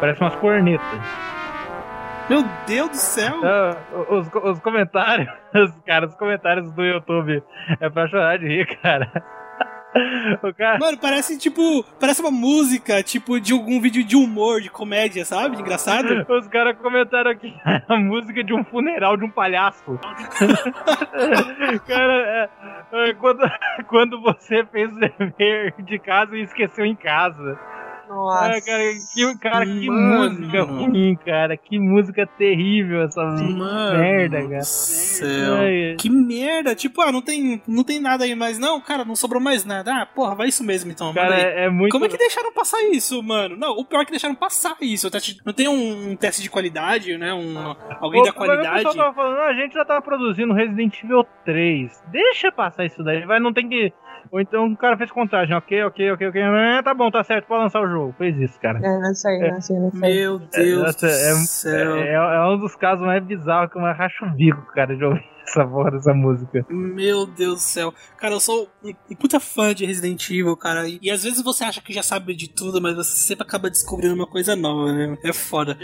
Parece 0.00 0.20
umas 0.20 0.34
cornetas. 0.36 1.00
Meu 2.30 2.44
Deus 2.64 2.90
do 2.90 2.96
céu! 2.96 3.40
Ah, 3.42 3.76
os, 4.08 4.28
os 4.32 4.60
comentários, 4.60 5.28
os, 5.52 5.72
cara, 5.84 6.06
os 6.06 6.14
comentários 6.14 6.70
do 6.70 6.84
YouTube 6.84 7.42
é 7.80 7.90
pra 7.90 8.06
chorar 8.06 8.38
de 8.38 8.46
rir, 8.46 8.78
cara. 8.80 9.10
Cara. 10.56 10.78
Mano, 10.78 10.96
parece 10.98 11.36
tipo. 11.36 11.84
Parece 11.98 12.20
uma 12.20 12.30
música, 12.30 13.02
tipo, 13.02 13.40
de 13.40 13.52
algum 13.52 13.80
vídeo 13.80 14.04
de 14.04 14.14
humor, 14.14 14.60
de 14.60 14.70
comédia, 14.70 15.24
sabe? 15.24 15.56
De 15.56 15.62
engraçado. 15.62 16.24
Os 16.28 16.46
caras 16.46 16.78
comentaram 16.78 17.32
aqui 17.32 17.52
a 17.88 17.96
música 17.96 18.44
de 18.44 18.54
um 18.54 18.62
funeral 18.62 19.16
de 19.16 19.24
um 19.24 19.30
palhaço. 19.30 19.98
cara, 21.88 22.14
é, 22.14 22.48
é, 22.92 23.14
quando, 23.14 23.50
quando 23.88 24.20
você 24.22 24.64
fez 24.66 24.92
o 24.92 25.00
dever 25.00 25.74
de 25.82 25.98
casa 25.98 26.36
e 26.36 26.42
esqueceu 26.42 26.84
em 26.84 26.94
casa. 26.94 27.58
Nossa. 28.10 28.44
Ah, 28.56 28.60
cara, 28.60 28.82
que, 29.14 29.38
cara, 29.38 29.64
que 29.66 29.86
Mano. 29.86 30.30
música 30.40 30.62
ruim, 30.64 31.16
cara. 31.24 31.56
Que 31.56 31.78
música 31.78 32.26
terrível 32.26 33.02
essa 33.04 33.22
Mano. 33.22 33.98
merda, 33.98 34.42
cara. 34.42 34.60
céu. 34.62 35.54
Ai, 35.60 35.94
Que 35.98 36.10
merda! 36.10 36.74
Tipo, 36.74 37.00
ah, 37.02 37.12
não 37.12 37.22
tem, 37.22 37.62
não 37.68 37.84
tem 37.84 38.00
nada 38.00 38.24
aí 38.24 38.34
mais, 38.34 38.58
não, 38.58 38.80
cara, 38.80 39.04
não 39.04 39.14
sobrou 39.14 39.40
mais 39.40 39.64
nada. 39.64 39.92
Ah, 39.94 40.06
porra, 40.06 40.34
vai 40.34 40.48
isso 40.48 40.64
mesmo 40.64 40.90
então. 40.90 41.14
cara, 41.14 41.38
é, 41.38 41.66
é 41.66 41.70
muito. 41.70 41.92
Como 41.92 42.04
é 42.04 42.08
que 42.08 42.18
deixaram 42.18 42.52
passar 42.52 42.82
isso, 42.90 43.22
mano? 43.22 43.56
Não, 43.56 43.70
o 43.78 43.84
pior 43.84 44.02
é 44.02 44.04
que 44.04 44.10
deixaram 44.10 44.34
passar 44.34 44.76
isso. 44.80 45.06
O 45.08 45.10
Não 45.46 45.52
tem 45.52 45.68
um, 45.68 46.10
um 46.10 46.16
teste 46.16 46.42
de 46.42 46.50
qualidade, 46.50 47.16
né? 47.16 47.32
Um, 47.32 47.56
alguém 48.00 48.20
Ô, 48.20 48.24
da 48.24 48.30
O 48.30 48.34
qualidade. 48.34 48.84
pessoal 48.84 48.94
tava 48.94 49.14
falando, 49.14 49.38
"Ah, 49.38 49.46
a 49.46 49.54
gente 49.54 49.72
já 49.74 49.84
tava 49.84 50.02
produzindo 50.02 50.52
Resident 50.52 51.02
Evil 51.04 51.24
3. 51.44 52.02
Deixa 52.10 52.50
passar 52.50 52.84
isso 52.84 53.02
daí, 53.04 53.24
vai, 53.24 53.38
não 53.38 53.52
tem 53.52 53.68
que. 53.68 53.92
Ou 54.32 54.40
então 54.40 54.66
o 54.66 54.76
cara 54.76 54.96
fez 54.96 55.10
contagem, 55.10 55.54
ok, 55.56 55.82
ok, 55.84 56.12
ok, 56.12 56.28
ok. 56.28 56.42
Ah, 56.42 56.82
tá 56.84 56.94
bom, 56.94 57.10
tá 57.10 57.24
certo, 57.24 57.46
pode 57.46 57.64
lançar 57.64 57.80
o 57.82 57.88
jogo. 57.88 58.14
Fez 58.16 58.36
isso, 58.38 58.60
cara. 58.60 58.78
É, 58.78 58.98
não 59.00 59.14
sei, 59.14 59.50
não 59.50 59.60
sei, 59.60 59.76
não 59.78 59.90
sei. 59.90 60.00
Meu 60.00 60.38
Deus 60.38 60.82
Nossa, 60.82 61.06
do 61.06 61.12
é- 61.12 61.34
céu. 61.34 61.96
É, 61.96 62.12
é 62.14 62.46
um 62.46 62.58
dos 62.58 62.76
casos 62.76 63.04
mais 63.04 63.22
bizarros 63.24 63.72
que 63.72 63.76
eu 63.78 63.82
mais 63.82 63.96
racho 63.98 64.24
o 64.24 64.30
bico, 64.30 64.64
cara, 64.72 64.96
de 64.96 65.04
ouvir 65.04 65.24
essa 65.46 65.66
porra 65.66 65.90
dessa 65.90 66.12
música. 66.14 66.64
Meu 66.70 67.26
Deus 67.26 67.54
do 67.56 67.60
céu. 67.60 67.94
Cara, 68.16 68.34
eu 68.34 68.40
sou 68.40 68.68
um, 68.84 68.92
um 69.10 69.14
puta 69.14 69.40
fã 69.40 69.74
de 69.74 69.84
Resident 69.86 70.28
Evil, 70.30 70.56
cara. 70.56 70.88
E, 70.88 70.98
e 71.02 71.10
às 71.10 71.22
vezes 71.24 71.42
você 71.42 71.64
acha 71.64 71.80
que 71.80 71.92
já 71.92 72.02
sabe 72.02 72.34
de 72.34 72.48
tudo, 72.48 72.80
mas 72.80 72.94
você 72.96 73.16
sempre 73.16 73.44
acaba 73.44 73.70
descobrindo 73.70 74.14
uma 74.14 74.26
coisa 74.26 74.54
nova, 74.54 74.92
né? 74.92 75.16
É 75.24 75.32
foda. 75.32 75.78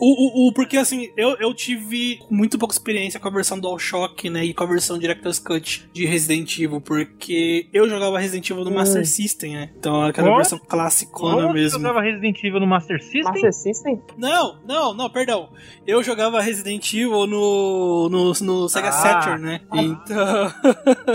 O, 0.00 0.46
o, 0.46 0.48
o- 0.48 0.52
porque 0.52 0.76
assim, 0.76 1.08
eu, 1.16 1.36
eu 1.38 1.52
tive 1.54 2.18
muito 2.30 2.58
pouca 2.58 2.74
experiência 2.74 3.20
com 3.20 3.28
a 3.28 3.30
versão 3.30 3.58
DualShock, 3.60 4.28
né? 4.30 4.44
E 4.44 4.54
com 4.54 4.64
a 4.64 4.66
versão 4.66 4.98
Director's 4.98 5.38
Cut 5.38 5.88
de 5.92 6.06
Resident 6.06 6.58
Evil, 6.58 6.80
porque 6.80 7.68
eu 7.72 7.88
jogava 7.88 8.18
Resident 8.18 8.48
Evil 8.50 8.64
no 8.64 8.70
Master 8.70 9.06
System, 9.06 9.54
né? 9.54 9.70
Então 9.78 10.02
aquela 10.02 10.30
Ó. 10.30 10.36
versão 10.36 10.58
classicona 10.58 11.46
Você 11.48 11.52
mesmo. 11.52 11.78
jogava 11.80 12.00
Resident 12.00 12.42
Evil 12.42 12.60
no 12.60 12.66
Master 12.66 13.00
System? 13.02 13.22
Master 13.24 13.52
System? 13.52 14.02
Não, 14.16 14.58
não, 14.66 14.94
não, 14.94 15.10
perdão. 15.10 15.50
Eu 15.86 16.02
jogava 16.02 16.40
Resident 16.40 16.92
Evil 16.92 17.26
no, 17.26 18.08
no, 18.08 18.32
no 18.40 18.68
Sega 18.68 18.88
Ah. 18.88 18.92
Saturn, 19.12 19.44
né? 19.44 19.60
Então. 19.74 20.52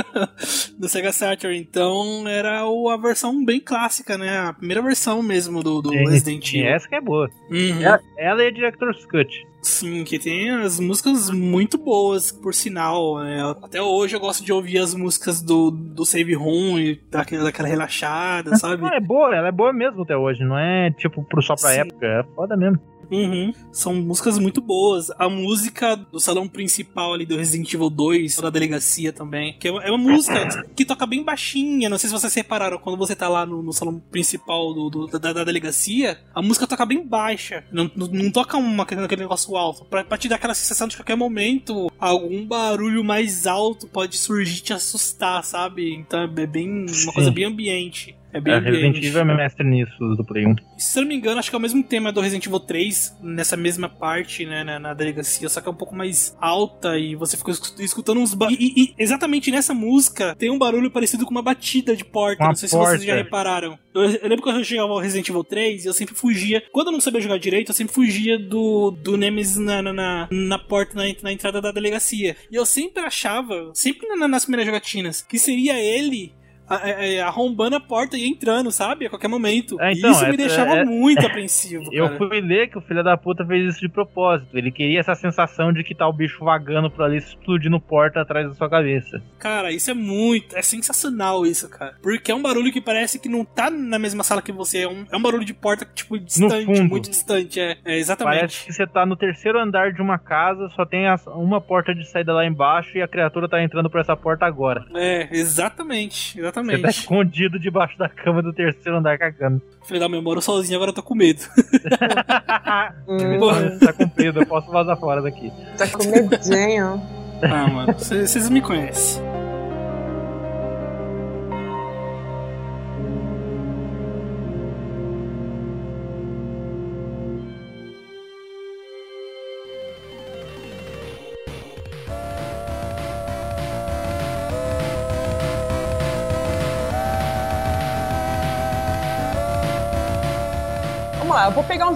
no 0.77 0.89
Sega 0.89 1.11
Saturn. 1.11 1.57
Então 1.57 2.27
era 2.27 2.61
a 2.61 2.97
versão 2.97 3.43
bem 3.43 3.59
clássica, 3.59 4.17
né? 4.17 4.37
A 4.39 4.53
primeira 4.53 4.81
versão 4.81 5.21
mesmo 5.21 5.63
do, 5.63 5.81
do 5.81 5.89
Resident 5.89 6.53
Evil. 6.53 6.67
Essa 6.67 6.87
que 6.87 6.95
é 6.95 7.01
boa. 7.01 7.29
Uhum. 7.49 7.81
Ela, 7.81 7.99
ela 8.17 8.43
é 8.43 8.51
Director's 8.51 9.05
Cut. 9.05 9.47
Sim, 9.61 10.03
que 10.05 10.17
tem 10.17 10.49
as 10.49 10.79
músicas 10.79 11.29
muito 11.29 11.77
boas, 11.77 12.31
por 12.31 12.53
sinal. 12.53 13.19
né? 13.19 13.41
Até 13.61 13.81
hoje 13.81 14.15
eu 14.15 14.19
gosto 14.19 14.43
de 14.45 14.53
ouvir 14.53 14.77
as 14.77 14.93
músicas 14.93 15.41
do, 15.41 15.71
do 15.71 16.05
Save 16.05 16.35
Room 16.35 16.79
e 16.79 17.01
daquela, 17.11 17.43
daquela 17.45 17.67
relaxada, 17.67 18.55
sabe? 18.55 18.81
Não, 18.81 18.93
é 18.93 18.99
boa, 18.99 19.35
ela 19.35 19.49
é 19.49 19.51
boa 19.51 19.73
mesmo 19.73 20.03
até 20.03 20.15
hoje, 20.15 20.43
não 20.43 20.57
é 20.57 20.91
tipo 20.91 21.25
só 21.41 21.55
pra 21.55 21.71
Sim. 21.71 21.79
época, 21.79 22.05
é 22.05 22.23
foda 22.33 22.55
mesmo. 22.55 22.79
Uhum. 23.11 23.53
São 23.71 23.93
músicas 23.95 24.37
muito 24.39 24.61
boas. 24.61 25.09
A 25.17 25.29
música 25.29 25.95
do 25.95 26.19
salão 26.19 26.47
principal 26.47 27.13
ali 27.13 27.25
do 27.25 27.37
Resident 27.37 27.73
Evil 27.73 27.89
2, 27.89 28.37
da 28.37 28.49
delegacia 28.49 29.13
também, 29.13 29.57
que 29.59 29.67
é 29.67 29.71
uma, 29.71 29.83
é 29.83 29.89
uma 29.89 29.97
música 29.97 30.65
que 30.75 30.85
toca 30.85 31.05
bem 31.05 31.23
baixinha. 31.23 31.89
Não 31.89 31.97
sei 31.97 32.09
se 32.09 32.13
vocês 32.15 32.33
repararam, 32.33 32.77
quando 32.77 32.97
você 32.97 33.15
tá 33.15 33.27
lá 33.29 33.45
no, 33.45 33.61
no 33.63 33.71
salão 33.73 33.99
principal 34.11 34.73
do, 34.73 34.89
do- 34.89 35.07
da, 35.19 35.33
da 35.33 35.43
delegacia, 35.43 36.19
a 36.33 36.41
música 36.41 36.67
toca 36.67 36.85
bem 36.85 37.05
baixa. 37.05 37.63
Não, 37.71 37.89
não, 37.95 38.07
não 38.07 38.31
toca 38.31 38.57
uma, 38.57 38.83
aquele 38.83 39.21
negócio 39.21 39.55
alto. 39.55 39.85
Pra, 39.85 40.03
pra 40.03 40.17
te 40.17 40.27
dar 40.27 40.35
aquela 40.35 40.53
sensação 40.53 40.87
de 40.87 40.95
qualquer 40.97 41.15
momento 41.15 41.91
algum 41.99 42.45
barulho 42.45 43.03
mais 43.03 43.47
alto 43.47 43.87
pode 43.87 44.17
surgir 44.17 44.57
e 44.59 44.61
te 44.61 44.73
assustar, 44.73 45.43
sabe? 45.43 45.93
Então 45.95 46.21
é 46.21 46.27
bem 46.27 46.85
uma 47.03 47.13
coisa 47.13 47.31
bem 47.31 47.45
ambiente. 47.45 48.15
É 48.33 48.41
bem 48.41 48.53
É, 48.53 48.59
Resident. 48.59 48.97
Evil 48.97 49.19
é 49.21 49.23
mestre 49.23 49.65
nisso 49.65 49.97
do 50.15 50.23
Play 50.23 50.45
1. 50.45 50.55
Se 50.77 50.99
eu 50.99 51.03
não 51.03 51.09
me 51.09 51.15
engano, 51.15 51.39
acho 51.39 51.49
que 51.49 51.55
é 51.55 51.59
o 51.59 51.61
mesmo 51.61 51.81
tema 51.83 52.11
do 52.11 52.19
Resident 52.21 52.45
Evil 52.45 52.59
3, 52.59 53.17
nessa 53.23 53.55
mesma 53.55 53.87
parte, 53.87 54.45
né, 54.45 54.63
na, 54.63 54.77
na 54.79 54.93
delegacia, 54.93 55.47
só 55.49 55.61
que 55.61 55.67
é 55.67 55.71
um 55.71 55.75
pouco 55.75 55.95
mais 55.95 56.35
alta 56.39 56.97
e 56.99 57.15
você 57.15 57.37
fica 57.37 57.51
escu- 57.51 57.81
escutando 57.81 58.19
uns 58.19 58.33
ba- 58.33 58.49
e, 58.51 58.73
e- 58.83 58.93
exatamente 58.97 59.49
nessa 59.49 59.73
música 59.73 60.35
tem 60.37 60.51
um 60.51 60.57
barulho 60.59 60.91
parecido 60.91 61.25
com 61.25 61.31
uma 61.31 61.41
batida 61.41 61.95
de 61.95 62.03
porta. 62.03 62.43
Uma 62.43 62.49
não 62.49 62.55
sei 62.55 62.67
se 62.67 62.75
vocês 62.75 62.89
porta. 62.89 63.05
já 63.05 63.15
repararam. 63.15 63.79
Eu, 63.95 64.03
eu 64.03 64.29
lembro 64.29 64.41
quando 64.43 64.57
eu 64.57 64.63
jogava 64.63 64.93
o 64.93 64.99
Resident 64.99 65.29
Evil 65.29 65.43
3 65.43 65.85
e 65.85 65.87
eu 65.87 65.93
sempre 65.93 66.13
fugia. 66.13 66.61
Quando 66.71 66.87
eu 66.87 66.93
não 66.93 67.01
sabia 67.01 67.21
jogar 67.21 67.39
direito, 67.39 67.69
eu 67.69 67.75
sempre 67.75 67.93
fugia 67.93 68.37
do, 68.37 68.91
do 68.91 69.15
Nemesis 69.17 69.57
na, 69.57 69.81
na, 69.81 69.93
na, 69.93 70.27
na 70.31 70.59
porta, 70.59 70.93
na, 70.95 71.03
na 71.23 71.31
entrada 71.31 71.61
da 71.61 71.71
delegacia. 71.71 72.35
E 72.51 72.55
eu 72.55 72.65
sempre 72.65 73.01
achava, 73.03 73.71
sempre 73.73 74.07
na- 74.15 74.27
nas 74.27 74.43
primeiras 74.43 74.65
jogatinas, 74.65 75.21
que 75.21 75.39
seria 75.39 75.79
ele. 75.79 76.33
A- 76.69 76.75
a- 77.23 77.27
Arrombando 77.27 77.75
a 77.75 77.79
porta 77.79 78.17
e 78.17 78.27
entrando, 78.27 78.71
sabe? 78.71 79.05
A 79.05 79.09
qualquer 79.09 79.27
momento. 79.27 79.79
É, 79.81 79.91
E 79.93 79.97
então, 79.97 80.11
isso 80.11 80.25
me 80.27 80.33
é- 80.33 80.37
deixava 80.37 80.77
é- 80.77 80.85
muito 80.85 81.25
apreensivo. 81.25 81.83
Eu 81.91 82.05
cara. 82.07 82.17
fui 82.17 82.41
ler 82.41 82.69
que 82.69 82.77
o 82.77 82.81
filho 82.81 83.03
da 83.03 83.17
puta 83.17 83.45
fez 83.45 83.69
isso 83.71 83.79
de 83.81 83.89
propósito. 83.89 84.57
Ele 84.57 84.71
queria 84.71 84.99
essa 84.99 85.15
sensação 85.15 85.71
de 85.73 85.83
que 85.83 85.93
tá 85.95 86.07
o 86.07 86.13
bicho 86.13 86.43
vagando 86.43 86.89
por 86.89 87.03
ali, 87.05 87.17
explodindo 87.17 87.79
porta 87.79 88.21
atrás 88.21 88.47
da 88.47 88.53
sua 88.53 88.69
cabeça. 88.69 89.21
Cara, 89.39 89.71
isso 89.71 89.91
é 89.91 89.93
muito. 89.93 90.55
É 90.57 90.61
sensacional 90.61 91.45
isso, 91.45 91.69
cara. 91.69 91.95
Porque 92.01 92.31
é 92.31 92.35
um 92.35 92.41
barulho 92.41 92.71
que 92.71 92.81
parece 92.81 93.19
que 93.19 93.29
não 93.29 93.43
tá 93.45 93.69
na 93.69 93.99
mesma 93.99 94.23
sala 94.23 94.41
que 94.41 94.51
você. 94.51 94.79
É 94.83 94.87
um, 94.87 95.05
é 95.11 95.17
um 95.17 95.21
barulho 95.21 95.45
de 95.45 95.53
porta, 95.53 95.85
tipo, 95.93 96.17
distante, 96.19 96.81
muito 96.83 97.09
distante. 97.09 97.59
É, 97.59 97.77
é 97.85 97.97
exatamente. 97.97 98.35
Parece 98.39 98.65
que 98.65 98.73
você 98.73 98.87
tá 98.87 99.05
no 99.05 99.15
terceiro 99.15 99.59
andar 99.59 99.91
de 99.93 100.01
uma 100.01 100.17
casa, 100.17 100.69
só 100.75 100.85
tem 100.85 101.07
as- 101.07 101.25
uma 101.27 101.59
porta 101.61 101.93
de 101.93 102.05
saída 102.09 102.33
lá 102.33 102.45
embaixo 102.45 102.97
e 102.97 103.01
a 103.01 103.07
criatura 103.07 103.47
tá 103.49 103.61
entrando 103.63 103.89
por 103.89 103.99
essa 103.99 104.15
porta 104.15 104.45
agora. 104.45 104.85
É, 104.95 105.27
exatamente. 105.31 106.33
Você 106.41 106.41
Exatamente. 106.61 106.81
tá 106.81 106.89
escondido 106.89 107.59
debaixo 107.59 107.97
da 107.97 108.09
cama 108.09 108.41
do 108.41 108.53
terceiro 108.53 108.97
andar 108.97 109.17
cagando. 109.17 109.61
Falei, 109.83 110.01
não, 110.01 110.15
eu 110.15 110.21
moro 110.21 110.41
sozinho, 110.41 110.75
agora 110.77 110.91
eu 110.91 110.95
tô 110.95 111.03
com 111.03 111.15
medo. 111.15 111.41
Hum, 113.07 113.79
tá 113.79 113.93
cumprido, 113.93 114.41
eu 114.41 114.45
posso 114.45 114.69
vazar 114.69 114.97
fora 114.97 115.21
daqui. 115.21 115.51
tá 115.77 115.87
com 115.87 116.03
medinho. 116.03 117.01
ah, 117.41 117.67
mano, 117.67 117.93
vocês 117.93 118.49
me 118.49 118.61
conhecem. 118.61 119.36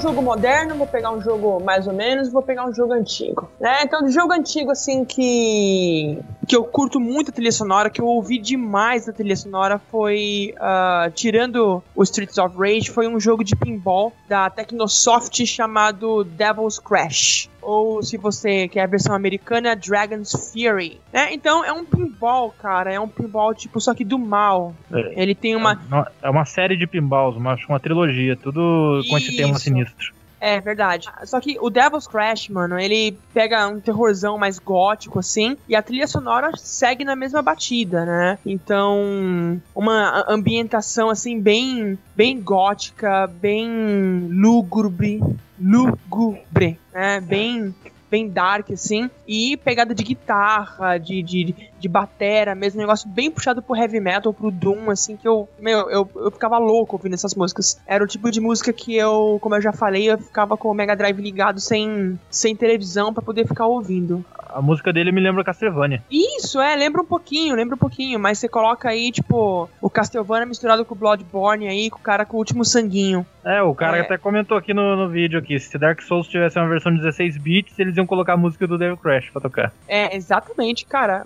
Um 0.01 0.09
jogo 0.09 0.21
moderno, 0.21 0.75
vou 0.75 0.87
pegar 0.87 1.11
um 1.11 1.21
jogo 1.21 1.63
mais 1.63 1.85
ou 1.85 1.93
menos, 1.93 2.31
vou 2.31 2.41
pegar 2.41 2.67
um 2.67 2.73
jogo 2.73 2.93
antigo, 2.93 3.47
né? 3.59 3.83
Então, 3.83 4.03
de 4.03 4.11
jogo 4.11 4.33
antigo, 4.33 4.71
assim, 4.71 5.05
que 5.05 6.17
que 6.47 6.55
eu 6.55 6.63
curto 6.63 6.99
muito 6.99 7.29
a 7.29 7.33
trilha 7.33 7.51
sonora, 7.51 7.89
que 7.89 8.01
eu 8.01 8.05
ouvi 8.05 8.39
demais 8.39 9.05
da 9.05 9.13
trilha 9.13 9.35
sonora, 9.35 9.79
foi, 9.89 10.53
ah, 10.59 11.09
tirando 11.13 11.83
o 11.95 12.03
Streets 12.03 12.37
of 12.39 12.57
Rage, 12.57 12.89
foi 12.89 13.07
um 13.07 13.19
jogo 13.19 13.43
de 13.43 13.55
pinball 13.55 14.11
da 14.27 14.49
Technosoft 14.49 15.45
chamado 15.45 16.23
Devil's 16.23 16.79
Crash. 16.79 17.50
Ou, 17.61 18.01
se 18.01 18.17
você 18.17 18.67
quer 18.67 18.81
a 18.83 18.87
versão 18.87 19.13
americana, 19.13 19.75
Dragon's 19.75 20.31
Fury, 20.51 20.99
né? 21.13 21.33
Então, 21.33 21.63
é 21.63 21.71
um 21.71 21.85
pinball, 21.85 22.51
cara, 22.51 22.91
é 22.91 22.99
um 22.99 23.07
pinball, 23.07 23.53
tipo, 23.53 23.79
só 23.79 23.93
que 23.93 24.03
do 24.03 24.17
mal. 24.17 24.73
É. 24.91 25.21
Ele 25.21 25.35
tem 25.35 25.55
uma... 25.55 25.79
É 26.21 26.29
uma 26.29 26.45
série 26.45 26.75
de 26.75 26.87
pinballs, 26.87 27.35
uma, 27.35 27.57
uma 27.69 27.79
trilogia, 27.79 28.35
tudo 28.35 29.01
com 29.09 29.17
esse 29.17 29.35
tema 29.35 29.57
sinistro. 29.57 30.13
É, 30.41 30.59
verdade. 30.59 31.07
Só 31.23 31.39
que 31.39 31.57
o 31.61 31.69
Devil's 31.69 32.07
Crash, 32.07 32.49
mano, 32.49 32.79
ele 32.79 33.15
pega 33.31 33.67
um 33.67 33.79
terrorzão 33.79 34.39
mais 34.39 34.57
gótico, 34.57 35.19
assim, 35.19 35.55
e 35.69 35.75
a 35.75 35.83
trilha 35.83 36.07
sonora 36.07 36.49
segue 36.57 37.05
na 37.05 37.15
mesma 37.15 37.43
batida, 37.43 38.03
né? 38.03 38.39
Então, 38.43 39.61
uma 39.75 40.25
ambientação, 40.27 41.11
assim, 41.11 41.39
bem, 41.39 41.95
bem 42.15 42.41
gótica, 42.41 43.27
bem 43.27 44.27
lúgubre, 44.31 45.21
lúgubre, 45.59 46.79
né? 46.91 47.21
Bem, 47.21 47.75
bem 48.11 48.27
dark, 48.27 48.69
assim, 48.71 49.09
e 49.25 49.55
pegada 49.55 49.95
de 49.95 50.03
guitarra, 50.03 50.97
de, 50.97 51.23
de, 51.23 51.55
de 51.79 51.87
batera 51.87 52.53
mesmo, 52.53 52.79
um 52.79 52.83
negócio 52.83 53.07
bem 53.07 53.31
puxado 53.31 53.61
pro 53.61 53.75
heavy 53.75 54.01
metal, 54.01 54.33
pro 54.33 54.51
doom, 54.51 54.91
assim, 54.91 55.15
que 55.15 55.25
eu, 55.25 55.47
meu, 55.57 55.89
eu, 55.89 56.09
eu 56.15 56.29
ficava 56.29 56.57
louco 56.57 56.97
ouvindo 56.97 57.13
essas 57.13 57.33
músicas. 57.33 57.79
Era 57.87 58.03
o 58.03 58.07
tipo 58.07 58.29
de 58.29 58.41
música 58.41 58.73
que 58.73 58.95
eu, 58.95 59.39
como 59.41 59.55
eu 59.55 59.61
já 59.61 59.71
falei, 59.71 60.11
eu 60.11 60.17
ficava 60.17 60.57
com 60.57 60.69
o 60.69 60.73
Mega 60.73 60.95
Drive 60.95 61.21
ligado 61.21 61.61
sem, 61.61 62.19
sem 62.29 62.53
televisão 62.53 63.13
pra 63.13 63.23
poder 63.23 63.47
ficar 63.47 63.65
ouvindo. 63.65 64.25
A 64.53 64.61
música 64.61 64.91
dele 64.93 65.11
me 65.11 65.21
lembra 65.21 65.43
Castlevania. 65.43 66.03
Isso, 66.11 66.59
é, 66.59 66.75
lembra 66.75 67.01
um 67.01 67.05
pouquinho, 67.05 67.55
lembra 67.55 67.75
um 67.75 67.79
pouquinho, 67.79 68.19
mas 68.19 68.39
você 68.39 68.47
coloca 68.47 68.89
aí, 68.89 69.11
tipo, 69.11 69.69
o 69.81 69.89
Castlevania 69.89 70.45
misturado 70.45 70.83
com 70.85 70.93
o 70.93 70.97
Bloodborne 70.97 71.67
aí, 71.67 71.89
com 71.89 71.97
o 71.99 72.01
cara 72.01 72.25
com 72.25 72.35
o 72.35 72.39
último 72.39 72.63
sanguinho. 72.65 73.25
É, 73.43 73.61
o 73.63 73.73
cara 73.73 73.97
É. 73.97 74.01
até 74.01 74.17
comentou 74.17 74.55
aqui 74.57 74.73
no, 74.73 74.95
no 74.95 75.09
vídeo 75.09 75.39
aqui, 75.39 75.59
se 75.59 75.75
Dark 75.77 76.01
Souls 76.01 76.27
tivesse 76.27 76.59
uma 76.59 76.67
versão 76.69 76.93
16 76.95 77.37
bits, 77.37 77.77
eles 77.79 77.97
iam 77.97 78.05
colocar 78.05 78.33
a 78.33 78.37
música 78.37 78.67
do 78.67 78.77
Devil 78.77 78.97
Crash 78.97 79.29
pra 79.31 79.41
tocar. 79.41 79.73
É, 79.87 80.15
exatamente, 80.15 80.85
cara. 80.85 81.25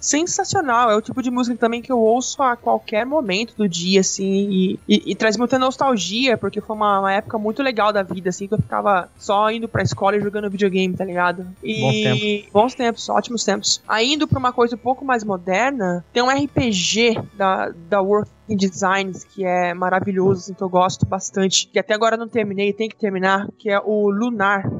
Sensacional. 0.00 0.90
É 0.90 0.96
o 0.96 1.00
tipo 1.02 1.22
de 1.22 1.30
música 1.30 1.56
também 1.56 1.82
que 1.82 1.90
eu 1.90 1.98
ouço 1.98 2.42
a 2.42 2.56
qualquer 2.56 3.04
momento 3.06 3.54
do 3.56 3.68
dia, 3.68 4.00
assim, 4.00 4.48
e, 4.50 4.78
e- 4.88 5.02
e 5.12 5.14
traz 5.14 5.36
muita 5.36 5.58
nostalgia, 5.58 6.36
porque 6.36 6.60
foi 6.60 6.76
uma, 6.76 7.00
uma 7.00 7.12
época 7.12 7.38
muito 7.38 7.62
legal 7.62 7.92
da 7.92 8.02
vida, 8.02 8.28
assim, 8.30 8.46
que 8.46 8.54
eu 8.54 8.58
ficava 8.58 9.08
só 9.18 9.50
indo 9.50 9.68
pra 9.68 9.82
escola 9.82 10.16
e 10.16 10.20
jogando 10.20 10.50
videogame, 10.50 10.96
tá 10.96 11.04
ligado? 11.04 11.46
E 11.62 11.80
Bons 11.80 12.41
bons 12.50 12.74
tempos, 12.74 13.08
ótimos 13.08 13.44
tempos. 13.44 13.82
Aí 13.86 14.14
indo 14.14 14.26
pra 14.26 14.38
uma 14.38 14.52
coisa 14.52 14.74
um 14.74 14.78
pouco 14.78 15.04
mais 15.04 15.24
moderna, 15.24 16.04
tem 16.12 16.22
um 16.22 16.30
RPG 16.30 17.20
da, 17.34 17.70
da 17.88 18.00
Working 18.00 18.56
Designs 18.56 19.24
que 19.24 19.44
é 19.44 19.74
maravilhoso, 19.74 20.40
assim, 20.40 20.54
que 20.54 20.62
eu 20.62 20.68
gosto 20.68 21.06
bastante, 21.06 21.68
que 21.68 21.78
até 21.78 21.94
agora 21.94 22.16
não 22.16 22.28
terminei, 22.28 22.72
tem 22.72 22.88
que 22.88 22.96
terminar, 22.96 23.48
que 23.58 23.70
é 23.70 23.80
o 23.80 24.10
Lunar 24.10 24.70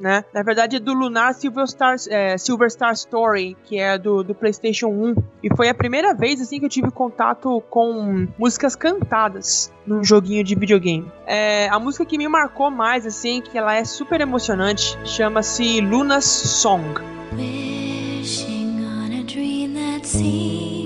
né? 0.00 0.24
Na 0.32 0.42
verdade 0.42 0.76
é 0.76 0.80
do 0.80 0.92
Lunar 0.92 1.34
Silver 1.34 1.66
Star, 1.66 1.96
é, 2.08 2.36
Silver 2.38 2.70
Star 2.70 2.92
Story, 2.92 3.56
que 3.64 3.78
é 3.78 3.98
do, 3.98 4.22
do 4.22 4.34
PlayStation 4.34 4.88
1. 4.88 5.14
E 5.42 5.54
foi 5.54 5.68
a 5.68 5.74
primeira 5.74 6.14
vez 6.14 6.40
assim 6.40 6.58
que 6.58 6.66
eu 6.66 6.70
tive 6.70 6.90
contato 6.90 7.62
com 7.68 8.26
músicas 8.38 8.74
cantadas 8.74 9.72
num 9.86 10.02
joguinho 10.04 10.44
de 10.44 10.54
videogame. 10.54 11.10
É, 11.26 11.68
a 11.68 11.78
música 11.78 12.04
que 12.04 12.18
me 12.18 12.28
marcou 12.28 12.70
mais, 12.70 13.06
assim, 13.06 13.40
que 13.40 13.56
ela 13.56 13.74
é 13.74 13.84
super 13.84 14.20
emocionante, 14.20 14.98
chama-se 15.04 15.80
Luna's 15.80 16.24
Song. 16.24 16.82
Wishing 17.32 18.84
on 18.84 19.20
a 19.20 19.22
dream 19.24 19.74
that 19.74 20.06
seems 20.06 20.77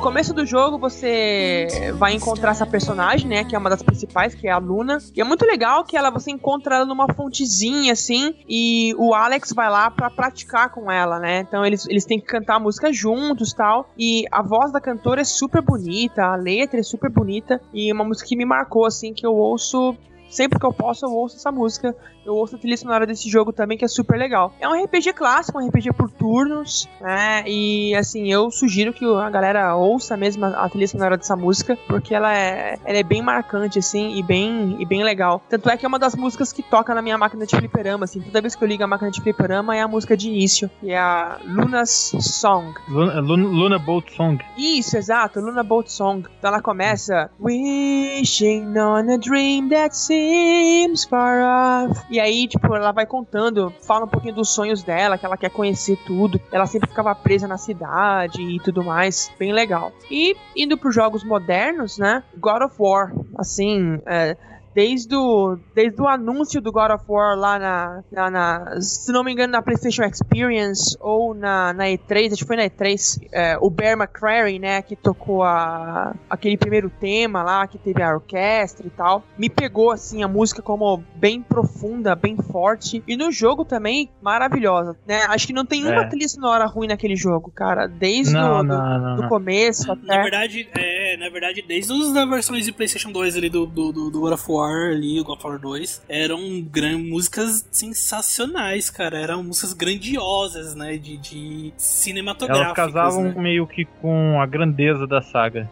No 0.00 0.04
começo 0.04 0.32
do 0.32 0.46
jogo 0.46 0.78
você 0.78 1.92
vai 1.98 2.14
encontrar 2.14 2.52
essa 2.52 2.64
personagem, 2.64 3.28
né, 3.28 3.44
que 3.44 3.54
é 3.54 3.58
uma 3.58 3.68
das 3.68 3.82
principais, 3.82 4.34
que 4.34 4.48
é 4.48 4.50
a 4.50 4.56
Luna. 4.56 4.96
E 5.14 5.20
é 5.20 5.24
muito 5.24 5.44
legal 5.44 5.84
que 5.84 5.94
ela 5.94 6.10
você 6.10 6.30
encontra 6.30 6.76
ela 6.76 6.86
numa 6.86 7.12
fontezinha 7.12 7.92
assim, 7.92 8.34
e 8.48 8.94
o 8.96 9.12
Alex 9.12 9.52
vai 9.52 9.68
lá 9.68 9.90
pra 9.90 10.08
praticar 10.08 10.70
com 10.70 10.90
ela, 10.90 11.18
né? 11.18 11.40
Então 11.40 11.66
eles, 11.66 11.86
eles 11.86 12.06
têm 12.06 12.18
que 12.18 12.24
cantar 12.24 12.54
a 12.54 12.58
música 12.58 12.90
juntos, 12.90 13.52
tal. 13.52 13.90
E 13.94 14.24
a 14.32 14.40
voz 14.40 14.72
da 14.72 14.80
cantora 14.80 15.20
é 15.20 15.24
super 15.24 15.60
bonita, 15.60 16.24
a 16.24 16.34
letra 16.34 16.80
é 16.80 16.82
super 16.82 17.10
bonita 17.10 17.60
e 17.70 17.92
uma 17.92 18.02
música 18.02 18.26
que 18.26 18.36
me 18.36 18.46
marcou 18.46 18.86
assim, 18.86 19.12
que 19.12 19.26
eu 19.26 19.34
ouço 19.34 19.94
Sempre 20.30 20.60
que 20.60 20.64
eu 20.64 20.72
posso, 20.72 21.04
eu 21.04 21.10
ouço 21.10 21.36
essa 21.36 21.50
música. 21.50 21.94
Eu 22.30 22.36
ouço 22.36 22.54
a 22.54 22.58
trilha 22.58 22.76
sonora 22.76 23.04
desse 23.04 23.28
jogo 23.28 23.52
também, 23.52 23.76
que 23.76 23.84
é 23.84 23.88
super 23.88 24.16
legal. 24.16 24.52
É 24.60 24.68
um 24.68 24.84
RPG 24.84 25.14
clássico, 25.14 25.58
um 25.58 25.66
RPG 25.66 25.92
por 25.94 26.08
turnos, 26.08 26.88
né? 27.00 27.42
E 27.44 27.92
assim, 27.96 28.30
eu 28.32 28.52
sugiro 28.52 28.92
que 28.92 29.04
a 29.04 29.28
galera 29.28 29.74
ouça 29.74 30.16
mesmo 30.16 30.44
a 30.44 30.68
trilha 30.68 30.86
sonora 30.86 31.16
dessa 31.16 31.34
música, 31.34 31.76
porque 31.88 32.14
ela 32.14 32.32
é, 32.32 32.78
ela 32.84 32.98
é 32.98 33.02
bem 33.02 33.20
marcante, 33.20 33.80
assim, 33.80 34.16
e 34.16 34.22
bem, 34.22 34.76
e 34.78 34.86
bem 34.86 35.02
legal. 35.02 35.42
Tanto 35.48 35.68
é 35.68 35.76
que 35.76 35.84
é 35.84 35.88
uma 35.88 35.98
das 35.98 36.14
músicas 36.14 36.52
que 36.52 36.62
toca 36.62 36.94
na 36.94 37.02
minha 37.02 37.18
máquina 37.18 37.44
de 37.44 37.56
fliperama, 37.56 38.04
assim. 38.04 38.20
Toda 38.20 38.40
vez 38.40 38.54
que 38.54 38.62
eu 38.62 38.68
ligo 38.68 38.84
a 38.84 38.86
máquina 38.86 39.10
de 39.10 39.20
fliperama 39.20 39.74
é 39.74 39.80
a 39.80 39.88
música 39.88 40.16
de 40.16 40.28
início, 40.28 40.70
que 40.80 40.92
é 40.92 40.98
a 40.98 41.36
Luna's 41.44 42.12
Song. 42.20 42.74
Luna, 42.88 43.20
Luna, 43.20 43.48
Luna 43.48 43.78
Boat 43.80 44.14
Song. 44.14 44.40
Isso, 44.56 44.96
exato, 44.96 45.40
Luna 45.40 45.64
Boat 45.64 45.90
Song. 45.90 46.28
Então 46.38 46.48
ela 46.48 46.62
começa 46.62 47.28
Wishing 47.40 48.78
on 48.78 49.10
a 49.10 49.16
dream 49.18 49.68
that 49.70 49.96
seems 49.96 51.04
far 51.04 51.40
off. 51.40 52.00
E 52.08 52.19
aí, 52.20 52.46
tipo, 52.46 52.74
ela 52.74 52.92
vai 52.92 53.06
contando, 53.06 53.72
fala 53.82 54.04
um 54.04 54.08
pouquinho 54.08 54.34
dos 54.34 54.50
sonhos 54.50 54.82
dela, 54.82 55.18
que 55.18 55.26
ela 55.26 55.36
quer 55.36 55.50
conhecer 55.50 55.96
tudo. 56.06 56.40
Ela 56.52 56.66
sempre 56.66 56.88
ficava 56.88 57.14
presa 57.14 57.48
na 57.48 57.56
cidade 57.56 58.42
e 58.42 58.58
tudo 58.60 58.84
mais. 58.84 59.30
Bem 59.38 59.52
legal. 59.52 59.92
E 60.10 60.36
indo 60.56 60.76
pros 60.76 60.94
jogos 60.94 61.24
modernos, 61.24 61.98
né? 61.98 62.22
God 62.38 62.62
of 62.62 62.74
War. 62.78 63.12
Assim, 63.36 64.00
é, 64.06 64.36
desde 64.74 65.14
o, 65.14 65.58
desde 65.74 66.00
o 66.00 66.06
anúncio 66.08 66.60
do 66.60 66.70
God 66.72 66.90
of 66.92 67.04
War 67.08 67.36
lá 67.36 67.58
na, 67.58 68.02
na, 68.10 68.30
na- 68.30 68.80
Se 68.80 69.12
não 69.12 69.24
me 69.24 69.32
engano, 69.32 69.52
na 69.52 69.62
PlayStation 69.62 70.04
Experience 70.04 70.96
ou 71.00 71.34
na, 71.34 71.72
na 71.72 71.84
E3, 71.86 72.32
acho 72.32 72.42
que 72.42 72.46
foi 72.46 72.56
na 72.56 72.64
E3, 72.64 73.18
é, 73.32 73.58
o 73.60 73.68
Bear 73.70 73.96
McCreary, 73.98 74.58
né, 74.58 74.82
que 74.82 74.94
tocou 74.96 75.42
a, 75.42 76.14
aquele 76.28 76.56
primeiro 76.56 76.88
tema 76.90 77.42
lá, 77.42 77.66
que 77.66 77.78
teve 77.78 78.02
a 78.02 78.14
orquestra 78.14 78.86
e 78.86 78.90
tal, 78.90 79.24
me 79.36 79.48
pegou, 79.50 79.90
assim, 79.90 80.22
a 80.22 80.28
música 80.28 80.62
como 80.62 81.02
bem 81.16 81.42
profunda, 81.42 82.14
bem 82.14 82.36
forte. 82.36 83.02
E 83.06 83.16
no 83.16 83.30
jogo 83.32 83.64
também, 83.64 84.10
maravilhosa, 84.22 84.96
né? 85.06 85.22
Acho 85.28 85.46
que 85.46 85.52
não 85.52 85.64
tem 85.66 85.84
uma 85.84 86.02
É. 86.02 86.04
trilha 86.06 86.28
sonora 86.28 86.66
ruim 86.66 86.86
naquele 86.88 87.16
jogo, 87.16 87.50
cara. 87.54 87.86
Desde 87.86 88.32
Não, 88.34 88.60
o 88.60 88.62
do, 88.62 88.68
não, 88.68 88.98
não, 89.00 89.16
do 89.16 89.22
não. 89.22 89.28
começo 89.28 89.86
Na 89.88 89.94
até. 89.94 90.22
verdade, 90.22 90.68
é, 90.76 90.99
na 91.16 91.28
verdade, 91.28 91.62
desde 91.62 91.92
as 91.92 92.12
versões 92.28 92.64
de 92.64 92.72
PlayStation 92.72 93.12
2 93.12 93.36
ali 93.36 93.48
do, 93.48 93.66
do, 93.66 93.92
do, 93.92 94.10
do 94.10 94.20
God 94.20 94.32
of 94.32 94.44
War 94.48 94.90
ali, 94.90 95.20
o 95.20 95.24
God 95.24 95.38
of 95.38 95.46
War 95.46 95.58
2, 95.58 96.04
eram 96.08 96.60
gran, 96.62 96.98
músicas 96.98 97.66
sensacionais, 97.70 98.90
cara. 98.90 99.18
Eram 99.18 99.42
músicas 99.42 99.72
grandiosas, 99.72 100.74
né? 100.74 100.96
De, 100.96 101.16
de 101.16 101.72
cinematográficas. 101.76 102.78
Elas 102.78 102.92
casavam 102.92 103.24
né? 103.24 103.34
meio 103.36 103.66
que 103.66 103.84
com 103.84 104.40
a 104.40 104.46
grandeza 104.46 105.06
da 105.06 105.20
saga. 105.20 105.68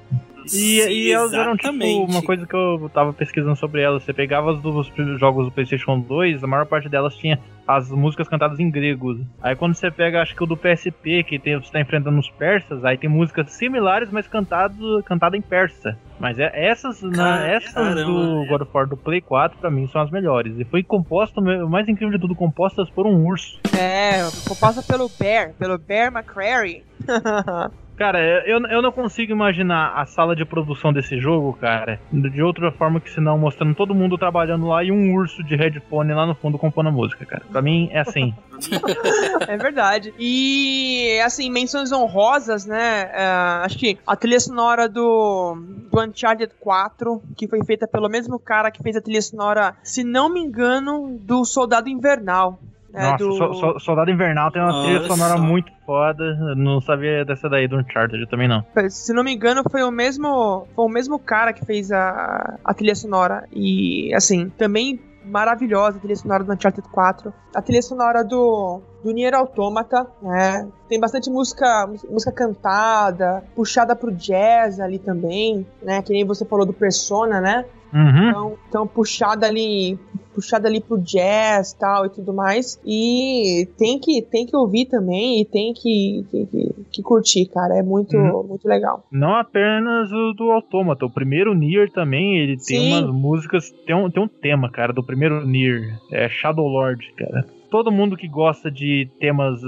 E, 0.52 0.80
e 0.88 1.12
elas 1.12 1.32
eram 1.32 1.56
tipo 1.56 1.72
uma 2.04 2.22
coisa 2.22 2.46
que 2.46 2.54
eu 2.54 2.90
tava 2.92 3.12
pesquisando 3.12 3.56
sobre 3.56 3.82
elas. 3.82 4.02
Você 4.02 4.12
pegava 4.12 4.52
as 4.52 4.62
dos 4.62 4.90
jogos 5.18 5.46
do 5.46 5.52
PlayStation 5.52 5.98
2, 6.00 6.42
a 6.42 6.46
maior 6.46 6.66
parte 6.66 6.88
delas 6.88 7.16
tinha 7.16 7.38
as 7.66 7.90
músicas 7.90 8.28
cantadas 8.28 8.58
em 8.58 8.70
grego. 8.70 9.20
Aí 9.42 9.54
quando 9.54 9.74
você 9.74 9.90
pega, 9.90 10.22
acho 10.22 10.34
que 10.34 10.42
o 10.42 10.46
do 10.46 10.56
PSP, 10.56 11.22
que 11.24 11.38
tem, 11.38 11.56
você 11.56 11.70
tá 11.70 11.80
enfrentando 11.80 12.18
os 12.18 12.30
persas, 12.30 12.84
aí 12.84 12.96
tem 12.96 13.10
músicas 13.10 13.50
similares, 13.52 14.10
mas 14.10 14.26
cantado, 14.26 15.02
cantada 15.04 15.36
em 15.36 15.42
persa. 15.42 15.96
Mas 16.18 16.38
é, 16.38 16.50
essas, 16.54 17.02
na, 17.02 17.16
Cara- 17.16 17.48
essas 17.48 17.72
caramba, 17.72 18.04
do 18.04 18.44
é. 18.44 18.46
God 18.48 18.62
of 18.62 18.70
War 18.74 18.86
do 18.88 18.96
Play 18.96 19.20
4, 19.20 19.58
pra 19.58 19.70
mim, 19.70 19.86
são 19.88 20.00
as 20.00 20.10
melhores. 20.10 20.58
E 20.58 20.64
foi 20.64 20.82
composta, 20.82 21.40
o 21.40 21.68
mais 21.68 21.86
incrível 21.88 22.16
de 22.16 22.20
tudo, 22.20 22.34
compostas 22.34 22.88
por 22.90 23.06
um 23.06 23.24
urso. 23.26 23.60
É, 23.78 24.22
passa 24.58 24.82
pelo 24.82 25.08
Bear, 25.18 25.52
pelo 25.58 25.78
Bear 25.78 26.12
McCreary. 26.12 26.82
Cara, 27.98 28.20
eu, 28.46 28.60
eu 28.68 28.80
não 28.80 28.92
consigo 28.92 29.32
imaginar 29.32 29.92
a 29.96 30.06
sala 30.06 30.36
de 30.36 30.44
produção 30.44 30.92
desse 30.92 31.18
jogo, 31.18 31.52
cara, 31.60 32.00
de 32.12 32.40
outra 32.40 32.70
forma 32.70 33.00
que 33.00 33.10
senão 33.10 33.36
mostrando 33.36 33.74
todo 33.74 33.92
mundo 33.92 34.16
trabalhando 34.16 34.68
lá 34.68 34.84
e 34.84 34.92
um 34.92 35.12
urso 35.12 35.42
de 35.42 35.56
headphone 35.56 36.14
lá 36.14 36.24
no 36.24 36.34
fundo 36.36 36.56
compondo 36.56 36.90
a 36.90 36.92
música, 36.92 37.26
cara. 37.26 37.42
Pra 37.50 37.60
mim 37.60 37.88
é 37.90 37.98
assim. 37.98 38.32
é 39.48 39.56
verdade. 39.56 40.14
E, 40.16 41.20
assim, 41.24 41.50
menções 41.50 41.90
honrosas, 41.90 42.64
né? 42.64 43.10
é, 43.12 43.26
acho 43.64 43.76
que 43.76 43.98
a 44.06 44.14
trilha 44.14 44.38
sonora 44.38 44.88
do, 44.88 45.56
do 45.90 46.00
Uncharted 46.00 46.52
4, 46.60 47.20
que 47.36 47.48
foi 47.48 47.64
feita 47.64 47.88
pelo 47.88 48.08
mesmo 48.08 48.38
cara 48.38 48.70
que 48.70 48.80
fez 48.80 48.94
a 48.94 49.00
trilha 49.00 49.22
sonora, 49.22 49.74
se 49.82 50.04
não 50.04 50.32
me 50.32 50.40
engano, 50.40 51.18
do 51.20 51.44
Soldado 51.44 51.88
Invernal. 51.88 52.60
Né, 52.92 53.10
Nossa, 53.12 53.24
do- 53.24 53.32
So- 53.36 53.54
So- 53.54 53.78
Soldado 53.80 54.10
Invernal 54.10 54.50
tem 54.50 54.62
uma 54.62 54.72
Olha 54.74 54.84
trilha 55.00 55.04
sonora 55.08 55.36
muito 55.38 55.70
foda. 55.84 56.24
Eu 56.24 56.56
não 56.56 56.80
sabia 56.80 57.24
dessa 57.24 57.48
daí 57.48 57.68
do 57.68 57.76
Uncharted 57.76 58.26
também 58.28 58.48
não. 58.48 58.64
Se 58.88 59.12
não 59.12 59.22
me 59.24 59.34
engano, 59.34 59.62
foi 59.70 59.82
o 59.82 59.90
mesmo, 59.90 60.66
foi 60.74 60.84
o 60.84 60.88
mesmo 60.88 61.18
cara 61.18 61.52
que 61.52 61.64
fez 61.64 61.90
a, 61.92 62.58
a 62.64 62.74
trilha 62.74 62.94
sonora. 62.94 63.44
E, 63.52 64.12
assim, 64.14 64.48
também 64.50 65.00
maravilhosa 65.24 65.98
a 65.98 66.00
trilha 66.00 66.16
sonora 66.16 66.42
do 66.42 66.52
Uncharted 66.52 66.88
4. 66.88 67.32
A 67.54 67.60
trilha 67.60 67.82
sonora 67.82 68.24
do, 68.24 68.80
do 69.04 69.12
Nier 69.12 69.34
Automata, 69.34 70.06
né? 70.22 70.66
Tem 70.88 70.98
bastante 70.98 71.28
música, 71.28 71.86
música 72.08 72.32
cantada, 72.32 73.44
puxada 73.54 73.94
pro 73.94 74.10
jazz 74.10 74.80
ali 74.80 74.98
também, 74.98 75.66
né? 75.82 76.00
Que 76.02 76.12
nem 76.14 76.24
você 76.24 76.44
falou 76.46 76.64
do 76.64 76.72
Persona, 76.72 77.40
né? 77.42 77.64
Uhum. 77.92 78.28
Então, 78.28 78.58
então 78.68 78.86
puxada 78.86 79.46
ali, 79.46 79.98
puxada 80.34 80.68
ali 80.68 80.80
pro 80.80 80.98
jazz 80.98 81.72
tal 81.72 82.06
e 82.06 82.10
tudo 82.10 82.34
mais. 82.34 82.80
E 82.84 83.66
tem 83.78 83.98
que, 83.98 84.22
tem 84.22 84.44
que 84.46 84.56
ouvir 84.56 84.86
também 84.86 85.40
e 85.40 85.44
tem 85.44 85.72
que, 85.72 86.24
que, 86.30 86.46
que- 86.92 87.02
curtir, 87.02 87.46
cara. 87.46 87.78
É 87.78 87.82
muito, 87.82 88.16
Uhum. 88.16 88.46
muito 88.48 88.66
legal. 88.68 89.04
Não 89.10 89.34
apenas 89.36 90.10
o 90.12 90.32
do 90.34 90.50
Autômata, 90.50 91.06
o 91.06 91.10
primeiro 91.10 91.54
Nier 91.54 91.90
também, 91.90 92.36
ele 92.38 92.56
tem 92.56 92.78
Sim. 92.80 92.88
umas 92.92 93.10
músicas, 93.10 93.70
tem 93.86 93.94
um, 93.96 94.10
tem 94.10 94.22
um 94.22 94.28
tema, 94.28 94.70
cara, 94.70 94.92
do 94.92 95.02
primeiro 95.04 95.46
Nier, 95.46 95.98
é 96.12 96.28
Shadow 96.28 96.66
Lord, 96.66 97.04
cara. 97.16 97.46
Todo 97.70 97.92
mundo 97.92 98.16
que 98.16 98.26
gosta 98.26 98.70
de 98.70 99.08
temas 99.20 99.60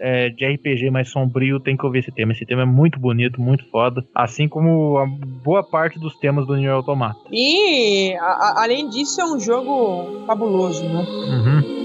eh, 0.00 0.30
de 0.30 0.44
RPG 0.46 0.90
mais 0.90 1.08
sombrio 1.10 1.58
tem 1.58 1.76
que 1.76 1.84
ouvir 1.84 1.98
esse 2.00 2.12
tema. 2.12 2.32
Esse 2.32 2.46
tema 2.46 2.62
é 2.62 2.66
muito 2.66 2.98
bonito, 3.00 3.40
muito 3.40 3.68
foda. 3.70 4.04
Assim 4.14 4.46
como 4.48 4.98
a 4.98 5.06
boa 5.42 5.62
parte 5.62 5.98
dos 5.98 6.16
temas 6.18 6.46
do 6.46 6.54
Nier 6.56 6.72
Automata. 6.72 7.18
E 7.32 8.14
a- 8.14 8.62
além 8.62 8.88
disso, 8.88 9.20
é 9.20 9.24
um 9.24 9.40
jogo 9.40 10.24
fabuloso, 10.26 10.84
né? 10.84 11.04
Uhum. 11.04 11.84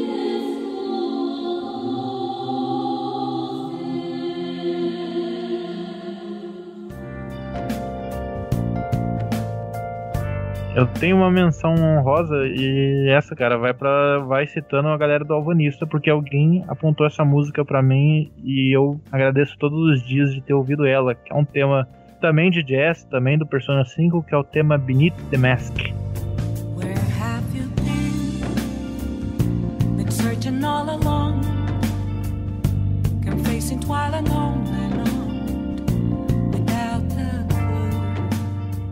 Eu 10.80 10.88
tenho 10.88 11.18
uma 11.18 11.30
menção 11.30 11.76
honrosa 11.76 12.48
e 12.48 13.10
essa, 13.10 13.36
cara, 13.36 13.58
vai 13.58 13.74
para 13.74 14.20
vai 14.20 14.48
citando 14.48 14.88
a 14.88 14.98
galera 14.98 15.26
do 15.26 15.34
Alvanista, 15.34 15.86
porque 15.86 16.10
alguém 16.10 16.64
apontou 16.70 17.06
essa 17.06 17.26
música 17.26 17.66
pra 17.66 17.82
mim 17.82 18.32
e 18.42 18.74
eu 18.74 18.98
agradeço 19.12 19.58
todos 19.60 19.78
os 19.78 20.02
dias 20.08 20.34
de 20.34 20.40
ter 20.40 20.54
ouvido 20.54 20.88
ela, 20.88 21.14
que 21.14 21.34
é 21.34 21.36
um 21.36 21.44
tema 21.44 21.86
também 22.22 22.50
de 22.50 22.64
jazz, 22.64 23.04
também 23.04 23.38
do 23.38 23.46
Persona 23.46 23.84
5, 23.84 24.24
que 24.24 24.34
é 24.34 24.38
o 24.38 24.44
tema 24.44 24.78
Beneath 24.78 25.18
the 25.30 25.38
Mask. 25.38 25.76
All 33.92 34.14
along. 34.14 34.68
And 34.68 34.89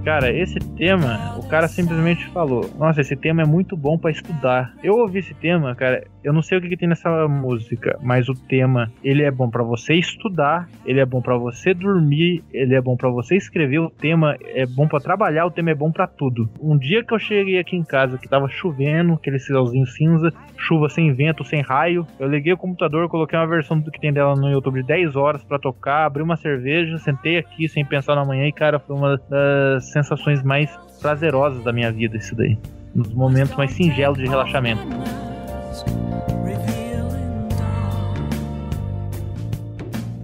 Cara, 0.07 0.31
esse 0.31 0.57
tema, 0.77 1.38
o 1.38 1.45
cara 1.49 1.67
simplesmente 1.67 2.25
falou: 2.29 2.71
Nossa, 2.77 3.01
esse 3.01 3.13
tema 3.13 3.41
é 3.41 3.45
muito 3.45 3.75
bom 3.75 3.97
pra 3.97 4.09
estudar. 4.09 4.73
Eu 4.81 4.99
ouvi 4.99 5.19
esse 5.19 5.34
tema, 5.34 5.75
cara. 5.75 6.07
Eu 6.28 6.34
não 6.34 6.41
sei 6.41 6.58
o 6.58 6.62
que, 6.62 6.68
que 6.68 6.76
tem 6.76 6.90
nessa 6.90 7.26
música, 7.26 7.98
mas 8.04 8.28
o 8.28 8.34
tema 8.34 8.91
ele 9.02 9.24
é 9.24 9.32
bom 9.32 9.49
pra 9.49 9.64
você 9.64 9.94
estudar, 9.94 10.68
ele 10.86 10.99
é 10.99 11.06
bom 11.06 11.22
pra 11.22 11.38
você 11.38 11.74
dormir, 11.74 12.44
ele 12.52 12.76
é 12.76 12.82
bom 12.82 12.98
pra 12.98 13.08
você 13.10 13.38
escrever. 13.38 13.80
O 13.80 13.90
tema 13.90 14.36
é 14.44 14.66
bom 14.66 14.90
pra 14.90 14.99
trabalhar, 14.99 15.45
o 15.45 15.52
tema 15.52 15.72
é 15.72 15.74
bom 15.74 15.90
pra 15.90 16.06
tudo. 16.06 16.49
Um 16.60 16.78
dia 16.78 17.02
que 17.02 17.14
eu 17.14 17.18
cheguei 17.18 17.58
aqui 17.58 17.78
em 17.78 17.84
casa 17.84 18.18
que 18.18 18.28
tava 18.28 18.49
chovendo, 18.49 19.14
aquele 19.14 19.40
céuzinho 19.40 19.88
cinza, 19.88 20.34
chuva 20.58 20.90
sem 20.90 21.14
vento, 21.14 21.45
sem 21.45 21.62
raio, 21.62 22.06
eu 22.20 22.28
liguei 22.28 22.52
o 22.52 22.58
computador, 22.58 23.08
coloquei 23.08 23.40
uma 23.40 23.48
versão 23.48 23.80
do 23.80 23.90
que 23.90 23.98
tem 23.98 24.12
dela 24.12 24.36
no 24.36 24.52
YouTube 24.52 24.82
de 24.82 24.88
10 24.88 25.16
horas 25.16 25.41
pra 25.45 25.58
tocar, 25.58 26.04
abri 26.04 26.22
uma 26.22 26.36
cerveja, 26.36 26.98
sentei 26.98 27.38
aqui 27.38 27.70
sem 27.70 27.86
pensar 27.86 28.16
na 28.16 28.26
manhã 28.26 28.45
e 28.45 28.52
cara, 28.52 28.80
foi 28.80 28.98
uma 28.98 29.18
das 29.30 29.94
sensações 29.94 30.44
mais 30.44 30.70
prazerosas 31.02 31.64
da 31.64 31.72
minha 31.72 31.90
vida 31.90 32.18
isso 32.18 32.36
daí. 32.36 32.58
Nos 32.94 33.14
momentos 33.14 33.56
mais 33.56 33.72
singelos 33.72 34.18
de 34.18 34.28
relaxamento. 34.28 34.86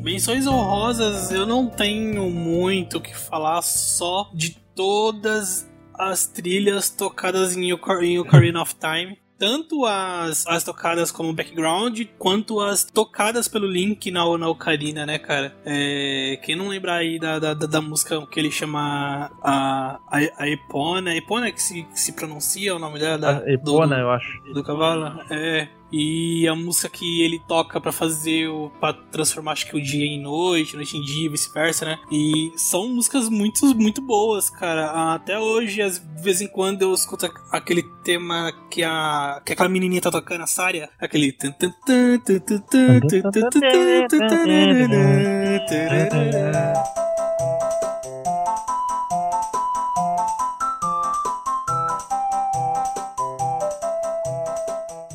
Menções 0.04 0.46
honrosas, 0.46 1.32
eu 1.32 1.46
não 1.46 1.66
tenho 1.68 2.30
muito 2.30 2.98
o 2.98 3.02
que 3.02 3.16
falar 3.16 3.62
só 3.62 4.30
de 4.34 4.52
todas 4.76 5.66
as 5.98 6.28
trilhas 6.28 6.90
tocadas 6.90 7.56
em 7.56 7.72
Ocar- 7.72 8.04
em 8.04 8.20
Ocarina 8.20 8.62
of 8.62 8.76
Time. 8.76 9.18
Tanto 9.40 9.86
as, 9.86 10.46
as 10.48 10.64
tocadas 10.64 11.12
como 11.12 11.34
background, 11.34 12.02
quanto 12.18 12.60
as 12.62 12.84
tocadas 12.86 13.48
pelo 13.48 13.66
Link 13.68 14.10
na, 14.12 14.38
na 14.38 14.48
Ocarina, 14.48 15.06
né, 15.06 15.18
cara? 15.18 15.54
É, 15.66 16.40
quem 16.44 16.56
não 16.56 16.68
lembra 16.70 16.94
aí 16.96 17.18
da, 17.20 17.40
da, 17.40 17.54
da- 17.54 17.82
música 17.82 18.26
que 18.28 18.40
ele 18.40 18.52
chama 18.52 19.32
a, 19.42 20.00
a, 20.10 20.20
a 20.38 20.48
Epona, 20.50 21.12
é 21.14 21.18
Epona 21.18 21.52
que 21.52 21.62
se, 21.62 21.84
que 21.84 22.00
se 22.00 22.14
pronuncia 22.14 22.76
o 22.76 22.80
nome 22.80 23.00
dela? 23.00 23.18
Da, 23.18 23.52
Epona, 23.52 23.96
do- 23.96 24.02
eu 24.02 24.12
acho. 24.12 24.42
do 24.54 24.64
cavalo. 24.64 25.20
É. 25.30 25.68
E 25.96 26.48
a 26.48 26.56
música 26.56 26.90
que 26.90 27.22
ele 27.22 27.40
toca 27.48 27.80
pra 27.80 27.92
fazer 27.92 28.48
o. 28.48 28.72
pra 28.80 28.92
transformar 28.94 29.52
acho 29.52 29.68
que 29.68 29.78
o 29.78 29.82
dia 29.82 30.04
em 30.06 30.20
noite, 30.20 30.76
noite 30.76 30.98
em 30.98 31.02
dia, 31.02 31.30
vice-versa, 31.30 31.86
né? 31.86 32.00
E 32.12 32.52
são 32.58 32.90
músicas 32.90 33.30
muito, 33.30 33.64
muito 33.76 34.02
boas, 34.02 34.50
cara. 34.50 35.14
Até 35.14 35.38
hoje, 35.38 35.82
às- 35.84 36.00
de 36.00 36.22
vez 36.24 36.42
em 36.42 36.48
quando, 36.48 36.82
eu 36.82 36.94
escuto 36.94 37.30
aquele 37.52 37.84
tema 38.04 38.52
que 38.72 38.82
a. 38.84 39.42
que 39.46 39.54
aquela 39.54 39.70
menininha 39.70 40.02
tá 40.02 40.10
tocando, 40.10 40.42
a 40.42 40.48
Sária. 40.48 40.90
Aquele. 41.00 41.32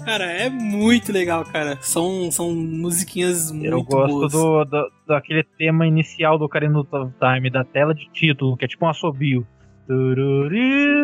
Cara, 0.09 0.25
é 0.25 0.49
muito 0.49 1.13
legal, 1.13 1.45
cara. 1.45 1.79
São, 1.81 2.31
são 2.31 2.55
musiquinhas 2.55 3.53
muito 3.53 3.67
Eu 3.67 3.83
gosto 3.83 4.29
do, 4.29 4.65
do- 4.65 4.91
daquele 5.07 5.45
tema 5.59 5.87
inicial 5.87 6.39
do 6.39 6.45
Ocarina 6.45 6.79
of 6.81 6.89
Time, 7.21 7.51
da 7.51 7.63
tela 7.65 7.95
de 7.95 8.09
título, 8.13 8.57
que 8.57 8.65
é 8.65 8.69
tipo 8.69 8.85
um 8.85 8.89
assobio. 8.89 9.47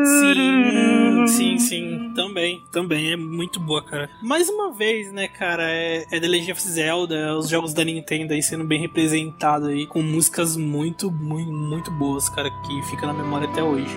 Sim, 0.05 1.27
sim, 1.27 1.59
sim, 1.59 2.13
também, 2.15 2.59
também, 2.71 3.13
é 3.13 3.17
muito 3.17 3.59
boa, 3.59 3.83
cara. 3.83 4.11
Mais 4.23 4.49
uma 4.49 4.73
vez, 4.73 5.11
né, 5.13 5.27
cara, 5.27 5.65
é, 5.71 6.05
é 6.13 6.21
The 6.21 6.27
Legend 6.29 6.53
of 6.53 6.63
Zelda, 6.63 7.35
os 7.37 7.49
jogos 7.49 7.73
da 7.73 7.83
Nintendo 7.83 8.35
aí 8.35 8.43
sendo 8.43 8.65
bem 8.65 8.79
representados 8.81 9.69
aí, 9.69 9.87
com 9.87 10.03
músicas 10.03 10.55
muito, 10.57 11.11
muito, 11.11 11.51
muito 11.51 11.91
boas, 11.93 12.29
cara, 12.29 12.51
que 12.51 12.83
fica 12.91 13.07
na 13.07 13.15
memória 13.15 13.49
até 13.49 13.63
hoje. 13.63 13.97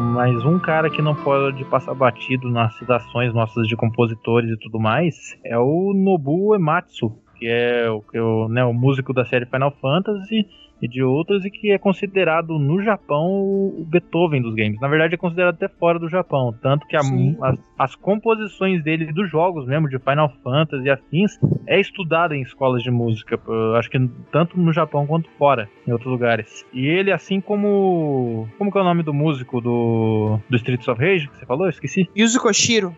Mas 0.00 0.44
um 0.44 0.58
cara 0.58 0.88
que 0.88 1.02
não 1.02 1.14
pode 1.14 1.64
passar 1.66 1.94
batido 1.94 2.48
nas 2.50 2.74
citações 2.76 3.34
nossas 3.34 3.66
de 3.66 3.76
compositores 3.76 4.50
e 4.50 4.56
tudo 4.56 4.78
mais 4.78 5.36
é 5.44 5.58
o 5.58 5.92
Nobuo 5.94 6.54
Ematsu, 6.54 7.12
que 7.38 7.46
é 7.46 7.90
o, 7.90 8.00
que 8.00 8.16
é 8.16 8.22
o, 8.22 8.48
né, 8.48 8.64
o 8.64 8.72
músico 8.72 9.12
da 9.12 9.24
série 9.24 9.46
Final 9.46 9.72
Fantasy 9.80 10.46
e 10.80 10.86
de 10.88 11.02
outras, 11.02 11.44
e 11.44 11.50
que 11.50 11.70
é 11.72 11.78
considerado 11.78 12.58
no 12.58 12.82
Japão 12.82 13.26
o 13.30 13.86
Beethoven 13.88 14.42
dos 14.42 14.54
games. 14.54 14.78
Na 14.80 14.88
verdade, 14.88 15.14
é 15.14 15.16
considerado 15.16 15.54
até 15.54 15.68
fora 15.68 15.98
do 15.98 16.08
Japão. 16.08 16.54
Tanto 16.60 16.86
que 16.86 16.96
a- 16.96 17.00
as, 17.42 17.58
as 17.78 17.94
composições 17.94 18.82
dele 18.84 19.12
dos 19.12 19.30
jogos 19.30 19.66
mesmo, 19.66 19.88
de 19.88 19.98
Final 19.98 20.32
Fantasy 20.42 20.84
e 20.86 20.90
afins, 20.90 21.38
é 21.66 21.80
estudada 21.80 22.36
em 22.36 22.42
escolas 22.42 22.82
de 22.82 22.90
música. 22.90 23.38
Acho 23.78 23.90
que 23.90 23.98
tanto 24.30 24.58
no 24.58 24.72
Japão 24.72 25.06
quanto 25.06 25.30
fora, 25.38 25.68
em 25.86 25.92
outros 25.92 26.10
lugares. 26.10 26.64
E 26.72 26.86
ele, 26.86 27.10
assim 27.12 27.40
como. 27.40 28.48
Como 28.58 28.70
que 28.70 28.78
é 28.78 28.80
o 28.80 28.84
nome 28.84 29.02
do 29.02 29.14
músico 29.14 29.60
do, 29.60 30.38
do 30.48 30.56
Streets 30.56 30.86
of 30.88 31.00
Rage 31.00 31.28
que 31.28 31.36
você 31.38 31.46
falou? 31.46 31.66
Eu 31.66 31.70
esqueci. 31.70 32.08
Yuzo 32.16 32.40
Koshiro. 32.40 32.94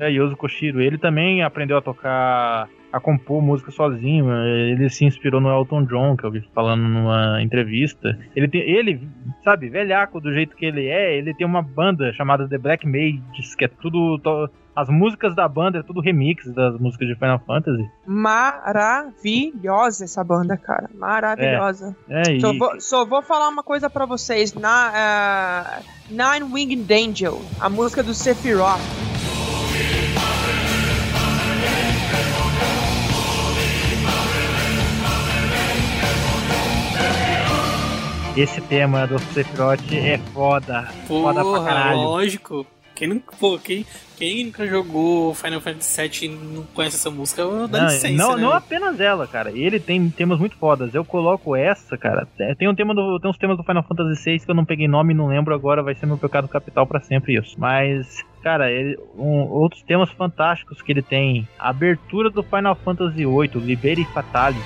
É, 0.00 0.10
Yoso 0.10 0.36
Koshiro. 0.36 0.80
Ele 0.80 0.96
também 0.96 1.42
aprendeu 1.42 1.76
a 1.76 1.82
tocar, 1.82 2.68
a 2.92 2.98
compor 3.00 3.42
música 3.42 3.70
sozinho. 3.70 4.30
Ele 4.32 4.88
se 4.88 5.04
inspirou 5.04 5.40
no 5.40 5.48
Elton 5.50 5.84
John, 5.84 6.16
que 6.16 6.24
eu 6.24 6.30
vi 6.30 6.40
falando 6.54 6.82
numa 6.82 7.42
entrevista. 7.42 8.18
Ele 8.34 8.48
tem, 8.48 8.60
ele, 8.62 9.08
sabe, 9.44 9.68
velhaco 9.68 10.20
do 10.20 10.32
jeito 10.32 10.56
que 10.56 10.64
ele 10.66 10.86
é, 10.86 11.16
ele 11.16 11.34
tem 11.34 11.46
uma 11.46 11.62
banda 11.62 12.12
chamada 12.14 12.48
The 12.48 12.58
Black 12.58 12.86
Mages, 12.86 13.54
que 13.54 13.64
é 13.64 13.68
tudo 13.68 14.18
to- 14.18 14.48
as 14.76 14.88
músicas 14.88 15.34
da 15.34 15.48
banda 15.48 15.78
é 15.78 15.82
tudo 15.82 16.00
remix 16.00 16.48
das 16.54 16.78
músicas 16.78 17.08
de 17.08 17.14
Final 17.16 17.40
Fantasy. 17.44 17.84
Maravilhosa 18.06 20.04
essa 20.04 20.22
banda, 20.22 20.56
cara. 20.56 20.88
Maravilhosa. 20.94 21.96
É, 22.08 22.32
e 22.34 22.40
Só, 22.40 22.52
vou, 22.56 22.80
só 22.80 23.04
vou 23.04 23.20
falar 23.22 23.48
uma 23.48 23.62
coisa 23.64 23.90
pra 23.90 24.06
vocês. 24.06 24.54
Na, 24.54 24.92
eh, 24.94 25.82
Nine 26.10 26.52
Winged 26.52 26.92
Angel, 26.94 27.40
a 27.60 27.68
música 27.68 28.02
do 28.04 28.14
Sephiroth. 28.14 28.78
Esse 38.40 38.60
tema 38.62 39.06
do 39.06 39.18
Sephiroth 39.18 39.92
é 39.92 40.18
foda. 40.32 40.82
foda 41.06 41.34
pra 41.34 41.42
Porra, 41.42 41.64
caralho. 41.64 41.98
lógico. 42.00 42.66
Quem 42.94 43.06
nunca, 43.06 43.32
pô, 43.38 43.56
quem, 43.60 43.86
quem 44.16 44.46
nunca 44.46 44.66
jogou 44.66 45.32
Final 45.32 45.60
Fantasy 45.60 46.02
VII 46.08 46.24
e 46.24 46.28
não 46.56 46.64
conhece 46.74 46.96
essa 46.96 47.08
música, 47.12 47.44
dá 47.68 47.78
Não, 47.82 47.86
licença, 47.86 48.12
não, 48.12 48.34
né? 48.36 48.42
não 48.42 48.52
apenas 48.52 48.98
ela, 48.98 49.24
cara. 49.24 49.52
Ele 49.52 49.78
tem 49.78 50.10
temas 50.10 50.40
muito 50.40 50.56
fodas. 50.56 50.92
Eu 50.92 51.04
coloco 51.04 51.54
essa, 51.54 51.96
cara. 51.96 52.26
É, 52.40 52.56
Tem 52.56 52.68
um 52.68 52.74
tema 52.74 52.92
do, 52.96 53.20
tem 53.20 53.30
uns 53.30 53.38
temas 53.38 53.56
do 53.56 53.62
Final 53.62 53.84
Fantasy 53.84 54.24
VI 54.32 54.40
que 54.44 54.50
eu 54.50 54.54
não 54.54 54.64
peguei 54.64 54.88
nome 54.88 55.12
e 55.14 55.16
não 55.16 55.28
lembro 55.28 55.54
agora. 55.54 55.80
Vai 55.80 55.94
ser 55.94 56.06
meu 56.06 56.18
pecado 56.18 56.48
capital 56.48 56.88
pra 56.88 56.98
sempre 57.00 57.38
isso. 57.38 57.54
Mas, 57.56 58.24
cara, 58.42 58.68
ele, 58.68 58.98
um- 59.16 59.46
outros 59.48 59.80
temas 59.84 60.10
fantásticos 60.10 60.82
que 60.82 60.90
ele 60.90 61.02
tem. 61.02 61.46
A 61.56 61.68
abertura 61.68 62.28
do 62.30 62.42
Final 62.42 62.74
Fantasy 62.84 63.24
VIII, 63.24 63.50
Libere 63.64 64.04
Fatale. 64.06 64.58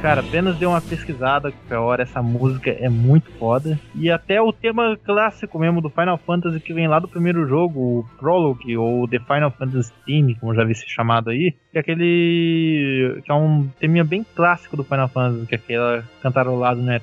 Cara, 0.00 0.20
apenas 0.20 0.56
dei 0.56 0.68
uma 0.68 0.80
pesquisada 0.80 1.50
que 1.50 1.74
a 1.74 1.80
hora 1.80 2.02
essa 2.02 2.22
música 2.22 2.70
é 2.70 2.88
muito 2.88 3.30
foda. 3.32 3.78
E 3.94 4.10
até 4.10 4.40
o 4.40 4.52
tema 4.52 4.96
clássico 4.96 5.58
mesmo 5.58 5.80
do 5.80 5.88
Final 5.88 6.18
Fantasy 6.18 6.60
que 6.60 6.74
vem 6.74 6.86
lá 6.86 6.98
do 6.98 7.08
primeiro 7.08 7.46
jogo, 7.48 7.80
o 7.80 8.04
Prologue, 8.18 8.76
ou 8.76 9.08
The 9.08 9.18
Final 9.18 9.50
Fantasy 9.50 9.92
Theme, 10.04 10.34
como 10.36 10.54
já 10.54 10.64
vi 10.64 10.74
ser 10.74 10.86
chamado 10.86 11.30
aí, 11.30 11.54
que 11.72 11.78
é 11.78 11.80
aquele. 11.80 13.20
que 13.24 13.32
é 13.32 13.34
um 13.34 13.68
teminha 13.80 14.04
bem 14.04 14.24
clássico 14.34 14.76
do 14.76 14.84
Final 14.84 15.08
Fantasy, 15.08 15.46
que 15.46 15.54
é 15.54 15.58
aquela 15.58 16.04
cantarolado, 16.22 16.80
né? 16.80 17.00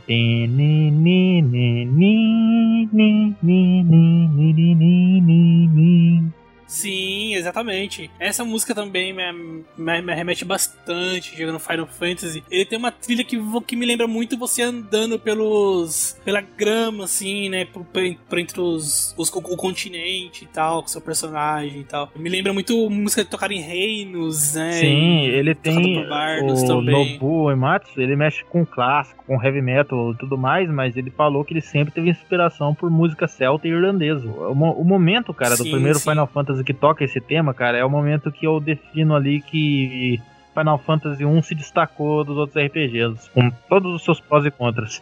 Sim, 6.73 7.35
exatamente. 7.35 8.09
Essa 8.19 8.43
música 8.43 8.73
também 8.73 9.13
me, 9.13 9.31
me, 9.77 10.01
me 10.01 10.13
remete 10.15 10.43
bastante 10.43 11.37
jogando 11.37 11.59
Final 11.59 11.85
Fantasy. 11.85 12.43
Ele 12.49 12.65
tem 12.65 12.79
uma 12.79 12.91
trilha 12.91 13.23
que, 13.23 13.37
que 13.67 13.75
me 13.75 13.85
lembra 13.85 14.07
muito 14.07 14.35
você 14.35 14.63
andando 14.63 15.19
pelos 15.19 16.19
pela 16.25 16.41
grama, 16.41 17.03
assim, 17.03 17.47
né? 17.47 17.65
Por, 17.65 17.85
por 17.85 18.39
entre 18.39 18.59
os, 18.59 19.13
os, 19.15 19.29
o, 19.29 19.37
o 19.37 19.55
continente 19.55 20.45
e 20.45 20.47
tal, 20.47 20.81
com 20.81 20.87
seu 20.87 20.99
personagem 20.99 21.81
e 21.81 21.83
tal. 21.83 22.11
Me 22.15 22.27
lembra 22.27 22.51
muito 22.51 22.89
música 22.89 23.23
de 23.23 23.29
tocar 23.29 23.51
em 23.51 23.61
reinos, 23.61 24.55
né? 24.55 24.71
Sim, 24.71 25.25
ele 25.25 25.53
tem 25.53 25.99
o 25.99 26.67
também. 26.67 27.19
e 27.21 27.51
Ematsu, 27.51 28.01
ele 28.01 28.15
mexe 28.15 28.43
com 28.45 28.65
clássico, 28.65 29.23
com 29.27 29.41
heavy 29.41 29.61
metal 29.61 30.11
e 30.11 30.17
tudo 30.17 30.35
mais, 30.35 30.67
mas 30.71 30.97
ele 30.97 31.11
falou 31.11 31.45
que 31.45 31.53
ele 31.53 31.61
sempre 31.61 31.93
teve 31.93 32.09
inspiração 32.09 32.73
por 32.73 32.89
música 32.89 33.27
celta 33.27 33.67
e 33.67 33.71
irlandesa. 33.71 34.27
O, 34.27 34.51
o 34.53 34.83
momento, 34.83 35.31
cara, 35.35 35.55
sim, 35.55 35.65
do 35.65 35.69
primeiro 35.69 35.99
sim. 35.99 36.09
Final 36.09 36.25
Fantasy 36.25 36.62
que 36.63 36.73
toca 36.73 37.03
esse 37.03 37.19
tema, 37.19 37.53
cara, 37.53 37.77
é 37.77 37.85
o 37.85 37.89
momento 37.89 38.31
que 38.31 38.47
eu 38.47 38.59
defino 38.59 39.15
ali 39.15 39.41
que 39.41 40.19
Final 40.53 40.77
Fantasy 40.77 41.25
1 41.25 41.43
se 41.43 41.55
destacou 41.55 42.23
dos 42.23 42.37
outros 42.37 42.63
RPGs, 42.63 43.29
com 43.31 43.49
todos 43.67 43.93
os 43.93 44.03
seus 44.03 44.19
prós 44.19 44.45
e 44.45 44.51
contras. 44.51 45.01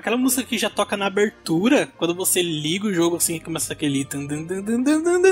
Aquela 0.00 0.16
música 0.16 0.42
que 0.42 0.56
já 0.56 0.70
toca 0.70 0.96
na 0.96 1.04
abertura, 1.04 1.86
quando 1.98 2.14
você 2.14 2.40
liga 2.40 2.86
o 2.86 2.92
jogo 2.92 3.16
assim, 3.16 3.38
começa 3.38 3.74
aquele. 3.74 4.02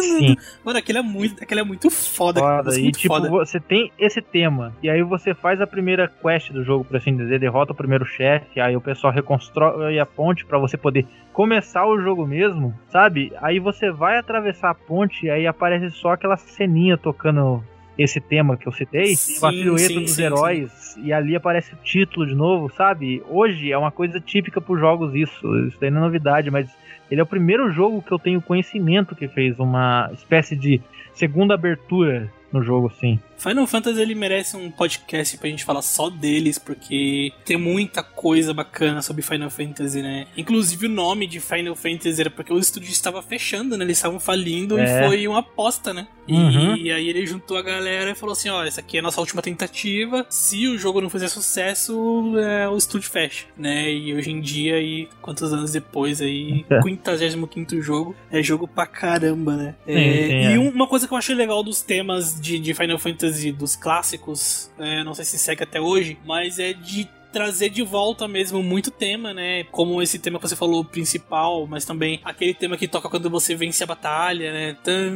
Sim. 0.03 0.37
Mano, 0.63 0.79
aquele 0.79 0.99
é 0.99 1.03
muito, 1.03 1.43
aquele 1.43 1.61
é 1.61 1.65
muito 1.65 1.89
foda. 1.89 2.39
Foda. 2.39 2.79
E 2.79 2.83
muito 2.83 2.99
tipo, 2.99 3.15
foda. 3.15 3.31
você 3.31 3.59
tem 3.59 3.91
esse 3.99 4.21
tema, 4.21 4.77
e 4.83 4.91
aí 4.91 5.03
você 5.03 5.33
faz 5.33 5.59
a 5.63 5.67
primeira 5.67 6.07
quest 6.07 6.53
do 6.53 6.63
jogo, 6.63 6.85
por 6.85 6.99
assim 6.99 7.17
dizer, 7.17 7.41
derrota 7.41 7.73
o 7.73 7.75
primeiro 7.75 8.05
chefe, 8.05 8.61
aí 8.61 8.77
o 8.77 8.81
pessoal 8.81 9.11
reconstrói 9.11 9.99
a 9.99 10.05
ponte 10.05 10.45
pra 10.45 10.59
você 10.59 10.77
poder 10.77 11.07
começar 11.33 11.87
o 11.87 11.99
jogo 11.99 12.27
mesmo, 12.27 12.79
sabe? 12.91 13.33
Aí 13.41 13.59
você 13.59 13.91
vai 13.91 14.19
atravessar 14.19 14.69
a 14.69 14.75
ponte 14.75 15.25
e 15.25 15.31
aí 15.31 15.47
aparece 15.47 15.91
só 15.93 16.13
aquela 16.13 16.37
ceninha 16.37 16.99
tocando 16.99 17.65
esse 17.99 18.21
tema 18.21 18.57
que 18.57 18.69
eu 18.69 18.73
citei, 18.73 19.17
Sim, 19.17 19.41
com 19.41 19.47
a 19.47 19.51
silhueta 19.51 19.89
sim, 19.89 20.01
dos 20.03 20.13
sim, 20.13 20.23
heróis, 20.23 20.97
e 21.03 21.13
ali 21.13 21.35
aparece 21.35 21.75
o 21.75 21.77
título 21.83 22.27
de 22.27 22.35
novo, 22.35 22.73
sabe? 22.73 23.23
Hoje 23.29 23.73
é 23.73 23.77
uma 23.77 23.91
coisa 23.91 24.21
típica 24.21 24.61
pros 24.61 24.79
jogos 24.79 25.15
isso, 25.15 25.67
isso 25.67 25.77
daí 25.81 25.91
não 25.91 26.03
é 26.03 26.05
novidade, 26.05 26.51
mas 26.51 26.71
ele 27.11 27.21
é 27.21 27.25
o 27.25 27.27
primeiro 27.27 27.71
jogo 27.73 28.01
que 28.01 28.13
eu 28.13 28.19
tenho 28.19 28.41
conhecimento 28.41 29.17
que 29.17 29.27
fez 29.27 29.59
uma 29.59 30.11
espécie 30.13 30.55
de 30.55 30.81
segunda 31.13 31.55
abertura 31.55 32.31
no 32.53 32.63
jogo, 32.63 32.93
sim. 33.01 33.19
Final 33.37 33.67
Fantasy 33.69 34.01
ele 34.01 34.15
merece 34.17 34.57
um 34.57 34.69
podcast 34.71 35.39
pra 35.39 35.49
gente 35.49 35.65
falar 35.65 35.81
só 35.83 36.11
deles, 36.11 36.59
porque 36.59 37.33
tem 37.45 37.57
muita 37.57 38.03
coisa 38.03 38.53
bacana 38.53 39.01
sobre 39.01 39.23
Final 39.23 39.49
Fantasy, 39.49 40.03
né? 40.03 40.27
Inclusive 40.37 40.87
o 40.87 40.89
nome 40.89 41.27
de 41.27 41.39
Final 41.39 41.77
Fantasy 41.77 42.21
era 42.21 42.31
porque 42.31 42.53
o 42.53 42.59
estúdio 42.59 42.91
estava 42.91 43.23
fechando, 43.23 43.77
né? 43.77 43.85
Eles 43.85 43.99
estavam 43.99 44.19
falindo 44.19 44.77
É. 44.79 45.05
e 45.05 45.07
foi 45.09 45.29
uma 45.29 45.39
aposta, 45.39 45.95
né? 45.95 46.09
Uhum. 46.29 46.77
E 46.77 46.91
aí 46.91 47.09
ele 47.09 47.25
juntou 47.27 47.57
a 47.57 47.63
galera 47.63 48.11
e 48.11 48.15
falou 48.15 48.33
assim: 48.33 48.49
ó, 48.51 48.63
essa 48.65 48.81
aqui 48.81 48.97
é 48.97 49.01
a 49.01 49.03
nossa 49.05 49.21
última 49.21 49.41
tentativa. 49.41 50.27
Se 50.29 50.67
o 50.67 50.77
jogo 50.77 51.01
não 51.01 51.09
fizer 51.09 51.29
sucesso, 51.29 52.33
é, 52.39 52.69
o 52.69 52.77
estúdio 52.77 53.09
fecha, 53.11 53.47
né? 53.57 53.91
E 53.91 54.13
hoje 54.15 54.31
em 54.31 54.41
dia, 54.41 54.75
aí, 54.75 55.09
quantos 55.23 55.53
anos 55.53 55.73
depois 55.73 56.21
aí, 56.21 56.67
É. 56.69 56.83
55 56.83 57.81
jogo, 57.83 58.15
é 58.31 58.43
jogo 58.43 58.67
pra 58.67 58.87
caramba, 58.87 59.57
né? 59.57 59.75
Sim, 59.87 59.93
É, 59.93 60.27
sim, 60.27 60.33
e 60.51 60.55
é. 60.55 60.59
um- 60.59 60.71
uma 60.71 60.87
coisa 60.87 61.07
que 61.07 61.15
eu 61.15 61.19
achei 61.19 61.35
legal 61.35 61.63
dos 61.63 61.81
temas 61.83 62.38
de, 62.41 62.59
de 62.59 62.75
Final 62.75 62.99
Fantasy 62.99 63.53
dos 63.53 63.77
clássicos, 63.77 64.71
é, 64.79 65.03
não 65.05 65.15
sei 65.15 65.25
se 65.25 65.39
segue 65.39 65.63
até 65.63 65.81
hoje, 65.81 66.19
mas 66.25 66.59
é 66.59 66.73
de 66.73 67.09
trazer 67.33 67.69
de 67.69 67.83
volta 67.83 68.27
mesmo 68.27 68.63
muito 68.63 68.91
tema, 68.91 69.35
né? 69.35 69.65
Como 69.65 70.01
esse 70.03 70.19
tema 70.19 70.39
que 70.39 70.49
você 70.49 70.57
falou 70.57 70.85
principal, 70.85 71.67
mas 71.67 71.85
também 71.85 72.21
aquele 72.25 72.55
tema 72.55 72.77
que 72.77 72.89
toca 72.89 73.09
quando 73.09 73.29
você 73.29 73.55
vence 73.55 73.83
a 73.85 73.87
batalha, 73.87 74.53
né? 74.53 74.77
Tan. 74.83 75.13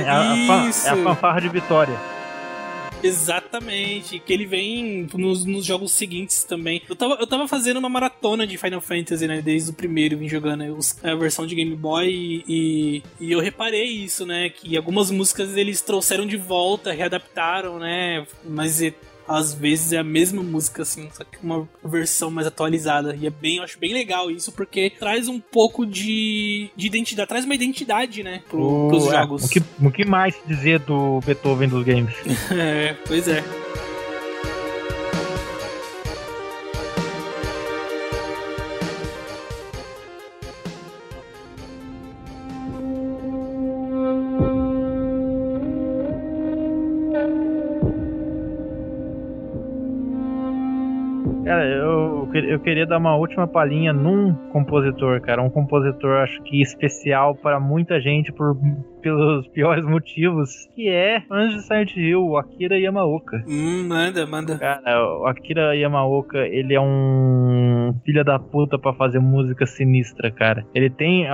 É 0.00 0.08
a, 0.08 0.66
Isso. 0.68 0.86
é 0.86 0.90
a 0.90 0.96
fanfarra 0.96 1.40
de 1.40 1.48
vitória. 1.48 2.23
Exatamente, 3.06 4.18
que 4.18 4.32
ele 4.32 4.46
vem 4.46 5.06
nos, 5.14 5.44
nos 5.44 5.64
jogos 5.64 5.92
seguintes 5.92 6.44
também. 6.44 6.82
Eu 6.88 6.96
tava, 6.96 7.14
eu 7.14 7.26
tava 7.26 7.46
fazendo 7.46 7.76
uma 7.76 7.88
maratona 7.88 8.46
de 8.46 8.56
Final 8.56 8.80
Fantasy, 8.80 9.26
né? 9.26 9.42
Desde 9.42 9.70
o 9.70 9.74
primeiro, 9.74 10.16
vim 10.16 10.28
jogando 10.28 10.60
né, 10.60 10.74
a 11.02 11.14
versão 11.14 11.46
de 11.46 11.54
Game 11.54 11.76
Boy 11.76 12.08
e, 12.08 12.44
e, 12.48 13.02
e 13.20 13.32
eu 13.32 13.40
reparei 13.40 13.84
isso, 13.84 14.24
né? 14.24 14.48
Que 14.48 14.76
algumas 14.76 15.10
músicas 15.10 15.56
eles 15.56 15.80
trouxeram 15.80 16.26
de 16.26 16.36
volta, 16.36 16.92
readaptaram, 16.92 17.78
né? 17.78 18.26
Mas 18.44 18.80
é, 18.80 18.94
às 19.26 19.54
vezes 19.54 19.92
é 19.92 19.98
a 19.98 20.04
mesma 20.04 20.42
música, 20.42 20.82
assim, 20.82 21.08
só 21.12 21.24
que 21.24 21.38
uma 21.42 21.68
versão 21.84 22.30
mais 22.30 22.46
atualizada. 22.46 23.16
E 23.16 23.26
é 23.26 23.30
bem, 23.30 23.56
eu 23.56 23.62
acho 23.62 23.78
bem 23.78 23.92
legal 23.92 24.30
isso, 24.30 24.52
porque 24.52 24.90
traz 24.90 25.28
um 25.28 25.40
pouco 25.40 25.86
de, 25.86 26.70
de 26.76 26.86
identidade, 26.86 27.28
traz 27.28 27.44
uma 27.44 27.54
identidade, 27.54 28.22
né, 28.22 28.42
pro, 28.48 28.88
pros 28.88 29.06
é, 29.06 29.10
jogos. 29.10 29.44
o, 29.44 29.48
que, 29.48 29.62
o 29.80 29.90
que 29.90 30.04
mais 30.04 30.34
dizer 30.46 30.80
do 30.80 31.20
Beethoven 31.20 31.68
dos 31.68 31.84
games? 31.84 32.14
É, 32.54 32.94
pois 33.06 33.26
é. 33.26 33.42
Eu, 52.54 52.58
que- 52.60 52.64
eu 52.70 52.74
queria 52.74 52.86
dar 52.86 52.98
uma 52.98 53.16
última 53.16 53.46
palhinha 53.46 53.92
num 53.92 54.34
compositor, 54.50 55.20
cara. 55.20 55.42
Um 55.42 55.50
compositor, 55.50 56.16
acho 56.22 56.42
que 56.42 56.60
especial 56.62 57.34
para 57.34 57.58
muita 57.60 58.00
gente 58.00 58.32
por, 58.32 58.56
pelos 59.02 59.46
piores 59.48 59.84
motivos, 59.84 60.50
que 60.74 60.88
é 60.88 61.22
Anjo 61.30 61.56
de 61.56 61.62
Silent 61.62 61.96
Hill, 61.96 62.24
o 62.26 62.36
Akira 62.36 62.78
Yamaoka. 62.78 63.44
Hum, 63.46 63.86
manda, 63.88 64.26
manda. 64.26 64.58
Cara, 64.58 65.06
o 65.20 65.26
Akira 65.26 65.74
Yamaoka, 65.76 66.38
ele 66.38 66.74
é 66.74 66.80
um 66.80 67.73
filho 68.04 68.24
da 68.24 68.38
puta 68.38 68.78
pra 68.78 68.92
fazer 68.94 69.18
música 69.18 69.66
sinistra, 69.66 70.30
cara. 70.30 70.64
Ele 70.74 70.88
tem, 70.88 71.26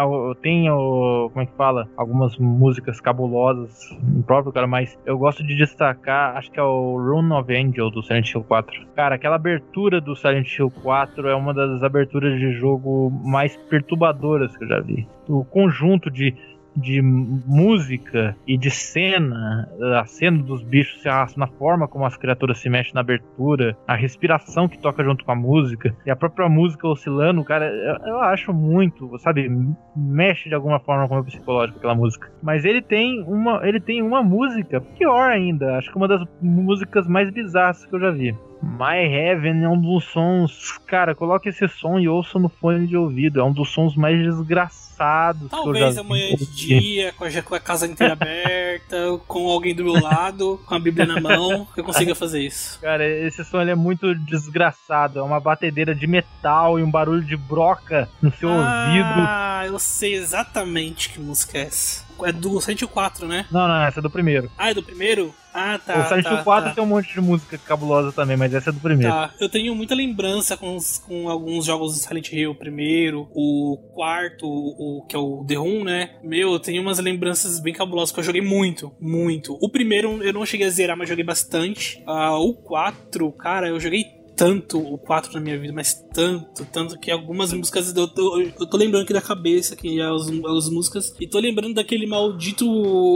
tem 0.43 0.71
o, 0.71 1.29
como 1.31 1.43
é 1.43 1.47
que 1.47 1.57
fala? 1.57 1.89
Algumas 1.97 2.37
músicas 2.39 3.01
cabulosas 3.01 3.97
no 4.03 4.23
próprio, 4.23 4.53
cara, 4.53 4.67
mas 4.67 4.99
eu 5.07 5.19
gosto 5.19 5.45
de 5.47 5.57
destacar, 5.57 6.37
acho 6.37 6.51
que 6.51 6.59
é 6.59 6.63
o 6.63 6.97
Rune 6.97 7.33
of 7.33 7.55
Angel 7.55 7.91
do 7.91 8.03
Silent 8.03 8.33
Hill 8.33 8.45
4. 8.45 8.87
Cara, 8.95 9.15
aquela 9.15 9.37
abertura 9.37 10.01
do 10.01 10.17
Silent 10.17 10.59
Hill 10.59 10.71
4 10.83 11.29
é 11.29 11.35
uma 11.35 11.53
das 11.55 11.83
aberturas 11.83 12.39
de 12.39 12.53
jogo 12.53 13.11
mais 13.25 13.57
perturbadoras 13.69 14.57
que 14.57 14.65
eu 14.65 14.69
já 14.69 14.81
vi. 14.81 15.07
O 15.29 15.45
conjunto 15.45 16.11
de 16.11 16.35
de 16.77 17.01
música 17.03 18.37
e 18.47 18.57
de 18.57 18.71
cena, 18.71 19.69
a 19.99 20.05
cena 20.05 20.43
dos 20.43 20.63
bichos 20.63 21.01
se 21.03 21.09
arrastando, 21.09 21.45
a 21.45 21.59
forma 21.59 21.89
como 21.89 22.05
as 22.05 22.17
criaturas 22.17 22.59
se 22.59 22.69
mexem 22.69 22.95
na 22.95 23.01
abertura, 23.01 23.77
a 23.87 23.95
respiração 23.95 24.69
que 24.69 24.79
toca 24.79 25.03
junto 25.05 25.25
com 25.25 25.33
a 25.33 25.37
música 25.37 25.95
e 26.05 26.11
a 26.11 26.17
própria 26.17 26.49
música 26.49 26.87
oscilando, 26.87 27.45
cara, 27.45 27.67
eu, 27.67 28.09
eu 28.09 28.21
acho 28.21 28.53
muito, 28.53 29.19
sabe, 29.19 29.51
mexe 29.97 30.49
de 30.49 30.55
alguma 30.55 30.79
forma 30.81 31.07
com 31.09 31.15
o 31.15 31.17
meu 31.19 31.25
psicológico 31.25 31.79
aquela 31.79 31.95
música. 31.95 32.31
Mas 32.43 32.65
ele 32.65 32.83
tem 32.83 33.23
uma, 33.23 33.67
ele 33.67 33.81
tem 33.81 34.03
uma 34.03 34.23
música 34.23 34.81
pior 34.81 35.31
ainda, 35.31 35.77
acho 35.77 35.91
que 35.91 35.97
uma 35.97 36.09
das 36.09 36.27
músicas 36.41 37.07
mais 37.07 37.31
bizarras 37.31 37.85
que 37.85 37.95
eu 37.95 38.01
já 38.01 38.11
vi. 38.11 38.35
My 38.63 38.99
Heaven 38.99 39.65
é 39.65 39.69
um 39.69 39.81
dos 39.81 40.05
sons. 40.05 40.79
Cara, 40.87 41.15
coloque 41.15 41.49
esse 41.49 41.67
som 41.69 41.99
e 41.99 42.09
ouça 42.09 42.39
no 42.39 42.49
fone 42.49 42.87
de 42.87 42.97
ouvido. 42.97 43.41
É 43.41 43.45
um 43.45 43.53
dos 43.53 43.71
sons 43.71 43.97
mais 43.97 44.19
desgraçados 44.19 45.49
que 45.49 45.55
eu 45.55 45.63
Talvez 45.65 45.97
amanhã 45.97 46.35
de 46.37 46.45
vi. 46.45 46.79
dia, 46.79 47.13
com 47.13 47.25
a, 47.25 47.31
já 47.31 47.43
com 47.43 47.55
a 47.55 47.61
casa 47.61 47.87
inteira 47.87 48.13
aberta, 48.13 48.97
com 49.27 49.49
alguém 49.49 49.75
do 49.75 49.85
meu 49.85 49.95
lado, 49.95 50.61
com 50.67 50.75
a 50.75 50.79
Bíblia 50.79 51.07
na 51.07 51.21
mão, 51.21 51.67
eu 51.75 51.83
consiga 51.83 52.15
fazer 52.15 52.43
isso. 52.43 52.79
Cara, 52.83 53.07
esse 53.07 53.43
som 53.45 53.61
ele 53.63 53.71
é 53.71 53.75
muito 53.75 54.15
desgraçado. 54.15 55.19
É 55.19 55.23
uma 55.23 55.41
batedeira 55.41 55.95
de 55.95 56.07
metal 56.07 56.79
e 56.79 56.83
um 56.83 56.91
barulho 56.91 57.25
de 57.25 57.37
broca 57.37 58.09
no 58.21 58.31
seu 58.33 58.51
ouvido. 58.51 59.21
Ah, 59.27 59.63
eu 59.67 59.79
sei 59.79 60.15
exatamente 60.15 61.09
que 61.09 61.21
música 61.21 61.59
é 61.59 61.63
essa. 61.63 62.10
É 62.27 62.33
do 62.33 62.61
Silent 62.61 62.81
Hill 62.83 62.89
4, 62.89 63.27
né? 63.27 63.47
Não, 63.51 63.67
não, 63.69 63.83
essa 63.83 64.01
é 64.01 64.03
do 64.03 64.11
primeiro. 64.11 64.51
Ah, 64.59 64.71
é 64.71 64.75
do 64.75 64.83
primeiro? 64.83 65.35
Ah, 65.53 65.79
tá. 65.85 66.01
o 66.05 66.09
Silent 66.09 66.25
tá, 66.25 66.35
Hill 66.35 66.45
4 66.45 66.69
tá. 66.71 66.75
tem 66.77 66.85
um 66.85 66.87
monte 66.87 67.13
de 67.13 67.21
música 67.21 67.59
cabulosa 67.59 68.13
também, 68.13 68.37
mas 68.37 68.55
essa 68.55 68.71
é 68.71 68.73
do 68.73 68.79
primeiro. 68.81 69.13
Tá, 69.13 69.33
eu 69.41 69.49
tenho 69.49 69.75
muita 69.75 69.95
lembrança 69.95 70.57
com, 70.57 70.77
os- 70.77 70.99
com 70.99 71.29
alguns 71.29 71.65
jogos 71.67 71.95
do 71.95 71.99
Silent 71.99 72.33
Hill, 72.33 72.53
o 72.53 72.55
primeiro, 72.55 73.29
o 73.35 73.77
quarto, 73.95 74.47
o, 74.47 74.99
o- 75.01 75.07
que 75.07 75.17
é 75.17 75.19
o 75.19 75.45
The 75.47 75.55
Room, 75.57 75.83
né? 75.85 76.11
Meu, 76.23 76.53
eu 76.53 76.61
tenho 76.61 76.81
umas 76.83 76.99
lembranças 77.01 77.59
bem 77.61 77.73
cabulosas 77.75 78.13
que 78.13 78.21
eu 78.21 78.25
joguei 78.25 78.43
muito, 78.43 78.93
muito. 79.01 79.59
O 79.61 79.69
primeiro 79.69 80.23
eu 80.23 80.33
não 80.33 80.47
cheguei 80.47 80.67
a 80.67 80.71
zerar, 80.71 80.97
mas 80.97 81.09
joguei 81.09 81.25
bastante. 81.25 82.03
Ah, 82.07 82.39
o 82.39 82.55
4, 82.55 83.33
cara, 83.33 83.69
eu 83.69 83.81
joguei 83.81 84.05
tanto 84.41 84.79
o 84.79 84.97
4 84.97 85.35
na 85.35 85.41
minha 85.41 85.59
vida, 85.59 85.71
mas 85.71 85.93
tanto, 86.15 86.65
tanto 86.73 86.99
que 86.99 87.11
algumas 87.11 87.53
músicas 87.53 87.95
eu 87.95 88.09
tô, 88.09 88.41
eu 88.41 88.67
tô 88.67 88.79
lembrando 88.79 89.03
aqui 89.03 89.13
da 89.13 89.21
cabeça 89.21 89.77
que 89.77 90.01
é 90.01 90.03
as, 90.03 90.23
as 90.31 90.71
músicas 90.71 91.15
e 91.21 91.27
tô 91.29 91.39
lembrando 91.39 91.75
daquele 91.75 92.07
maldito 92.07 92.65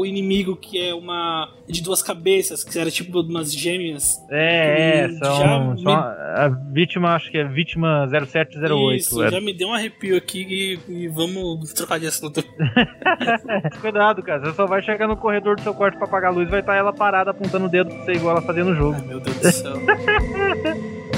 inimigo 0.04 0.54
que 0.54 0.78
é 0.78 0.92
uma 0.94 1.48
de 1.66 1.82
duas 1.82 2.02
cabeças, 2.02 2.62
que 2.62 2.78
era 2.78 2.90
tipo 2.90 3.20
umas 3.20 3.50
gêmeas. 3.54 4.18
É, 4.30 5.04
é, 5.06 5.08
são, 5.08 5.38
já 5.38 5.60
me- 5.60 5.82
são 5.82 5.92
a, 5.94 6.44
a 6.44 6.48
vítima, 6.74 7.14
acho 7.14 7.30
que 7.30 7.38
é 7.38 7.44
vítima 7.48 8.06
0708. 8.06 8.94
Isso, 9.00 9.22
é. 9.24 9.30
já 9.30 9.40
me 9.40 9.54
deu 9.54 9.68
um 9.68 9.72
arrepio 9.72 10.18
aqui 10.18 10.78
e, 10.86 10.92
e 10.92 11.08
vamos 11.08 11.72
trocar 11.72 11.98
de 11.98 12.06
assunto. 12.06 12.44
Cuidado, 13.80 14.22
cara. 14.22 14.44
Você 14.44 14.52
só 14.52 14.66
vai 14.66 14.82
chegar 14.82 15.08
no 15.08 15.16
corredor 15.16 15.56
do 15.56 15.62
seu 15.62 15.72
quarto 15.72 15.96
pra 15.96 16.06
apagar 16.06 16.32
a 16.32 16.34
luz, 16.34 16.50
vai 16.50 16.60
estar 16.60 16.76
ela 16.76 16.92
parada 16.92 17.30
apontando 17.30 17.64
o 17.64 17.68
dedo 17.70 17.88
pra 17.88 18.04
você 18.04 18.12
igual 18.12 18.36
ela 18.36 18.46
fazia 18.46 18.62
no 18.64 18.74
jogo. 18.74 18.96
Ai, 19.00 19.06
meu 19.06 19.20
Deus 19.20 19.36
do 19.38 19.50
céu. 19.52 19.72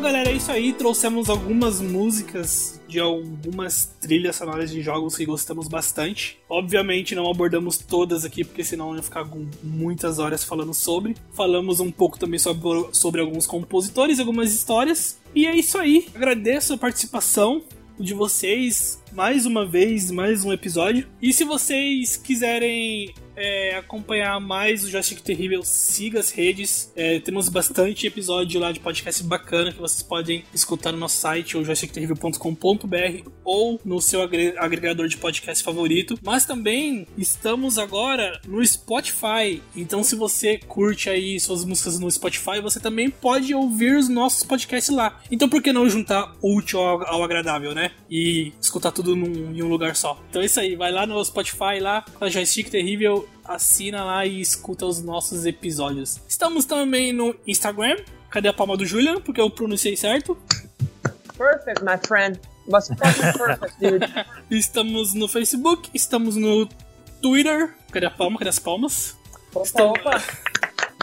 Então, 0.00 0.12
galera, 0.12 0.30
é 0.30 0.32
isso 0.32 0.50
aí. 0.50 0.72
Trouxemos 0.72 1.28
algumas 1.28 1.78
músicas 1.78 2.80
de 2.88 2.98
algumas 2.98 3.84
trilhas 4.00 4.36
sonoras 4.36 4.70
de 4.70 4.80
jogos 4.80 5.14
que 5.14 5.26
gostamos 5.26 5.68
bastante. 5.68 6.38
Obviamente, 6.48 7.14
não 7.14 7.30
abordamos 7.30 7.76
todas 7.76 8.24
aqui, 8.24 8.42
porque 8.42 8.64
senão 8.64 8.96
ia 8.96 9.02
ficar 9.02 9.26
com 9.26 9.46
muitas 9.62 10.18
horas 10.18 10.42
falando 10.42 10.72
sobre. 10.72 11.14
Falamos 11.34 11.80
um 11.80 11.90
pouco 11.90 12.18
também 12.18 12.38
sobre, 12.38 12.88
sobre 12.92 13.20
alguns 13.20 13.46
compositores 13.46 14.18
algumas 14.18 14.54
histórias. 14.54 15.20
E 15.34 15.46
é 15.46 15.54
isso 15.54 15.76
aí. 15.76 16.08
Agradeço 16.14 16.72
a 16.72 16.78
participação 16.78 17.62
de 17.98 18.14
vocês 18.14 19.02
mais 19.12 19.44
uma 19.44 19.66
vez, 19.66 20.10
mais 20.10 20.46
um 20.46 20.52
episódio. 20.52 21.06
E 21.20 21.30
se 21.30 21.44
vocês 21.44 22.16
quiserem 22.16 23.12
é, 23.40 23.76
acompanhar 23.76 24.38
mais 24.38 24.84
o 24.84 24.90
Joystick 24.90 25.20
Terrível, 25.22 25.62
siga 25.64 26.20
as 26.20 26.30
redes. 26.30 26.92
É, 26.94 27.18
temos 27.20 27.48
bastante 27.48 28.06
episódio 28.06 28.60
lá 28.60 28.70
de 28.72 28.80
podcast 28.80 29.22
bacana 29.24 29.72
que 29.72 29.78
vocês 29.80 30.02
podem 30.02 30.44
escutar 30.54 30.92
no 30.92 30.98
nosso 30.98 31.16
site, 31.16 31.56
o 31.56 31.64
joystickterrível.com.br 31.64 33.30
ou 33.44 33.80
no 33.84 34.00
seu 34.00 34.22
agre- 34.22 34.54
agregador 34.58 35.08
de 35.08 35.16
podcast 35.16 35.62
favorito. 35.64 36.18
Mas 36.22 36.44
também 36.44 37.06
estamos 37.16 37.78
agora 37.78 38.40
no 38.46 38.64
Spotify. 38.64 39.62
Então, 39.74 40.02
se 40.04 40.14
você 40.14 40.58
curte 40.58 41.08
aí 41.08 41.38
suas 41.40 41.64
músicas 41.64 41.98
no 41.98 42.10
Spotify, 42.10 42.60
você 42.62 42.78
também 42.80 43.08
pode 43.10 43.54
ouvir 43.54 43.96
os 43.96 44.08
nossos 44.08 44.42
podcasts 44.42 44.94
lá. 44.94 45.20
Então, 45.30 45.48
por 45.48 45.62
que 45.62 45.72
não 45.72 45.88
juntar 45.88 46.34
útil 46.42 46.80
ao, 46.80 47.02
ao 47.06 47.24
agradável, 47.24 47.74
né? 47.74 47.90
E 48.10 48.52
escutar 48.60 48.90
tudo 48.92 49.16
num- 49.16 49.54
em 49.54 49.62
um 49.62 49.68
lugar 49.68 49.96
só. 49.96 50.20
Então 50.28 50.42
é 50.42 50.44
isso 50.46 50.60
aí, 50.60 50.76
vai 50.76 50.92
lá 50.92 51.06
no 51.06 51.24
Spotify, 51.24 51.78
lá, 51.80 52.04
com 52.18 52.24
a 52.24 52.28
Joystick 52.28 52.68
Terrível, 52.70 53.28
assina 53.44 54.04
lá 54.04 54.26
e 54.26 54.40
escuta 54.40 54.86
os 54.86 55.02
nossos 55.02 55.44
episódios. 55.46 56.20
Estamos 56.28 56.64
também 56.64 57.12
no 57.12 57.34
Instagram. 57.46 57.96
Cadê 58.30 58.48
a 58.48 58.52
palma 58.52 58.76
do 58.76 58.86
Julian? 58.86 59.20
Porque 59.20 59.40
eu 59.40 59.50
pronunciei 59.50 59.96
certo. 59.96 60.36
Perfect, 61.36 61.82
my 61.82 61.98
friend. 62.06 62.40
Was 62.66 62.88
fucking 62.88 63.32
perfect, 63.38 63.74
dude. 63.80 64.06
Estamos 64.50 65.14
no 65.14 65.26
Facebook, 65.26 65.88
estamos 65.94 66.36
no 66.36 66.68
Twitter. 67.22 67.74
Cadê 67.90 68.06
a 68.06 68.10
palma? 68.10 68.38
Cadê 68.38 68.50
as 68.50 68.58
palmas? 68.58 69.16
Opa, 69.52 69.64
Estamos- 69.64 69.98
opa. 69.98 70.22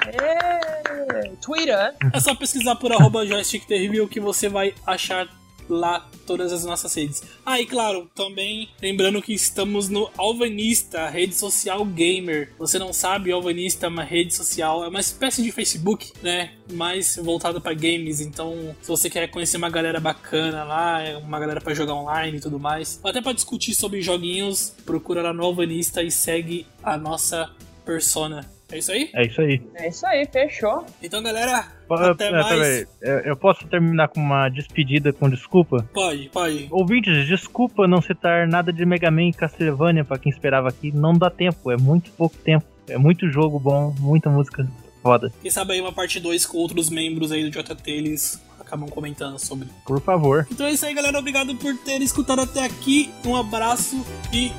Twitter. 1.42 1.94
É 2.14 2.20
só 2.20 2.36
pesquisar 2.36 2.76
por 2.76 2.92
arroba 2.92 3.26
joystick 3.26 3.66
que 4.10 4.20
você 4.20 4.48
vai 4.48 4.74
achar 4.86 5.28
lá 5.70 6.08
todas 6.26 6.52
as 6.52 6.66
nossas 6.66 6.94
redes. 6.94 7.24
Ah, 7.46 7.60
e 7.60 7.66
claro, 7.66 8.10
também 8.14 8.70
lembrando 8.82 9.22
que 9.22 9.34
estamos 9.34 9.90
no 9.90 10.10
Alvanista, 10.18 11.08
rede 11.10 11.36
social 11.36 11.84
gamer. 11.86 12.52
Você 12.58 12.78
não 12.78 12.92
sabe, 12.92 13.32
Alvanista 13.32 13.86
é 13.86 13.90
uma 13.90 14.04
rede 14.04 14.34
social, 14.34 14.84
é 14.84 14.88
uma 14.88 15.00
espécie 15.00 15.42
de 15.42 15.52
Facebook, 15.52 16.12
né? 16.22 16.54
Mais 16.72 17.16
voltada 17.16 17.62
para 17.62 17.74
games. 17.74 18.20
Então, 18.20 18.76
se 18.82 18.88
você 18.88 19.10
quer 19.10 19.28
conhecer 19.30 19.58
uma 19.58 19.70
galera 19.70 20.00
bacana 20.00 20.64
lá, 20.64 21.02
é 21.02 21.18
uma 21.18 21.40
galera 21.40 21.62
para 21.62 21.74
jogar 21.74 21.94
online 21.94 22.38
e 22.38 22.42
tudo 22.42 22.60
mais, 22.60 23.00
até 23.04 23.22
para 23.22 23.34
discutir 23.34 23.74
sobre 23.74 24.02
joguinhos, 24.02 24.74
procura 24.86 25.22
lá 25.22 25.34
no 25.34 25.44
Alvanista 25.44 26.04
e 26.04 26.12
segue 26.12 26.66
a 26.84 26.98
nossa 26.98 27.50
persona. 27.86 28.57
É 28.72 28.78
isso 28.78 28.92
aí? 28.92 29.10
É 29.14 29.26
isso 29.26 29.42
aí. 29.42 29.62
É 29.76 29.88
isso 29.88 30.06
aí, 30.06 30.26
fechou. 30.26 30.86
Então, 31.02 31.24
galera, 31.24 31.68
até 31.90 32.28
é, 32.28 32.32
mais. 32.32 32.48
peraí, 32.48 32.88
eu, 33.02 33.20
eu 33.20 33.38
posso 33.38 33.66
terminar 33.68 34.10
com 34.10 34.20
uma 34.20 34.50
despedida 34.50 35.14
com 35.14 35.30
desculpa? 35.30 35.88
Pode, 35.94 36.30
pode. 36.30 36.68
Ouvintes, 36.70 37.26
desculpa 37.28 37.88
não 37.88 38.02
citar 38.02 38.48
nada 38.48 38.74
de 38.74 38.86
Mega 38.86 39.10
Man 39.10 39.30
e 39.30 39.34
Castlevania 39.34 40.04
pra 40.04 40.18
quem 40.18 40.32
esperava 40.32 40.68
aqui. 40.68 40.92
Não 40.92 41.14
dá 41.14 41.30
tempo, 41.30 41.72
é 41.72 41.78
muito 41.78 42.12
pouco 42.12 42.36
tempo. 42.38 42.66
É 42.90 42.98
muito 42.98 43.30
jogo 43.30 43.60
bom, 43.60 43.94
muita 44.00 44.30
música 44.30 44.68
foda. 45.02 45.32
Quem 45.42 45.52
sabe 45.52 45.74
aí 45.74 45.82
uma 45.82 45.92
parte 45.94 46.20
2 46.20 46.46
com 46.46 46.58
outros 46.58 46.90
membros 46.90 47.32
aí 47.32 47.50
do 47.50 47.52
JT, 47.52 47.90
eles 47.90 48.42
acabam 48.60 48.90
comentando 48.90 49.40
sobre. 49.40 49.68
Por 49.86 50.02
favor. 50.02 50.46
Então 50.52 50.66
é 50.66 50.72
isso 50.72 50.86
aí, 50.86 50.94
galera. 50.94 51.20
Obrigado 51.20 51.56
por 51.56 51.76
ter 51.78 52.02
escutado 52.02 52.42
até 52.42 52.66
aqui. 52.66 53.10
Um 53.26 53.36
abraço 53.36 54.06
e 54.34 54.52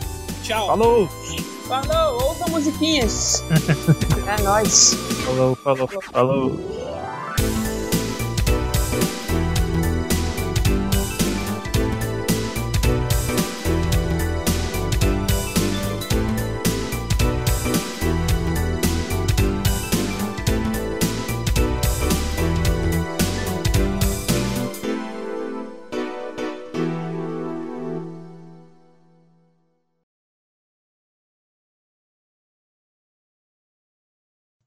tchau. 0.43 0.66
Falou! 0.66 1.57
Falou, 1.69 2.28
ouça 2.28 2.47
musiquinhas. 2.49 3.45
é 4.27 4.43
nóis. 4.43 4.95
Falou, 5.27 5.55
falou, 5.55 5.89
falou. 6.11 6.98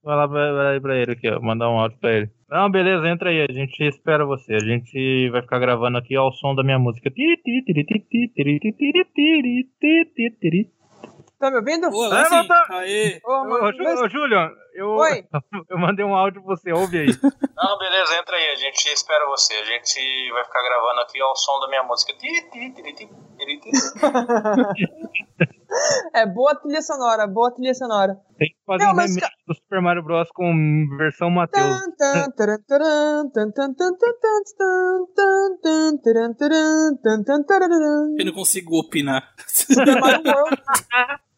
Vai 0.03 0.15
lá 0.15 0.28
pra, 0.28 0.82
pra 0.82 0.95
ele 0.95 1.11
aqui, 1.11 1.30
ó. 1.30 1.40
Mandar 1.40 1.69
um 1.69 1.80
áudio 1.80 1.98
pra 1.99 2.11
ele. 2.11 2.30
Não, 2.49 2.69
beleza, 2.72 3.07
entra 3.07 3.30
aí. 3.30 3.45
A 3.48 3.52
gente 3.53 3.80
espera 3.84 4.26
você. 4.26 4.56
A 4.56 4.60
gente 4.60 5.30
vai 5.30 5.41
ficar 5.41 5.60
gravando 5.60 5.98
aqui 5.98 6.15
ao 6.15 6.32
som 6.34 6.56
da 6.56 6.64
minha 6.64 6.80
música. 6.80 7.11
Tá 11.40 11.49
me 11.49 11.57
ouvindo? 11.57 11.86
Ah, 11.88 11.90
agora 11.90 12.26
sim. 12.26 12.36
voltou. 12.36 12.76
Aê. 12.78 13.19
Ô, 13.26 13.32
Ô, 13.32 13.45
mano, 13.49 13.73
Ju- 13.73 14.03
ô, 14.06 14.10
Julian, 14.10 14.52
eu, 14.76 14.90
Oi. 14.90 15.23
eu 15.69 15.78
mandei 15.78 16.06
um 16.06 16.15
áudio 16.15 16.41
pra 16.44 16.56
você, 16.56 16.72
ouve 16.72 16.99
aí. 16.99 17.07
Não, 17.07 17.78
beleza, 17.80 18.15
entra 18.19 18.36
aí. 18.38 18.49
A 18.52 18.56
gente 18.56 18.86
espera 18.88 19.26
você. 19.28 19.53
A 19.56 19.65
gente 19.65 20.32
vai 20.34 20.44
ficar 20.45 20.61
gravando 20.64 21.02
aqui 21.02 21.19
ao 21.22 21.36
som 21.36 21.60
da 21.60 21.68
minha 21.68 21.84
música. 21.84 22.14
É 26.14 26.26
boa 26.26 26.56
trilha 26.56 26.81
sonora, 26.81 27.27
boa 27.27 27.52
trilha 27.52 27.73
sonora. 27.73 28.18
Tem 28.38 28.49
que 28.49 28.57
fazer 28.65 28.84
Não, 28.84 28.91
um 28.91 28.95
remake 28.95 29.22
ca... 29.22 29.30
do 29.48 29.53
Super 29.56 29.81
Mario 29.81 30.03
Bros. 30.03 30.30
com 30.34 30.88
versão 30.98 31.30
Matheus. 31.30 31.65
Eu 38.19 38.26
não 38.26 38.34
consigo 38.34 38.77
opinar. 38.80 39.34
Super 39.48 39.99
Mario 39.99 40.23
World. 40.26 40.61